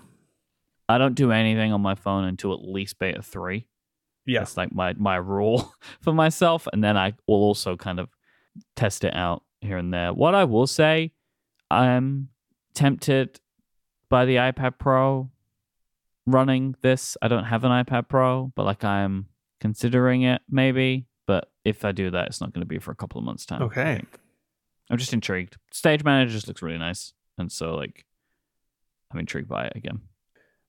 I 0.86 0.98
don't 0.98 1.14
do 1.14 1.32
anything 1.32 1.72
on 1.72 1.80
my 1.80 1.94
phone 1.94 2.24
until 2.24 2.52
at 2.52 2.60
least 2.60 2.98
beta 2.98 3.22
three. 3.22 3.66
Yeah. 4.26 4.40
That's 4.40 4.58
like 4.58 4.70
my 4.70 4.92
my 4.98 5.16
rule 5.16 5.72
for 6.02 6.12
myself, 6.12 6.68
and 6.74 6.84
then 6.84 6.98
I 6.98 7.14
will 7.26 7.36
also 7.36 7.74
kind 7.74 8.00
of 8.00 8.10
test 8.76 9.04
it 9.04 9.16
out 9.16 9.44
here 9.62 9.78
and 9.78 9.94
there. 9.94 10.12
What 10.12 10.34
I 10.34 10.44
will 10.44 10.66
say, 10.66 11.12
I'm 11.70 12.28
tempted 12.74 13.40
by 14.10 14.26
the 14.26 14.36
iPad 14.36 14.78
Pro 14.78 15.30
running 16.26 16.76
this. 16.82 17.16
I 17.22 17.28
don't 17.28 17.44
have 17.44 17.64
an 17.64 17.70
iPad 17.70 18.08
Pro, 18.08 18.52
but 18.54 18.64
like 18.66 18.84
I'm 18.84 19.26
considering 19.60 20.22
it 20.22 20.42
maybe. 20.50 21.06
But 21.26 21.50
if 21.64 21.84
I 21.84 21.92
do 21.92 22.10
that, 22.10 22.26
it's 22.26 22.40
not 22.40 22.52
going 22.52 22.62
to 22.62 22.66
be 22.66 22.78
for 22.78 22.90
a 22.90 22.96
couple 22.96 23.18
of 23.18 23.24
months' 23.24 23.46
time. 23.46 23.62
Okay. 23.62 24.02
I'm 24.90 24.98
just 24.98 25.12
intrigued. 25.12 25.56
Stage 25.72 26.02
Manager 26.02 26.32
just 26.32 26.48
looks 26.48 26.62
really 26.62 26.78
nice, 26.78 27.12
and 27.38 27.50
so 27.50 27.74
like 27.74 28.04
I'm 29.12 29.20
intrigued 29.20 29.48
by 29.48 29.66
it 29.66 29.72
again. 29.76 30.00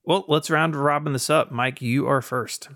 Well, 0.03 0.25
let's 0.27 0.49
round 0.49 0.75
robin 0.75 1.13
this 1.13 1.29
up. 1.29 1.51
Myke, 1.51 1.81
you 1.81 2.07
are 2.07 2.21
first. 2.21 2.69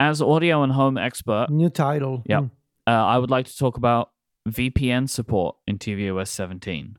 As 0.00 0.22
audio 0.22 0.62
and 0.62 0.72
home 0.72 0.96
expert, 0.96 1.50
New 1.50 1.70
title. 1.70 2.22
Yep. 2.26 2.40
Hmm. 2.40 2.46
uh, 2.86 2.90
I 2.90 3.18
would 3.18 3.30
like 3.30 3.46
to 3.46 3.56
talk 3.56 3.76
about 3.76 4.10
VPN 4.48 5.08
support 5.08 5.56
in 5.66 5.78
tvOS 5.78 6.28
17. 6.28 6.96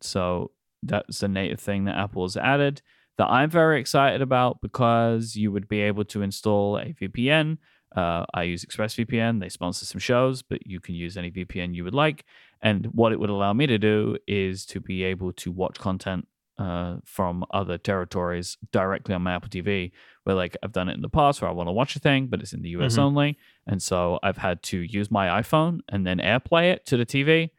So 0.00 0.50
that's 0.88 1.22
a 1.22 1.28
native 1.28 1.60
thing 1.60 1.84
that 1.84 1.96
Apple 1.96 2.24
has 2.24 2.36
added 2.36 2.82
that 3.16 3.26
I'm 3.30 3.48
very 3.50 3.78
excited 3.80 4.22
about 4.22 4.60
because 4.60 5.36
you 5.36 5.52
would 5.52 5.68
be 5.68 5.80
able 5.82 6.04
to 6.06 6.22
install 6.22 6.76
a 6.78 6.92
VPN. 6.92 7.58
Uh, 7.94 8.24
I 8.34 8.42
use 8.42 8.64
ExpressVPN. 8.64 9.40
They 9.40 9.48
sponsor 9.48 9.84
some 9.86 10.00
shows, 10.00 10.42
but 10.42 10.66
you 10.66 10.80
can 10.80 10.96
use 10.96 11.16
any 11.16 11.30
VPN 11.30 11.74
you 11.76 11.84
would 11.84 11.94
like. 11.94 12.24
And 12.60 12.86
what 12.86 13.12
it 13.12 13.20
would 13.20 13.30
allow 13.30 13.52
me 13.52 13.66
to 13.68 13.78
do 13.78 14.16
is 14.26 14.66
to 14.66 14.80
be 14.80 15.04
able 15.04 15.32
to 15.34 15.52
watch 15.52 15.78
content 15.78 16.26
uh, 16.58 16.96
from 17.04 17.44
other 17.52 17.78
territories 17.78 18.56
directly 18.72 19.14
on 19.14 19.22
my 19.22 19.34
Apple 19.34 19.48
TV. 19.48 19.92
Where 20.24 20.34
like 20.36 20.56
I've 20.62 20.72
done 20.72 20.88
it 20.88 20.94
in 20.94 21.02
the 21.02 21.08
past, 21.08 21.40
where 21.40 21.50
I 21.50 21.54
want 21.54 21.68
to 21.68 21.72
watch 21.72 21.94
a 21.96 22.00
thing, 22.00 22.26
but 22.26 22.40
it's 22.40 22.52
in 22.52 22.62
the 22.62 22.70
US 22.70 22.96
Mhm. 22.96 23.02
only, 23.02 23.38
and 23.66 23.80
so 23.82 24.18
I've 24.22 24.38
had 24.38 24.62
to 24.64 24.78
use 24.80 25.10
my 25.10 25.40
iPhone 25.40 25.80
and 25.88 26.06
then 26.06 26.18
AirPlay 26.18 26.72
it 26.72 26.86
to 26.86 26.96
the 26.96 27.06
TV. 27.06 27.50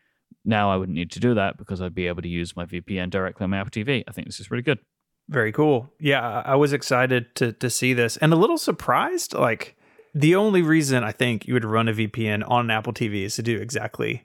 Now 0.46 0.72
I 0.72 0.78
wouldn't 0.78 0.96
need 0.96 1.12
to 1.12 1.20
do 1.20 1.34
that 1.34 1.58
because 1.58 1.82
I'd 1.82 1.96
be 1.96 2.08
able 2.08 2.22
to 2.22 2.28
use 2.28 2.56
my 2.56 2.66
VPN 2.66 3.10
directly 3.10 3.44
on 3.44 3.50
my 3.50 3.58
Apple 3.58 3.72
TV. 3.72 4.04
I 4.08 4.12
think 4.12 4.28
this 4.28 4.40
is 4.40 4.52
really 4.52 4.64
good. 4.64 4.80
Very 5.28 5.52
cool. 5.52 5.90
Yeah, 6.00 6.22
I 6.22 6.54
I 6.54 6.56
was 6.56 6.72
excited 6.72 7.36
to 7.36 7.52
to 7.54 7.70
see 7.70 7.94
this 7.94 8.18
and 8.18 8.32
a 8.32 8.36
little 8.36 8.58
surprised. 8.58 9.34
Like 9.34 9.76
the 10.14 10.36
only 10.36 10.62
reason 10.62 11.04
I 11.04 11.12
think 11.12 11.48
you 11.48 11.54
would 11.56 11.66
run 11.66 11.88
a 11.88 11.94
VPN 11.94 12.50
on 12.50 12.66
an 12.66 12.72
Apple 12.72 12.94
TV 12.94 13.24
is 13.24 13.36
to 13.36 13.44
do 13.44 13.60
exactly 13.60 14.24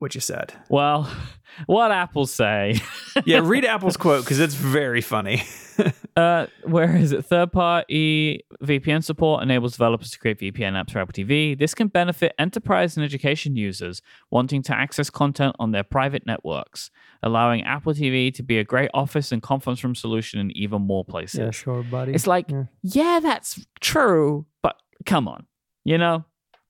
what 0.00 0.14
you 0.14 0.20
said. 0.20 0.52
Well, 0.68 1.08
what 1.66 1.92
Apple 1.92 2.26
say? 2.26 2.80
Yeah, 3.24 3.40
read 3.42 3.64
Apple's 3.74 3.96
quote 3.96 4.24
because 4.24 4.40
it's 4.40 4.54
very 4.54 5.00
funny. 5.00 5.44
Uh, 6.16 6.46
where 6.64 6.96
is 6.96 7.12
it? 7.12 7.24
Third 7.24 7.52
party 7.52 8.44
VPN 8.62 9.02
support 9.04 9.42
enables 9.42 9.72
developers 9.72 10.10
to 10.10 10.18
create 10.18 10.38
VPN 10.38 10.72
apps 10.72 10.90
for 10.92 10.98
Apple 10.98 11.12
TV. 11.12 11.58
This 11.58 11.74
can 11.74 11.88
benefit 11.88 12.34
enterprise 12.38 12.96
and 12.96 13.04
education 13.04 13.56
users 13.56 14.02
wanting 14.30 14.62
to 14.64 14.74
access 14.76 15.10
content 15.10 15.56
on 15.58 15.72
their 15.72 15.82
private 15.84 16.26
networks, 16.26 16.90
allowing 17.22 17.62
Apple 17.62 17.92
TV 17.94 18.32
to 18.34 18.42
be 18.42 18.58
a 18.58 18.64
great 18.64 18.90
office 18.94 19.32
and 19.32 19.42
conference 19.42 19.82
room 19.84 19.94
solution 19.94 20.40
in 20.40 20.50
even 20.56 20.82
more 20.82 21.04
places. 21.04 21.38
Yeah, 21.40 21.50
sure, 21.50 21.82
buddy. 21.82 22.12
It's 22.12 22.26
like, 22.26 22.50
Yeah. 22.50 22.64
yeah, 22.82 23.20
that's 23.22 23.64
true, 23.80 24.46
but 24.62 24.76
come 25.06 25.28
on, 25.28 25.46
you 25.84 25.98
know? 25.98 26.24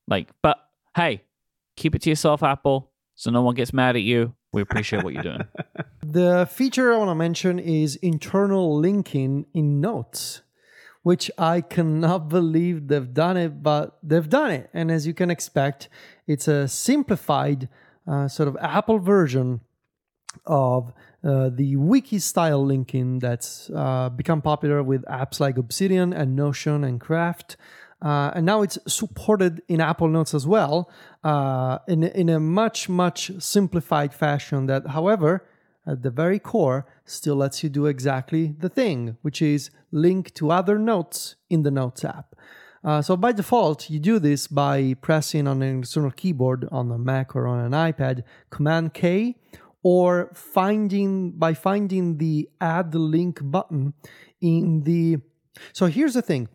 Like, 0.07 0.30
but 0.43 0.59
hey, 0.97 1.22
keep 1.76 1.95
it 1.95 2.03
to 2.03 2.11
yourself, 2.11 2.43
Apple, 2.43 2.91
so 3.14 3.30
no 3.30 3.43
one 3.43 3.55
gets 3.55 3.72
mad 3.72 3.97
at 3.97 4.03
you. 4.03 4.34
We 4.53 4.62
appreciate 4.62 5.05
what 5.05 5.14
you're 5.14 5.22
doing. 5.22 5.41
The 6.12 6.44
feature 6.50 6.92
I 6.92 6.96
want 6.96 7.11
to 7.11 7.14
mention 7.14 7.61
is 7.61 7.94
internal 7.94 8.76
linking 8.76 9.46
in 9.54 9.80
Notes, 9.80 10.42
which 11.04 11.30
I 11.38 11.61
cannot 11.61 12.28
believe 12.28 12.88
they've 12.88 13.14
done 13.14 13.36
it, 13.36 13.62
but 13.62 13.96
they've 14.02 14.28
done 14.28 14.50
it. 14.50 14.70
And 14.74 14.90
as 14.90 15.06
you 15.06 15.14
can 15.14 15.30
expect, 15.30 15.88
it's 16.26 16.48
a 16.48 16.66
simplified 16.66 17.68
uh, 18.08 18.26
sort 18.26 18.48
of 18.48 18.56
Apple 18.61 18.98
version 18.98 19.61
of 20.46 20.92
uh, 21.22 21.50
the 21.50 21.76
wiki 21.76 22.18
style 22.18 22.64
linking 22.64 23.20
that's 23.20 23.70
uh, 23.70 24.08
become 24.08 24.42
popular 24.42 24.82
with 24.82 25.04
apps 25.04 25.38
like 25.38 25.58
Obsidian 25.58 26.12
and 26.12 26.34
Notion 26.34 26.82
and 26.82 27.00
Craft. 27.00 27.56
Uh, 28.02 28.32
and 28.34 28.44
now 28.44 28.62
it's 28.62 28.78
supported 28.88 29.62
in 29.68 29.80
Apple 29.80 30.08
Notes 30.08 30.34
as 30.34 30.44
well 30.44 30.90
uh, 31.22 31.78
in, 31.86 32.02
in 32.02 32.28
a 32.28 32.40
much, 32.40 32.88
much 32.88 33.30
simplified 33.38 34.12
fashion 34.12 34.66
that, 34.66 34.88
however, 34.88 35.44
at 35.91 36.03
the 36.03 36.11
very 36.11 36.38
core, 36.38 36.86
still 37.05 37.36
lets 37.36 37.62
you 37.62 37.68
do 37.68 37.86
exactly 37.86 38.55
the 38.64 38.68
thing, 38.68 39.16
which 39.22 39.41
is 39.43 39.70
link 39.91 40.32
to 40.34 40.51
other 40.51 40.78
notes 40.78 41.36
in 41.49 41.62
the 41.62 41.70
Notes 41.70 42.05
app. 42.05 42.34
Uh, 42.82 43.03
so 43.03 43.16
by 43.16 43.32
default, 43.32 43.91
you 43.91 43.99
do 43.99 44.18
this 44.18 44.47
by 44.47 44.94
pressing 45.02 45.47
on 45.47 45.62
an 45.62 45.81
external 45.81 46.10
keyboard 46.10 46.66
on 46.70 46.90
a 46.90 46.98
Mac 46.98 47.36
or 47.36 47.47
on 47.47 47.59
an 47.60 47.73
iPad, 47.73 48.23
Command 48.51 48.94
K, 48.94 49.36
or 49.82 50.31
finding 50.35 51.32
by 51.32 51.52
finding 51.55 52.19
the 52.19 52.48
add 52.60 52.94
link 52.94 53.40
button 53.43 53.93
in 54.40 54.85
the. 54.85 55.19
So 55.73 55.86
here's 55.86 56.14
the 56.14 56.23
thing. 56.23 56.48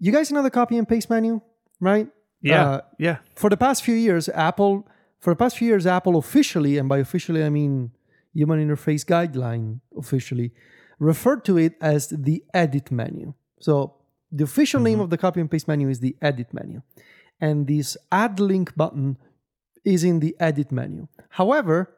You 0.00 0.10
guys 0.12 0.32
know 0.32 0.42
the 0.42 0.50
copy 0.50 0.76
and 0.78 0.88
paste 0.88 1.08
menu, 1.10 1.40
right? 1.80 2.08
Yeah, 2.42 2.68
Uh, 2.68 2.80
yeah. 2.98 3.16
for 3.34 3.48
the 3.50 3.56
past 3.56 3.82
few 3.84 3.94
years, 3.94 4.28
Apple, 4.28 4.86
for 5.20 5.30
the 5.32 5.36
past 5.36 5.56
few 5.58 5.68
years, 5.68 5.86
Apple 5.86 6.16
officially, 6.16 6.76
and 6.78 6.88
by 6.88 6.98
officially 6.98 7.42
I 7.44 7.50
mean 7.50 7.92
Human 8.36 8.60
Interface 8.60 9.04
Guideline 9.04 9.80
officially, 9.96 10.52
referred 10.98 11.44
to 11.46 11.56
it 11.56 11.74
as 11.80 12.08
the 12.08 12.44
edit 12.52 12.90
menu. 12.90 13.32
So 13.60 13.94
the 14.30 14.44
official 14.44 14.80
name 14.80 15.00
of 15.00 15.10
the 15.10 15.16
copy 15.16 15.40
and 15.40 15.50
paste 15.50 15.66
menu 15.66 15.88
is 15.88 16.00
the 16.00 16.16
edit 16.20 16.52
menu. 16.52 16.82
And 17.40 17.66
this 17.66 17.96
add 18.12 18.38
link 18.38 18.76
button 18.76 19.16
is 19.84 20.04
in 20.04 20.20
the 20.20 20.36
edit 20.38 20.70
menu. 20.70 21.08
However, 21.30 21.96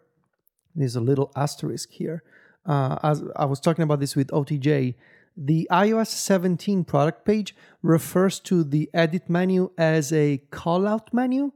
there's 0.75 0.97
a 0.97 1.01
little 1.01 1.33
asterisk 1.35 1.91
here. 1.91 2.23
Uh, 2.65 2.99
as 3.03 3.23
I 3.35 3.47
was 3.47 3.61
talking 3.61 3.83
about 3.83 3.99
this 3.99 4.15
with 4.15 4.29
OTJ, 4.29 4.95
the 5.37 5.69
iOS 5.71 6.09
17 6.09 6.85
product 6.85 7.25
page 7.25 7.55
refers 7.83 8.39
to 8.41 8.63
the 8.63 8.91
edit 8.93 9.29
menu 9.29 9.71
as 9.79 10.13
a 10.13 10.43
callout 10.53 11.13
menu. 11.13 11.53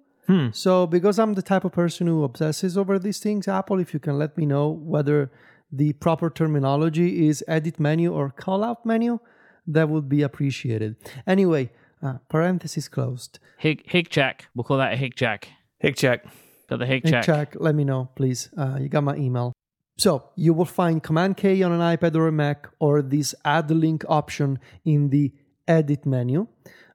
So, 0.53 0.87
because 0.87 1.19
I'm 1.19 1.35
the 1.35 1.43
type 1.43 1.65
of 1.65 1.73
person 1.73 2.07
who 2.07 2.25
obsesses 2.25 2.77
over 2.77 2.99
these 2.99 3.19
things, 3.19 3.49
Apple, 3.49 3.79
if 3.81 3.93
you 3.95 4.01
can 4.01 4.19
let 4.19 4.37
me 4.37 4.47
know 4.47 4.69
whether 4.69 5.31
the 5.71 5.93
proper 5.95 6.29
terminology 6.31 7.27
is 7.29 7.43
edit 7.49 7.81
menu 7.81 8.13
or 8.13 8.31
call 8.31 8.63
out 8.63 8.85
menu, 8.85 9.19
that 9.67 9.89
would 9.89 10.09
be 10.09 10.23
appreciated. 10.23 10.97
Anyway, 11.27 11.71
uh, 12.03 12.15
parenthesis 12.29 12.89
closed. 12.89 13.39
Hig 13.59 13.83
Hig 13.91 14.09
check. 14.11 14.49
We'll 14.55 14.65
call 14.65 14.79
that 14.79 14.93
a 14.93 14.97
Hig 14.97 15.15
check. 15.15 15.49
Hick 15.79 15.97
check. 15.97 16.25
Got 16.69 16.79
the 16.81 16.87
Hig 16.87 17.05
Hey, 17.05 17.11
check. 17.11 17.25
check. 17.25 17.57
Let 17.59 17.75
me 17.75 17.85
know, 17.85 18.11
please. 18.17 18.51
Uh, 18.57 18.79
you 18.81 18.89
got 18.89 19.05
my 19.05 19.17
email. 19.17 19.53
So 19.99 20.31
you 20.37 20.53
will 20.55 20.65
find 20.65 21.03
Command 21.03 21.37
K 21.37 21.63
on 21.63 21.73
an 21.73 21.81
iPad 21.81 22.17
or 22.17 22.27
a 22.29 22.33
Mac, 22.33 22.69
or 22.79 23.03
this 23.03 23.35
add 23.45 23.71
link 23.71 24.05
option 24.09 24.59
in 24.85 25.11
the 25.11 25.33
edit 25.69 26.07
menu. 26.07 26.49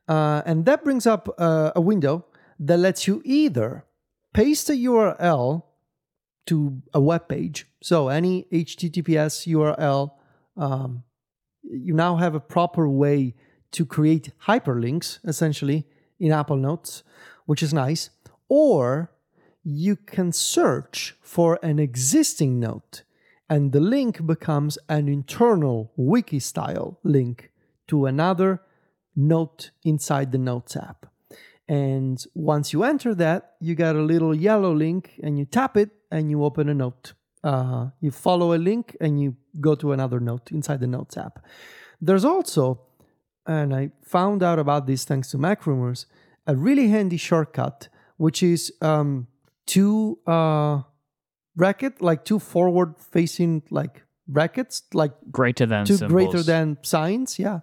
Uh, 0.08 0.42
and 0.46 0.66
that 0.66 0.84
brings 0.84 1.06
up 1.06 1.28
uh, 1.38 1.72
a 1.76 1.82
window 1.82 2.26
that 2.60 2.78
lets 2.78 3.08
you 3.08 3.22
either 3.26 3.86
paste 4.34 4.70
a 4.70 4.74
URL 4.74 5.64
to 6.48 6.82
a 6.94 7.02
web 7.02 7.28
page. 7.28 7.68
So 7.82 8.08
any 8.08 8.46
HTTPS 8.52 9.48
URL, 9.48 10.12
um, 10.56 11.04
you 11.64 11.94
now 11.94 12.16
have 12.16 12.36
a 12.36 12.40
proper 12.40 12.88
way 12.88 13.36
to 13.72 13.86
create 13.86 14.32
hyperlinks 14.48 15.20
essentially 15.26 15.86
in 16.20 16.32
Apple 16.32 16.56
Notes, 16.56 17.04
which 17.46 17.62
is 17.62 17.74
nice. 17.74 18.10
Or 18.50 19.12
you 19.64 19.98
can 19.98 20.32
search 20.32 21.16
for 21.22 21.60
an 21.62 21.80
existing 21.80 22.60
note 22.60 23.04
and 23.50 23.72
the 23.72 23.80
link 23.80 24.26
becomes 24.26 24.78
an 24.90 25.08
internal 25.08 25.92
wiki 25.96 26.40
style 26.40 27.00
link 27.04 27.52
to 27.88 28.06
another 28.06 28.62
note 29.16 29.72
inside 29.84 30.32
the 30.32 30.38
Notes 30.38 30.76
app. 30.76 31.07
And 31.68 32.24
once 32.34 32.72
you 32.74 32.84
enter 32.84 33.14
that, 33.16 33.54
you 33.60 33.76
get 33.76 33.96
a 33.96 34.02
little 34.02 34.34
yellow 34.34 34.74
link 34.74 35.20
and 35.22 35.38
you 35.38 35.46
tap 35.46 35.76
it 35.76 35.90
and 36.12 36.30
you 36.32 36.44
open 36.44 36.70
a 36.70 36.74
note. 36.74 37.14
Uh, 37.44 37.90
you 38.00 38.12
follow 38.12 38.54
a 38.54 38.58
link 38.58 38.96
and 39.02 39.22
you 39.22 39.36
go 39.60 39.76
to 39.76 39.92
another 39.92 40.20
note 40.20 40.52
inside 40.52 40.80
the 40.80 40.88
Notes 40.88 41.18
app. 41.18 41.44
There's 42.02 42.26
also, 42.26 42.82
and 43.46 43.74
I 43.76 43.92
found 44.04 44.44
out 44.44 44.60
about 44.60 44.88
this 44.88 45.04
thanks 45.06 45.32
to 45.32 45.38
MacRumors, 45.38 46.06
a 46.46 46.56
really 46.56 46.88
handy 46.90 47.18
shortcut, 47.18 47.90
which 48.18 48.42
is 48.42 48.72
um, 48.82 49.28
two 49.66 50.20
uh, 50.26 50.82
bracket, 51.56 52.02
like 52.02 52.24
two 52.24 52.40
forward 52.40 52.96
facing 52.98 53.64
like 53.70 54.04
brackets, 54.28 54.84
like 54.94 55.12
Greater 55.32 55.66
than 55.66 55.86
two 55.86 55.98
symbols. 55.98 56.14
greater 56.14 56.44
than 56.44 56.78
signs. 56.82 57.40
Yeah. 57.40 57.60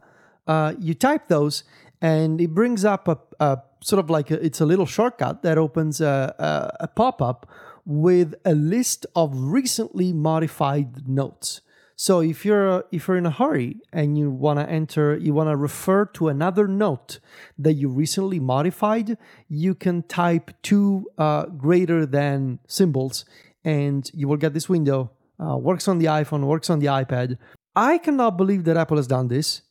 Uh, 0.47 0.75
you 0.79 0.95
type 0.95 1.29
those 1.29 1.65
and 2.05 2.39
it 2.39 2.53
brings 2.53 2.85
up 2.85 3.09
a, 3.09 3.19
a 3.41 3.63
sort 3.83 3.99
of 3.99 4.11
like 4.11 4.31
a, 4.31 4.45
it's 4.45 4.61
a 4.61 4.67
little 4.67 4.85
shortcut 4.85 5.43
that 5.43 5.57
opens 5.57 6.03
a, 6.03 6.35
a, 6.39 6.85
a 6.85 6.89
pop 6.89 7.23
up 7.23 7.51
with 7.87 8.35
a 8.45 8.55
list 8.55 9.07
of 9.17 9.31
recently 9.35 10.13
modified 10.13 11.09
notes. 11.09 11.63
So 11.97 12.21
if 12.21 12.45
you're 12.45 12.85
if 12.93 13.09
you're 13.09 13.17
in 13.17 13.25
a 13.25 13.31
hurry 13.31 13.77
and 13.91 14.19
you 14.19 14.31
want 14.31 14.59
to 14.59 14.69
enter, 14.69 15.17
you 15.17 15.33
want 15.33 15.49
to 15.49 15.57
refer 15.57 16.05
to 16.17 16.29
another 16.29 16.69
note 16.69 17.21
that 17.57 17.75
you 17.75 17.89
recently 17.89 18.39
modified, 18.39 19.17
you 19.49 19.75
can 19.75 20.03
type 20.03 20.51
two 20.63 21.07
uh, 21.17 21.47
greater 21.47 22.05
than 22.05 22.59
symbols, 22.67 23.25
and 23.65 24.11
you 24.13 24.29
will 24.29 24.37
get 24.37 24.53
this 24.53 24.69
window. 24.69 25.11
Uh, 25.41 25.57
works 25.57 25.89
on 25.89 25.99
the 25.99 26.07
iPhone, 26.07 26.45
works 26.45 26.69
on 26.69 26.81
the 26.81 26.87
iPad. 26.87 27.39
I 27.75 27.99
cannot 27.99 28.37
believe 28.37 28.65
that 28.65 28.77
Apple 28.77 28.99
has 28.99 29.07
done 29.07 29.29
this, 29.29 29.63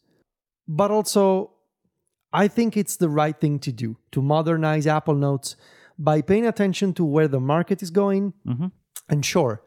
but 0.68 0.90
also 0.92 1.53
I 2.34 2.48
think 2.48 2.76
it's 2.76 2.98
the 2.98 3.10
right 3.10 3.40
thing 3.40 3.60
to 3.60 3.72
do 3.72 3.98
to 4.12 4.22
modernize 4.22 4.88
Apple 4.88 5.16
Notes 5.16 5.56
by 6.00 6.22
paying 6.22 6.48
attention 6.48 6.94
to 6.96 7.06
where 7.06 7.28
the 7.28 7.40
market 7.40 7.84
is 7.84 7.92
going. 7.92 8.34
Mhm. 8.46 8.72
And 9.08 9.24
sure, 9.24 9.62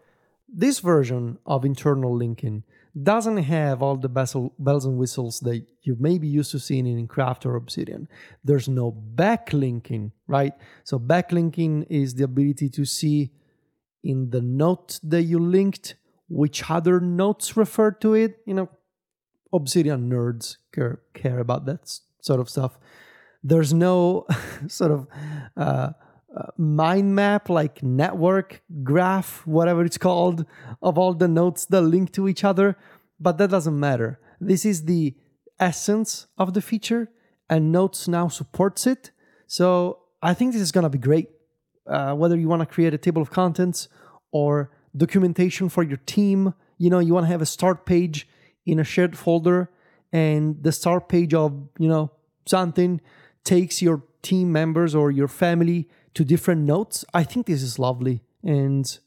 this 0.48 0.80
version 0.80 1.38
of 1.47 1.64
internal 1.64 2.16
linking 2.16 2.64
doesn't 3.01 3.36
have 3.36 3.82
all 3.82 3.97
the 3.97 4.09
bells 4.09 4.84
and 4.86 4.98
whistles 4.98 5.40
that 5.40 5.64
you 5.82 5.97
may 6.01 6.18
be 6.18 6.26
used 6.26 6.51
to 6.52 6.59
seeing 6.59 6.86
in 6.86 7.06
Craft 7.06 7.44
or 7.47 7.55
Obsidian. 7.55 8.09
There's 8.43 8.68
no 8.68 8.90
backlinking, 9.14 10.12
right? 10.26 10.55
So 10.82 10.98
backlinking 10.98 11.86
is 11.90 12.14
the 12.14 12.24
ability 12.24 12.70
to 12.70 12.84
see 12.84 13.32
in 14.02 14.30
the 14.30 14.40
note 14.40 14.98
that 15.02 15.24
you 15.24 15.38
linked 15.38 15.97
which 16.28 16.70
other 16.70 16.98
notes 16.98 17.56
refer 17.56 17.90
to 17.93 18.14
it. 18.14 18.38
You 18.47 18.55
know, 18.55 18.68
Obsidian 19.52 20.10
nerds 20.10 20.56
care, 20.72 21.02
care 21.12 21.38
about 21.38 21.66
that 21.66 22.01
sort 22.27 22.40
of 22.40 22.48
stuff. 22.51 22.78
There's 23.43 23.73
no 23.73 24.27
sort 24.66 24.90
of 24.90 25.07
uh, 25.57 25.90
uh, 26.36 26.43
mind 26.59 27.15
map, 27.15 27.48
like 27.48 27.82
network 27.82 28.62
graph, 28.82 29.47
whatever 29.47 29.85
it's 29.85 29.98
called, 29.98 30.44
of 30.82 30.98
all 30.98 31.15
the 31.15 31.28
notes 31.28 31.65
that 31.66 31.82
link 31.82 32.12
to 32.12 32.28
each 32.28 32.44
other, 32.44 32.77
but 33.19 33.39
that 33.39 33.51
doesn't 33.51 33.78
matter. 33.78 34.20
This 34.40 34.66
is 34.66 34.85
the 34.85 35.15
essence 35.59 36.27
of 36.36 36.53
the 36.53 36.61
feature, 36.61 37.11
and 37.48 37.73
Notes 37.73 38.09
now 38.09 38.28
supports 38.28 38.86
it. 38.86 39.12
So 39.47 40.01
I 40.20 40.35
think 40.35 40.53
this 40.53 40.61
is 40.61 40.73
going 40.73 40.82
to 40.82 40.90
be 40.90 40.98
great. 40.98 41.28
Uh, 41.86 42.15
whether 42.15 42.36
you 42.36 42.48
want 42.48 42.61
to 42.61 42.66
create 42.66 42.93
a 42.93 42.98
table 42.98 43.23
of 43.23 43.31
contents 43.31 43.89
or 44.32 44.73
documentation 44.97 45.69
for 45.69 45.85
your 45.85 45.98
team, 45.98 46.53
you 46.78 46.90
know, 46.90 46.98
you 46.98 47.15
want 47.15 47.24
to 47.24 47.31
have 47.31 47.40
a 47.40 47.47
start 47.47 47.86
page 47.86 48.28
in 48.66 48.81
a 48.81 48.85
shared 48.85 49.16
folder, 49.16 49.70
and 50.12 50.62
the 50.62 50.73
start 50.73 51.09
page 51.09 51.32
of, 51.32 51.53
you 51.78 51.89
know, 51.89 52.11
something 52.47 53.01
takes 53.44 53.81
your 53.81 54.02
team 54.23 54.51
members 54.52 54.94
or 54.94 55.10
your 55.10 55.28
family 55.28 55.89
to 56.14 56.24
different 56.24 56.62
notes. 56.62 57.05
I 57.14 57.23
think 57.23 57.47
this 57.47 57.62
is 57.62 57.78
lovely, 57.78 58.23
and 58.43 58.98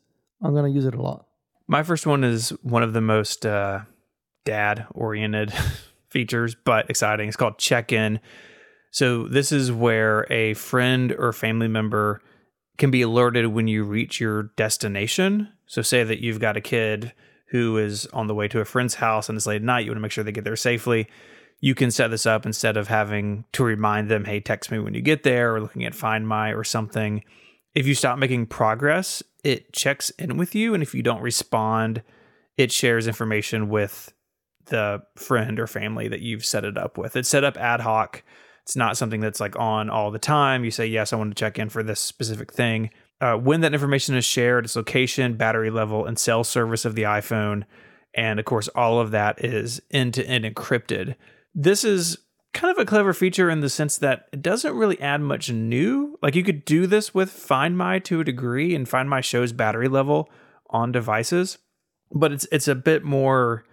I'm 0.41 0.53
going 0.53 0.71
to 0.71 0.75
use 0.75 0.85
it 0.85 0.95
a 0.95 1.01
lot. 1.01 1.25
My 1.67 1.83
first 1.83 2.07
one 2.07 2.23
is 2.23 2.49
one 2.63 2.83
of 2.83 2.93
the 2.93 3.01
most 3.01 3.45
uh, 3.45 3.81
dad 4.45 4.87
oriented 4.91 5.53
features, 6.09 6.55
but 6.55 6.89
exciting. 6.89 7.27
It's 7.27 7.37
called 7.37 7.57
check 7.57 7.91
in. 7.91 8.19
So, 8.91 9.27
this 9.27 9.51
is 9.51 9.71
where 9.71 10.25
a 10.31 10.55
friend 10.55 11.13
or 11.17 11.31
family 11.31 11.67
member 11.67 12.21
can 12.79 12.89
be 12.89 13.03
alerted 13.03 13.47
when 13.47 13.67
you 13.67 13.83
reach 13.83 14.19
your 14.19 14.43
destination. 14.55 15.49
So, 15.67 15.83
say 15.83 16.03
that 16.03 16.23
you've 16.23 16.39
got 16.39 16.57
a 16.57 16.61
kid 16.61 17.13
who 17.49 17.77
is 17.77 18.07
on 18.07 18.27
the 18.27 18.33
way 18.33 18.47
to 18.47 18.61
a 18.61 18.65
friend's 18.65 18.95
house 18.95 19.29
and 19.29 19.35
it's 19.35 19.45
late 19.45 19.57
at 19.57 19.63
night, 19.63 19.85
you 19.85 19.91
want 19.91 19.97
to 19.97 20.01
make 20.01 20.11
sure 20.11 20.23
they 20.23 20.31
get 20.31 20.43
there 20.43 20.55
safely. 20.55 21.07
You 21.61 21.75
can 21.75 21.91
set 21.91 22.09
this 22.09 22.25
up 22.25 22.45
instead 22.45 22.77
of 22.77 22.87
having 22.87 23.45
to 23.53 23.63
remind 23.63 24.09
them, 24.09 24.25
hey, 24.25 24.39
text 24.39 24.71
me 24.71 24.79
when 24.79 24.93
you 24.93 25.01
get 25.01 25.23
there, 25.23 25.55
or 25.55 25.61
looking 25.61 25.85
at 25.85 25.95
Find 25.95 26.27
My 26.27 26.51
or 26.51 26.63
something. 26.63 27.23
If 27.75 27.85
you 27.85 27.95
stop 27.95 28.17
making 28.17 28.47
progress, 28.47 29.21
it 29.43 29.73
checks 29.73 30.09
in 30.11 30.37
with 30.37 30.55
you. 30.55 30.73
And 30.73 30.81
if 30.81 30.95
you 30.95 31.03
don't 31.03 31.21
respond, 31.21 32.01
it 32.57 32.71
shares 32.71 33.07
information 33.07 33.69
with 33.69 34.13
the 34.65 35.01
friend 35.15 35.59
or 35.59 35.67
family 35.67 36.07
that 36.07 36.21
you've 36.21 36.45
set 36.45 36.63
it 36.63 36.77
up 36.77 36.97
with. 36.97 37.15
It's 37.15 37.29
set 37.29 37.43
up 37.43 37.57
ad 37.57 37.81
hoc. 37.81 38.23
It's 38.63 38.75
not 38.75 38.97
something 38.97 39.19
that's 39.19 39.39
like 39.39 39.57
on 39.57 39.89
all 39.89 40.11
the 40.11 40.19
time. 40.19 40.63
You 40.63 40.71
say, 40.71 40.85
yes, 40.85 41.11
I 41.11 41.15
want 41.15 41.35
to 41.35 41.39
check 41.39 41.57
in 41.57 41.69
for 41.69 41.83
this 41.83 41.99
specific 41.99 42.53
thing. 42.53 42.91
Uh, 43.19 43.35
when 43.35 43.61
that 43.61 43.73
information 43.73 44.15
is 44.15 44.25
shared, 44.25 44.65
its 44.65 44.75
location, 44.75 45.35
battery 45.35 45.71
level, 45.71 46.05
and 46.05 46.17
cell 46.17 46.43
service 46.43 46.85
of 46.85 46.95
the 46.95 47.03
iPhone. 47.03 47.65
And 48.13 48.39
of 48.39 48.45
course, 48.45 48.67
all 48.69 48.99
of 48.99 49.11
that 49.11 49.43
is 49.43 49.81
end 49.91 50.13
to 50.15 50.25
end 50.25 50.45
encrypted. 50.45 51.15
This 51.53 51.83
is 51.83 52.17
kind 52.53 52.75
of 52.75 52.81
a 52.81 52.85
clever 52.85 53.13
feature 53.13 53.49
in 53.49 53.61
the 53.61 53.69
sense 53.69 53.97
that 53.97 54.27
it 54.31 54.41
doesn't 54.41 54.75
really 54.75 54.99
add 54.99 55.21
much 55.21 55.51
new. 55.51 56.17
Like 56.21 56.35
you 56.35 56.43
could 56.43 56.65
do 56.65 56.87
this 56.87 57.13
with 57.13 57.29
Find 57.29 57.77
My 57.77 57.99
to 57.99 58.21
a 58.21 58.23
degree, 58.23 58.75
and 58.75 58.87
Find 58.87 59.09
My 59.09 59.21
shows 59.21 59.53
battery 59.53 59.87
level 59.87 60.29
on 60.69 60.91
devices, 60.91 61.57
but 62.11 62.31
it's 62.31 62.47
it's 62.51 62.67
a 62.67 62.75
bit 62.75 63.03
more 63.03 63.65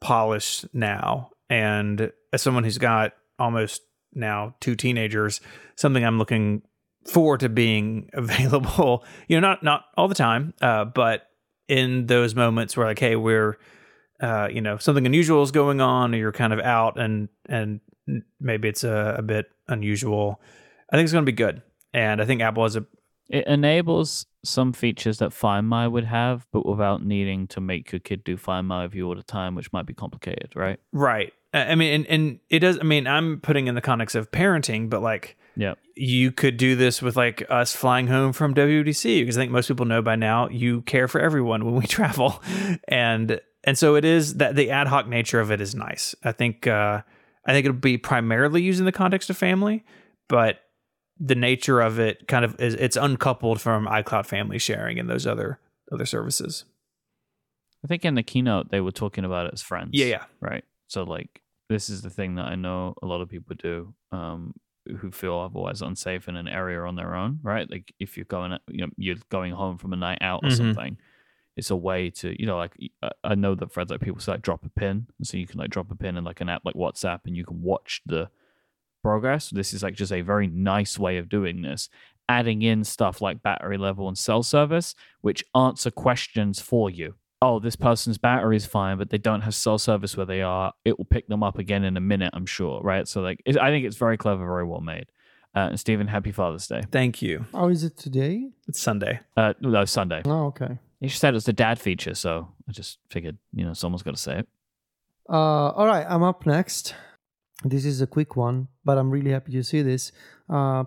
polished 0.00 0.66
now. 0.72 1.30
And 1.48 2.12
as 2.32 2.42
someone 2.42 2.64
who's 2.64 2.78
got 2.78 3.12
almost 3.38 3.82
now 4.14 4.54
two 4.60 4.76
teenagers, 4.76 5.40
something 5.76 6.04
I'm 6.04 6.18
looking 6.18 6.62
forward 7.06 7.40
to 7.40 7.48
being 7.48 8.10
available. 8.14 9.04
You 9.28 9.40
know, 9.40 9.48
not 9.48 9.62
not 9.62 9.84
all 9.96 10.08
the 10.08 10.14
time, 10.14 10.54
uh, 10.60 10.84
but 10.84 11.28
in 11.68 12.06
those 12.06 12.34
moments 12.34 12.76
where 12.76 12.86
like, 12.86 12.98
hey, 12.98 13.16
we're 13.16 13.58
uh, 14.20 14.48
you 14.50 14.60
know, 14.60 14.76
something 14.78 15.06
unusual 15.06 15.42
is 15.42 15.50
going 15.50 15.80
on, 15.80 16.14
or 16.14 16.18
you're 16.18 16.32
kind 16.32 16.52
of 16.52 16.60
out, 16.60 16.98
and 16.98 17.28
and 17.48 17.80
maybe 18.40 18.68
it's 18.68 18.84
a, 18.84 19.16
a 19.18 19.22
bit 19.22 19.46
unusual. 19.68 20.40
I 20.92 20.96
think 20.96 21.04
it's 21.04 21.12
going 21.12 21.24
to 21.24 21.30
be 21.32 21.36
good, 21.36 21.62
and 21.92 22.20
I 22.20 22.24
think 22.24 22.40
Apple 22.42 22.62
has 22.64 22.76
a 22.76 22.84
It 23.28 23.46
enables 23.46 24.26
some 24.44 24.72
features 24.74 25.18
that 25.18 25.32
Find 25.32 25.66
My 25.68 25.88
would 25.88 26.04
have, 26.04 26.46
but 26.52 26.66
without 26.66 27.02
needing 27.04 27.46
to 27.48 27.60
make 27.60 27.90
your 27.92 27.98
kid 28.00 28.22
do 28.24 28.36
Find 28.36 28.66
My 28.68 28.86
you 28.92 29.08
all 29.08 29.14
the 29.16 29.22
time, 29.22 29.54
which 29.54 29.72
might 29.72 29.86
be 29.86 29.94
complicated, 29.94 30.52
right? 30.54 30.78
right. 30.92 31.32
I 31.52 31.72
I 31.72 31.74
mean, 31.74 31.92
and, 31.94 32.06
and 32.08 32.40
it 32.50 32.58
does. 32.60 32.78
I 32.78 32.82
mean, 32.82 33.06
I'm 33.06 33.40
putting 33.40 33.66
in 33.66 33.74
the 33.74 33.80
context 33.80 34.14
of 34.16 34.30
parenting, 34.30 34.90
but 34.90 35.00
like 35.02 35.36
Yeah. 35.56 35.74
you 35.96 36.30
could 36.32 36.56
do 36.58 36.76
this 36.76 37.00
with 37.00 37.16
like 37.16 37.42
us 37.48 37.74
flying 37.74 38.08
home 38.08 38.32
from 38.32 38.54
wdc 38.54 39.20
because 39.22 39.38
I 39.38 39.40
think 39.42 39.52
most 39.52 39.68
people 39.68 39.86
know 39.86 40.02
by 40.02 40.16
now 40.16 40.48
you 40.48 40.82
care 40.82 41.08
for 41.08 41.20
everyone 41.20 41.64
when 41.64 41.74
we 41.76 41.86
travel, 41.98 42.42
and 42.88 43.40
and 43.66 43.76
so 43.78 43.94
it 43.96 44.04
is 44.04 44.34
that 44.34 44.54
the 44.56 44.70
ad 44.70 44.86
hoc 44.88 45.08
nature 45.08 45.40
of 45.40 45.50
it 45.50 45.60
is 45.60 45.74
nice. 45.74 46.14
I 46.24 46.32
think 46.32 46.66
uh, 46.66 47.02
I 47.46 47.52
think 47.52 47.66
it'll 47.66 47.76
be 47.78 47.98
primarily 47.98 48.62
used 48.62 48.78
in 48.78 48.84
the 48.86 48.92
context 48.92 49.30
of 49.30 49.36
family, 49.36 49.84
but 50.28 50.60
the 51.18 51.34
nature 51.34 51.80
of 51.80 51.98
it 51.98 52.26
kind 52.26 52.44
of 52.44 52.58
is 52.60 52.74
it's 52.74 52.96
uncoupled 52.96 53.60
from 53.60 53.86
iCloud 53.86 54.26
family 54.26 54.58
sharing 54.58 54.98
and 54.98 55.08
those 55.08 55.26
other 55.26 55.58
other 55.92 56.06
services. 56.06 56.64
I 57.84 57.86
think 57.86 58.04
in 58.04 58.14
the 58.14 58.22
keynote 58.22 58.70
they 58.70 58.80
were 58.80 58.92
talking 58.92 59.24
about 59.24 59.46
it 59.46 59.52
as 59.54 59.62
friends. 59.62 59.90
Yeah, 59.92 60.06
yeah. 60.06 60.24
Right. 60.40 60.64
So 60.88 61.04
like 61.04 61.42
this 61.68 61.88
is 61.88 62.02
the 62.02 62.10
thing 62.10 62.34
that 62.36 62.46
I 62.46 62.54
know 62.56 62.94
a 63.02 63.06
lot 63.06 63.20
of 63.20 63.28
people 63.28 63.56
do. 63.56 63.94
Um, 64.12 64.54
who 64.98 65.10
feel 65.10 65.38
otherwise 65.38 65.80
unsafe 65.80 66.28
in 66.28 66.36
an 66.36 66.46
area 66.46 66.78
on 66.82 66.94
their 66.94 67.14
own, 67.14 67.38
right? 67.42 67.70
Like 67.70 67.94
if 67.98 68.18
you're 68.18 68.26
going, 68.26 68.52
you 68.68 68.84
know, 68.84 68.92
you're 68.98 69.16
going 69.30 69.52
home 69.52 69.78
from 69.78 69.94
a 69.94 69.96
night 69.96 70.18
out 70.20 70.40
or 70.44 70.50
Mhm. 70.50 70.56
something, 70.58 70.98
it's 71.56 71.70
a 71.70 71.76
way 71.76 72.10
to, 72.10 72.34
you 72.40 72.46
know, 72.46 72.56
like 72.56 72.76
uh, 73.02 73.10
I 73.22 73.34
know 73.34 73.54
that 73.54 73.72
friends 73.72 73.90
like 73.90 74.00
people 74.00 74.20
say 74.20 74.32
like 74.32 74.42
drop 74.42 74.64
a 74.64 74.68
pin, 74.68 75.06
so 75.22 75.36
you 75.36 75.46
can 75.46 75.58
like 75.58 75.70
drop 75.70 75.90
a 75.90 75.94
pin 75.94 76.16
in 76.16 76.24
like 76.24 76.40
an 76.40 76.48
app 76.48 76.62
like 76.64 76.74
WhatsApp, 76.74 77.20
and 77.26 77.36
you 77.36 77.44
can 77.44 77.62
watch 77.62 78.02
the 78.06 78.28
progress. 79.02 79.50
This 79.50 79.72
is 79.72 79.82
like 79.82 79.94
just 79.94 80.12
a 80.12 80.22
very 80.22 80.46
nice 80.46 80.98
way 80.98 81.18
of 81.18 81.28
doing 81.28 81.62
this, 81.62 81.88
adding 82.28 82.62
in 82.62 82.84
stuff 82.84 83.20
like 83.20 83.42
battery 83.42 83.78
level 83.78 84.08
and 84.08 84.18
cell 84.18 84.42
service, 84.42 84.94
which 85.20 85.44
answer 85.54 85.90
questions 85.90 86.60
for 86.60 86.90
you. 86.90 87.14
Oh, 87.42 87.60
this 87.60 87.76
person's 87.76 88.16
battery 88.16 88.56
is 88.56 88.64
fine, 88.64 88.96
but 88.96 89.10
they 89.10 89.18
don't 89.18 89.42
have 89.42 89.54
cell 89.54 89.76
service 89.76 90.16
where 90.16 90.24
they 90.24 90.40
are. 90.40 90.72
It 90.84 90.96
will 90.96 91.04
pick 91.04 91.28
them 91.28 91.42
up 91.42 91.58
again 91.58 91.84
in 91.84 91.96
a 91.98 92.00
minute, 92.00 92.30
I'm 92.32 92.46
sure, 92.46 92.80
right? 92.80 93.06
So, 93.06 93.20
like, 93.20 93.42
it, 93.44 93.58
I 93.58 93.68
think 93.68 93.84
it's 93.84 93.98
very 93.98 94.16
clever, 94.16 94.46
very 94.46 94.64
well 94.64 94.80
made. 94.80 95.06
Uh, 95.54 95.68
and 95.68 95.78
Stephen, 95.78 96.06
happy 96.06 96.32
Father's 96.32 96.66
Day. 96.66 96.82
Thank 96.90 97.20
you. 97.20 97.44
How 97.52 97.68
is 97.68 97.84
it 97.84 97.98
today? 97.98 98.48
It's 98.66 98.80
Sunday. 98.80 99.20
Uh, 99.36 99.52
no, 99.60 99.84
Sunday. 99.84 100.22
Oh, 100.24 100.46
okay. 100.46 100.78
Just 101.06 101.20
said 101.20 101.30
it 101.30 101.34
was 101.34 101.44
the 101.44 101.52
dad 101.52 101.78
feature, 101.78 102.14
so 102.14 102.48
I 102.68 102.72
just 102.72 102.98
figured, 103.10 103.38
you 103.52 103.64
know, 103.64 103.74
someone's 103.74 104.02
got 104.02 104.14
to 104.14 104.20
say 104.20 104.40
it. 104.40 104.48
Uh, 105.28 105.70
all 105.70 105.86
right, 105.86 106.06
I'm 106.08 106.22
up 106.22 106.46
next. 106.46 106.94
This 107.64 107.84
is 107.84 108.00
a 108.00 108.06
quick 108.06 108.36
one, 108.36 108.68
but 108.84 108.98
I'm 108.98 109.10
really 109.10 109.30
happy 109.30 109.52
to 109.52 109.64
see 109.64 109.82
this. 109.82 110.12
Uh, 110.48 110.84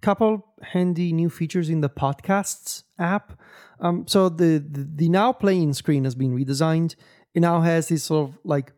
couple 0.00 0.46
handy 0.62 1.12
new 1.12 1.28
features 1.28 1.68
in 1.68 1.80
the 1.80 1.88
podcasts 1.88 2.84
app. 2.98 3.40
Um, 3.80 4.06
so 4.06 4.28
the, 4.28 4.58
the 4.58 4.88
the 4.94 5.08
now 5.08 5.32
playing 5.32 5.72
screen 5.72 6.04
has 6.04 6.14
been 6.14 6.36
redesigned. 6.36 6.94
It 7.34 7.40
now 7.40 7.60
has 7.60 7.88
this 7.88 8.04
sort 8.04 8.28
of 8.28 8.38
like 8.44 8.72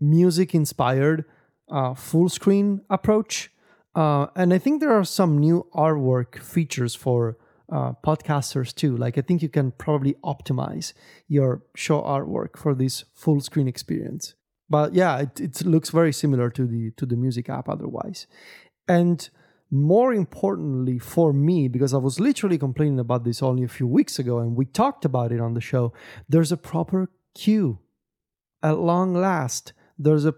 music 0.00 0.54
inspired 0.54 1.24
uh, 1.70 1.94
full 1.94 2.28
screen 2.28 2.82
approach, 2.90 3.50
uh, 3.94 4.28
and 4.34 4.52
I 4.54 4.58
think 4.58 4.80
there 4.80 4.92
are 4.92 5.04
some 5.04 5.38
new 5.38 5.66
artwork 5.74 6.38
features 6.38 6.94
for 6.94 7.36
uh, 7.70 7.92
podcasters 8.04 8.74
too. 8.74 8.96
Like 8.96 9.16
I 9.18 9.20
think 9.20 9.42
you 9.42 9.48
can 9.48 9.72
probably 9.72 10.14
optimize 10.24 10.92
your 11.28 11.62
show 11.74 12.02
artwork 12.02 12.56
for 12.56 12.74
this 12.74 13.04
full 13.14 13.40
screen 13.40 13.68
experience. 13.68 14.34
But 14.68 14.94
yeah, 14.94 15.18
it, 15.18 15.40
it 15.40 15.64
looks 15.64 15.90
very 15.90 16.12
similar 16.12 16.50
to 16.50 16.66
the 16.66 16.92
to 16.92 17.06
the 17.06 17.16
music 17.16 17.48
app 17.48 17.68
otherwise. 17.68 18.26
And 18.88 19.28
more 19.70 20.12
importantly 20.12 20.98
for 20.98 21.32
me, 21.32 21.68
because 21.68 21.94
I 21.94 21.98
was 21.98 22.18
literally 22.18 22.58
complaining 22.58 22.98
about 22.98 23.24
this 23.24 23.42
only 23.42 23.62
a 23.62 23.68
few 23.68 23.86
weeks 23.86 24.18
ago 24.18 24.38
and 24.38 24.56
we 24.56 24.64
talked 24.64 25.04
about 25.04 25.30
it 25.30 25.40
on 25.40 25.54
the 25.54 25.60
show, 25.60 25.92
there's 26.28 26.50
a 26.50 26.56
proper 26.56 27.10
queue. 27.34 27.78
At 28.62 28.78
long 28.78 29.14
last, 29.14 29.72
there's 29.98 30.24
a 30.24 30.34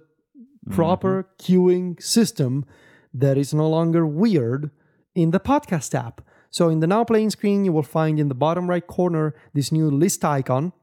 proper 0.71 1.29
queuing 1.41 2.01
system 2.01 2.65
that 3.13 3.37
is 3.37 3.53
no 3.53 3.69
longer 3.69 4.07
weird 4.07 4.71
in 5.15 5.31
the 5.31 5.41
podcast 5.41 5.95
app. 5.95 6.21
So 6.53 6.69
in 6.69 6.81
the 6.81 6.87
now 6.87 7.03
playing 7.03 7.31
screen, 7.31 7.65
you 7.65 7.73
will 7.73 7.83
find 7.83 8.21
in 8.21 8.29
the 8.29 8.35
bottom 8.35 8.69
right 8.69 8.87
corner 8.87 9.35
this 9.55 9.73
new 9.73 9.91
list 9.91 10.23
icon. 10.23 10.75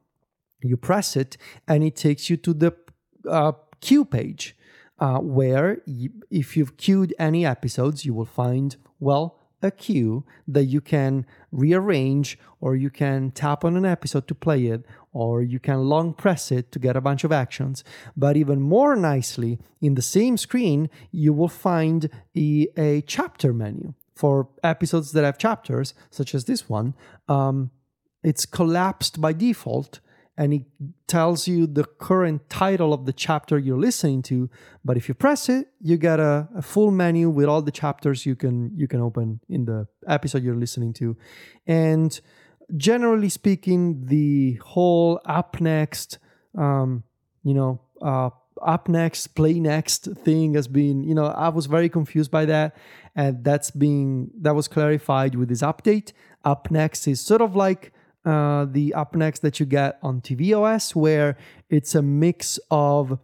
You 0.62 0.76
press 0.78 1.16
it, 1.16 1.38
and 1.68 1.84
it 1.84 1.96
takes 1.96 2.28
you 2.30 2.38
to 2.38 2.54
the 2.54 2.76
uh, 3.30 3.52
queue 3.80 4.04
page, 4.04 4.58
uh, 4.98 5.20
where 5.20 5.82
you, 5.86 6.10
if 6.32 6.58
you've 6.58 6.76
queued 6.76 7.14
any 7.20 7.46
episodes, 7.46 8.04
you 8.04 8.16
will 8.16 8.26
find 8.26 8.76
well 9.00 9.38
a 9.62 9.70
queue 9.70 10.26
that 10.48 10.66
you 10.66 10.82
can 10.82 11.26
rearrange, 11.52 12.40
or 12.60 12.76
you 12.76 12.90
can 12.90 13.30
tap 13.30 13.64
on 13.64 13.78
an 13.78 13.86
episode 13.86 14.28
to 14.28 14.34
play 14.34 14.66
it, 14.66 14.84
or 15.14 15.44
you 15.44 15.60
can 15.60 15.84
long 15.84 16.16
press 16.16 16.52
it 16.52 16.72
to 16.72 16.80
get 16.80 16.98
a 16.98 17.02
bunch 17.02 17.24
of 17.24 17.32
actions. 17.32 17.84
But 18.18 18.36
even 18.36 18.60
more 18.60 18.96
nicely, 18.96 19.60
in 19.82 19.94
the 19.94 20.02
same 20.02 20.36
screen, 20.36 20.90
you 21.12 21.32
will 21.32 21.48
find 21.48 22.10
a, 22.36 22.68
a 22.76 23.02
chapter 23.02 23.54
menu 23.54 23.94
for 24.20 24.50
episodes 24.64 25.14
that 25.14 25.24
have 25.24 25.38
chapters, 25.38 25.94
such 26.10 26.36
as 26.36 26.44
this 26.44 26.68
one. 26.68 26.94
Um, 27.30 27.72
it's 28.22 28.46
collapsed 28.46 29.22
by 29.22 29.32
default 29.32 30.02
and 30.38 30.54
it 30.54 30.64
tells 31.08 31.48
you 31.48 31.66
the 31.66 31.86
current 31.86 32.50
title 32.50 32.94
of 32.94 33.06
the 33.06 33.14
chapter 33.14 33.58
you're 33.58 33.80
listening 33.80 34.22
to 34.22 34.50
but 34.84 34.98
if 34.98 35.08
you 35.08 35.14
press 35.14 35.48
it 35.48 35.70
you 35.80 35.96
get 35.96 36.20
a, 36.20 36.50
a, 36.54 36.62
full 36.62 36.92
menu 36.92 37.30
with 37.30 37.46
all 37.46 37.62
the 37.62 37.72
chapters 37.72 38.26
you 38.26 38.36
can 38.36 38.72
you 38.76 38.88
can 38.90 39.00
open 39.00 39.40
in 39.48 39.64
the 39.64 39.88
episode 40.06 40.44
you're 40.44 40.64
listening 40.66 40.92
to 40.92 41.16
and 41.66 42.20
generally 42.76 43.30
speaking 43.30 44.06
the 44.08 44.60
whole 44.66 45.22
up 45.26 45.62
next 45.62 46.20
um, 46.58 47.04
you 47.44 47.54
know 47.54 47.80
uh, 48.02 48.30
up 48.62 48.88
next 48.88 49.28
play 49.28 49.60
next 49.60 50.08
thing 50.24 50.54
has 50.54 50.68
been 50.68 51.04
you 51.04 51.14
know 51.14 51.26
i 51.26 51.50
was 51.50 51.66
very 51.66 51.90
confused 51.90 52.32
by 52.32 52.46
that. 52.46 52.76
And 53.16 53.44
that's 53.44 53.72
being 53.72 54.32
that 54.42 54.56
was 54.56 54.68
clarified 54.68 55.36
with 55.36 55.50
this 55.50 55.62
update. 55.62 56.14
Up 56.46 56.72
next 56.72 57.08
is 57.08 57.20
sort 57.20 57.42
of 57.42 57.56
like 57.56 57.92
uh, 58.26 58.66
the 58.70 58.94
up 58.94 59.16
next 59.16 59.40
that 59.40 59.60
you 59.60 59.66
get 59.66 60.00
on 60.02 60.22
tvOS, 60.22 60.96
where 60.96 61.38
it's 61.70 61.96
a 61.96 62.02
mix 62.02 62.60
of 62.70 63.20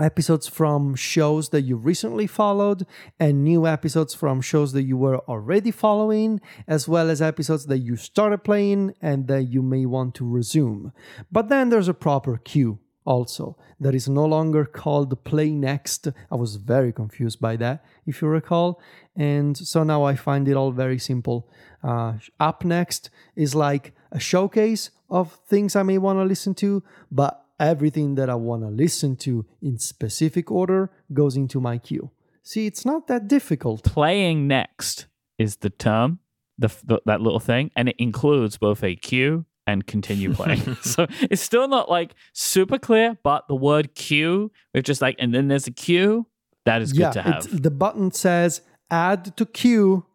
episodes 0.00 0.48
from 0.48 0.96
shows 0.96 1.50
that 1.50 1.62
you 1.62 1.76
recently 1.76 2.26
followed 2.26 2.84
and 3.20 3.44
new 3.44 3.64
episodes 3.64 4.12
from 4.12 4.40
shows 4.40 4.72
that 4.72 4.82
you 4.82 4.96
were 4.96 5.18
already 5.20 5.70
following, 5.70 6.40
as 6.66 6.88
well 6.88 7.08
as 7.08 7.22
episodes 7.22 7.66
that 7.66 7.78
you 7.78 7.94
started 7.96 8.42
playing 8.42 8.92
and 9.00 9.28
that 9.28 9.44
you 9.44 9.62
may 9.62 9.86
want 9.86 10.14
to 10.16 10.28
resume. 10.28 10.92
But 11.30 11.48
then 11.48 11.70
there's 11.70 11.88
a 11.88 11.94
proper 11.94 12.36
queue 12.38 12.80
also 13.04 13.56
that 13.80 13.94
is 13.94 14.08
no 14.08 14.24
longer 14.24 14.64
called 14.64 15.22
play 15.24 15.50
next. 15.50 16.08
I 16.30 16.36
was 16.36 16.56
very 16.56 16.92
confused 16.92 17.40
by 17.40 17.56
that, 17.56 17.84
if 18.06 18.22
you 18.22 18.28
recall. 18.28 18.80
And 19.16 19.56
so 19.56 19.84
now 19.84 20.04
I 20.04 20.16
find 20.16 20.48
it 20.48 20.54
all 20.54 20.72
very 20.72 20.98
simple. 20.98 21.48
Uh, 21.82 22.14
up 22.40 22.64
next 22.64 23.10
is 23.36 23.54
like 23.54 23.92
a 24.10 24.18
showcase 24.18 24.90
of 25.10 25.34
things 25.46 25.76
I 25.76 25.82
may 25.82 25.98
want 25.98 26.18
to 26.18 26.24
listen 26.24 26.54
to, 26.54 26.82
but 27.10 27.44
everything 27.60 28.14
that 28.16 28.30
I 28.30 28.34
want 28.34 28.62
to 28.62 28.68
listen 28.68 29.16
to 29.16 29.44
in 29.60 29.78
specific 29.78 30.50
order 30.50 30.90
goes 31.12 31.36
into 31.36 31.60
my 31.60 31.78
queue. 31.78 32.10
See, 32.42 32.66
it's 32.66 32.84
not 32.84 33.06
that 33.08 33.28
difficult. 33.28 33.84
Playing 33.84 34.46
next 34.46 35.06
is 35.38 35.56
the 35.56 35.70
term, 35.70 36.18
the, 36.58 36.68
the 36.84 37.00
that 37.06 37.20
little 37.20 37.40
thing, 37.40 37.70
and 37.76 37.88
it 37.88 37.96
includes 37.98 38.58
both 38.58 38.82
a 38.82 38.96
queue 38.96 39.46
and 39.66 39.86
continue 39.86 40.32
playing. 40.34 40.76
so 40.82 41.06
it's 41.22 41.42
still 41.42 41.68
not 41.68 41.90
like 41.90 42.14
super 42.32 42.78
clear, 42.78 43.18
but 43.22 43.46
the 43.48 43.54
word 43.54 43.94
queue, 43.94 44.50
we're 44.74 44.82
just 44.82 45.00
like, 45.00 45.16
and 45.18 45.34
then 45.34 45.48
there's 45.48 45.66
a 45.66 45.72
queue. 45.72 46.26
That 46.64 46.80
is 46.80 46.96
yeah, 46.96 47.06
good 47.06 47.12
to 47.14 47.22
have. 47.22 47.62
the 47.62 47.70
button 47.70 48.10
says 48.10 48.62
add 48.90 49.36
to 49.36 49.44
queue 49.44 50.06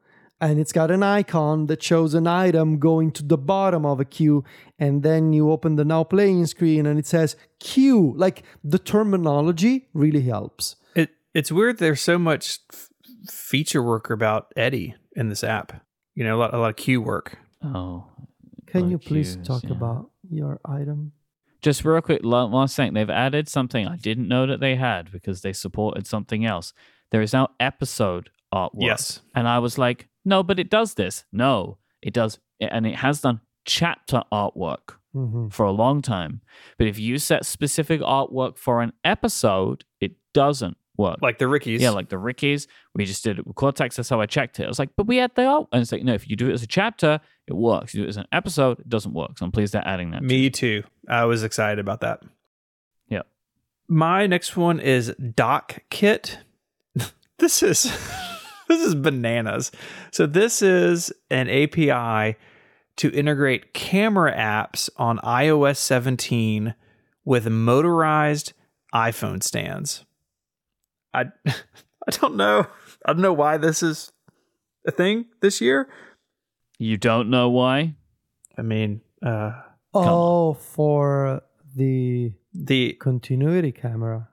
and 0.42 0.60
it's 0.60 0.72
got 0.72 0.90
an 0.90 1.04
icon 1.04 1.68
that 1.68 1.84
shows 1.84 2.14
an 2.14 2.28
item 2.28 2.80
going 2.80 3.12
to 3.12 3.24
the 3.24 3.38
bottom 3.38 3.86
of 3.86 4.00
a 4.00 4.06
queue 4.06 4.44
and 4.78 5.04
then 5.04 5.34
you 5.34 5.52
open 5.52 5.76
the 5.76 5.86
now 5.86 6.04
playing 6.04 6.46
screen 6.46 6.86
and 6.86 6.98
it 6.98 7.06
says 7.06 7.36
queue 7.60 8.14
like 8.16 8.44
the 8.64 8.80
terminology 8.80 9.88
really 9.94 10.22
helps 10.22 10.76
it 10.96 11.10
it's 11.34 11.52
weird 11.52 11.78
there's 11.78 12.02
so 12.02 12.18
much 12.18 12.60
f- 12.72 12.90
feature 13.28 13.84
work 13.84 14.10
about 14.10 14.52
eddie 14.56 14.96
in 15.16 15.30
this 15.30 15.44
app 15.44 15.84
you 16.16 16.24
know 16.24 16.38
a 16.38 16.40
lot, 16.40 16.54
a 16.54 16.58
lot 16.58 16.70
of 16.70 16.76
queue 16.76 17.02
work 17.02 17.38
oh 17.64 18.06
can 18.72 18.90
you 18.90 18.98
please 18.98 19.36
queues, 19.36 19.48
talk 19.48 19.64
yeah. 19.64 19.72
about 19.72 20.10
your 20.30 20.60
item 20.66 21.12
just 21.62 21.84
real 21.84 22.02
quick 22.02 22.22
last 22.24 22.76
thing 22.76 22.94
they've 22.94 23.10
added 23.10 23.48
something 23.48 23.88
i 23.88 23.96
didn't 23.96 24.28
know 24.28 24.46
that 24.46 24.60
they 24.60 24.76
had 24.76 25.12
because 25.12 25.42
they 25.42 25.54
supported 25.54 26.08
something 26.08 26.46
else 26.46 26.74
there 27.12 27.22
is 27.22 27.34
now 27.34 27.48
episode 27.60 28.30
artwork 28.54 28.72
yes 28.80 29.22
and 29.36 29.48
i 29.48 29.60
was 29.60 29.78
like 29.78 30.10
no, 30.26 30.44
but 30.44 30.60
it 30.60 30.70
does 30.70 30.94
this. 30.94 31.26
No, 31.32 31.78
it 32.02 32.14
does. 32.14 32.40
And 32.60 32.86
it 32.86 32.96
has 32.96 33.22
done 33.22 33.42
chapter 33.66 34.22
artwork 34.32 34.96
mm-hmm. 35.16 35.48
for 35.50 35.66
a 35.66 35.72
long 35.72 36.02
time. 36.02 36.42
But 36.78 36.88
if 36.88 37.00
you 37.00 37.18
set 37.18 37.46
specific 37.46 38.02
artwork 38.02 38.58
for 38.58 38.82
an 38.82 38.94
episode, 39.04 39.86
it 40.00 40.12
doesn't 40.34 40.78
work. 41.00 41.18
like 41.22 41.40
the 41.40 41.48
Rickies 41.48 41.82
yeah, 41.82 41.90
like 41.90 42.10
the 42.10 42.18
Rickies. 42.20 42.68
We 42.94 43.06
just 43.06 43.24
did 43.24 43.40
it 43.40 43.48
with 43.48 43.56
Cortex. 43.56 43.96
That's 43.96 44.10
how 44.10 44.22
I 44.22 44.28
checked 44.28 44.60
it. 44.60 44.66
I 44.66 44.68
was 44.68 44.78
like, 44.78 44.90
but 44.96 45.08
we 45.08 45.18
had 45.18 45.32
the 45.36 45.46
art. 45.46 45.68
And 45.72 45.82
it's 45.82 45.92
like, 45.92 46.04
no, 46.04 46.14
if 46.14 46.30
you 46.30 46.36
do 46.36 46.50
it 46.50 46.54
as 46.54 46.62
a 46.62 46.68
chapter, 46.68 47.20
it 47.48 47.54
works. 47.56 47.94
You 47.96 48.02
do 48.02 48.06
it 48.06 48.10
as 48.10 48.18
an 48.18 48.28
episode, 48.32 48.80
it 48.80 48.90
doesn't 48.90 49.14
work. 49.14 49.38
So 49.40 49.46
I'm 49.46 49.52
pleased 49.52 49.74
they're 49.74 49.88
adding 49.88 50.12
that. 50.12 50.22
me 50.22 50.50
too 50.52 50.84
i 51.08 51.26
was 51.26 51.44
excited 51.44 51.80
about 51.80 52.02
that 52.02 52.22
Yeah. 53.08 53.22
my 53.88 54.28
next 54.28 54.56
one 54.56 54.80
is 54.80 55.16
doc 55.34 55.80
kit 55.90 56.38
this 57.40 57.64
is 57.64 57.84
this 58.68 58.86
is 58.86 58.94
bananas. 58.94 59.72
So 60.12 60.28
this 60.28 60.62
is 60.62 61.12
an 61.32 61.50
API 61.50 62.38
to 62.98 63.10
integrate 63.12 63.74
camera 63.74 64.36
apps 64.36 64.90
on 64.98 65.18
iOS 65.20 65.78
17 65.78 66.76
with 67.26 67.48
motorized 67.50 68.54
iPhone 68.94 69.42
stands. 69.42 70.06
I 71.14 71.26
I 71.48 72.12
don't 72.12 72.36
know. 72.36 72.66
I 73.06 73.14
don't 73.14 73.22
know 73.22 73.34
why 73.34 73.58
this 73.58 73.82
is 73.84 74.12
a 74.88 74.92
thing 74.92 75.26
this 75.42 75.62
year. 75.62 75.90
You 76.78 76.98
don't 76.98 77.30
know 77.30 77.50
why? 77.50 77.96
I 78.58 78.62
mean, 78.62 79.02
uh 79.26 79.52
on. 79.94 80.08
Oh, 80.08 80.54
for 80.54 81.42
the 81.76 82.34
The 82.54 82.94
continuity 82.94 83.72
camera, 83.72 84.30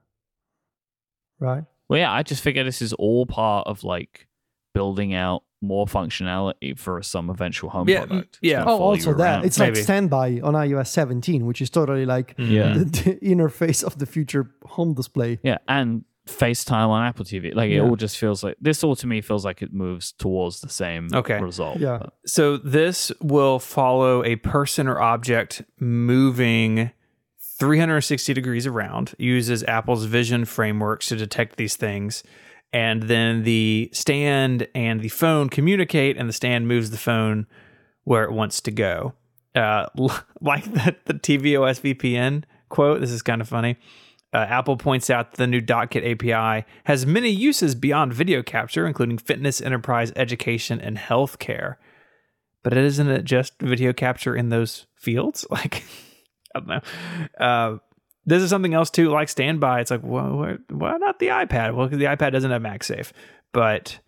right? 1.39 1.65
Well, 1.89 1.99
yeah, 2.01 2.13
I 2.13 2.23
just 2.23 2.43
figure 2.43 2.65
this 2.65 2.83
is 2.83 2.93
all 2.95 3.27
part 3.27 3.67
of 3.67 3.85
like 3.85 4.27
building 4.75 5.15
out 5.15 5.43
more 5.63 5.87
functionality 5.87 6.79
for 6.79 7.01
some 7.03 7.31
eventual 7.31 7.71
home 7.71 7.89
Yeah, 7.89 8.05
product. 8.05 8.39
yeah. 8.43 8.59
It's 8.59 8.65
gonna 8.67 8.77
Oh, 8.77 8.83
also 8.83 9.15
that 9.15 9.23
around. 9.37 9.45
it's 9.47 9.59
like 9.59 9.75
standby 9.77 10.41
on 10.43 10.55
iOS 10.55 10.89
17, 10.89 11.47
which 11.47 11.63
is 11.63 11.71
totally 11.71 12.05
like 12.05 12.35
Yeah. 12.39 12.75
the, 12.79 12.85
the 12.85 13.15
interface 13.23 13.83
of 13.83 13.99
the 13.99 14.07
future 14.07 14.51
home 14.65 14.95
display. 14.95 15.39
yeah, 15.43 15.59
and 15.69 16.05
FaceTime 16.27 16.89
on 16.89 17.05
Apple 17.07 17.25
TV. 17.25 17.55
Like 17.55 17.71
it 17.71 17.77
Yeah. 17.77 17.83
all 17.83 17.97
just 17.97 18.19
feels 18.19 18.43
like 18.43 18.57
this. 18.61 18.83
All 18.85 18.97
to 18.97 19.07
me 19.07 19.21
feels 19.21 19.45
like 19.45 19.63
it 19.63 19.73
moves 19.73 20.13
towards 20.13 20.61
the 20.61 20.69
same 20.69 21.09
Okay. 21.15 21.41
result. 21.41 21.79
Yeah. 21.79 21.99
But 22.01 22.15
So 22.27 22.57
this 22.57 23.13
will 23.21 23.59
follow 23.59 24.25
a 24.25 24.37
person 24.37 24.89
or 24.89 25.01
object 25.01 25.63
moving 25.79 26.91
360 27.59 28.35
degrees 28.35 28.67
around, 28.67 29.15
uses 29.19 29.63
Apple's 29.65 30.05
vision 30.05 30.45
frameworks 30.45 31.07
to 31.09 31.17
detect 31.17 31.57
these 31.57 31.77
things. 31.77 32.23
And 32.73 33.05
then 33.05 33.45
the 33.45 33.89
stand 33.93 34.67
and 34.75 35.01
the 35.01 35.09
phone 35.09 35.49
communicate, 35.49 36.17
and 36.19 36.29
the 36.29 36.33
stand 36.35 36.69
moves 36.69 36.91
the 36.91 36.99
phone 36.99 37.47
where 38.05 38.25
it 38.25 38.33
wants 38.33 38.61
to 38.63 38.71
go. 38.71 39.15
Uh, 39.55 39.87
like 40.41 40.65
the, 40.65 40.97
the 41.07 41.15
tvOS 41.15 41.81
VPN 41.81 42.43
quote, 42.69 43.01
this 43.01 43.11
is 43.13 43.23
kind 43.23 43.41
of 43.41 43.49
funny. 43.49 43.77
Uh, 44.33 44.39
Apple 44.39 44.77
points 44.77 45.09
out 45.09 45.33
that 45.33 45.37
the 45.39 45.47
new 45.47 45.61
DockKit 45.61 46.13
API 46.13 46.67
has 46.85 47.07
many 47.07 47.31
uses 47.31 47.75
beyond 47.75 48.13
video 48.13 48.43
capture, 48.43 48.87
including 48.87 49.19
fitness, 49.19 49.61
enterprise, 49.61 50.13
education, 50.17 50.81
and 50.81 50.99
healthcare 50.99 51.77
but 52.67 52.77
isn't 52.77 53.09
it 53.09 53.23
just 53.23 53.53
video 53.61 53.93
capture 53.93 54.35
in 54.35 54.49
those 54.49 54.87
fields? 54.97 55.47
Like, 55.53 55.85
I 56.53 56.59
don't 56.59 56.69
know. 56.69 56.81
Uh, 57.39 57.79
this 58.25 58.43
is 58.43 58.51
something 58.51 58.75
else 58.75 58.91
too, 58.91 59.09
like 59.09 59.29
standby. 59.29 59.83
It's 59.83 59.93
like, 59.93 60.01
well, 60.03 60.33
why, 60.33 60.57
why 60.71 60.97
not 60.97 61.21
the 61.21 61.29
iPad? 61.29 61.77
Well, 61.77 61.87
because 61.87 62.01
the 62.01 62.07
iPad 62.07 62.33
doesn't 62.33 62.51
have 62.51 62.63
MagSafe, 62.63 63.13
but 63.53 64.01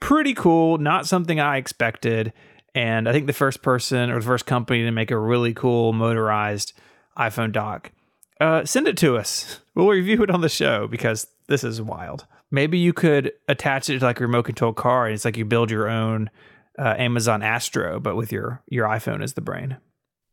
pretty 0.00 0.32
cool. 0.32 0.78
Not 0.78 1.06
something 1.06 1.40
I 1.40 1.58
expected. 1.58 2.32
And 2.74 3.06
I 3.06 3.12
think 3.12 3.26
the 3.26 3.34
first 3.34 3.60
person 3.60 4.08
or 4.08 4.20
the 4.20 4.24
first 4.24 4.46
company 4.46 4.84
to 4.84 4.90
make 4.92 5.10
a 5.10 5.18
really 5.18 5.52
cool 5.52 5.92
motorized 5.92 6.72
iPhone 7.18 7.52
dock. 7.52 7.92
Uh, 8.40 8.64
send 8.64 8.88
it 8.88 8.96
to 8.96 9.18
us. 9.18 9.60
We'll 9.76 9.88
review 9.88 10.22
it 10.22 10.30
on 10.30 10.40
the 10.40 10.48
show 10.48 10.88
because 10.88 11.26
this 11.48 11.62
is 11.62 11.82
wild. 11.82 12.26
Maybe 12.50 12.78
you 12.78 12.94
could 12.94 13.32
attach 13.46 13.90
it 13.90 13.98
to 13.98 14.04
like 14.04 14.20
a 14.20 14.26
remote 14.26 14.44
control 14.44 14.72
car, 14.72 15.04
and 15.06 15.14
it's 15.14 15.24
like 15.24 15.36
you 15.36 15.44
build 15.44 15.70
your 15.70 15.86
own 15.88 16.30
uh, 16.78 16.94
Amazon 16.96 17.42
Astro, 17.42 18.00
but 18.00 18.16
with 18.16 18.32
your 18.32 18.62
your 18.68 18.88
iPhone 18.88 19.22
as 19.22 19.34
the 19.34 19.42
brain. 19.42 19.76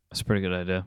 That's 0.09 0.21
a 0.21 0.25
pretty 0.25 0.41
good 0.41 0.53
idea. 0.53 0.85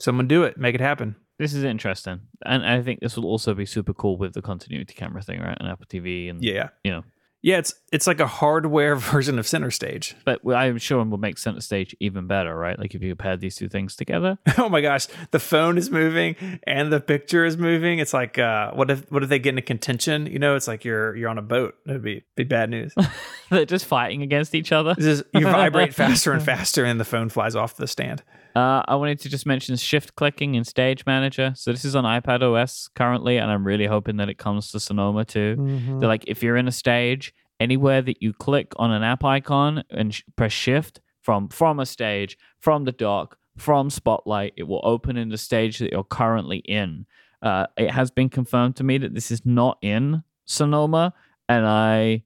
Someone 0.00 0.26
do 0.26 0.42
it, 0.42 0.58
make 0.58 0.74
it 0.74 0.80
happen. 0.80 1.14
This 1.38 1.54
is 1.54 1.62
interesting, 1.62 2.20
and 2.44 2.66
I 2.66 2.82
think 2.82 3.00
this 3.00 3.16
will 3.16 3.26
also 3.26 3.54
be 3.54 3.66
super 3.66 3.94
cool 3.94 4.16
with 4.16 4.32
the 4.32 4.42
continuity 4.42 4.94
camera 4.94 5.22
thing, 5.22 5.40
right? 5.40 5.56
And 5.58 5.68
Apple 5.68 5.86
TV, 5.86 6.28
and 6.28 6.42
Yeah, 6.42 6.70
you 6.82 6.90
know, 6.90 7.04
yeah. 7.42 7.58
It's 7.58 7.74
it's 7.92 8.06
like 8.06 8.20
a 8.20 8.26
hardware 8.26 8.96
version 9.12 9.38
of 9.38 9.46
Center 9.46 9.70
Stage. 9.70 10.16
but 10.24 10.40
I'm 10.46 10.78
sure 10.78 11.00
it 11.02 11.08
will 11.08 11.18
make 11.18 11.36
center 11.38 11.60
stage 11.60 11.94
even 12.00 12.26
better, 12.26 12.56
right? 12.56 12.78
Like 12.78 12.94
if 12.94 13.02
you 13.02 13.14
paired 13.14 13.40
these 13.40 13.56
two 13.56 13.68
things 13.68 13.96
together. 13.96 14.38
Oh 14.58 14.68
my 14.68 14.80
gosh, 14.80 15.08
the 15.32 15.40
phone 15.40 15.76
is 15.76 15.90
moving 15.90 16.36
and 16.66 16.92
the 16.92 17.00
picture 17.00 17.44
is 17.44 17.56
moving. 17.56 17.98
It's 17.98 18.14
like, 18.14 18.38
uh, 18.38 18.70
what 18.72 18.90
if 18.90 19.10
what 19.10 19.22
if 19.24 19.28
they 19.28 19.38
get 19.40 19.50
into 19.50 19.62
contention? 19.62 20.26
You 20.26 20.38
know, 20.38 20.54
it's 20.54 20.68
like 20.68 20.84
you're 20.84 21.16
you're 21.16 21.28
on 21.28 21.38
a 21.38 21.42
boat. 21.42 21.74
That'd 21.84 22.02
be 22.02 22.22
be 22.36 22.44
bad 22.44 22.70
news. 22.70 22.94
They're 23.50 23.64
just 23.64 23.86
fighting 23.86 24.22
against 24.22 24.54
each 24.54 24.70
other. 24.70 24.94
Is, 24.96 25.24
you 25.34 25.40
vibrate 25.42 25.94
faster 25.94 26.32
and 26.32 26.42
faster, 26.42 26.84
and 26.84 27.00
the 27.00 27.04
phone 27.04 27.28
flies 27.28 27.56
off 27.56 27.76
the 27.76 27.88
stand. 27.88 28.22
Uh, 28.54 28.82
I 28.86 28.94
wanted 28.96 29.18
to 29.20 29.28
just 29.28 29.46
mention 29.46 29.76
shift 29.76 30.14
clicking 30.14 30.54
in 30.54 30.64
Stage 30.64 31.06
Manager. 31.06 31.52
So 31.56 31.72
this 31.72 31.84
is 31.84 31.96
on 31.96 32.04
iPad 32.04 32.42
OS 32.42 32.88
currently, 32.94 33.38
and 33.38 33.50
I'm 33.50 33.66
really 33.66 33.86
hoping 33.86 34.16
that 34.18 34.28
it 34.28 34.38
comes 34.38 34.70
to 34.72 34.80
Sonoma 34.80 35.24
too. 35.24 35.56
Mhm. 35.58 36.00
They're 36.00 36.08
like, 36.08 36.24
if 36.26 36.42
you're 36.42 36.56
in 36.56 36.68
a 36.68 36.72
stage, 36.72 37.32
anywhere 37.60 38.02
that 38.02 38.20
you 38.22 38.32
click 38.32 38.72
on 38.76 38.90
an 38.90 39.02
app 39.02 39.24
icon 39.24 39.84
and 39.90 40.12
sh- 40.14 40.22
press 40.36 40.52
Shift 40.52 41.00
from 41.22 41.48
from 41.48 41.78
a 41.80 41.86
stage, 41.86 42.36
from 42.58 42.84
the 42.84 42.92
dock, 42.92 43.38
from 43.56 43.88
Spotlight, 43.90 44.52
it 44.56 44.64
will 44.64 44.80
open 44.84 45.16
in 45.16 45.28
the 45.28 45.38
stage 45.38 45.78
that 45.78 45.92
you're 45.92 46.04
currently 46.04 46.58
in. 46.58 47.06
Uh, 47.40 47.66
it 47.76 47.90
has 47.90 48.10
been 48.10 48.28
confirmed 48.28 48.76
to 48.76 48.84
me 48.84 48.98
that 48.98 49.14
this 49.14 49.30
is 49.30 49.44
not 49.46 49.78
in 49.82 50.22
Sonoma, 50.44 51.14
and 51.48 51.66
I 51.66 52.22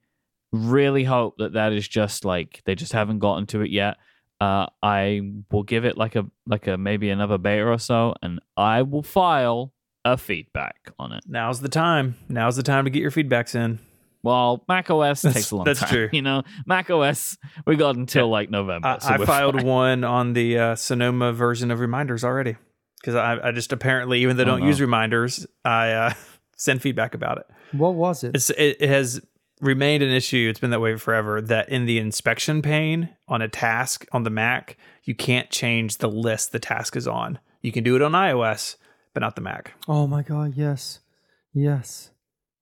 really 0.52 1.04
hope 1.04 1.36
that 1.38 1.52
that 1.52 1.72
is 1.72 1.86
just 1.86 2.24
like 2.24 2.62
they 2.64 2.74
just 2.74 2.92
haven't 2.92 3.18
gotten 3.18 3.46
to 3.46 3.60
it 3.60 3.70
yet. 3.70 3.96
Uh, 4.40 4.66
I 4.82 5.22
will 5.50 5.62
give 5.62 5.84
it 5.84 5.96
like 5.96 6.14
a 6.16 6.26
like 6.46 6.66
a 6.66 6.76
maybe 6.76 7.08
another 7.10 7.38
beta 7.38 7.64
or 7.64 7.78
so, 7.78 8.14
and 8.22 8.40
I 8.56 8.82
will 8.82 9.02
file 9.02 9.72
a 10.04 10.16
feedback 10.16 10.90
on 10.98 11.12
it. 11.12 11.24
Now's 11.26 11.60
the 11.60 11.68
time. 11.68 12.16
Now's 12.28 12.56
the 12.56 12.62
time 12.62 12.84
to 12.84 12.90
get 12.90 13.00
your 13.00 13.10
feedbacks 13.10 13.54
in. 13.54 13.78
Well, 14.22 14.64
Mac 14.68 14.90
OS 14.90 15.22
That's- 15.22 15.34
takes 15.34 15.50
a 15.52 15.56
long 15.56 15.64
that's 15.64 15.80
time. 15.80 15.88
true. 15.88 16.08
You 16.12 16.22
know, 16.22 16.42
Mac 16.66 16.90
OS 16.90 17.38
we 17.66 17.76
got 17.76 17.96
until 17.96 18.28
like 18.28 18.50
November. 18.50 18.88
I, 18.88 18.98
so 18.98 19.08
I 19.08 19.24
filed 19.24 19.56
fine. 19.56 19.66
one 19.66 20.04
on 20.04 20.32
the 20.32 20.58
uh, 20.58 20.74
Sonoma 20.74 21.32
version 21.32 21.70
of 21.70 21.80
reminders 21.80 22.22
already 22.24 22.56
because 23.00 23.14
I, 23.14 23.38
I 23.48 23.52
just 23.52 23.72
apparently, 23.72 24.22
even 24.22 24.36
though 24.36 24.42
I 24.42 24.46
Oh, 24.46 24.50
don't 24.50 24.60
no. 24.60 24.66
use 24.66 24.80
reminders, 24.80 25.46
I 25.64 25.92
uh, 25.92 26.12
send 26.56 26.82
feedback 26.82 27.14
about 27.14 27.38
it. 27.38 27.46
What 27.72 27.94
was 27.94 28.22
it? 28.24 28.34
It's, 28.34 28.50
it. 28.50 28.76
It 28.80 28.88
has 28.88 29.20
remained 29.60 30.02
an 30.02 30.10
issue. 30.10 30.48
It's 30.50 30.60
been 30.60 30.70
that 30.70 30.80
way 30.80 30.96
forever. 30.96 31.40
That 31.40 31.68
in 31.68 31.86
the 31.86 31.98
inspection 31.98 32.62
pane 32.62 33.10
on 33.28 33.42
a 33.42 33.48
task 33.48 34.06
on 34.12 34.22
the 34.24 34.30
Mac, 34.30 34.76
you 35.04 35.14
can't 35.14 35.50
change 35.50 35.98
the 35.98 36.08
list 36.08 36.52
the 36.52 36.58
task 36.58 36.96
is 36.96 37.06
on. 37.06 37.38
You 37.62 37.72
can 37.72 37.84
do 37.84 37.96
it 37.96 38.02
on 38.02 38.12
iOS, 38.12 38.76
but 39.14 39.20
not 39.20 39.34
the 39.34 39.40
Mac. 39.42 39.72
oh 39.88 40.06
my 40.06 40.22
god, 40.22 40.54
yes. 40.56 41.00
Yes. 41.52 42.10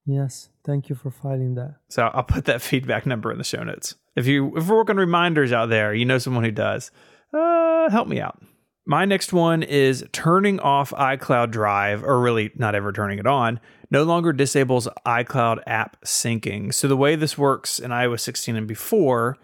Yes. 0.06 0.50
Thank 0.64 0.88
you 0.88 0.94
for 0.94 1.10
filing 1.10 1.54
that. 1.56 1.76
So 1.88 2.10
I'll 2.14 2.22
put 2.22 2.44
that 2.44 2.62
feedback 2.70 3.06
number 3.06 3.32
in 3.32 3.38
the 3.38 3.44
show 3.44 3.62
notes. 3.62 3.96
If 4.16 4.26
you 4.26 4.56
if 4.56 4.68
we're 4.68 4.76
working 4.76 4.96
reminders 4.96 5.52
out 5.52 5.68
there, 5.68 5.92
you 5.92 6.04
know 6.04 6.18
someone 6.18 6.44
who 6.44 6.52
does, 6.52 6.90
uh, 7.32 7.90
help 7.90 8.06
me 8.06 8.20
out. 8.20 8.40
My 8.86 9.06
next 9.06 9.32
one 9.32 9.62
is 9.62 10.04
turning 10.12 10.60
off 10.60 10.90
iCloud 10.90 11.50
Drive, 11.50 12.04
or 12.04 12.20
really 12.20 12.52
not 12.54 12.74
ever 12.74 12.92
turning 12.92 13.18
it 13.18 13.26
on. 13.26 13.58
No 13.94 14.02
longer 14.02 14.32
disables 14.32 14.88
iCloud 15.06 15.62
app 15.68 16.00
syncing. 16.04 16.74
So 16.74 16.88
the 16.88 16.96
way 16.96 17.14
this 17.14 17.38
works 17.38 17.78
in 17.78 17.92
iOS 17.92 18.22
16 18.22 18.56
and 18.56 18.66
before, 18.66 19.38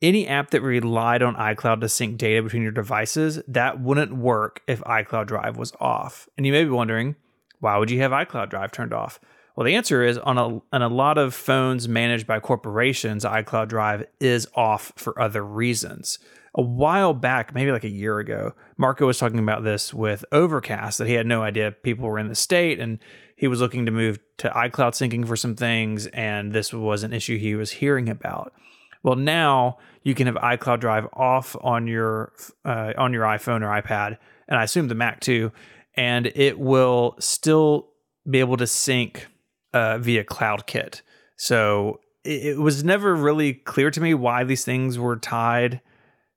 any 0.00 0.28
app 0.28 0.50
that 0.50 0.62
relied 0.62 1.22
on 1.22 1.34
iCloud 1.34 1.80
to 1.80 1.88
sync 1.88 2.16
data 2.16 2.40
between 2.40 2.62
your 2.62 2.70
devices, 2.70 3.42
that 3.48 3.80
wouldn't 3.80 4.14
work 4.14 4.62
if 4.68 4.78
iCloud 4.82 5.26
Drive 5.26 5.56
was 5.56 5.72
off. 5.80 6.28
And 6.36 6.46
you 6.46 6.52
may 6.52 6.62
be 6.62 6.70
wondering, 6.70 7.16
why 7.58 7.78
would 7.78 7.90
you 7.90 8.00
have 8.00 8.12
iCloud 8.12 8.48
Drive 8.48 8.70
turned 8.70 8.92
off? 8.92 9.18
Well, 9.56 9.64
the 9.64 9.74
answer 9.74 10.04
is 10.04 10.18
on 10.18 10.38
a 10.38 10.62
on 10.72 10.82
a 10.82 10.88
lot 10.88 11.18
of 11.18 11.34
phones 11.34 11.88
managed 11.88 12.28
by 12.28 12.38
corporations, 12.38 13.24
iCloud 13.24 13.66
Drive 13.66 14.06
is 14.20 14.46
off 14.54 14.92
for 14.94 15.20
other 15.20 15.44
reasons. 15.44 16.20
A 16.58 16.62
while 16.62 17.12
back, 17.12 17.54
maybe 17.54 17.70
like 17.70 17.84
a 17.84 17.88
year 17.88 18.18
ago, 18.18 18.54
Marco 18.78 19.06
was 19.06 19.18
talking 19.18 19.38
about 19.38 19.62
this 19.62 19.92
with 19.92 20.24
Overcast 20.32 20.98
that 20.98 21.06
he 21.06 21.12
had 21.12 21.26
no 21.26 21.42
idea 21.42 21.70
people 21.70 22.08
were 22.08 22.18
in 22.18 22.28
the 22.28 22.34
state 22.34 22.80
and 22.80 22.98
he 23.36 23.46
was 23.46 23.60
looking 23.60 23.84
to 23.84 23.92
move 23.92 24.18
to 24.38 24.48
iCloud 24.48 24.92
syncing 24.92 25.26
for 25.26 25.36
some 25.36 25.54
things 25.54 26.06
and 26.08 26.52
this 26.52 26.72
was 26.72 27.02
an 27.02 27.12
issue 27.12 27.36
he 27.36 27.54
was 27.54 27.72
hearing 27.72 28.08
about. 28.08 28.54
Well, 29.02 29.16
now 29.16 29.78
you 30.02 30.14
can 30.14 30.26
have 30.26 30.36
iCloud 30.36 30.80
Drive 30.80 31.06
off 31.12 31.54
on 31.60 31.86
your 31.86 32.32
uh, 32.64 32.92
on 32.96 33.12
your 33.12 33.24
iPhone 33.24 33.62
or 33.62 33.82
iPad, 33.82 34.18
and 34.48 34.58
I 34.58 34.64
assume 34.64 34.88
the 34.88 34.96
Mac 34.96 35.20
too, 35.20 35.52
and 35.94 36.26
it 36.34 36.58
will 36.58 37.14
still 37.20 37.90
be 38.28 38.40
able 38.40 38.56
to 38.56 38.66
sync 38.66 39.28
uh, 39.72 39.98
via 39.98 40.24
CloudKit. 40.24 41.02
So 41.36 42.00
it, 42.24 42.46
it 42.46 42.58
was 42.58 42.82
never 42.82 43.14
really 43.14 43.52
clear 43.54 43.90
to 43.90 44.00
me 44.00 44.14
why 44.14 44.42
these 44.42 44.64
things 44.64 44.98
were 44.98 45.16
tied 45.16 45.80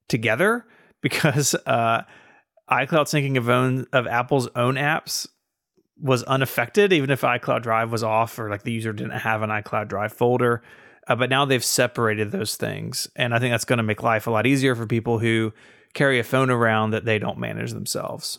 together 0.10 0.66
because 1.02 1.56
uh, 1.66 2.02
iCloud 2.70 3.08
syncing 3.08 3.38
of 3.38 3.48
own 3.50 3.86
of 3.94 4.06
Apple's 4.08 4.48
own 4.56 4.76
apps 4.76 5.28
was 6.02 6.24
unaffected, 6.24 6.94
even 6.94 7.10
if 7.10 7.22
iCloud 7.22 7.62
Drive 7.62 7.92
was 7.92 8.04
off 8.04 8.38
or 8.40 8.50
like 8.50 8.64
the 8.64 8.72
user 8.72 8.94
didn't 8.94 9.20
have 9.20 9.42
an 9.42 9.50
iCloud 9.50 9.88
Drive 9.88 10.14
folder. 10.14 10.62
Uh, 11.08 11.16
but 11.16 11.30
now 11.30 11.44
they've 11.46 11.64
separated 11.64 12.32
those 12.32 12.56
things, 12.56 13.08
and 13.16 13.34
I 13.34 13.40
think 13.40 13.52
that's 13.52 13.66
going 13.66 13.78
to 13.78 13.84
make 13.84 14.04
life 14.04 14.28
a 14.28 14.32
lot 14.32 14.46
easier 14.46 14.76
for 14.76 14.86
people 14.86 15.18
who 15.20 15.52
carry 15.96 16.20
a 16.20 16.24
phone 16.24 16.52
around 16.52 16.92
that 16.92 17.04
they 17.06 17.18
don't 17.18 17.40
manage 17.40 17.72
themselves. 17.74 18.38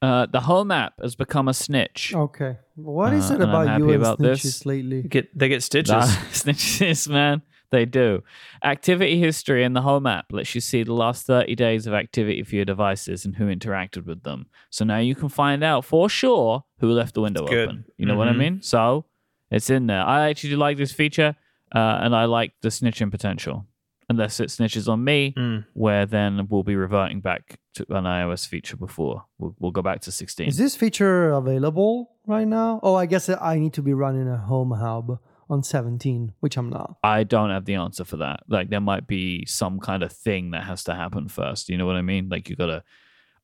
Uh, 0.00 0.24
the 0.26 0.40
Home 0.40 0.70
app 0.70 0.94
has 1.02 1.14
become 1.14 1.46
a 1.48 1.52
snitch. 1.54 2.14
Okay. 2.14 2.56
What 2.74 3.12
is 3.12 3.30
Uh, 3.30 3.34
it 3.34 3.40
about 3.42 3.78
you 3.78 3.90
and 3.90 3.96
about 4.02 4.18
snitches 4.18 4.42
this. 4.42 4.66
lately? 4.66 5.02
Get 5.02 5.36
they 5.38 5.48
get 5.48 5.62
stitches. 5.62 5.90
Nah, 5.92 6.06
snitches, 6.32 7.06
man. 7.08 7.42
They 7.70 7.84
do. 7.84 8.22
Activity 8.64 9.18
history 9.18 9.64
in 9.64 9.72
the 9.72 9.82
Home 9.82 10.06
app 10.06 10.26
lets 10.32 10.54
you 10.54 10.60
see 10.60 10.82
the 10.82 10.92
last 10.94 11.26
30 11.26 11.54
days 11.54 11.86
of 11.86 11.94
activity 11.94 12.42
for 12.42 12.54
your 12.54 12.64
devices 12.64 13.24
and 13.24 13.36
who 13.36 13.46
interacted 13.46 14.06
with 14.06 14.22
them. 14.22 14.46
So 14.70 14.84
now 14.84 14.98
you 14.98 15.14
can 15.14 15.28
find 15.28 15.62
out 15.64 15.84
for 15.84 16.08
sure 16.08 16.64
who 16.78 16.90
left 16.92 17.14
the 17.14 17.22
window 17.22 17.42
It's 17.42 17.50
good. 17.50 17.68
open. 17.68 17.84
You 17.96 18.06
know 18.06 18.16
what 18.16 18.28
I 18.28 18.32
Mhm. 18.32 18.38
mean? 18.38 18.62
So 18.62 19.04
it's 19.50 19.70
in 19.70 19.86
there. 19.86 20.02
I 20.02 20.28
actually 20.28 20.50
do 20.50 20.56
like 20.56 20.76
this 20.76 20.92
feature 20.92 21.34
uh, 21.74 21.98
and 22.02 22.14
I 22.14 22.24
like 22.26 22.52
the 22.62 22.68
snitching 22.68 23.10
potential. 23.10 23.66
unless 24.08 24.38
it 24.38 24.50
snitches 24.50 24.86
on 24.88 25.02
me, 25.02 25.34
Mm. 25.36 25.64
where 25.72 26.06
then 26.06 26.46
we'll 26.48 26.62
be 26.62 26.76
reverting 26.76 27.20
back 27.20 27.58
to 27.74 27.84
an 27.92 28.04
iOS 28.04 28.46
feature 28.46 28.76
before. 28.76 29.24
We'll, 29.36 29.56
we'll 29.58 29.72
go 29.72 29.82
back 29.82 30.00
to 30.02 30.12
16. 30.12 30.46
Is 30.46 30.58
this 30.58 30.76
feature 30.76 31.32
available 31.32 32.12
right 32.24 32.46
now? 32.46 32.78
Oh, 32.84 32.94
I 32.94 33.06
guess 33.06 33.28
I 33.28 33.58
need 33.58 33.72
to 33.72 33.82
be 33.82 33.92
running 33.94 34.28
a 34.28 34.36
home 34.36 34.70
hub 34.70 35.18
on 35.48 35.62
17, 35.62 36.32
which 36.40 36.56
I'm 36.56 36.70
not. 36.70 36.96
I 37.02 37.24
don't 37.24 37.50
have 37.50 37.64
the 37.64 37.74
answer 37.74 38.04
for 38.04 38.16
that. 38.18 38.40
Like 38.48 38.70
there 38.70 38.80
might 38.80 39.06
be 39.06 39.44
some 39.46 39.78
kind 39.80 40.02
of 40.02 40.12
thing 40.12 40.50
that 40.50 40.64
has 40.64 40.84
to 40.84 40.94
happen 40.94 41.28
first. 41.28 41.68
You 41.68 41.78
know 41.78 41.86
what 41.86 41.96
I 41.96 42.02
mean? 42.02 42.28
Like 42.28 42.48
you 42.48 42.56
got 42.56 42.66
to 42.66 42.82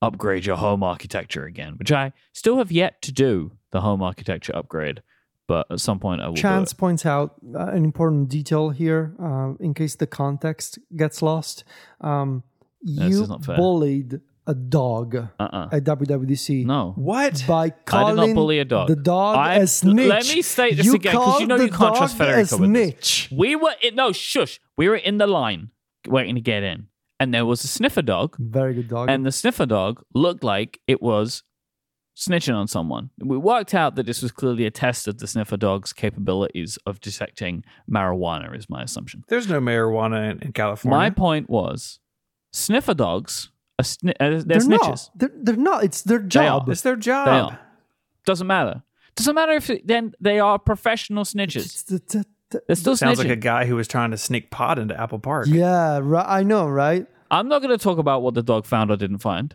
upgrade 0.01 0.45
your 0.45 0.57
home 0.57 0.83
architecture 0.83 1.45
again, 1.45 1.75
which 1.79 1.93
I 1.93 2.13
still 2.33 2.59
have 2.59 2.73
yet 2.73 3.01
to 3.03 3.13
do 3.13 3.53
the 3.71 3.81
home 3.81 4.03
architecture 4.03 4.55
upgrade. 4.55 5.03
But 5.47 5.67
at 5.71 5.81
some 5.81 5.99
point 5.99 6.21
I 6.21 6.29
will. 6.29 6.37
Chance 6.37 6.73
points 6.73 7.05
out 7.05 7.35
uh, 7.55 7.67
an 7.67 7.85
important 7.85 8.29
detail 8.29 8.71
here, 8.71 9.15
uh, 9.23 9.55
in 9.61 9.75
case 9.75 9.97
the 9.97 10.07
context 10.07 10.79
gets 10.97 11.21
lost. 11.21 11.65
Um, 12.01 12.43
you 12.81 13.27
bullied 13.57 14.21
a 14.47 14.55
dog 14.55 15.15
Uh-uh. 15.39 15.69
at 15.71 15.85
WWDC 15.85 16.65
No. 16.67 16.93
What? 16.97 17.45
by 17.47 17.65
I 17.65 17.69
did 17.69 17.85
calling 17.87 18.17
not 18.17 18.35
bully 18.35 18.59
a 18.59 18.65
dog. 18.65 18.89
the 18.89 18.97
dog 18.97 19.37
I- 19.37 19.55
a 19.57 19.67
snitch. 19.67 20.09
let 20.09 20.25
me 20.35 20.43
state 20.43 20.77
this 20.77 20.93
again, 20.93 21.13
'cause 21.13 21.41
you 21.41 21.47
called 21.47 21.49
know 21.49 21.57
you 21.57 21.71
the 21.71 21.77
can't 21.77 21.95
trust 21.97 22.19
dog 22.19 22.27
Federico 22.27 22.57
a 22.57 22.59
with 22.61 22.73
this. 22.73 22.85
snitch. 22.85 23.29
We 23.37 23.55
were 23.57 23.75
in 23.83 23.95
no 23.95 24.11
shush. 24.13 24.59
We 24.77 24.89
were 24.89 24.97
in 24.97 25.19
the 25.19 25.27
line 25.29 25.71
waiting 26.09 26.35
to 26.35 26.41
get 26.41 26.63
in, 26.65 26.89
and 27.21 27.33
there 27.33 27.47
was 27.47 27.63
a 27.63 27.69
sniffer 27.69 28.03
dog, 28.03 28.37
Very 28.41 28.75
good 28.75 28.89
dog. 28.89 29.09
and 29.09 29.25
the 29.25 29.31
sniffer 29.33 29.65
dog 29.67 30.03
looked 30.13 30.43
like 30.43 30.81
it 30.89 31.01
was 31.01 31.45
snitching 32.19 32.55
on 32.55 32.67
someone. 32.67 33.11
We 33.19 33.37
worked 33.39 33.73
out 33.75 33.95
that 33.95 34.07
this 34.07 34.21
was 34.23 34.33
clearly 34.33 34.67
a 34.67 34.71
test 34.73 35.07
of 35.07 35.19
the 35.19 35.27
sniffer 35.29 35.57
dog's 35.57 35.93
capabilities 35.93 36.79
of 36.85 37.01
detecting 37.01 37.63
marijuana. 37.89 38.55
Is 38.59 38.69
my 38.69 38.83
assumption. 38.83 39.23
There's 39.29 39.49
no 39.49 39.61
marijuana 39.61 40.33
in, 40.33 40.41
in 40.43 40.53
California. 40.53 40.99
My 40.99 41.11
point 41.11 41.49
was, 41.49 42.01
sniffer 42.53 42.93
dogs 42.95 43.51
are 43.83 43.85
sni- 43.85 44.15
uh, 44.21 44.31
they're, 44.31 44.43
they're 44.43 44.59
snitches. 44.59 44.89
not. 44.89 45.11
They're, 45.17 45.31
they're 45.35 45.57
not. 45.57 45.85
It's 45.85 46.03
their 46.03 46.19
job. 46.21 46.69
it's 46.69 46.81
their 46.83 46.97
They 46.97 47.03
job. 47.03 47.29
are. 47.53 47.59
Doesn't 48.25 48.47
matter. 48.47 48.83
Doesn't 49.17 49.35
matter 49.35 49.53
if 49.53 49.69
it, 49.69 49.87
then 49.87 50.15
they 50.21 50.39
are 50.39 50.59
professional 50.59 51.25
snitches. 51.25 51.85
They're 52.67 52.77
still 52.77 52.97
Sounds 52.97 53.19
snitching. 53.19 53.25
like 53.25 53.29
a 53.33 53.37
guy 53.37 53.67
who 53.67 53.77
was 53.77 53.89
trying 53.89 54.11
to 54.11 54.17
sneak 54.19 54.51
pot 54.51 54.79
into 54.79 54.99
Apple 54.99 55.19
Park. 55.19 55.47
yeah, 55.49 55.99
right, 56.03 56.27
I 56.27 56.43
know, 56.43 56.67
right? 56.69 57.07
I'm 57.31 57.49
not 57.49 57.63
going 57.63 57.77
to 57.77 57.83
talk 57.83 57.99
about 57.99 58.23
what 58.23 58.35
the 58.35 58.43
dog 58.43 58.67
found 58.67 58.91
or 58.91 58.97
didn't 58.97 59.19
find, 59.19 59.55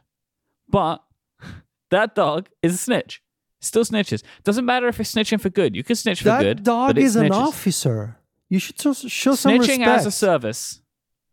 but 0.68 1.04
that 1.91 2.16
dog 2.16 2.49
is 2.64 2.74
a 2.74 2.78
snitch. 2.78 3.22
Still 3.62 3.84
snitches. 3.86 4.24
Doesn't 4.44 4.66
matter 4.66 4.88
if 4.88 4.99
it's 4.99 5.14
snitching 5.14 5.40
for 5.41 5.49
good. 5.49 5.76
You 5.76 5.84
can 5.84 5.95
snitch 5.95 6.20
for 6.20 6.26
that 6.26 6.41
good. 6.41 6.58
That 6.60 6.64
dog 6.64 6.90
but 6.90 6.98
it 6.99 7.04
is 7.04 7.16
an 7.16 7.32
officer. 7.32 8.18
You 8.49 8.60
should 8.60 8.80
show, 8.80 8.94
show 8.94 9.36
some 9.36 9.52
Snitching 9.54 9.60
respect. 9.80 9.88
as 9.90 10.06
a 10.06 10.12
service. 10.12 10.82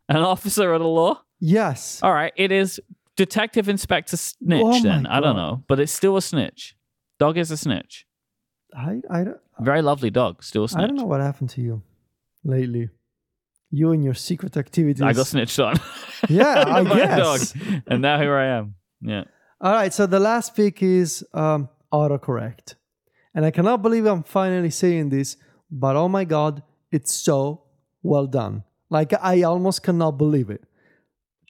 An 0.09 0.17
officer 0.17 0.73
of 0.73 0.81
the 0.83 0.89
law. 0.89 1.23
Yes. 1.45 2.01
All 2.03 2.13
right, 2.13 2.33
it 2.37 2.51
is 2.53 2.81
detective 3.17 3.69
inspector 3.69 4.17
snitch. 4.17 4.63
Oh 4.65 4.81
then 4.83 5.07
I 5.07 5.21
don't 5.21 5.37
know, 5.37 5.63
but 5.69 5.79
it's 5.81 5.93
still 5.93 6.17
a 6.17 6.23
snitch. 6.23 6.77
Dog 7.19 7.37
is 7.39 7.51
a 7.51 7.57
snitch. 7.57 8.07
I, 8.77 9.01
I, 9.11 9.25
don't- 9.25 9.41
Very 9.61 9.83
lovely 9.83 10.11
dog. 10.11 10.43
Still 10.43 10.65
a 10.65 10.69
snitch. 10.69 10.83
I 10.83 10.87
don't 10.89 10.97
know 10.97 11.05
what 11.05 11.21
happened 11.21 11.51
to 11.51 11.61
you 11.61 11.83
lately. 12.43 12.89
You 13.71 13.93
and 13.93 14.03
your 14.05 14.15
secret 14.15 14.57
activities. 14.57 15.03
I 15.03 15.13
got 15.13 15.27
snitched 15.27 15.59
on. 15.61 15.75
Yeah, 16.29 16.65
I 16.79 16.83
guess. 16.85 17.53
dog. 17.53 17.63
And 17.87 18.03
now 18.03 18.21
here 18.21 18.37
I 18.37 18.47
am. 18.59 18.75
Yeah. 19.01 19.25
All 19.61 19.73
right, 19.73 19.93
so 19.93 20.07
the 20.07 20.21
last 20.21 20.55
pick 20.57 20.83
is 20.83 21.25
um, 21.35 21.69
autocorrect. 21.93 22.75
And 23.35 23.45
I 23.45 23.51
cannot 23.51 23.83
believe 23.83 24.07
I'm 24.07 24.23
finally 24.23 24.71
saying 24.71 25.09
this, 25.11 25.37
but 25.71 25.97
oh 25.97 26.09
my 26.09 26.25
God, 26.25 26.63
it's 26.93 27.13
so 27.13 27.63
well 28.03 28.27
done. 28.27 28.63
Like, 28.91 29.13
I 29.21 29.43
almost 29.43 29.83
cannot 29.83 30.13
believe 30.19 30.51
it. 30.51 30.63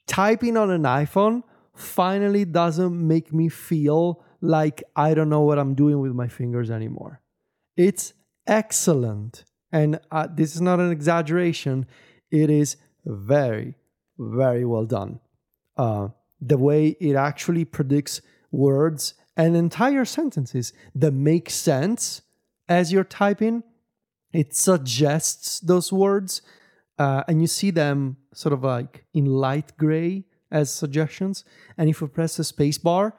Typing 0.07 0.57
on 0.57 0.69
an 0.71 0.83
iPhone 0.83 1.43
finally 1.73 2.45
doesn't 2.45 3.07
make 3.07 3.33
me 3.33 3.49
feel 3.49 4.23
like 4.41 4.83
I 4.95 5.13
don't 5.13 5.29
know 5.29 5.41
what 5.41 5.59
I'm 5.59 5.75
doing 5.75 5.99
with 5.99 6.13
my 6.13 6.27
fingers 6.27 6.69
anymore. 6.69 7.21
It's 7.75 8.13
excellent. 8.47 9.43
And 9.71 9.99
uh, 10.11 10.27
this 10.33 10.55
is 10.55 10.61
not 10.61 10.79
an 10.79 10.91
exaggeration, 10.91 11.85
it 12.31 12.49
is 12.49 12.77
very, 13.05 13.75
very 14.17 14.63
well 14.63 14.85
done 14.85 15.19
uh, 15.77 16.09
the 16.41 16.57
way 16.57 16.89
it 16.99 17.15
actually 17.15 17.65
predicts 17.65 18.21
words 18.51 19.13
and 19.37 19.55
entire 19.55 20.05
sentences 20.05 20.73
that 20.93 21.11
make 21.11 21.49
sense 21.49 22.21
as 22.69 22.91
you're 22.91 23.03
typing. 23.03 23.63
It 24.31 24.55
suggests 24.55 25.59
those 25.59 25.91
words, 25.91 26.41
uh, 26.97 27.23
and 27.27 27.41
you 27.41 27.47
see 27.47 27.71
them 27.71 28.17
sort 28.33 28.53
of 28.53 28.63
like 28.63 29.05
in 29.13 29.25
light 29.25 29.77
gray 29.77 30.25
as 30.51 30.71
suggestions. 30.73 31.43
And 31.77 31.89
if 31.89 32.01
you 32.01 32.07
press 32.07 32.37
the 32.37 32.43
space 32.43 32.77
bar, 32.77 33.15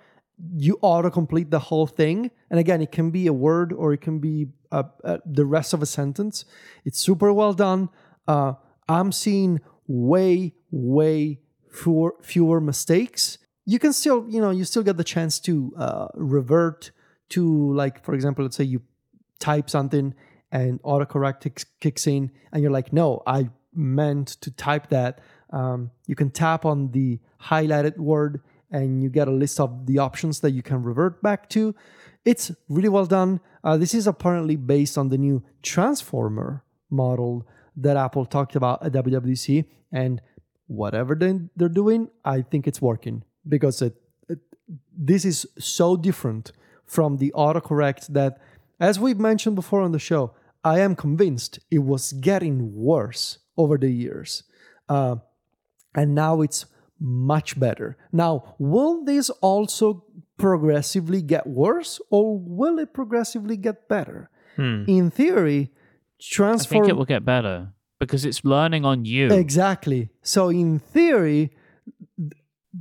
you 0.57 0.79
autocomplete 0.83 1.51
the 1.51 1.59
whole 1.59 1.87
thing. 1.87 2.31
And 2.51 2.61
again, 2.61 2.81
it 2.83 2.93
can 2.93 3.11
be 3.11 3.27
a 3.27 3.33
word 3.33 3.73
or 3.73 3.93
it 3.93 4.01
can 4.01 4.19
be 4.19 4.49
uh, 4.71 4.85
uh, 5.05 5.19
the 5.25 5.47
rest 5.47 5.73
of 5.73 5.83
a 5.83 5.87
sentence. 5.87 6.45
It's 6.85 7.01
super 7.01 7.33
well 7.33 7.53
done. 7.53 7.89
Uh, 8.29 8.55
I'm 8.89 9.13
seeing 9.13 9.61
way, 9.87 10.55
way 10.71 11.41
fewer, 11.71 12.15
fewer 12.23 12.61
mistakes. 12.61 13.39
You 13.65 13.79
can 13.79 13.93
still, 13.93 14.27
you 14.29 14.41
know, 14.41 14.51
you 14.51 14.65
still 14.65 14.83
get 14.83 14.97
the 14.97 15.05
chance 15.05 15.41
to 15.41 15.73
uh, 15.79 16.09
revert 16.15 16.93
to, 17.31 17.75
like, 17.75 18.05
for 18.05 18.15
example, 18.15 18.45
let's 18.45 18.57
say 18.57 18.65
you 18.65 18.83
type 19.39 19.69
something 19.69 20.15
and 20.53 20.81
autocorrect 20.83 21.65
kicks 21.81 22.07
in, 22.07 22.31
and 22.53 22.63
you're 22.63 22.71
like, 22.71 22.93
no, 22.93 23.23
I 23.27 23.51
meant 23.77 24.29
to 24.43 24.51
type 24.51 24.89
that. 24.91 25.21
Um, 25.51 25.91
you 26.07 26.15
can 26.15 26.31
tap 26.31 26.65
on 26.65 26.91
the 26.93 27.19
highlighted 27.43 27.99
word 27.99 28.41
and 28.71 29.03
you 29.03 29.09
get 29.09 29.29
a 29.29 29.33
list 29.33 29.61
of 29.61 29.87
the 29.87 29.99
options 29.99 30.41
that 30.41 30.51
you 30.51 30.63
can 30.63 30.83
revert 30.83 31.23
back 31.23 31.49
to. 31.51 31.75
It's 32.25 32.51
really 32.69 32.89
well 32.89 33.07
done. 33.07 33.41
Uh, 33.63 33.77
this 33.77 33.95
is 33.95 34.07
apparently 34.07 34.57
based 34.57 34.99
on 34.99 35.09
the 35.09 35.19
new 35.19 35.45
transformer 35.63 36.65
model 36.91 37.47
that 37.77 37.97
Apple 37.97 38.27
talked 38.27 38.57
about 38.57 38.85
at 38.85 38.93
WWDC. 38.93 39.65
And 39.93 40.21
whatever 40.67 41.15
they- 41.15 41.49
they're 41.55 41.69
doing, 41.69 42.09
I 42.25 42.43
think 42.43 42.67
it's 42.67 42.83
working 42.83 43.23
because 43.49 43.81
it, 43.83 43.95
it, 44.29 44.41
this 44.97 45.25
is 45.25 45.47
so 45.59 45.97
different 45.97 46.51
from 46.85 47.19
the 47.19 47.33
autocorrect 47.37 48.09
that, 48.09 48.41
as 48.81 48.99
we've 48.99 49.19
mentioned 49.21 49.55
before 49.55 49.81
on 49.83 49.93
the 49.93 49.99
show, 50.01 50.33
I 50.65 50.81
am 50.81 50.97
convinced 50.97 51.61
it 51.71 51.79
was 51.81 52.13
getting 52.13 52.75
worse 52.75 53.39
over 53.57 53.77
the 53.79 53.91
years. 53.91 54.43
Uh, 54.89 55.17
and 55.95 56.15
now 56.15 56.43
it's 56.43 56.67
much 57.01 57.59
better. 57.59 57.97
Now, 58.13 58.55
will 58.59 59.05
this 59.05 59.31
also 59.41 60.05
progressively 60.37 61.23
get 61.23 61.47
worse 61.47 62.01
or 62.11 62.39
will 62.39 62.79
it 62.79 62.93
progressively 62.93 63.57
get 63.57 63.89
better? 63.89 64.31
In 64.59 65.11
theory, 65.11 65.71
I 66.41 66.57
think 66.57 66.89
it 66.89 66.97
will 66.97 67.05
get 67.05 67.27
better 67.27 67.73
because 67.99 68.25
it's 68.25 68.43
learning 68.43 68.87
on 68.87 69.05
you. 69.05 69.29
exactly. 69.31 70.09
So 70.23 70.49
in 70.49 70.79
theory, 70.79 71.51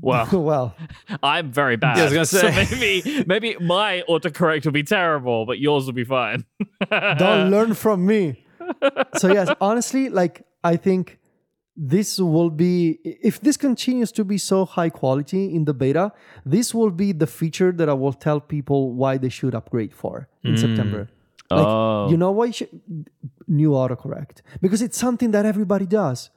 Well, 0.02 0.28
well, 0.32 0.76
I'm 1.24 1.52
very 1.52 1.76
bad. 1.76 1.98
Yeah, 1.98 2.04
I 2.04 2.06
was 2.06 2.14
gonna 2.14 2.26
So 2.68 2.76
maybe 2.76 3.24
maybe 3.28 3.58
my 3.60 4.04
autocorrect 4.08 4.64
will 4.66 4.72
be 4.72 4.84
terrible, 4.84 5.46
but 5.46 5.60
yours 5.60 5.86
will 5.86 5.94
be 5.94 6.04
fine. 6.06 6.46
don't 6.90 7.52
learn 7.52 7.74
from 7.74 8.06
me. 8.06 8.46
So 9.18 9.32
yes, 9.34 9.50
honestly, 9.62 10.10
like 10.10 10.44
I 10.74 10.76
think 10.78 11.20
this 11.76 12.20
will 12.20 12.50
be 12.50 13.00
if 13.04 13.42
this 13.42 13.58
continues 13.58 14.12
to 14.14 14.24
be 14.24 14.38
so 14.38 14.66
high 14.66 14.90
quality 14.90 15.54
in 15.54 15.66
the 15.66 15.74
beta, 15.74 16.12
this 16.46 16.74
will 16.74 16.92
be 16.92 17.12
the 17.12 17.28
feature 17.28 17.72
that 17.72 17.90
I 17.90 17.94
will 17.94 18.14
tell 18.14 18.40
people 18.40 18.94
why 18.94 19.18
they 19.18 19.30
should 19.30 19.54
upgrade 19.54 19.94
for 19.94 20.28
in 20.44 20.52
hmm. 20.52 20.58
September. 20.66 21.10
Like, 21.52 21.66
oh, 21.68 22.10
You 22.10 22.18
know 22.18 22.32
why? 22.32 22.46
You 22.46 22.54
should, 22.54 22.70
new 23.48 23.72
autocorrect 23.72 24.42
because 24.62 24.82
it's 24.82 24.98
something 24.98 25.32
that 25.32 25.46
everybody 25.46 25.86
does. 25.86 26.30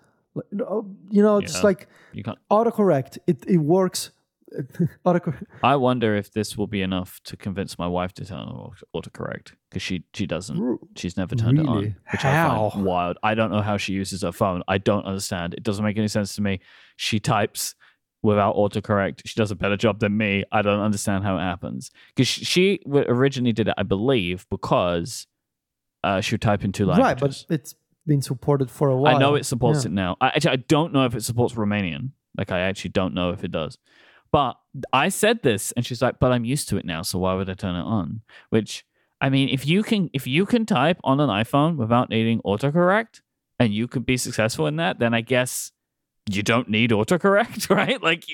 You 1.16 1.22
know, 1.26 1.38
it's 1.38 1.56
Yeah. 1.56 1.68
like 1.68 1.88
autocorrect. 2.50 3.18
It 3.26 3.38
it 3.46 3.58
works. 3.58 4.10
autocorrect. 5.06 5.44
I 5.62 5.76
wonder 5.76 6.16
if 6.16 6.32
this 6.32 6.56
will 6.56 6.66
be 6.66 6.82
enough 6.82 7.20
to 7.24 7.36
convince 7.36 7.78
my 7.78 7.86
wife 7.86 8.12
to 8.14 8.24
turn 8.24 8.38
on 8.38 8.48
auto- 8.48 8.86
autocorrect 8.94 9.52
because 9.68 9.82
she 9.82 10.04
she 10.14 10.26
doesn't. 10.26 10.78
She's 10.96 11.16
never 11.16 11.34
turned 11.34 11.58
it 11.58 11.66
on, 11.66 11.76
Really? 11.76 11.94
which 12.12 12.24
I 12.24 12.46
find 12.48 12.84
wild. 12.84 13.18
I 13.22 13.34
don't 13.34 13.50
know 13.50 13.60
how 13.62 13.76
she 13.76 13.92
uses 13.92 14.22
her 14.22 14.32
phone. 14.32 14.62
I 14.68 14.78
don't 14.78 15.04
understand. 15.04 15.54
It 15.54 15.62
doesn't 15.62 15.84
make 15.84 15.98
any 15.98 16.08
sense 16.08 16.34
to 16.36 16.42
me. 16.42 16.60
She 16.96 17.20
types 17.20 17.74
without 18.22 18.56
autocorrect. 18.56 19.22
She 19.26 19.34
does 19.36 19.50
a 19.50 19.56
better 19.56 19.76
job 19.76 20.00
than 20.00 20.16
me. 20.16 20.44
I 20.50 20.62
don't 20.62 20.80
understand 20.80 21.24
how 21.24 21.36
it 21.36 21.40
happens 21.40 21.90
because 22.14 22.26
she, 22.26 22.44
she 22.44 22.80
originally 22.86 23.52
did 23.52 23.68
it, 23.68 23.74
I 23.78 23.84
believe, 23.84 24.44
because 24.50 25.26
uh, 26.02 26.20
she 26.20 26.34
would 26.34 26.42
type 26.42 26.64
in 26.64 26.72
two 26.72 26.86
languages. 26.86 27.04
Right, 27.06 27.20
but 27.20 27.44
it's 27.54 27.74
been 28.06 28.22
supported 28.22 28.70
for 28.70 28.88
a 28.88 28.96
while. 28.96 29.14
I 29.14 29.18
know 29.18 29.34
it 29.36 29.46
supports 29.46 29.84
Yeah. 29.84 29.90
it 29.90 29.92
now. 29.92 30.16
I, 30.20 30.28
actually, 30.28 30.50
I 30.52 30.56
don't 30.56 30.92
know 30.92 31.04
if 31.04 31.14
it 31.14 31.22
supports 31.22 31.54
Romanian. 31.54 32.10
Like, 32.36 32.50
I 32.50 32.60
actually 32.60 32.90
don't 32.90 33.14
know 33.14 33.30
if 33.30 33.44
it 33.44 33.50
does. 33.52 33.78
But 34.32 34.56
I 34.92 35.08
said 35.08 35.42
this, 35.42 35.72
and 35.72 35.84
she's 35.86 36.02
like, 36.02 36.18
"But 36.20 36.32
I'm 36.32 36.44
used 36.44 36.68
to 36.68 36.76
it 36.76 36.84
now, 36.84 37.02
so 37.02 37.18
why 37.18 37.34
would 37.34 37.48
I 37.48 37.54
turn 37.54 37.74
it 37.74 37.82
on?" 37.82 38.20
Which, 38.50 38.84
I 39.20 39.30
mean, 39.30 39.48
if 39.48 39.66
you 39.66 39.82
can, 39.82 40.10
if 40.12 40.26
you 40.26 40.44
can 40.46 40.66
type 40.66 40.98
on 41.04 41.20
an 41.20 41.28
iPhone 41.30 41.76
without 41.76 42.10
needing 42.10 42.40
autocorrect, 42.42 43.20
and 43.58 43.72
you 43.72 43.88
could 43.88 44.04
be 44.06 44.16
successful 44.16 44.66
in 44.66 44.76
that, 44.76 44.98
then 44.98 45.14
I 45.14 45.20
guess 45.22 45.72
you 46.30 46.42
don't 46.42 46.68
need 46.68 46.90
autocorrect, 46.90 47.70
right? 47.74 48.02
Like 48.02 48.24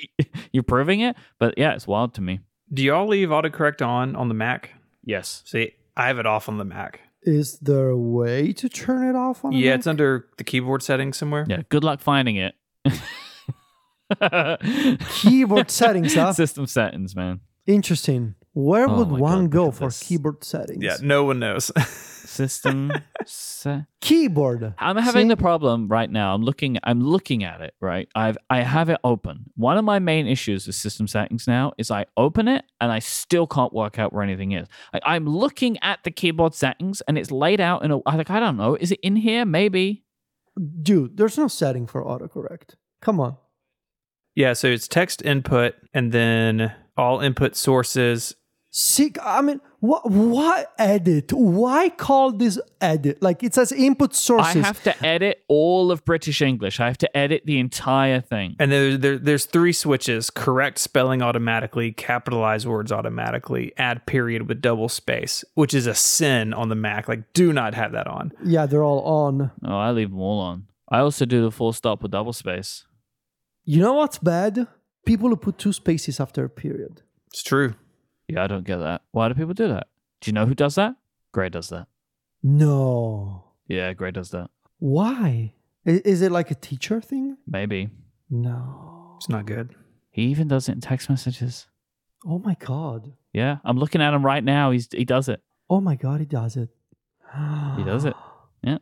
you're 0.52 0.62
proving 0.64 1.00
it. 1.00 1.16
But 1.38 1.54
yeah, 1.56 1.74
it's 1.74 1.86
wild 1.86 2.14
to 2.14 2.20
me. 2.20 2.40
Do 2.72 2.82
y'all 2.82 3.06
leave 3.06 3.28
autocorrect 3.28 3.86
on 3.86 4.16
on 4.16 4.28
the 4.28 4.34
Mac? 4.34 4.70
Yes. 5.04 5.42
See, 5.46 5.72
I 5.96 6.08
have 6.08 6.18
it 6.18 6.26
off 6.26 6.48
on 6.48 6.58
the 6.58 6.64
Mac. 6.64 7.00
Is 7.22 7.58
there 7.60 7.88
a 7.88 7.96
way 7.96 8.52
to 8.52 8.68
turn 8.68 9.08
it 9.08 9.16
off 9.16 9.44
on? 9.44 9.54
a 9.54 9.56
Yeah, 9.56 9.70
Mac? 9.70 9.78
it's 9.78 9.86
under 9.86 10.26
the 10.38 10.44
keyboard 10.44 10.82
settings 10.82 11.16
somewhere. 11.16 11.46
Yeah. 11.48 11.62
Good 11.68 11.84
luck 11.84 12.00
finding 12.00 12.36
it. 12.36 12.54
keyboard 15.10 15.70
settings. 15.70 16.14
Huh? 16.14 16.32
System 16.32 16.66
settings, 16.66 17.14
man. 17.16 17.40
Interesting. 17.66 18.34
Where 18.52 18.88
Oh 18.88 18.98
would 18.98 19.08
one 19.20 19.44
God, 19.44 19.50
go 19.50 19.70
for 19.70 19.86
this. 19.88 20.00
keyboard 20.02 20.44
settings? 20.44 20.82
Yeah, 20.82 20.96
no 21.02 21.24
one 21.24 21.38
knows. 21.40 21.72
System 22.24 22.92
set. 23.26 23.84
Keyboard. 24.00 24.74
I'm 24.78 24.96
having 24.96 25.26
See? 25.26 25.28
the 25.28 25.36
problem 25.36 25.88
right 25.88 26.10
now. 26.10 26.34
I'm 26.34 26.42
looking. 26.42 26.78
I'm 26.82 27.00
looking 27.00 27.44
at 27.44 27.60
it. 27.60 27.74
Right. 27.80 28.08
I've 28.14 28.36
I 28.50 28.62
have 28.62 28.88
it 28.88 28.98
open. 29.04 29.44
One 29.56 29.76
of 29.76 29.84
my 29.84 29.98
main 29.98 30.26
issues 30.26 30.66
with 30.66 30.74
system 30.74 31.06
settings 31.06 31.46
now 31.46 31.72
is 31.78 31.90
I 31.90 32.06
open 32.16 32.48
it 32.48 32.64
and 32.80 32.90
I 32.90 32.98
still 32.98 33.46
can't 33.46 33.72
work 33.72 33.98
out 33.98 34.12
where 34.12 34.22
anything 34.22 34.52
is. 34.52 34.66
Like 34.92 35.02
I'm 35.06 35.26
looking 35.26 35.78
at 35.82 36.02
the 36.04 36.10
keyboard 36.10 36.54
settings 36.54 37.02
and 37.02 37.16
it's 37.18 37.30
laid 37.30 37.60
out 37.60 37.84
in 37.84 37.90
a. 37.92 37.98
I 38.06 38.16
like 38.16 38.30
I 38.30 38.40
don't 38.40 38.56
know. 38.56 38.74
Is 38.74 38.90
it 38.90 39.00
in 39.02 39.16
here? 39.16 39.44
Maybe. 39.44 40.04
Dude, 40.82 41.16
there's 41.16 41.36
no 41.38 41.46
setting 41.48 41.86
for 41.86 42.04
autocorrect. 42.04 42.74
Come 43.00 43.20
on. 43.20 43.36
Yeah, 44.34 44.52
so 44.52 44.68
it's 44.68 44.88
text 44.88 45.22
input 45.22 45.74
and 45.92 46.12
then 46.12 46.74
all 46.96 47.20
input 47.20 47.56
sources. 47.56 48.34
See, 48.76 49.12
I 49.22 49.40
mean, 49.40 49.60
what? 49.78 50.10
Why 50.10 50.66
edit? 50.80 51.32
Why 51.32 51.90
call 51.90 52.32
this 52.32 52.58
edit? 52.80 53.22
Like 53.22 53.44
it 53.44 53.54
says 53.54 53.70
input 53.70 54.16
sources. 54.16 54.56
I 54.56 54.66
have 54.66 54.82
to 54.82 55.06
edit 55.06 55.44
all 55.46 55.92
of 55.92 56.04
British 56.04 56.42
English. 56.42 56.80
I 56.80 56.86
have 56.86 56.98
to 56.98 57.16
edit 57.16 57.42
the 57.44 57.60
entire 57.60 58.20
thing. 58.20 58.56
And 58.58 58.72
there, 58.72 58.96
there, 58.96 59.18
there's 59.18 59.44
three 59.44 59.72
switches 59.72 60.28
correct 60.28 60.78
spelling 60.78 61.22
automatically, 61.22 61.92
capitalize 61.92 62.66
words 62.66 62.90
automatically, 62.90 63.72
add 63.76 64.06
period 64.06 64.48
with 64.48 64.60
double 64.60 64.88
space, 64.88 65.44
which 65.54 65.72
is 65.72 65.86
a 65.86 65.94
sin 65.94 66.52
on 66.52 66.68
the 66.68 66.74
Mac. 66.74 67.06
Like, 67.06 67.32
do 67.32 67.52
not 67.52 67.74
have 67.74 67.92
that 67.92 68.08
on. 68.08 68.32
yeah, 68.42 68.66
they're 68.66 68.82
all 68.82 69.02
on. 69.02 69.52
Oh, 69.64 69.76
I 69.78 69.92
leave 69.92 70.10
them 70.10 70.18
all 70.18 70.40
on. 70.40 70.66
I 70.88 70.98
also 70.98 71.24
do 71.26 71.42
the 71.42 71.52
full 71.52 71.72
stop 71.72 72.02
with 72.02 72.10
double 72.10 72.32
space. 72.32 72.86
You 73.64 73.80
know 73.80 73.94
what's 73.94 74.18
bad? 74.18 74.66
People 75.06 75.30
who 75.30 75.36
put 75.36 75.58
two 75.58 75.72
spaces 75.72 76.20
after 76.20 76.44
a 76.44 76.50
period. 76.50 77.02
It's 77.28 77.42
true. 77.42 77.74
Yeah, 78.28 78.44
I 78.44 78.46
don't 78.46 78.64
get 78.64 78.76
that. 78.78 79.02
Why 79.12 79.28
do 79.28 79.34
people 79.34 79.54
do 79.54 79.68
that? 79.68 79.86
Do 80.20 80.30
you 80.30 80.34
know 80.34 80.46
who 80.46 80.54
does 80.54 80.74
that? 80.74 80.96
Gray 81.32 81.48
does 81.48 81.68
that. 81.70 81.86
No. 82.42 83.44
Yeah, 83.66 83.92
Gray 83.94 84.10
does 84.10 84.30
that. 84.30 84.50
Why? 84.78 85.54
Is 85.86 86.20
it 86.22 86.30
like 86.30 86.50
a 86.50 86.54
teacher 86.54 87.00
thing? 87.00 87.38
Maybe. 87.46 87.88
No. 88.30 89.14
It's 89.16 89.28
not 89.28 89.46
good. 89.46 89.74
He 90.10 90.22
even 90.24 90.48
does 90.48 90.68
it 90.68 90.72
in 90.72 90.80
text 90.80 91.08
messages. 91.08 91.66
Oh 92.26 92.38
my 92.38 92.56
god. 92.58 93.12
Yeah, 93.32 93.56
I'm 93.64 93.78
looking 93.78 94.00
at 94.00 94.14
him 94.14 94.24
right 94.24 94.44
now. 94.44 94.70
He's 94.70 94.88
he 94.92 95.04
does 95.04 95.28
it. 95.28 95.42
Oh 95.68 95.80
my 95.80 95.96
god, 95.96 96.20
he 96.20 96.26
does 96.26 96.56
it. 96.56 96.68
He 97.76 97.84
does 97.84 98.04
it. 98.04 98.14
Yeah. 98.62 98.78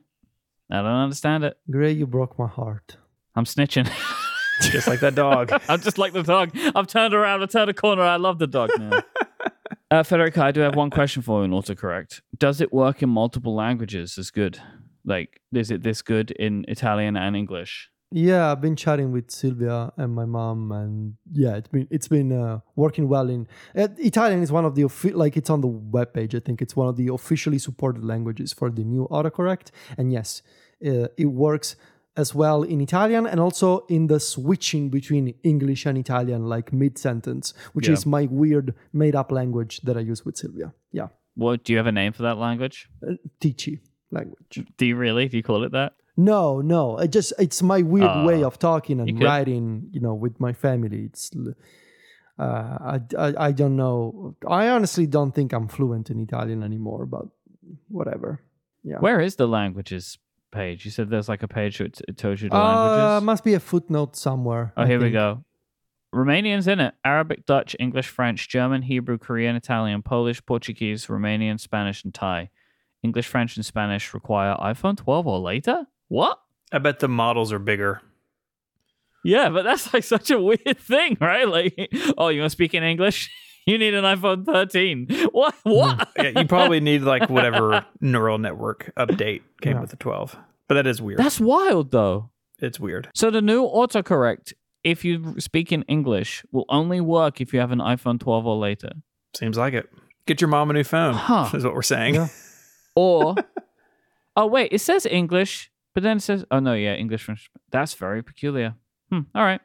I 0.70 0.76
don't 0.76 0.86
understand 0.86 1.42
it. 1.42 1.58
Gray, 1.68 1.90
you 1.90 2.06
broke 2.06 2.38
my 2.38 2.46
heart. 2.46 2.96
I'm 3.34 3.44
snitching. 3.44 3.90
Just 4.60 4.86
like 4.86 5.00
that 5.00 5.14
dog. 5.14 5.52
I'm 5.68 5.80
just 5.80 5.98
like 5.98 6.12
the 6.12 6.22
dog. 6.22 6.50
I've 6.74 6.86
turned 6.86 7.14
around. 7.14 7.42
I 7.42 7.46
turned 7.46 7.70
a 7.70 7.74
corner. 7.74 8.02
I 8.02 8.16
love 8.16 8.38
the 8.38 8.46
dog 8.46 8.70
now. 8.78 9.02
uh, 9.90 10.02
Federico, 10.02 10.42
I 10.42 10.52
do 10.52 10.60
have 10.60 10.76
one 10.76 10.90
question 10.90 11.22
for 11.22 11.40
you 11.40 11.44
in 11.44 11.50
autocorrect. 11.50 12.20
Does 12.36 12.60
it 12.60 12.72
work 12.72 13.02
in 13.02 13.08
multiple 13.08 13.54
languages 13.54 14.18
as 14.18 14.30
good? 14.30 14.60
Like, 15.04 15.40
is 15.52 15.70
it 15.70 15.82
this 15.82 16.02
good 16.02 16.30
in 16.32 16.64
Italian 16.68 17.16
and 17.16 17.36
English? 17.36 17.90
Yeah, 18.14 18.52
I've 18.52 18.60
been 18.60 18.76
chatting 18.76 19.10
with 19.10 19.30
Silvia 19.30 19.90
and 19.96 20.14
my 20.14 20.26
mom, 20.26 20.70
and 20.70 21.14
yeah, 21.32 21.56
it's 21.56 21.68
been 21.68 21.88
it's 21.90 22.08
been 22.08 22.30
uh, 22.30 22.60
working 22.76 23.08
well. 23.08 23.30
In 23.30 23.48
uh, 23.74 23.88
Italian 23.96 24.42
is 24.42 24.52
one 24.52 24.66
of 24.66 24.74
the 24.74 24.84
offi- 24.84 25.12
like 25.12 25.34
it's 25.38 25.48
on 25.48 25.62
the 25.62 25.68
webpage. 25.68 26.34
I 26.34 26.40
think 26.40 26.60
it's 26.60 26.76
one 26.76 26.88
of 26.88 26.96
the 26.96 27.08
officially 27.08 27.58
supported 27.58 28.04
languages 28.04 28.52
for 28.52 28.70
the 28.70 28.84
new 28.84 29.08
autocorrect, 29.10 29.70
and 29.96 30.12
yes, 30.12 30.42
uh, 30.86 31.08
it 31.16 31.24
works 31.24 31.74
as 32.16 32.34
well 32.34 32.62
in 32.62 32.80
Italian 32.80 33.26
and 33.26 33.40
also 33.40 33.86
in 33.88 34.06
the 34.06 34.20
switching 34.20 34.90
between 34.90 35.34
English 35.42 35.86
and 35.86 35.96
Italian, 35.96 36.46
like 36.48 36.72
mid 36.72 36.98
sentence, 36.98 37.54
which 37.72 37.86
Yeah. 37.88 37.94
is 37.94 38.04
my 38.06 38.26
weird 38.30 38.74
made 38.92 39.14
up 39.16 39.32
language 39.32 39.80
that 39.82 39.96
I 39.96 40.00
use 40.00 40.24
with 40.24 40.36
Silvia. 40.36 40.72
Yeah, 40.92 41.08
What 41.34 41.64
do 41.64 41.72
you 41.72 41.78
have 41.78 41.86
a 41.86 41.92
name 41.92 42.12
for 42.12 42.22
that 42.22 42.36
language? 42.38 42.88
uh, 43.06 43.14
Tichi 43.40 43.80
language. 44.10 44.64
Do 44.76 44.84
you 44.86 44.96
really? 44.96 45.28
Do 45.28 45.36
you 45.38 45.42
call 45.42 45.64
it 45.64 45.72
that? 45.72 45.92
No, 46.16 46.60
no. 46.60 46.98
It 46.98 47.10
just 47.12 47.32
it's 47.38 47.62
my 47.62 47.80
weird 47.80 48.10
Uh, 48.10 48.24
way 48.26 48.44
of 48.44 48.58
talking 48.58 49.00
and 49.00 49.08
could- 49.16 49.24
writing. 49.24 49.88
You 49.92 50.00
know, 50.00 50.14
with 50.14 50.38
my 50.38 50.52
family. 50.52 51.04
It's 51.08 51.30
uh, 52.38 52.44
I, 52.94 53.00
I 53.18 53.48
I 53.48 53.52
don't 53.52 53.76
know. 53.76 54.36
I 54.46 54.68
honestly 54.68 55.06
don't 55.06 55.32
think 55.34 55.52
I'm 55.52 55.68
fluent 55.68 56.10
in 56.10 56.20
Italian 56.20 56.62
anymore. 56.62 57.06
But 57.06 57.26
whatever. 57.88 58.40
Yeah. 58.84 58.98
Where 59.00 59.20
is 59.20 59.36
the 59.36 59.46
languages 59.48 60.18
page? 60.52 60.84
You 60.84 60.90
said 60.92 61.10
there's 61.10 61.28
like 61.28 61.42
a 61.42 61.48
page 61.48 61.78
that 61.78 62.00
it 62.06 62.16
tells 62.16 62.40
you 62.40 62.48
the 62.50 62.56
Uh, 62.56 62.60
languages. 62.62 63.24
must 63.24 63.42
be 63.44 63.54
a 63.54 63.60
footnote 63.60 64.14
somewhere. 64.16 64.72
Oh, 64.76 64.82
I 64.82 64.86
here 64.86 64.98
we 64.98 65.06
think. 65.06 65.14
go. 65.14 65.44
Romanian's 66.14 66.68
in 66.68 66.78
it. 66.78 66.94
Arabic, 67.04 67.46
Dutch, 67.46 67.74
English, 67.80 68.06
French, 68.08 68.48
German, 68.48 68.82
Hebrew, 68.82 69.16
Korean, 69.18 69.56
Italian, 69.56 70.02
Polish, 70.02 70.44
Portuguese, 70.44 71.06
Romanian, 71.06 71.58
Spanish, 71.58 72.04
and 72.04 72.12
Thai. 72.14 72.50
English, 73.02 73.26
French, 73.26 73.56
and 73.56 73.64
Spanish 73.66 74.14
require 74.14 74.54
iPhone 74.60 74.96
12 74.96 75.26
or 75.26 75.38
later? 75.40 75.86
What? 76.08 76.38
I 76.70 76.78
bet 76.78 77.00
the 77.00 77.08
models 77.08 77.50
are 77.52 77.58
bigger. 77.58 78.02
Yeah, 79.24 79.48
but 79.48 79.62
that's 79.62 79.92
like 79.94 80.04
such 80.04 80.30
a 80.30 80.40
weird 80.40 80.78
thing, 80.78 81.16
right? 81.20 81.48
Like, 81.48 81.74
oh, 82.18 82.28
you 82.28 82.40
want 82.40 82.50
to 82.50 82.54
speak 82.54 82.74
in 82.74 82.82
English? 82.82 83.30
You 83.66 83.78
need 83.78 83.94
an 83.94 84.04
iPhone 84.04 84.44
13. 84.44 85.08
What? 85.32 85.54
What? 85.62 86.08
Yeah, 86.16 86.40
you 86.40 86.46
probably 86.46 86.80
need 86.90 87.02
like 87.02 87.30
whatever 87.30 87.84
neural 88.00 88.38
network 88.38 88.92
update 88.96 89.42
came 89.60 89.74
Yeah. 89.76 89.80
with 89.82 89.90
the 89.90 89.96
12. 89.96 90.36
But 90.68 90.74
that 90.74 90.86
is 90.86 91.00
weird. 91.00 91.18
That's 91.18 91.38
wild, 91.40 91.90
though. 91.92 92.30
it's 92.58 92.80
weird. 92.80 93.08
So 93.14 93.30
the 93.30 93.42
new 93.42 93.62
autocorrect, 93.64 94.52
if 94.84 95.04
you 95.04 95.38
speak 95.38 95.70
in 95.72 95.82
English, 95.84 96.44
will 96.50 96.64
only 96.68 97.00
work 97.00 97.40
if 97.40 97.52
you 97.52 97.60
have 97.60 97.70
an 97.72 97.78
iPhone 97.78 98.18
12 98.18 98.46
or 98.46 98.56
later. 98.56 98.90
Seems 99.36 99.56
like 99.56 99.74
it. 99.74 99.88
Get 100.26 100.40
your 100.40 100.48
mom 100.48 100.70
a 100.70 100.72
new 100.72 100.84
phone. 100.84 101.14
Huh. 101.14 101.50
Is 101.54 101.64
what 101.64 101.74
we're 101.74 101.82
saying. 101.82 102.14
Yeah. 102.16 102.28
Or, 102.94 103.36
oh 104.36 104.46
wait, 104.46 104.68
it 104.70 104.80
says 104.80 105.06
English, 105.06 105.70
but 105.94 106.02
then 106.02 106.18
it 106.18 106.20
says, 106.20 106.44
oh 106.50 106.58
no, 106.58 106.74
yeah, 106.74 106.92
English, 106.94 107.24
French. 107.24 107.48
That's 107.70 107.94
very 107.94 108.22
peculiar. 108.22 108.74
Hmm. 109.10 109.20
All 109.34 109.42
right. 109.44 109.62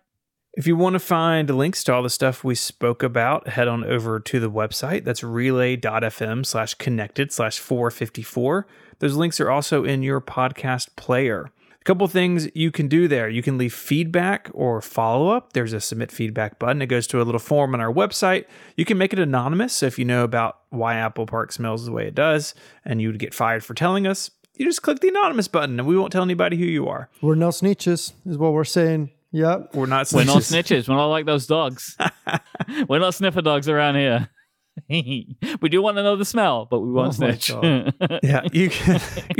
If 0.57 0.65
you 0.65 0.75
want 0.75 0.95
to 0.95 0.99
find 0.99 1.47
links 1.55 1.83
to 1.83 1.93
all 1.93 2.01
the 2.01 2.09
stuff 2.09 2.43
we 2.43 2.55
spoke 2.55 3.03
about, 3.03 3.47
head 3.49 3.67
on 3.67 3.83
over 3.83 4.19
to 4.19 4.39
the 4.39 4.49
website. 4.49 5.03
That's 5.03 5.23
relay.fm 5.23 6.43
slash 6.47 6.73
connected 6.73 7.31
slash 7.31 7.59
454. 7.59 8.65
Those 8.97 9.13
links 9.13 9.39
are 9.39 9.51
also 9.51 9.83
in 9.83 10.01
your 10.01 10.19
podcast 10.19 10.95
player. 10.95 11.51
A 11.79 11.83
couple 11.83 12.07
things 12.07 12.49
you 12.55 12.71
can 12.71 12.87
do 12.87 13.07
there. 13.07 13.29
You 13.29 13.43
can 13.43 13.59
leave 13.59 13.71
feedback 13.71 14.49
or 14.51 14.81
follow 14.81 15.29
up. 15.29 15.53
There's 15.53 15.73
a 15.73 15.79
submit 15.79 16.11
feedback 16.11 16.57
button. 16.57 16.81
It 16.81 16.87
goes 16.87 17.05
to 17.07 17.21
a 17.21 17.23
little 17.23 17.37
form 17.37 17.75
on 17.75 17.79
our 17.79 17.93
website. 17.93 18.45
You 18.75 18.83
can 18.83 18.97
make 18.97 19.13
it 19.13 19.19
anonymous. 19.19 19.73
So 19.73 19.85
if 19.85 19.99
you 19.99 20.05
know 20.05 20.23
about 20.23 20.61
why 20.71 20.95
Apple 20.95 21.27
Park 21.27 21.51
smells 21.51 21.85
the 21.85 21.91
way 21.91 22.07
it 22.07 22.15
does 22.15 22.55
and 22.83 22.99
you 22.99 23.09
would 23.09 23.19
get 23.19 23.35
fired 23.35 23.63
for 23.63 23.75
telling 23.75 24.07
us, 24.07 24.31
you 24.55 24.65
just 24.65 24.81
click 24.81 25.01
the 25.01 25.09
anonymous 25.09 25.47
button 25.47 25.79
and 25.79 25.87
we 25.87 25.95
won't 25.95 26.11
tell 26.11 26.23
anybody 26.23 26.57
who 26.57 26.65
you 26.65 26.87
are. 26.87 27.09
We're 27.21 27.35
no 27.35 27.49
snitches, 27.49 28.13
is 28.25 28.39
what 28.39 28.53
we're 28.53 28.63
saying. 28.63 29.11
Yeah. 29.31 29.57
We're 29.73 29.85
not 29.87 30.11
We're 30.13 30.23
not 30.25 30.37
snitches. 30.37 30.83
snitches. 30.83 30.89
We're 30.89 30.95
not 30.95 31.07
like 31.07 31.25
those 31.25 31.47
dogs. 31.47 31.97
We're 32.89 32.99
not 32.99 33.13
sniffer 33.13 33.41
dogs 33.41 33.67
around 33.69 33.95
here. 33.95 34.29
we 34.89 35.69
do 35.69 35.81
want 35.81 35.97
to 35.97 36.03
know 36.03 36.15
the 36.15 36.25
smell, 36.25 36.65
but 36.69 36.79
we 36.81 36.91
won't 36.91 37.15
Oh 37.19 37.25
my 37.25 37.35
snitch. 37.37 37.49
Yeah, 38.23 38.41
you 38.53 38.63
you 38.65 38.69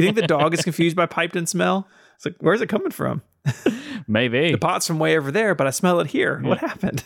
think 0.03 0.15
the 0.15 0.25
dog 0.27 0.53
is 0.53 0.63
confused 0.63 0.95
by 0.95 1.05
piped 1.05 1.35
in 1.35 1.45
smell? 1.45 1.87
It's 2.15 2.25
like, 2.25 2.35
where's 2.39 2.61
it 2.61 2.67
coming 2.67 2.89
from? 2.91 3.21
Maybe. 4.07 4.51
The 4.51 4.57
pot's 4.57 4.87
from 4.87 4.97
way 4.99 5.17
over 5.17 5.31
there, 5.31 5.53
but 5.55 5.67
I 5.67 5.69
smell 5.69 5.99
it 5.99 6.07
here. 6.07 6.39
What 6.41 6.57
happened? 6.57 7.03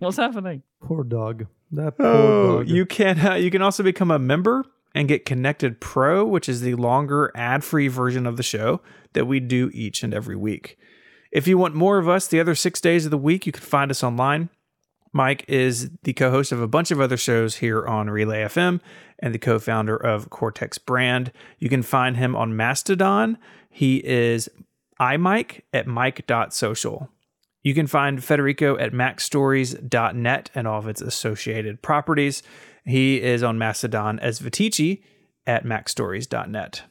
What's 0.00 0.16
happening? 0.16 0.62
Poor 0.82 1.04
dog. 1.04 1.46
That 1.72 1.96
poor 1.96 2.06
Oh, 2.06 2.58
dog. 2.58 2.68
you 2.68 2.84
can 2.86 3.24
uh, 3.24 3.34
you 3.34 3.50
can 3.50 3.62
also 3.62 3.82
become 3.82 4.10
a 4.10 4.18
member 4.18 4.64
and 4.94 5.06
get 5.08 5.24
Connected 5.24 5.80
Pro, 5.80 6.24
which 6.24 6.48
is 6.48 6.62
the 6.62 6.74
longer 6.74 7.30
ad-free 7.36 7.88
version 7.88 8.26
of 8.26 8.36
the 8.36 8.42
show 8.42 8.80
that 9.12 9.26
we 9.26 9.38
do 9.38 9.70
each 9.72 10.02
and 10.02 10.12
every 10.12 10.34
week. 10.36 10.76
If 11.30 11.46
you 11.46 11.58
want 11.58 11.74
more 11.74 11.98
of 11.98 12.08
us 12.08 12.26
the 12.26 12.40
other 12.40 12.54
six 12.54 12.80
days 12.80 13.04
of 13.04 13.10
the 13.10 13.18
week, 13.18 13.46
you 13.46 13.52
can 13.52 13.62
find 13.62 13.90
us 13.90 14.02
online. 14.02 14.50
Myke 15.14 15.44
is 15.48 15.90
the 16.02 16.12
co 16.12 16.30
host 16.30 16.52
of 16.52 16.60
a 16.60 16.68
bunch 16.68 16.90
of 16.90 17.00
other 17.00 17.16
shows 17.16 17.56
here 17.56 17.84
on 17.86 18.10
Relay 18.10 18.44
FM 18.44 18.80
and 19.18 19.34
the 19.34 19.38
co 19.38 19.58
founder 19.58 19.96
of 19.96 20.30
Cortex 20.30 20.78
Brand. 20.78 21.32
You 21.58 21.68
can 21.68 21.82
find 21.82 22.16
him 22.16 22.36
on 22.36 22.56
Mastodon. 22.56 23.38
He 23.68 23.96
is 24.06 24.48
iMyke 25.00 25.62
at 25.72 25.86
mike.social. 25.86 27.08
You 27.62 27.74
can 27.74 27.86
find 27.86 28.22
Federico 28.24 28.78
at 28.78 28.92
macstories.net 28.92 30.50
and 30.54 30.66
all 30.66 30.78
of 30.78 30.88
its 30.88 31.02
associated 31.02 31.82
properties. 31.82 32.42
He 32.84 33.20
is 33.20 33.42
on 33.42 33.58
Mastodon 33.58 34.18
as 34.18 34.40
Viticci 34.40 35.02
at 35.46 35.64
macstories.net. 35.64 36.82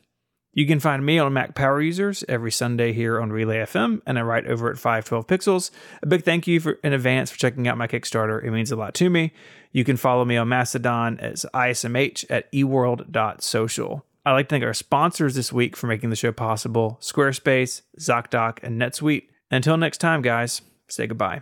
You 0.54 0.66
can 0.66 0.80
find 0.80 1.06
me 1.06 1.20
on 1.20 1.32
Mac 1.32 1.54
Power 1.54 1.80
Users 1.80 2.24
every 2.28 2.52
Sunday 2.52 2.92
here 2.92 3.22
on 3.22 3.32
Relay 3.32 3.58
FM, 3.58 4.02
and 4.08 4.18
I 4.18 4.24
write 4.24 4.48
over 4.48 4.72
at 4.72 4.80
512 4.80 5.28
Pixels. 5.28 5.72
A 6.02 6.08
big 6.08 6.24
thank 6.24 6.48
you 6.48 6.60
for, 6.60 6.74
in 6.84 6.92
advance 6.92 7.30
for 7.30 7.38
checking 7.38 7.68
out 7.68 7.78
my 7.78 7.88
Kickstarter. 7.88 8.44
It 8.44 8.52
means 8.52 8.72
a 8.72 8.76
lot 8.76 8.96
to 8.96 9.10
me. 9.10 9.32
You 9.72 9.84
can 9.84 9.96
follow 9.96 10.26
me 10.26 10.38
on 10.38 10.50
Mastodon 10.50 11.20
as 11.20 11.46
ISMH 11.54 12.26
at 12.32 12.52
eworld.social. 12.52 14.06
I'd 14.26 14.34
like 14.34 14.50
to 14.50 14.54
thank 14.54 14.64
our 14.64 14.74
sponsors 14.74 15.36
this 15.36 15.54
week 15.54 15.76
for 15.78 15.88
making 15.88 16.10
the 16.10 16.16
show 16.16 16.32
possible 16.32 16.98
Squarespace, 17.02 17.84
ZocDoc, 18.00 18.60
and 18.64 18.82
NetSuite. 18.82 19.28
Until 19.52 19.78
next 19.78 20.00
time, 20.00 20.22
guys, 20.22 20.62
say 20.88 21.08
goodbye. 21.08 21.42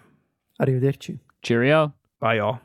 Arrivederci. 0.61 1.19
Cheerio. 1.41 1.93
Bye, 2.19 2.35
y'all. 2.35 2.59